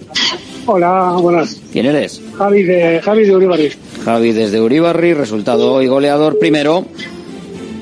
Hola, 0.66 1.16
buenas. 1.22 1.58
¿Quién 1.72 1.86
eres? 1.86 2.22
Javi 2.38 2.64
de, 2.64 3.02
Javi 3.02 3.24
de 3.24 3.34
Uribarri. 3.34 3.72
Javi 4.04 4.34
desde 4.34 4.60
Uribarri, 4.60 5.14
resultado 5.14 5.82
y 5.82 5.88
goleador 5.88 6.38
primero. 6.38 6.86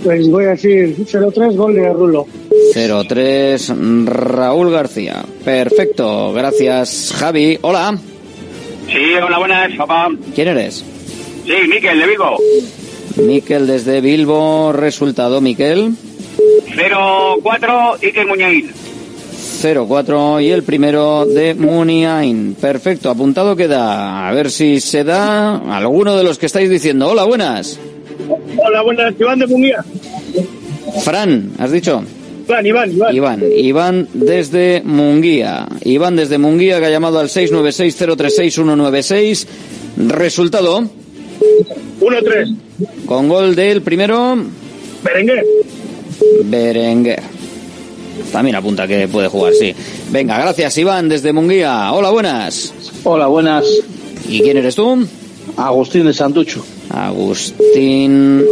Pues 0.04 0.30
voy 0.30 0.46
a 0.46 0.50
decir 0.50 0.96
0-3, 0.98 1.56
gol 1.56 1.76
de 1.76 1.90
Rulo. 1.92 2.26
0-3, 2.74 4.06
Raúl 4.06 4.72
García. 4.72 5.24
Perfecto, 5.44 6.32
gracias, 6.34 7.14
Javi. 7.18 7.58
Hola, 7.62 7.98
Sí, 8.88 9.14
hola, 9.24 9.38
buenas, 9.38 9.76
papá. 9.78 10.08
¿quién 10.34 10.48
eres? 10.48 10.84
Sí, 11.46 11.54
Miquel, 11.70 12.00
de 12.00 12.08
Vigo. 12.08 12.38
Miquel 13.18 13.68
desde 13.68 14.02
Bilbo, 14.02 14.72
resultado, 14.72 15.42
Miquel. 15.42 15.92
0-4, 16.76 17.98
Iker 18.02 18.26
Muñiz. 18.26 18.66
0-4 19.62 20.42
y 20.44 20.50
el 20.50 20.64
primero 20.64 21.26
de 21.26 21.54
Muniain. 21.54 22.56
Perfecto, 22.60 23.10
apuntado 23.12 23.56
queda. 23.56 24.28
A 24.28 24.34
ver 24.34 24.50
si 24.50 24.80
se 24.80 25.04
da 25.04 25.58
alguno 25.78 26.16
de 26.18 26.24
los 26.24 26.40
que 26.40 26.46
estáis 26.48 26.70
diciendo. 26.70 27.10
Hola, 27.10 27.26
buenas. 27.26 27.80
Hola, 28.58 28.82
buenas. 28.82 29.14
Iván 29.20 29.40
de 29.40 29.48
Munguía. 29.48 29.84
Fran, 31.04 31.52
¿has 31.58 31.72
dicho? 31.72 32.04
Iván, 32.48 32.66
Iván, 32.66 32.92
Iván. 32.92 33.16
Iván, 33.16 33.44
Iván 33.56 34.08
desde 34.14 34.82
Munguía. 34.84 35.68
Iván 35.84 36.16
desde 36.16 36.38
Munguía 36.40 36.80
que 36.80 36.86
ha 36.88 36.90
llamado 36.90 37.20
al 37.20 37.30
696-036-196. 37.30 39.46
Resultado. 39.98 40.84
1-3. 42.02 42.56
Con 43.06 43.30
gol 43.30 43.56
del 43.56 43.82
primero. 43.82 44.38
Berenguer. 45.04 45.46
Berenguer. 46.46 47.22
También 48.32 48.56
apunta 48.56 48.88
que 48.88 49.08
puede 49.08 49.28
jugar, 49.28 49.54
sí. 49.54 49.74
Venga, 50.12 50.40
gracias 50.40 50.76
Iván 50.78 51.08
desde 51.08 51.32
Munguía. 51.34 51.92
Hola, 51.94 52.10
buenas. 52.10 52.74
Hola, 53.04 53.28
buenas. 53.28 53.66
¿Y 54.28 54.42
quién 54.42 54.58
eres 54.58 54.76
tú? 54.76 55.06
Agustín 55.56 56.06
de 56.06 56.14
Santucho. 56.14 56.66
Agustín. 56.90 58.44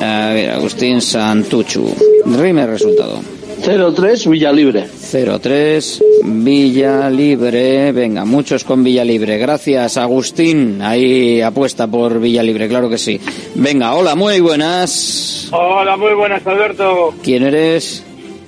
A 0.00 0.30
ver, 0.32 0.50
Agustín 0.50 1.00
Santuchu. 1.00 1.94
Rime 2.26 2.66
resultado. 2.66 3.20
0-3, 3.62 4.30
Villalibre. 4.30 4.86
0-3, 4.86 6.02
Villalibre. 6.24 7.92
Venga, 7.92 8.24
muchos 8.24 8.64
con 8.64 8.82
Villalibre. 8.82 9.36
Gracias, 9.38 9.98
Agustín. 9.98 10.80
Ahí 10.80 11.42
apuesta 11.42 11.86
por 11.86 12.18
Villalibre, 12.20 12.68
claro 12.68 12.88
que 12.88 12.96
sí. 12.96 13.20
Venga, 13.54 13.94
hola, 13.94 14.14
muy 14.14 14.40
buenas. 14.40 15.48
Hola, 15.52 15.96
muy 15.96 16.14
buenas, 16.14 16.46
Alberto. 16.46 17.14
¿Quién 17.22 17.42
eres? 17.42 18.02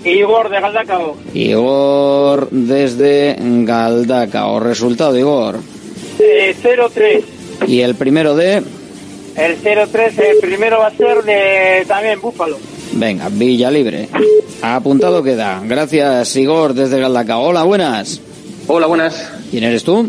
Igor 0.05 0.49
de 0.49 0.61
Galdacao. 0.61 1.17
Igor 1.35 2.49
desde 2.51 3.37
Galdacao. 3.39 4.61
Resultado, 4.61 5.19
Igor. 5.19 5.59
Eh, 6.19 6.55
0-3. 6.61 7.23
Y 7.67 7.81
el 7.81 7.95
primero 7.95 8.35
de. 8.35 8.63
El 9.37 9.63
0-3, 9.63 10.19
el 10.19 10.39
primero 10.41 10.79
va 10.79 10.89
a 10.89 10.97
ser 10.97 11.23
de 11.23 11.85
también 11.87 12.21
Búfalo. 12.21 12.59
Venga, 12.93 13.29
Villa 13.31 13.71
Libre. 13.71 14.09
Apuntado 14.61 15.23
queda. 15.23 15.63
Gracias, 15.65 16.37
Igor, 16.37 16.75
desde 16.75 17.01
Galdacao. 17.01 17.43
Hola, 17.43 17.63
buenas. 17.63 18.21
Hola, 18.67 18.87
buenas. 18.87 19.31
¿Quién 19.51 19.65
eres 19.65 19.83
tú? 19.85 20.09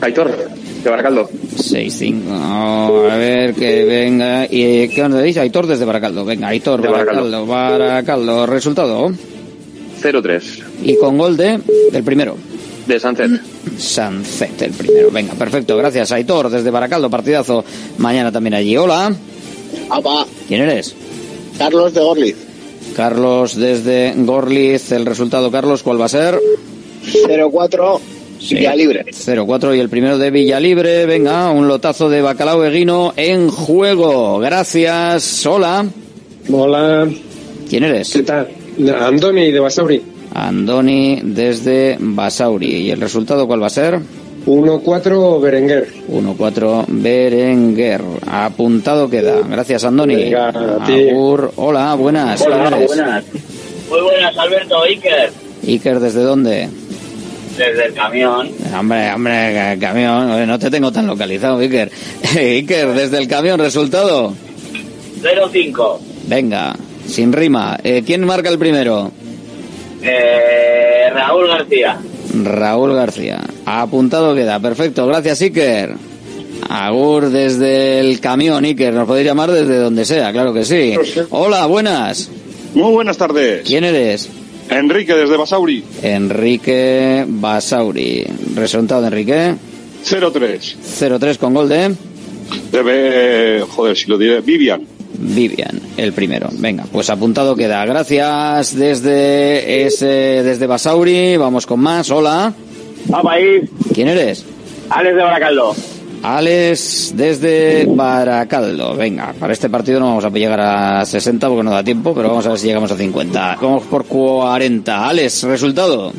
Aitor, 0.00 0.34
de 0.82 0.90
Baracaldo. 0.90 1.28
6-5. 1.56 3.10
a 3.10 3.16
ver 3.16 3.54
que 3.54 3.84
venga. 3.84 4.46
¿Y 4.46 4.88
qué 4.88 5.08
nos 5.08 5.22
dice? 5.22 5.40
Aitor 5.40 5.66
desde 5.66 5.84
Baracaldo. 5.84 6.24
Venga, 6.24 6.48
Aitor, 6.48 6.80
De 6.82 6.88
Baracaldo. 6.88 7.46
Baracaldo. 7.46 8.46
Resultado. 8.46 9.12
0-3. 10.02 10.42
Y 10.82 10.96
con 10.96 11.18
gol 11.18 11.36
de. 11.36 11.60
del 11.92 12.04
primero. 12.04 12.36
De 12.86 13.00
Sunset. 13.00 13.30
Sunset, 13.78 14.62
el 14.62 14.72
primero. 14.72 15.10
Venga, 15.10 15.34
perfecto. 15.34 15.76
Gracias, 15.76 16.12
Aitor, 16.12 16.50
desde 16.50 16.70
Baracaldo. 16.70 17.08
Partidazo 17.08 17.64
mañana 17.98 18.30
también 18.30 18.54
allí. 18.54 18.76
Hola. 18.76 19.14
Apa, 19.90 20.26
¿Quién 20.48 20.62
eres? 20.62 20.94
Carlos 21.58 21.94
de 21.94 22.00
Gorliz. 22.00 22.36
Carlos 22.94 23.56
desde 23.56 24.12
Gorliz. 24.16 24.92
El 24.92 25.06
resultado, 25.06 25.50
Carlos, 25.50 25.82
¿cuál 25.82 26.00
va 26.00 26.06
a 26.06 26.08
ser? 26.08 26.38
0-4, 27.26 28.00
Sí. 28.38 28.56
Villalibre. 28.56 29.06
0-4 29.10 29.74
y 29.76 29.80
el 29.80 29.88
primero 29.88 30.18
de 30.18 30.30
Villalibre. 30.30 31.06
Venga, 31.06 31.50
un 31.50 31.66
lotazo 31.66 32.10
de 32.10 32.20
bacalao 32.20 32.64
eguino 32.64 33.14
en 33.16 33.48
juego. 33.48 34.38
Gracias. 34.38 35.46
Hola. 35.46 35.86
Hola. 36.52 37.08
¿Quién 37.70 37.84
eres? 37.84 38.10
¿Qué 38.12 38.22
tal? 38.22 38.48
Andoni 39.00 39.50
de 39.50 39.60
Basauri. 39.60 40.02
Andoni 40.34 41.20
desde 41.22 41.96
Basauri. 42.00 42.66
¿Y 42.66 42.90
el 42.90 43.00
resultado 43.00 43.46
cuál 43.46 43.62
va 43.62 43.68
a 43.68 43.70
ser? 43.70 44.00
1-4 44.46 45.40
Berenguer. 45.40 45.88
1-4 46.10 46.84
Berenguer. 46.88 48.02
Apuntado 48.26 49.08
queda. 49.08 49.36
Gracias, 49.48 49.84
Andoni. 49.84 50.16
Venga. 50.16 50.48
Agur. 50.48 51.52
Hola, 51.56 51.94
buenas. 51.94 52.40
Hola, 52.42 52.64
¿Quién 52.68 52.74
eres? 52.74 52.86
buenas. 52.88 53.24
Muy 53.88 54.00
buenas, 54.02 54.36
Alberto 54.36 54.82
Iker. 54.82 55.30
Iker, 55.66 56.00
¿desde 56.00 56.22
dónde? 56.22 56.68
Desde 57.56 57.86
el 57.86 57.94
camión. 57.94 58.50
Hombre, 58.78 59.12
hombre, 59.14 59.52
ca- 59.54 59.78
camión. 59.78 60.30
Oye, 60.32 60.46
No 60.46 60.58
te 60.58 60.70
tengo 60.70 60.90
tan 60.92 61.06
localizado, 61.06 61.58
Iker. 61.60 61.90
Iker, 62.36 62.88
desde 62.92 63.18
el 63.18 63.28
camión, 63.28 63.58
resultado. 63.60 64.34
0-5. 65.22 65.98
Venga, 66.26 66.74
sin 67.06 67.32
rima. 67.32 67.78
Eh, 67.82 68.02
¿Quién 68.04 68.24
marca 68.26 68.50
el 68.50 68.58
primero? 68.58 69.10
Eh, 70.04 71.10
Raúl 71.12 71.48
García. 71.48 71.98
Raúl 72.42 72.94
García. 72.94 73.40
Apuntado 73.64 74.34
queda. 74.34 74.60
Perfecto. 74.60 75.06
Gracias, 75.06 75.40
Iker. 75.40 75.94
Agur 76.68 77.30
desde 77.30 78.00
el 78.00 78.20
camión, 78.20 78.64
Iker. 78.64 78.92
Nos 78.92 79.06
podéis 79.06 79.26
llamar 79.26 79.50
desde 79.50 79.76
donde 79.76 80.04
sea, 80.04 80.32
claro 80.32 80.52
que 80.52 80.64
sí. 80.64 80.94
Hola, 81.30 81.66
buenas. 81.66 82.30
Muy 82.74 82.92
buenas 82.92 83.16
tardes. 83.16 83.62
¿Quién 83.66 83.84
eres? 83.84 84.28
Enrique 84.70 85.14
desde 85.14 85.36
Basauri. 85.36 85.84
Enrique 86.02 87.24
Basauri. 87.26 88.24
Resultado 88.54 89.02
de 89.02 89.06
Enrique. 89.08 89.54
0-3. 90.04 90.76
0-3 90.82 91.38
con 91.38 91.54
gol 91.54 91.68
de 91.68 91.94
Debe, 92.70 93.64
joder, 93.68 93.96
si 93.96 94.08
lo 94.08 94.18
diré, 94.18 94.40
Vivian. 94.40 94.93
Vivian, 95.18 95.80
el 95.96 96.12
primero. 96.12 96.48
Venga, 96.52 96.84
pues 96.90 97.10
apuntado 97.10 97.56
queda. 97.56 97.84
Gracias 97.86 98.76
desde 98.76 99.86
ese, 99.86 100.06
desde 100.06 100.66
Basauri. 100.66 101.36
Vamos 101.36 101.66
con 101.66 101.80
más. 101.80 102.10
Hola. 102.10 102.52
Vamos 103.06 103.32
ahí. 103.32 103.60
¿Quién 103.92 104.08
eres? 104.08 104.44
Alex 104.90 105.16
de 105.16 105.22
Baracaldo. 105.22 105.74
Alex 106.22 107.12
desde 107.16 107.86
Baracaldo. 107.86 108.96
Venga, 108.96 109.34
para 109.38 109.52
este 109.52 109.68
partido 109.68 110.00
no 110.00 110.06
vamos 110.06 110.24
a 110.24 110.30
llegar 110.30 110.60
a 110.60 111.04
60 111.04 111.48
porque 111.48 111.62
no 111.62 111.70
da 111.70 111.84
tiempo, 111.84 112.14
pero 112.14 112.28
vamos 112.28 112.46
a 112.46 112.50
ver 112.50 112.58
si 112.58 112.66
llegamos 112.66 112.90
a 112.90 112.96
50. 112.96 113.58
Vamos 113.60 113.84
por 113.84 114.04
40. 114.06 115.08
Alex, 115.08 115.42
resultado. 115.44 116.12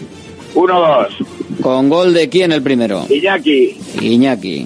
1-2. 0.54 1.08
¿Con 1.62 1.90
gol 1.90 2.14
de 2.14 2.30
quién 2.30 2.52
el 2.52 2.62
primero? 2.62 3.06
Iñaki. 3.10 3.78
Iñaki. 4.02 4.66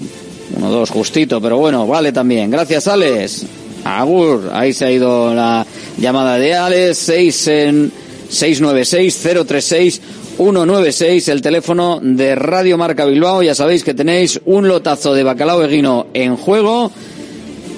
1-2, 0.60 0.90
justito, 0.90 1.40
pero 1.40 1.56
bueno, 1.56 1.86
vale 1.86 2.12
también. 2.12 2.50
Gracias, 2.50 2.86
Alex. 2.88 3.46
Agur, 3.84 4.50
ahí 4.52 4.72
se 4.72 4.84
ha 4.84 4.92
ido 4.92 5.34
la 5.34 5.66
llamada 5.98 6.38
de 6.38 6.54
Alex. 6.54 6.98
6 6.98 7.48
en 7.48 7.90
696-036-196, 8.30 11.28
el 11.28 11.42
teléfono 11.42 12.00
de 12.02 12.34
Radio 12.34 12.78
Marca 12.78 13.04
Bilbao. 13.04 13.42
Ya 13.42 13.54
sabéis 13.54 13.84
que 13.84 13.92
tenéis 13.94 14.40
un 14.44 14.66
lotazo 14.68 15.14
de 15.14 15.24
bacalao 15.24 15.64
eguino 15.64 16.08
en 16.14 16.36
juego, 16.36 16.90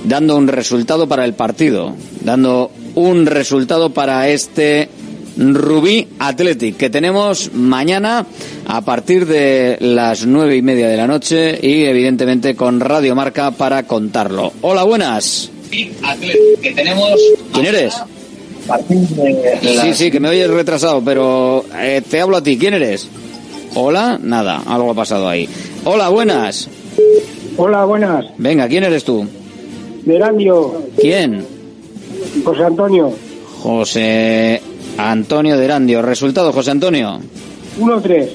dando 0.05 0.37
un 0.37 0.49
resultado 0.49 1.09
para 1.09 1.25
el 1.25 1.33
partido, 1.35 1.95
dando 2.23 2.71
un 2.95 3.27
resultado 3.27 3.91
para 3.91 4.29
este 4.29 4.89
Rubí 5.37 6.09
Athletic 6.19 6.77
que 6.77 6.91
tenemos 6.91 7.53
mañana 7.55 8.27
a 8.67 8.81
partir 8.83 9.25
de 9.27 9.79
las 9.81 10.27
nueve 10.27 10.57
y 10.57 10.63
media 10.63 10.89
de 10.89 10.99
la 10.99 11.07
noche 11.07 11.59
y 11.63 11.85
evidentemente 11.85 12.55
con 12.55 12.81
Radio 12.81 13.15
Marca 13.15 13.53
para 13.53 13.85
contarlo. 13.85 14.53
Hola, 14.61 14.83
buenas. 14.85 15.51
Que 15.73 16.73
tenemos. 16.75 17.11
¿Quién 17.53 17.67
eres? 17.67 17.95
Sí, 19.63 19.95
sí, 19.95 20.11
que 20.11 20.21
me 20.21 20.29
oyes 20.29 20.49
retrasado, 20.49 21.03
pero 21.05 21.65
eh, 21.77 22.03
te 22.09 22.21
hablo 22.21 22.37
a 22.37 22.43
ti. 22.43 22.59
¿Quién 22.59 22.75
eres? 22.75 23.09
Hola, 23.75 24.19
nada, 24.23 24.63
algo 24.67 24.91
ha 24.91 24.95
pasado 24.95 25.29
ahí. 25.29 25.49
Hola, 25.85 26.11
buenas. 26.11 26.69
Hola, 27.57 27.85
buenas. 27.85 28.27
Venga, 28.37 28.69
¿quién 28.69 28.85
eres 28.85 29.05
tú? 29.05 29.27
Merandio, 30.05 30.83
¿Quién? 31.01 31.45
José 32.45 32.65
Antonio. 32.65 33.13
José 33.61 34.61
Antonio 34.99 35.57
de 35.57 35.65
Erandio. 35.65 36.03
Resultado, 36.03 36.53
José 36.53 36.73
Antonio. 36.73 37.21
1-3. 37.79 38.29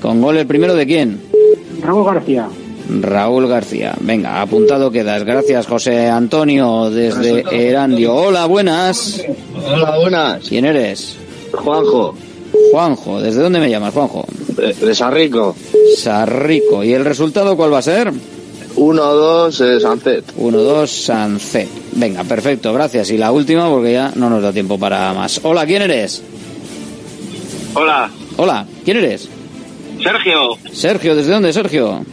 Con 0.00 0.20
gol 0.22 0.36
el 0.38 0.46
primero 0.46 0.74
de 0.74 0.86
quién? 0.86 1.20
Raúl 1.82 2.04
García. 2.04 2.48
Raúl 2.88 3.46
García. 3.48 3.94
Venga, 4.00 4.40
apuntado 4.40 4.90
quedas. 4.90 5.24
Gracias, 5.24 5.66
José 5.66 6.08
Antonio, 6.08 6.90
desde 6.90 7.44
Erandio. 7.50 8.14
Hola, 8.14 8.46
buenas. 8.46 9.22
Hola, 9.54 9.98
buenas. 9.98 10.48
¿Quién 10.48 10.64
eres? 10.64 11.16
Juanjo. 11.52 12.14
Juanjo. 12.72 13.20
¿Desde 13.20 13.42
dónde 13.42 13.60
me 13.60 13.70
llamas, 13.70 13.92
Juanjo? 13.92 14.24
De, 14.56 14.72
de 14.72 14.94
Sarrico. 14.94 15.54
Sarrico. 15.96 16.82
¿Y 16.82 16.94
el 16.94 17.04
resultado 17.04 17.56
cuál 17.56 17.72
va 17.72 17.78
a 17.78 17.82
ser? 17.82 18.12
1-2 18.76 19.60
eh, 19.60 19.80
Sancet. 19.80 20.36
1-2 20.36 20.86
Sancet. 20.86 21.68
Venga, 21.92 22.24
perfecto, 22.24 22.72
gracias. 22.72 23.10
Y 23.10 23.18
la 23.18 23.32
última 23.32 23.68
porque 23.68 23.92
ya 23.92 24.12
no 24.14 24.30
nos 24.30 24.42
da 24.42 24.52
tiempo 24.52 24.78
para 24.78 25.12
más. 25.12 25.40
Hola, 25.42 25.66
¿quién 25.66 25.82
eres? 25.82 26.22
Hola. 27.74 28.10
Hola, 28.36 28.66
¿quién 28.84 28.98
eres? 28.98 29.28
Sergio. 30.02 30.58
Sergio, 30.72 31.16
¿desde 31.16 31.32
dónde, 31.32 31.52
Sergio? 31.52 32.04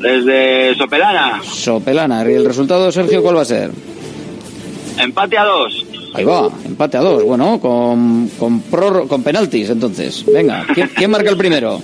Desde 0.00 0.74
Sopelana. 0.76 1.42
Sopelana. 1.44 2.24
¿Y 2.30 2.34
el 2.34 2.44
resultado, 2.44 2.90
Sergio, 2.90 3.22
cuál 3.22 3.36
va 3.36 3.42
a 3.42 3.44
ser? 3.44 3.70
Empate 4.98 5.38
a 5.38 5.44
dos. 5.44 5.84
Ahí 6.14 6.24
va, 6.24 6.48
empate 6.64 6.96
a 6.96 7.00
dos. 7.00 7.22
Bueno, 7.22 7.60
con, 7.60 8.28
con, 8.38 8.60
con 9.06 9.22
penaltis 9.22 9.70
entonces. 9.70 10.24
Venga, 10.26 10.66
¿quién, 10.74 10.90
quién 10.94 11.10
marca 11.10 11.30
el 11.30 11.36
primero? 11.36 11.80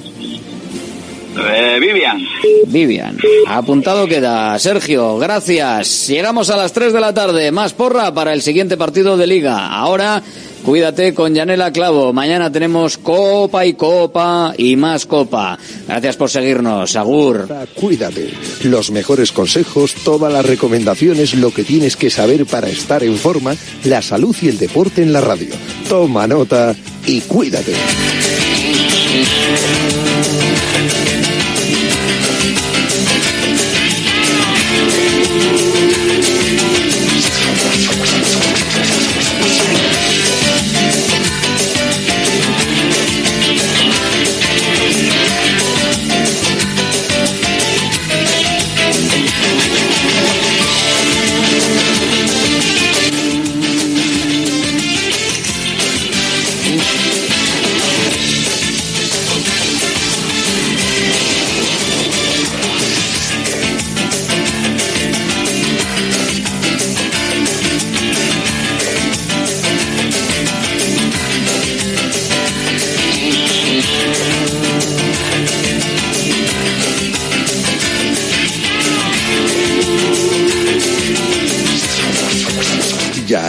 Eh, 1.39 1.79
Vivian. 1.81 2.19
Vivian. 2.67 3.19
Apuntado 3.47 4.07
queda. 4.07 4.59
Sergio, 4.59 5.19
gracias. 5.19 6.09
Llegamos 6.09 6.49
a 6.51 6.57
las 6.57 6.73
3 6.73 6.93
de 6.93 7.01
la 7.01 7.13
tarde. 7.13 7.53
Más 7.53 7.75
porra 7.75 8.13
para 8.15 8.33
el 8.33 8.41
siguiente 8.43 8.77
partido 8.77 9.17
de 9.17 9.27
liga. 9.27 9.69
Ahora, 9.69 10.23
cuídate 10.67 11.15
con 11.15 11.33
Yanela 11.33 11.73
Clavo. 11.73 12.13
Mañana 12.13 12.51
tenemos 12.51 12.99
copa 12.99 13.65
y 13.65 13.75
copa 13.75 14.53
y 14.59 14.77
más 14.77 15.07
copa. 15.07 15.57
Gracias 15.87 16.17
por 16.17 16.29
seguirnos. 16.29 16.97
Agur. 16.97 17.49
Cuídate. 17.75 18.35
Los 18.65 18.91
mejores 18.91 19.33
consejos, 19.33 19.95
todas 20.05 20.33
las 20.33 20.45
recomendaciones, 20.45 21.35
lo 21.35 21.55
que 21.55 21.65
tienes 21.65 21.97
que 21.97 22.11
saber 22.11 22.45
para 22.45 22.69
estar 22.69 23.05
en 23.05 23.17
forma, 23.17 23.55
la 23.85 24.03
salud 24.03 24.37
y 24.43 24.49
el 24.49 24.59
deporte 24.59 25.03
en 25.03 25.13
la 25.13 25.21
radio. 25.21 25.55
Toma 25.89 26.27
nota 26.27 26.75
y 27.07 27.21
cuídate. 27.23 27.73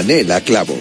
Yanela 0.07 0.39
Clavo. 0.39 0.77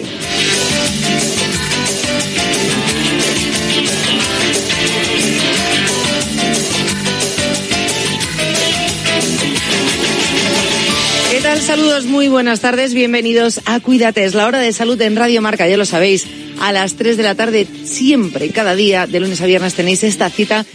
¿Qué 11.29 11.41
tal? 11.41 11.59
Saludos, 11.59 12.05
muy 12.05 12.29
buenas 12.29 12.61
tardes, 12.61 12.93
bienvenidos 12.93 13.59
a 13.65 13.81
Cuídate, 13.81 14.23
es 14.23 14.33
la 14.33 14.47
hora 14.47 14.59
de 14.59 14.71
salud 14.71 14.99
en 15.01 15.17
Radio 15.17 15.41
Marca, 15.41 15.67
ya 15.67 15.75
lo 15.75 15.85
sabéis, 15.85 16.25
a 16.61 16.71
las 16.71 16.93
3 16.93 17.17
de 17.17 17.23
la 17.23 17.35
tarde, 17.35 17.67
siempre, 17.83 18.49
cada 18.51 18.75
día, 18.75 19.07
de 19.07 19.19
lunes 19.19 19.41
a 19.41 19.45
viernes 19.45 19.73
tenéis 19.73 20.03
esta 20.03 20.29
cita 20.29 20.65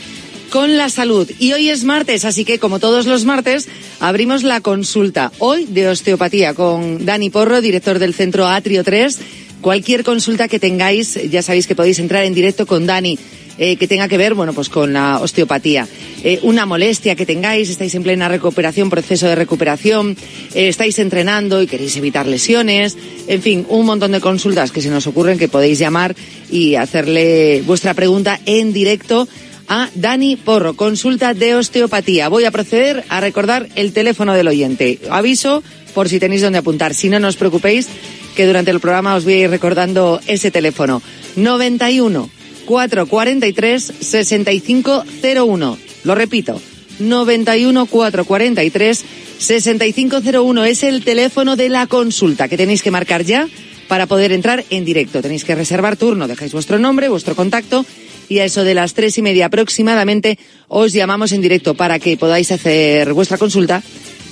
con 0.50 0.76
la 0.76 0.90
salud. 0.90 1.28
Y 1.38 1.54
hoy 1.54 1.70
es 1.70 1.84
martes, 1.84 2.26
así 2.26 2.44
que 2.44 2.58
como 2.58 2.78
todos 2.78 3.06
los 3.06 3.24
martes, 3.24 3.68
abrimos 4.02 4.42
la 4.42 4.60
consulta, 4.60 5.30
hoy 5.38 5.64
de 5.64 5.88
osteopatía, 5.88 6.54
con 6.54 7.06
Dani 7.06 7.30
Porro, 7.30 7.60
director 7.60 8.00
del 8.00 8.14
centro 8.14 8.48
Atrio 8.48 8.82
3. 8.82 9.18
Cualquier 9.60 10.02
consulta 10.02 10.48
que 10.48 10.58
tengáis, 10.58 11.18
ya 11.30 11.40
sabéis 11.40 11.68
que 11.68 11.76
podéis 11.76 12.00
entrar 12.00 12.24
en 12.24 12.34
directo 12.34 12.66
con 12.66 12.84
Dani 12.84 13.16
eh, 13.58 13.76
que 13.76 13.86
tenga 13.86 14.08
que 14.08 14.18
ver, 14.18 14.34
bueno, 14.34 14.52
pues 14.54 14.68
con 14.68 14.92
la 14.92 15.20
osteopatía. 15.20 15.86
Eh, 16.24 16.40
una 16.42 16.66
molestia 16.66 17.14
que 17.14 17.26
tengáis, 17.26 17.70
estáis 17.70 17.94
en 17.94 18.02
plena 18.02 18.28
recuperación, 18.28 18.90
proceso 18.90 19.28
de 19.28 19.36
recuperación, 19.36 20.16
eh, 20.54 20.66
estáis 20.66 20.98
entrenando 20.98 21.62
y 21.62 21.68
queréis 21.68 21.96
evitar 21.96 22.26
lesiones, 22.26 22.98
en 23.28 23.40
fin, 23.40 23.66
un 23.68 23.86
montón 23.86 24.10
de 24.10 24.20
consultas 24.20 24.72
que 24.72 24.82
se 24.82 24.90
nos 24.90 25.06
ocurren 25.06 25.38
que 25.38 25.46
podéis 25.46 25.78
llamar 25.78 26.16
y 26.50 26.74
hacerle 26.74 27.62
vuestra 27.64 27.94
pregunta 27.94 28.40
en 28.46 28.72
directo 28.72 29.28
a 29.72 29.88
Dani 29.94 30.36
Porro, 30.36 30.74
consulta 30.74 31.32
de 31.32 31.54
osteopatía. 31.54 32.28
Voy 32.28 32.44
a 32.44 32.50
proceder 32.50 33.04
a 33.08 33.22
recordar 33.22 33.70
el 33.74 33.94
teléfono 33.94 34.34
del 34.34 34.48
oyente. 34.48 35.00
Aviso 35.08 35.62
por 35.94 36.10
si 36.10 36.20
tenéis 36.20 36.42
donde 36.42 36.58
apuntar. 36.58 36.92
Si 36.92 37.08
no, 37.08 37.18
no 37.18 37.28
os 37.28 37.36
preocupéis, 37.36 37.88
que 38.36 38.44
durante 38.44 38.70
el 38.70 38.80
programa 38.80 39.14
os 39.14 39.24
voy 39.24 39.32
a 39.32 39.38
ir 39.38 39.50
recordando 39.50 40.20
ese 40.26 40.50
teléfono. 40.50 41.00
91 41.36 42.28
443 42.66 43.94
6501. 43.98 45.78
Lo 46.04 46.14
repito, 46.14 46.60
91 46.98 47.86
443 47.86 49.04
6501 49.38 50.64
es 50.66 50.82
el 50.82 51.02
teléfono 51.02 51.56
de 51.56 51.70
la 51.70 51.86
consulta 51.86 52.46
que 52.46 52.58
tenéis 52.58 52.82
que 52.82 52.90
marcar 52.90 53.24
ya 53.24 53.48
para 53.88 54.04
poder 54.04 54.32
entrar 54.32 54.66
en 54.68 54.84
directo. 54.84 55.22
Tenéis 55.22 55.46
que 55.46 55.54
reservar 55.54 55.96
turno, 55.96 56.28
dejáis 56.28 56.52
vuestro 56.52 56.78
nombre, 56.78 57.08
vuestro 57.08 57.34
contacto 57.34 57.86
y 58.28 58.38
a 58.38 58.44
eso 58.44 58.64
de 58.64 58.74
las 58.74 58.94
tres 58.94 59.18
y 59.18 59.22
media 59.22 59.46
aproximadamente 59.46 60.38
os 60.68 60.92
llamamos 60.92 61.32
en 61.32 61.42
directo 61.42 61.74
para 61.74 61.98
que 61.98 62.16
podáis 62.16 62.50
hacer 62.52 63.12
vuestra 63.12 63.38
consulta 63.38 63.82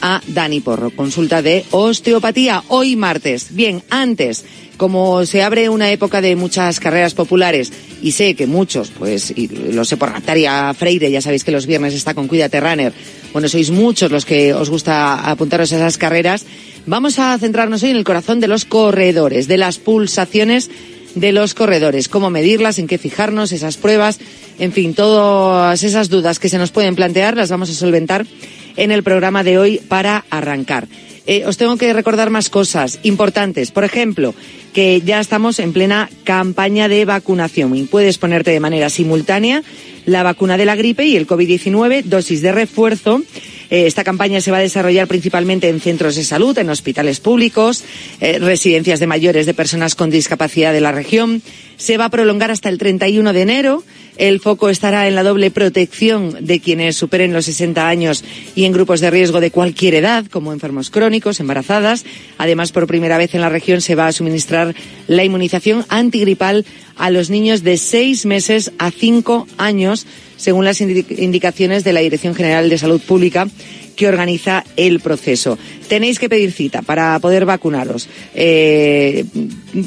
a 0.03 0.23
Dani 0.27 0.61
Porro, 0.61 0.91
consulta 0.91 1.43
de 1.43 1.65
osteopatía 1.71 2.65
hoy 2.69 2.97
martes. 2.97 3.49
Bien, 3.55 3.83
antes, 3.91 4.45
como 4.77 5.27
se 5.27 5.43
abre 5.43 5.69
una 5.69 5.91
época 5.91 6.21
de 6.21 6.37
muchas 6.37 6.81
carreras 6.81 7.15
populares 7.15 7.73
y 8.03 8.13
sé 8.13 8.35
que 8.35 8.47
muchos, 8.47 8.91
pues, 8.91 9.31
y 9.37 9.49
lo 9.49 9.85
sé 9.85 9.97
por 9.97 10.11
Natalia 10.11 10.73
Freire, 10.73 11.11
ya 11.11 11.21
sabéis 11.21 11.45
que 11.45 11.51
los 11.51 11.67
viernes 11.67 11.93
está 11.95 12.15
con 12.15 12.29
Cuídate 12.29 12.61
Runner, 12.61 12.93
bueno, 13.33 13.49
sois 13.49 13.71
muchos 13.71 14.11
los 14.11 14.25
que 14.25 14.55
os 14.55 14.71
gusta 14.71 15.31
apuntaros 15.31 15.73
a 15.73 15.77
esas 15.77 15.99
carreras, 15.99 16.47
vamos 16.87 17.19
a 17.19 17.37
centrarnos 17.39 17.83
hoy 17.83 17.91
en 17.91 17.97
el 17.97 18.05
corazón 18.05 18.41
de 18.41 18.49
los 18.49 18.65
corredores, 18.65 19.49
de 19.49 19.59
las 19.59 19.79
pulsaciones 19.79 20.71
de 21.15 21.33
los 21.33 21.55
corredores, 21.55 22.09
cómo 22.09 22.31
medirlas, 22.31 22.79
en 22.79 22.87
qué 22.87 22.99
fijarnos, 22.99 23.53
esas 23.53 23.77
pruebas, 23.77 24.19
en 24.59 24.73
fin, 24.73 24.95
todas 24.95 25.83
esas 25.83 26.09
dudas 26.09 26.39
que 26.39 26.49
se 26.49 26.59
nos 26.59 26.71
pueden 26.71 26.95
plantear 26.95 27.37
las 27.37 27.51
vamos 27.51 27.71
a 27.71 27.75
solventar 27.75 28.27
en 28.77 28.93
el 28.93 29.03
programa 29.03 29.43
de 29.43 29.59
hoy 29.59 29.81
para 29.89 30.25
arrancar. 30.31 30.87
Eh, 31.27 31.45
os 31.47 31.57
tengo 31.57 31.77
que 31.77 31.93
recordar 31.93 32.31
más 32.31 32.49
cosas 32.49 32.99
importantes. 33.03 33.71
Por 33.71 33.85
ejemplo, 33.85 34.35
que 34.73 35.03
ya 35.03 35.21
estamos 35.21 35.59
en 35.59 35.73
plena 35.73 36.09
campaña 36.25 36.89
de 36.89 37.05
vacunación 37.05 37.77
y 37.77 37.85
puedes 37.85 38.19
ponerte 38.19 38.51
de 38.51 38.61
manera 38.61 38.89
simultánea 38.89 39.63
la 40.07 40.23
vacuna 40.23 40.57
de 40.57 40.65
la 40.65 40.77
gripe 40.77 41.05
y 41.05 41.17
el 41.17 41.27
COVID-19, 41.27 42.05
dosis 42.05 42.43
de 42.43 42.53
refuerzo. 42.53 43.23
Eh, 43.71 43.87
esta 43.87 44.05
campaña 44.05 44.41
se 44.41 44.51
va 44.51 44.59
a 44.59 44.61
desarrollar 44.61 45.07
principalmente 45.07 45.69
en 45.69 45.81
centros 45.81 46.17
de 46.17 46.25
salud, 46.25 46.57
en 46.59 46.71
hospitales 46.71 47.21
públicos, 47.21 47.85
eh, 48.21 48.39
residencias 48.39 49.01
de 49.01 49.07
mayores 49.07 49.47
de 49.47 49.55
personas 49.55 49.95
con 49.95 50.11
discapacidad 50.11 50.73
de 50.73 50.81
la 50.81 50.93
región. 50.93 51.43
Se 51.77 51.97
va 51.97 52.07
a 52.07 52.11
prolongar 52.11 52.51
hasta 52.51 52.69
el 52.69 52.79
31 52.79 53.33
de 53.33 53.43
enero. 53.43 53.85
El 54.17 54.41
foco 54.41 54.69
estará 54.69 55.09
en 55.09 55.15
la 55.15 55.23
doble 55.23 55.51
protección 55.51 56.37
de 56.41 56.61
quienes 56.61 56.97
superen 56.97 57.33
los 57.33 57.47
60 57.47 57.89
años 57.89 58.23
y 58.55 58.65
en 58.65 58.73
grupos 58.73 59.01
de 59.01 59.11
riesgo 59.11 59.41
de 59.41 59.51
cualquier 59.51 59.95
edad, 59.95 60.27
como 60.27 60.53
enfermos 60.53 60.91
crónicos, 60.91 61.41
embarazadas. 61.41 62.05
Además, 62.37 62.71
por 62.71 62.87
primera 62.87 63.17
vez 63.17 63.35
en 63.35 63.41
la 63.41 63.49
región 63.49 63.81
se 63.81 63.95
va 63.95 64.09
a 64.09 64.13
suministrar 64.13 64.75
la 65.07 65.25
inmunización 65.25 65.87
antigripal 65.89 66.67
a 66.97 67.11
los 67.11 67.31
niños 67.31 67.63
de 67.63 67.79
seis 67.79 68.27
meses 68.27 68.73
a 68.79 68.91
cinco 68.91 69.47
años, 69.57 70.07
según 70.41 70.65
las 70.65 70.81
indi- 70.81 71.05
indicaciones 71.19 71.85
de 71.85 71.93
la 71.93 72.01
Dirección 72.01 72.35
General 72.35 72.69
de 72.71 72.79
Salud 72.79 73.01
Pública 73.01 73.47
que 73.97 74.09
organiza 74.09 74.65
el 74.79 75.01
proceso. 75.01 75.59
Tenéis 75.89 76.19
que 76.19 76.31
pedir 76.31 76.53
cita 76.53 76.81
para 76.81 77.19
poder 77.19 77.45
vacunaros. 77.45 78.09
Eh, 78.35 79.27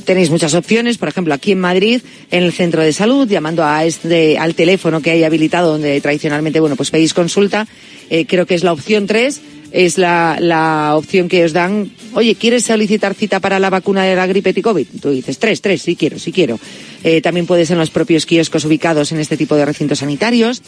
tenéis 0.05 0.29
muchas 0.29 0.53
opciones, 0.53 0.99
por 0.99 1.07
ejemplo, 1.09 1.33
aquí 1.33 1.53
en 1.53 1.59
Madrid, 1.59 2.01
en 2.29 2.43
el 2.43 2.51
centro 2.53 2.83
de 2.83 2.93
salud, 2.93 3.27
llamando 3.27 3.65
este, 3.81 4.37
al 4.37 4.53
teléfono 4.53 5.01
que 5.01 5.09
hay 5.11 5.23
habilitado, 5.23 5.71
donde 5.71 5.99
tradicionalmente, 5.99 6.59
bueno, 6.59 6.75
pues 6.75 6.91
pedís 6.91 7.13
consulta. 7.15 7.67
Eh, 8.11 8.25
creo 8.27 8.45
que 8.45 8.53
es 8.53 8.63
la 8.63 8.73
opción 8.73 9.07
3 9.07 9.41
es 9.73 9.97
la, 9.97 10.37
la 10.39 10.95
opción 10.95 11.27
que 11.27 11.43
os 11.43 11.51
dan. 11.51 11.91
Oye, 12.13 12.35
¿quieres 12.35 12.63
solicitar 12.63 13.15
cita 13.15 13.39
para 13.39 13.59
la 13.59 13.71
vacuna 13.71 14.03
de 14.03 14.15
la 14.15 14.27
gripe 14.27 14.53
y 14.55 14.61
COVID? 14.61 14.87
Tú 15.01 15.09
dices, 15.09 15.39
tres, 15.39 15.61
tres, 15.61 15.81
sí 15.81 15.95
quiero, 15.95 16.19
sí 16.19 16.31
quiero. 16.31 16.59
Eh, 17.03 17.21
también 17.21 17.47
puedes 17.47 17.71
en 17.71 17.79
los 17.79 17.89
propios 17.89 18.27
kioscos 18.27 18.63
ubicados 18.65 19.11
en 19.11 19.19
este 19.19 19.35
tipo 19.35 19.55
de 19.55 19.65
recintos 19.65 19.99
sanitarios, 19.99 20.61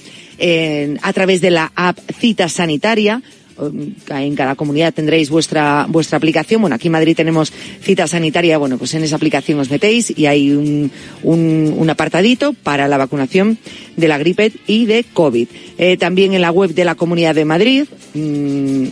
a 1.02 1.14
través 1.14 1.40
de 1.40 1.52
la 1.52 1.72
app 1.76 2.00
Cita 2.20 2.50
Sanitaria. 2.50 3.22
Um, 3.58 3.94
En 4.10 4.36
cada 4.36 4.56
comunidad 4.56 4.94
tendréis 4.94 5.30
vuestra, 5.30 5.86
vuestra 5.88 6.18
aplicación. 6.18 6.62
Bueno, 6.62 6.76
aquí 6.76 6.88
en 6.88 6.92
Madrid 6.92 7.16
tenemos 7.16 7.54
cita 7.82 8.08
sanitaria. 8.08 8.58
Bueno, 8.58 8.78
pues 8.78 8.94
en 8.94 9.04
esa 9.04 9.16
aplicación 9.16 9.60
os 9.60 9.70
metéis 9.70 10.12
y 10.16 10.26
hay 10.26 10.52
un, 10.52 10.92
un, 11.24 11.74
un 11.78 11.90
apartadito 11.90 12.54
para 12.54 12.88
la 12.88 12.98
vacunación 12.98 13.58
de 13.96 14.08
la 14.08 14.18
gripe 14.18 14.52
y 14.68 14.86
de 14.86 15.06
COVID. 15.14 15.48
Eh, 15.78 15.98
también 15.98 16.34
en 16.34 16.42
la 16.42 16.52
web 16.52 16.74
de 16.74 16.86
la 16.86 16.96
Comunidad 16.96 17.36
de 17.36 17.46
Madrid, 17.46 17.86
mm, 18.14 18.86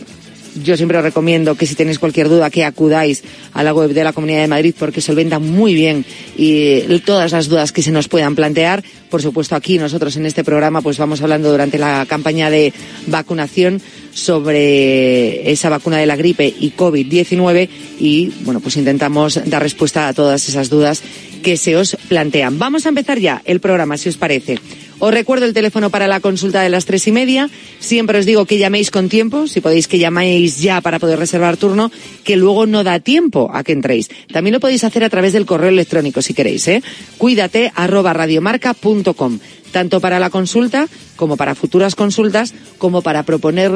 yo 0.62 0.76
siempre 0.76 0.98
os 0.98 1.04
recomiendo 1.04 1.54
que 1.54 1.66
si 1.66 1.74
tenéis 1.74 1.98
cualquier 1.98 2.28
duda 2.28 2.50
que 2.50 2.64
acudáis 2.64 3.22
a 3.52 3.62
la 3.62 3.74
web 3.74 3.92
de 3.92 4.04
la 4.04 4.12
Comunidad 4.12 4.40
de 4.40 4.48
Madrid 4.48 4.74
porque 4.78 5.00
solventa 5.00 5.38
muy 5.38 5.74
bien 5.74 6.04
y 6.36 6.80
todas 7.00 7.32
las 7.32 7.48
dudas 7.48 7.72
que 7.72 7.82
se 7.82 7.90
nos 7.90 8.08
puedan 8.08 8.34
plantear. 8.34 8.82
Por 9.10 9.22
supuesto, 9.22 9.54
aquí 9.54 9.78
nosotros 9.78 10.16
en 10.16 10.26
este 10.26 10.44
programa 10.44 10.82
pues 10.82 10.98
vamos 10.98 11.22
hablando 11.22 11.50
durante 11.50 11.78
la 11.78 12.06
campaña 12.08 12.50
de 12.50 12.72
vacunación 13.06 13.80
sobre 14.12 15.50
esa 15.50 15.68
vacuna 15.68 15.98
de 15.98 16.06
la 16.06 16.16
gripe 16.16 16.46
y 16.46 16.72
COVID-19 16.72 17.68
y 17.98 18.32
bueno, 18.40 18.60
pues 18.60 18.76
intentamos 18.76 19.40
dar 19.44 19.62
respuesta 19.62 20.08
a 20.08 20.12
todas 20.14 20.48
esas 20.48 20.70
dudas 20.70 21.02
que 21.42 21.56
se 21.56 21.76
os 21.76 21.96
plantean. 22.08 22.58
Vamos 22.58 22.86
a 22.86 22.88
empezar 22.88 23.18
ya 23.18 23.42
el 23.44 23.60
programa, 23.60 23.96
si 23.96 24.08
os 24.08 24.16
parece. 24.16 24.58
Os 24.98 25.12
recuerdo 25.12 25.46
el 25.46 25.54
teléfono 25.54 25.90
para 25.90 26.06
la 26.06 26.20
consulta 26.20 26.62
de 26.62 26.68
las 26.68 26.84
tres 26.84 27.06
y 27.06 27.12
media. 27.12 27.50
Siempre 27.78 28.18
os 28.18 28.26
digo 28.26 28.46
que 28.46 28.58
llaméis 28.58 28.90
con 28.90 29.08
tiempo, 29.08 29.46
si 29.46 29.60
podéis 29.60 29.88
que 29.88 29.98
llaméis 29.98 30.60
ya 30.60 30.80
para 30.80 30.98
poder 30.98 31.18
reservar 31.18 31.56
turno, 31.56 31.90
que 32.24 32.36
luego 32.36 32.66
no 32.66 32.84
da 32.84 33.00
tiempo 33.00 33.50
a 33.52 33.64
que 33.64 33.72
entréis. 33.72 34.08
También 34.32 34.54
lo 34.54 34.60
podéis 34.60 34.84
hacer 34.84 35.04
a 35.04 35.10
través 35.10 35.32
del 35.32 35.46
correo 35.46 35.68
electrónico 35.68 36.22
si 36.22 36.34
queréis, 36.34 36.66
¿eh? 36.68 36.82
Cuídate 37.18 37.72
arroba 37.74 38.12
radiomarca.com 38.12 39.38
tanto 39.74 39.98
para 40.00 40.20
la 40.20 40.30
consulta 40.30 40.86
como 41.16 41.36
para 41.36 41.56
futuras 41.56 41.96
consultas, 41.96 42.54
como 42.78 43.02
para 43.02 43.24
proponer, 43.24 43.72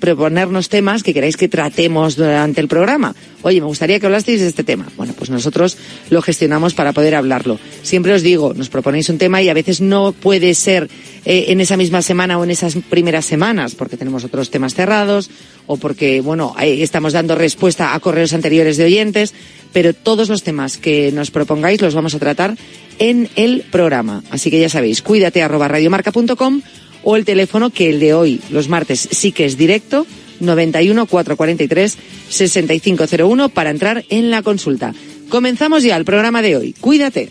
proponernos 0.00 0.68
temas 0.68 1.04
que 1.04 1.14
queráis 1.14 1.36
que 1.36 1.48
tratemos 1.48 2.16
durante 2.16 2.60
el 2.60 2.66
programa. 2.66 3.14
Oye, 3.42 3.60
me 3.60 3.66
gustaría 3.66 4.00
que 4.00 4.06
hablasteis 4.06 4.40
de 4.40 4.48
este 4.48 4.64
tema. 4.64 4.88
Bueno, 4.96 5.14
pues 5.16 5.30
nosotros 5.30 5.78
lo 6.10 6.20
gestionamos 6.20 6.74
para 6.74 6.92
poder 6.92 7.14
hablarlo. 7.14 7.60
Siempre 7.82 8.12
os 8.12 8.22
digo, 8.22 8.54
nos 8.54 8.68
proponéis 8.68 9.08
un 9.08 9.18
tema 9.18 9.40
y 9.40 9.48
a 9.48 9.54
veces 9.54 9.80
no 9.80 10.10
puede 10.10 10.52
ser 10.54 10.90
eh, 11.24 11.46
en 11.48 11.60
esa 11.60 11.76
misma 11.76 12.02
semana 12.02 12.38
o 12.38 12.44
en 12.44 12.50
esas 12.50 12.74
primeras 12.90 13.24
semanas, 13.24 13.76
porque 13.76 13.96
tenemos 13.96 14.24
otros 14.24 14.50
temas 14.50 14.74
cerrados 14.74 15.30
o 15.66 15.76
porque, 15.76 16.20
bueno, 16.20 16.54
estamos 16.60 17.12
dando 17.12 17.34
respuesta 17.34 17.94
a 17.94 18.00
correos 18.00 18.32
anteriores 18.32 18.76
de 18.76 18.84
oyentes, 18.84 19.34
pero 19.72 19.94
todos 19.94 20.28
los 20.28 20.42
temas 20.42 20.78
que 20.78 21.12
nos 21.12 21.30
propongáis 21.30 21.80
los 21.80 21.94
vamos 21.94 22.14
a 22.14 22.18
tratar 22.18 22.56
en 22.98 23.28
el 23.36 23.62
programa. 23.70 24.22
Así 24.30 24.50
que 24.50 24.60
ya 24.60 24.68
sabéis, 24.68 25.02
cuídate 25.02 25.42
arroba 25.42 25.68
radiomarca.com 25.68 26.62
o 27.02 27.16
el 27.16 27.24
teléfono 27.24 27.70
que 27.70 27.90
el 27.90 28.00
de 28.00 28.14
hoy, 28.14 28.40
los 28.50 28.68
martes, 28.68 29.08
sí 29.10 29.32
que 29.32 29.44
es 29.44 29.56
directo, 29.56 30.06
91 30.40 31.06
443 31.06 31.98
6501 32.28 33.48
para 33.50 33.70
entrar 33.70 34.04
en 34.08 34.30
la 34.30 34.42
consulta. 34.42 34.94
Comenzamos 35.28 35.82
ya 35.82 35.96
el 35.96 36.04
programa 36.04 36.42
de 36.42 36.56
hoy. 36.56 36.74
Cuídate. 36.80 37.30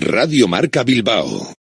Radio 0.00 0.48
Marca 0.48 0.82
Bilbao. 0.84 1.63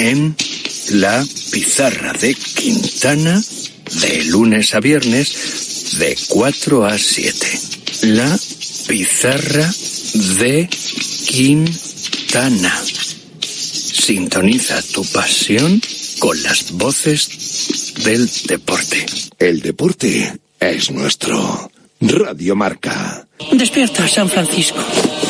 en 0.01 0.35
la 0.93 1.23
pizarra 1.51 2.13
de 2.13 2.33
Quintana 2.33 3.41
de 4.01 4.23
lunes 4.25 4.73
a 4.73 4.79
viernes 4.79 5.97
de 5.99 6.17
4 6.27 6.85
a 6.85 6.97
7. 6.97 7.59
La 8.03 8.39
pizarra 8.87 9.71
de 10.39 10.67
Quintana. 11.27 12.83
Sintoniza 13.41 14.81
tu 14.81 15.05
pasión 15.05 15.79
con 16.19 16.41
las 16.41 16.71
voces 16.71 17.93
del 18.03 18.27
deporte. 18.47 19.05
El 19.37 19.61
deporte 19.61 20.33
es 20.59 20.89
nuestro. 20.89 21.71
Radio 22.01 22.55
Marca. 22.55 23.27
Despierta, 23.51 24.07
San 24.07 24.27
Francisco. 24.27 24.79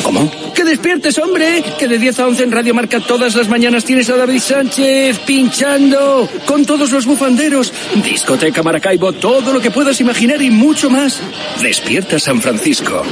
¿Cómo? 0.02 0.30
¡Que 0.54 0.64
despiertes, 0.64 1.18
hombre! 1.18 1.62
Que 1.78 1.86
de 1.86 1.98
10 1.98 2.20
a 2.20 2.26
11 2.26 2.42
en 2.44 2.50
Radio 2.50 2.74
Marca 2.74 2.98
todas 3.00 3.34
las 3.34 3.48
mañanas 3.48 3.84
tienes 3.84 4.08
a 4.08 4.16
David 4.16 4.40
Sánchez 4.40 5.18
pinchando 5.20 6.26
con 6.46 6.64
todos 6.64 6.90
los 6.90 7.04
bufanderos. 7.04 7.72
Discoteca 8.02 8.62
Maracaibo, 8.62 9.12
todo 9.12 9.52
lo 9.52 9.60
que 9.60 9.70
puedas 9.70 10.00
imaginar 10.00 10.40
y 10.40 10.50
mucho 10.50 10.88
más. 10.88 11.20
Despierta 11.60 12.18
San 12.18 12.40
Francisco. 12.40 13.02